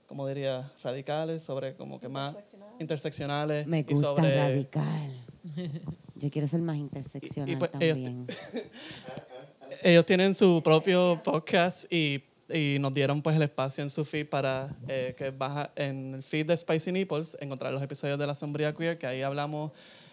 como 0.07 0.27
diría, 0.27 0.71
radicales, 0.83 1.41
sobre 1.43 1.75
como 1.75 1.99
que 1.99 2.07
más 2.09 2.35
interseccionales. 2.79 3.65
Me 3.67 3.79
y 3.79 3.83
gusta 3.83 4.07
sobre- 4.09 4.35
radical. 4.37 5.23
Yo 6.15 6.29
quiero 6.29 6.47
ser 6.47 6.61
más 6.61 6.77
interseccional 6.77 7.49
Y- 7.49 7.53
y 7.53 7.55
pues, 7.57 7.71
también. 7.71 8.27
Ellos 9.83 10.05
tienen 10.05 10.33
su 10.33 10.61
propio 10.63 11.21
podcast 11.23 11.91
y, 11.91 12.23
y 12.53 12.77
nos 12.79 12.93
dieron 12.93 13.21
pues 13.21 13.35
el 13.35 13.41
espacio 13.41 13.83
en 13.83 13.89
su 13.89 14.05
feed 14.05 14.27
para 14.27 14.69
eh, 14.87 15.13
que 15.17 15.29
baja 15.31 15.71
en 15.75 16.15
el 16.15 16.23
feed 16.23 16.47
de 16.47 16.55
Spicy 16.57 16.91
Nipples 16.91 17.35
encontrar 17.41 17.73
los 17.73 17.83
episodios 17.83 18.17
de 18.17 18.25
La 18.25 18.33
Sombría 18.35 18.73
Queer, 18.73 18.97
que 18.97 19.07
ahí 19.07 19.21
hablamos 19.21 19.71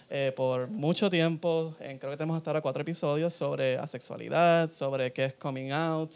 eh, 0.09 0.32
por 0.36 0.68
mucho 0.68 1.09
tiempo, 1.09 1.76
en- 1.78 1.98
creo 1.98 2.10
que 2.10 2.16
tenemos 2.16 2.36
hasta 2.36 2.51
ahora 2.51 2.60
cuatro 2.62 2.82
episodios 2.82 3.32
sobre 3.32 3.78
asexualidad, 3.78 4.70
sobre 4.70 5.12
qué 5.12 5.26
es 5.26 5.34
coming 5.34 5.70
out, 5.70 6.10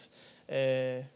eh, 0.48 1.06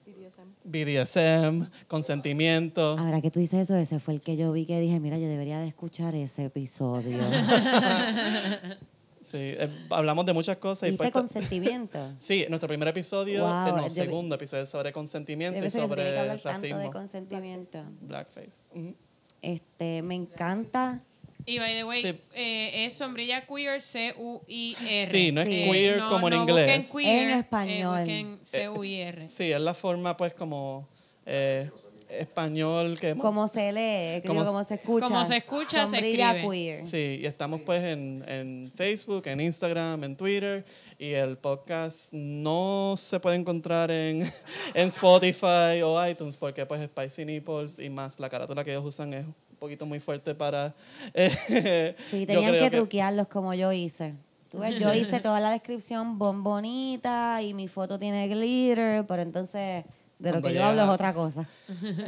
BDSM, 0.62 1.66
consentimiento. 1.89 2.97
Ahora 2.98 3.20
que 3.20 3.32
tú 3.32 3.40
dices 3.40 3.62
eso, 3.62 3.74
ese 3.77 3.98
fue 3.98 4.15
el 4.15 4.20
que 4.20 4.36
yo 4.36 4.52
vi 4.52 4.65
que 4.65 4.78
dije, 4.78 5.01
mira, 5.01 5.19
yo 5.19 5.27
debería 5.28 5.59
de 5.59 5.66
escuchar 5.66 6.15
ese 6.15 6.44
episodio. 6.44 7.19
Sí, 9.23 9.36
eh, 9.39 9.69
hablamos 9.90 10.24
de 10.27 10.32
muchas 10.32 10.57
cosas. 10.59 10.89
Y 10.89 10.93
¿Viste 10.93 11.03
pues, 11.05 11.12
consentimiento? 11.12 12.12
Sí, 12.19 12.47
nuestro 12.49 12.69
primer 12.69 12.89
episodio, 12.89 13.43
Wow, 13.45 13.69
eh, 13.69 13.73
no, 13.73 13.85
yo- 13.85 13.90
segundo 13.90 14.35
episodio 14.36 14.66
sobre 14.66 14.93
consentimiento 14.93 15.59
y 15.59 15.61
ser 15.61 15.65
que 15.65 15.70
se 15.70 15.78
tiene 15.78 15.89
que 15.89 15.95
sobre 16.03 16.19
hablar 16.19 16.40
tanto 16.40 16.61
de 16.66 16.73
racismo. 16.73 16.93
consentimiento. 16.93 17.85
Blackface. 18.01 18.62
Ujú. 18.74 18.95
Este, 19.43 20.03
me 20.03 20.15
encanta. 20.15 21.03
Y 21.47 21.59
by 21.59 21.74
the 21.77 21.85
way, 21.85 22.03
Sí. 22.03 22.09
eh, 22.35 22.85
es 22.85 22.93
sombrilla 22.93 23.47
queer, 23.47 23.81
C-U-I-R. 23.81 25.07
Sí, 25.11 25.32
no 25.32 25.40
es 25.40 25.47
Sí. 25.49 25.70
queer 25.70 25.97
no- 25.99 26.11
como 26.11 26.28
en 26.28 26.35
no 26.35 26.40
inglés. 26.43 26.89
busquen 26.90 27.05
queer, 27.07 27.31
En 27.31 27.39
español. 27.39 27.97
Eh, 27.97 28.01
busquen 28.01 28.32
Eh, 28.35 28.39
C-U-I-R. 28.45 29.28
Sí, 29.28 29.53
es 29.53 29.61
la 29.61 29.74
forma, 29.74 30.16
pues, 30.16 30.35
como 30.35 30.86
eh, 31.31 31.70
español 32.09 32.98
que... 32.98 33.14
Como 33.16 33.48
se 33.48 33.72
lee, 33.72 34.22
Como 34.26 34.44
como, 34.44 34.64
se- 34.64 34.74
escucha. 34.74 35.06
como 35.06 35.24
se 35.26 35.36
escucha, 35.36 35.86
se 35.86 35.97
escribe. 35.97 36.48
queer. 36.51 36.85
Sí, 36.85 37.18
y 37.22 37.26
estamos, 37.26 37.60
pues, 37.62 37.82
en, 37.85 38.24
en 38.26 38.72
Facebook, 38.74 39.26
en 39.26 39.40
Instagram, 39.40 40.05
en 40.05 40.16
Twitter. 40.16 40.64
Y 40.98 41.12
el 41.12 41.36
podcast 41.39 42.12
no 42.12 42.94
se 42.97 43.20
puede 43.20 43.36
encontrar 43.36 43.90
en, 43.90 44.22
en 44.74 44.89
Spotify 44.89 45.82
o 45.85 46.05
iTunes 46.06 46.36
porque, 46.36 46.66
pues, 46.66 46.82
Spicy 46.86 47.24
Nipples 47.24 47.78
y 47.78 47.89
más 47.90 48.18
la 48.18 48.28
carátula 48.28 48.64
que 48.64 48.70
ellos 48.72 48.85
usan 48.85 49.14
es 49.14 49.24
un 49.24 49.35
poquito 49.59 49.86
muy 49.86 50.01
fuerte 50.01 50.35
para... 50.35 50.74
eh, 51.14 51.94
Sí, 52.10 52.20
yo 52.20 52.26
tenían 52.26 52.51
creo 52.52 52.62
que 52.64 52.70
truquearlos 52.76 53.28
como 53.28 53.55
yo 53.55 53.72
hice. 53.72 54.14
Tú 54.51 54.60
ves, 54.60 54.78
yo 54.80 54.93
hice 54.94 55.20
toda 55.20 55.40
la 55.40 55.51
descripción 55.51 56.18
bon 56.18 56.43
bonita 56.43 57.43
y 57.43 57.52
mi 57.55 57.68
foto 57.68 57.98
tiene 57.98 58.26
glitter, 58.28 59.05
pero 59.06 59.20
entonces 59.22 59.85
de 60.19 60.32
lo 60.32 60.43
que 60.43 60.53
yo 60.53 60.65
hablo 60.65 60.82
es 60.82 60.89
otra 60.89 61.12
cosa. 61.15 61.49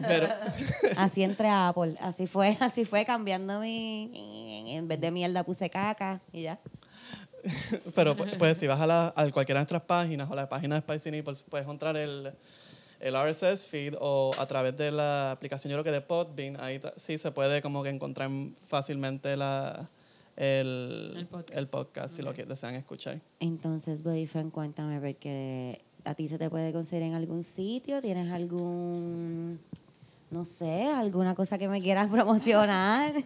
Pero, 0.06 0.28
Así 0.96 1.22
entré 1.22 1.48
a 1.48 1.68
Apple, 1.68 1.94
así 2.00 2.26
fue, 2.26 2.56
así 2.60 2.84
fue 2.84 3.04
cambiando 3.04 3.60
mi 3.60 4.74
en 4.76 4.88
vez 4.88 5.00
de 5.00 5.10
mierda 5.10 5.44
puse 5.44 5.70
caca 5.70 6.20
y 6.32 6.42
ya. 6.42 6.58
Pero 7.94 8.16
pues, 8.16 8.34
pues, 8.36 8.58
si 8.58 8.66
vas 8.66 8.80
a, 8.80 8.86
la, 8.86 9.12
a 9.16 9.30
cualquiera 9.30 9.58
de 9.58 9.62
nuestras 9.62 9.82
páginas 9.82 10.28
o 10.30 10.34
la 10.34 10.48
página 10.48 10.74
de 10.74 10.80
Spicy 10.82 11.10
Nipples, 11.10 11.42
puedes 11.48 11.64
encontrar 11.64 11.96
el, 11.96 12.32
el 13.00 13.14
RSS 13.14 13.66
feed 13.66 13.94
o 13.98 14.32
a 14.38 14.46
través 14.46 14.76
de 14.76 14.90
la 14.90 15.32
aplicación, 15.32 15.70
yo 15.70 15.76
creo 15.76 15.84
que 15.84 15.92
de 15.92 16.00
Podbean, 16.00 16.60
ahí 16.60 16.80
sí 16.96 17.16
se 17.16 17.30
puede 17.30 17.62
como 17.62 17.82
que 17.82 17.88
encontrar 17.88 18.30
fácilmente 18.66 19.36
la, 19.36 19.88
el, 20.36 21.14
El 21.16 21.26
podcast. 21.26 21.58
el 21.58 21.66
podcast 21.66 22.16
si 22.16 22.22
lo 22.22 22.34
que 22.34 22.44
desean 22.44 22.74
escuchar. 22.74 23.20
Entonces, 23.40 24.02
Boyfriend, 24.02 24.52
cuéntame 24.52 25.00
porque 25.00 25.82
a 26.04 26.14
ti 26.14 26.28
se 26.28 26.38
te 26.38 26.48
puede 26.50 26.72
conseguir 26.72 27.04
en 27.06 27.14
algún 27.14 27.44
sitio, 27.44 28.00
¿tienes 28.02 28.30
algún 28.32 29.60
no 30.30 30.44
sé, 30.44 30.86
alguna 30.86 31.34
cosa 31.34 31.58
que 31.58 31.68
me 31.68 31.80
quieras 31.82 32.08
promocionar? 32.12 33.12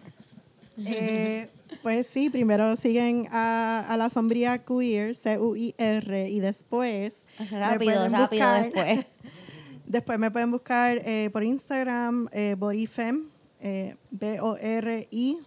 Eh, 0.85 1.47
pues 1.83 2.05
sí, 2.05 2.29
primero 2.29 2.75
siguen 2.75 3.29
a, 3.31 3.85
a 3.87 3.95
la 3.95 4.09
sombría 4.09 4.57
queer, 4.57 5.15
C-U-I-R, 5.15 6.29
y 6.29 6.39
después. 6.41 7.25
rápido, 7.49 8.09
rápido 8.09 8.45
buscar- 8.45 8.63
después. 8.63 9.05
Después 9.85 10.19
me 10.19 10.31
pueden 10.31 10.51
buscar 10.51 10.97
eh, 11.05 11.29
por 11.31 11.43
Instagram, 11.45 12.27
eh, 12.33 12.55
Borifem, 12.59 13.29
eh, 13.61 13.95
B-O-R-I, 14.11 15.37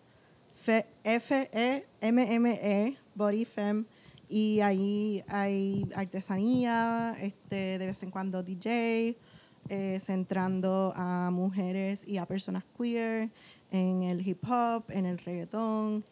F- 0.65 0.87
F-E-M-M-E, 1.05 2.97
Borifem. 3.15 3.85
Y 4.29 4.61
ahí 4.61 5.25
hay 5.29 5.89
artesanía, 5.95 7.17
este, 7.21 7.79
de 7.79 7.87
vez 7.87 8.03
en 8.03 8.11
cuando 8.11 8.43
DJ, 8.43 9.17
eh, 9.71 9.99
centrando 10.01 10.93
a 10.97 11.31
mujeres 11.31 12.07
y 12.07 12.19
a 12.19 12.27
personas 12.27 12.65
queer 12.77 13.31
en 13.71 14.03
el 14.03 14.27
hip 14.27 14.43
hop, 14.49 14.85
en 14.89 15.07
el 15.07 15.19
reggaetón, 15.19 16.05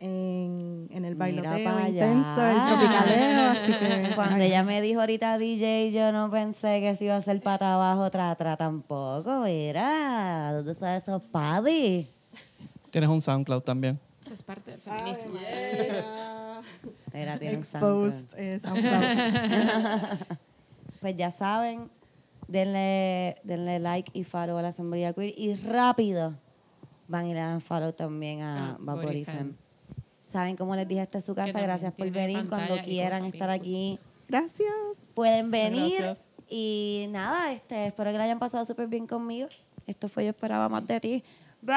en, 0.00 0.88
en 0.90 1.04
el 1.04 1.14
bailoteo 1.14 1.88
intenso, 1.88 2.46
el 2.46 2.56
tropicaleo. 2.66 3.50
Así 3.50 3.72
que 3.72 4.12
Cuando 4.14 4.36
ay, 4.36 4.42
ella 4.42 4.62
me 4.62 4.80
dijo 4.80 5.00
ahorita 5.00 5.38
DJ, 5.38 5.92
yo 5.92 6.12
no 6.12 6.30
pensé 6.30 6.80
que 6.80 6.96
se 6.96 7.06
iba 7.06 7.14
a 7.14 7.18
hacer 7.18 7.40
pata 7.40 7.74
abajo, 7.74 8.10
tra, 8.10 8.34
tra 8.36 8.56
tampoco. 8.56 9.40
Mira, 9.44 10.52
¿dónde 10.52 10.72
está 10.72 10.96
esos 10.96 11.22
paddy? 11.22 12.10
Tienes 12.90 13.10
un 13.10 13.20
SoundCloud 13.20 13.62
también. 13.62 13.98
Eso 14.22 14.32
es 14.32 14.42
parte 14.42 14.72
del 14.72 14.80
feminismo. 14.80 15.32
Tiene 15.32 16.02
un 17.12 17.64
SoundCloud. 17.64 18.06
exposed 18.06 18.26
eh, 18.36 18.58
SoundCloud. 18.60 20.18
Pues 21.00 21.16
ya 21.16 21.30
saben, 21.30 21.88
denle, 22.48 23.36
denle 23.44 23.78
like 23.78 24.10
y 24.14 24.24
follow 24.24 24.58
a 24.58 24.62
la 24.62 24.72
sombrilla 24.72 25.12
queer. 25.12 25.32
Y 25.36 25.54
rápido 25.54 26.34
van 27.06 27.26
y 27.26 27.34
le 27.34 27.40
dan 27.40 27.60
follow 27.60 27.92
también 27.92 28.42
a 28.42 28.70
Ah, 28.72 28.76
Vaporifem. 28.80 29.54
Saben 30.26 30.56
cómo 30.56 30.74
les 30.74 30.88
dije, 30.88 31.00
esta 31.02 31.18
es 31.18 31.24
su 31.24 31.34
casa. 31.36 31.60
Gracias 31.60 31.92
por 31.92 32.10
tiene 32.10 32.26
venir. 32.26 32.48
Cuando 32.48 32.76
quieran 32.78 33.24
estar 33.26 33.48
aquí, 33.48 33.98
Gracias. 34.28 34.68
pueden 35.14 35.50
venir. 35.52 36.00
Gracias. 36.00 36.34
Y 36.48 37.06
nada, 37.10 37.52
este, 37.52 37.86
espero 37.86 38.10
que 38.10 38.18
la 38.18 38.24
hayan 38.24 38.38
pasado 38.40 38.64
súper 38.64 38.88
bien 38.88 39.06
conmigo. 39.06 39.48
Esto 39.86 40.08
fue 40.08 40.24
Yo 40.24 40.30
Esperaba 40.30 40.68
Más 40.68 40.86
de 40.86 41.00
Ti. 41.00 41.22
Bye. 41.62 41.76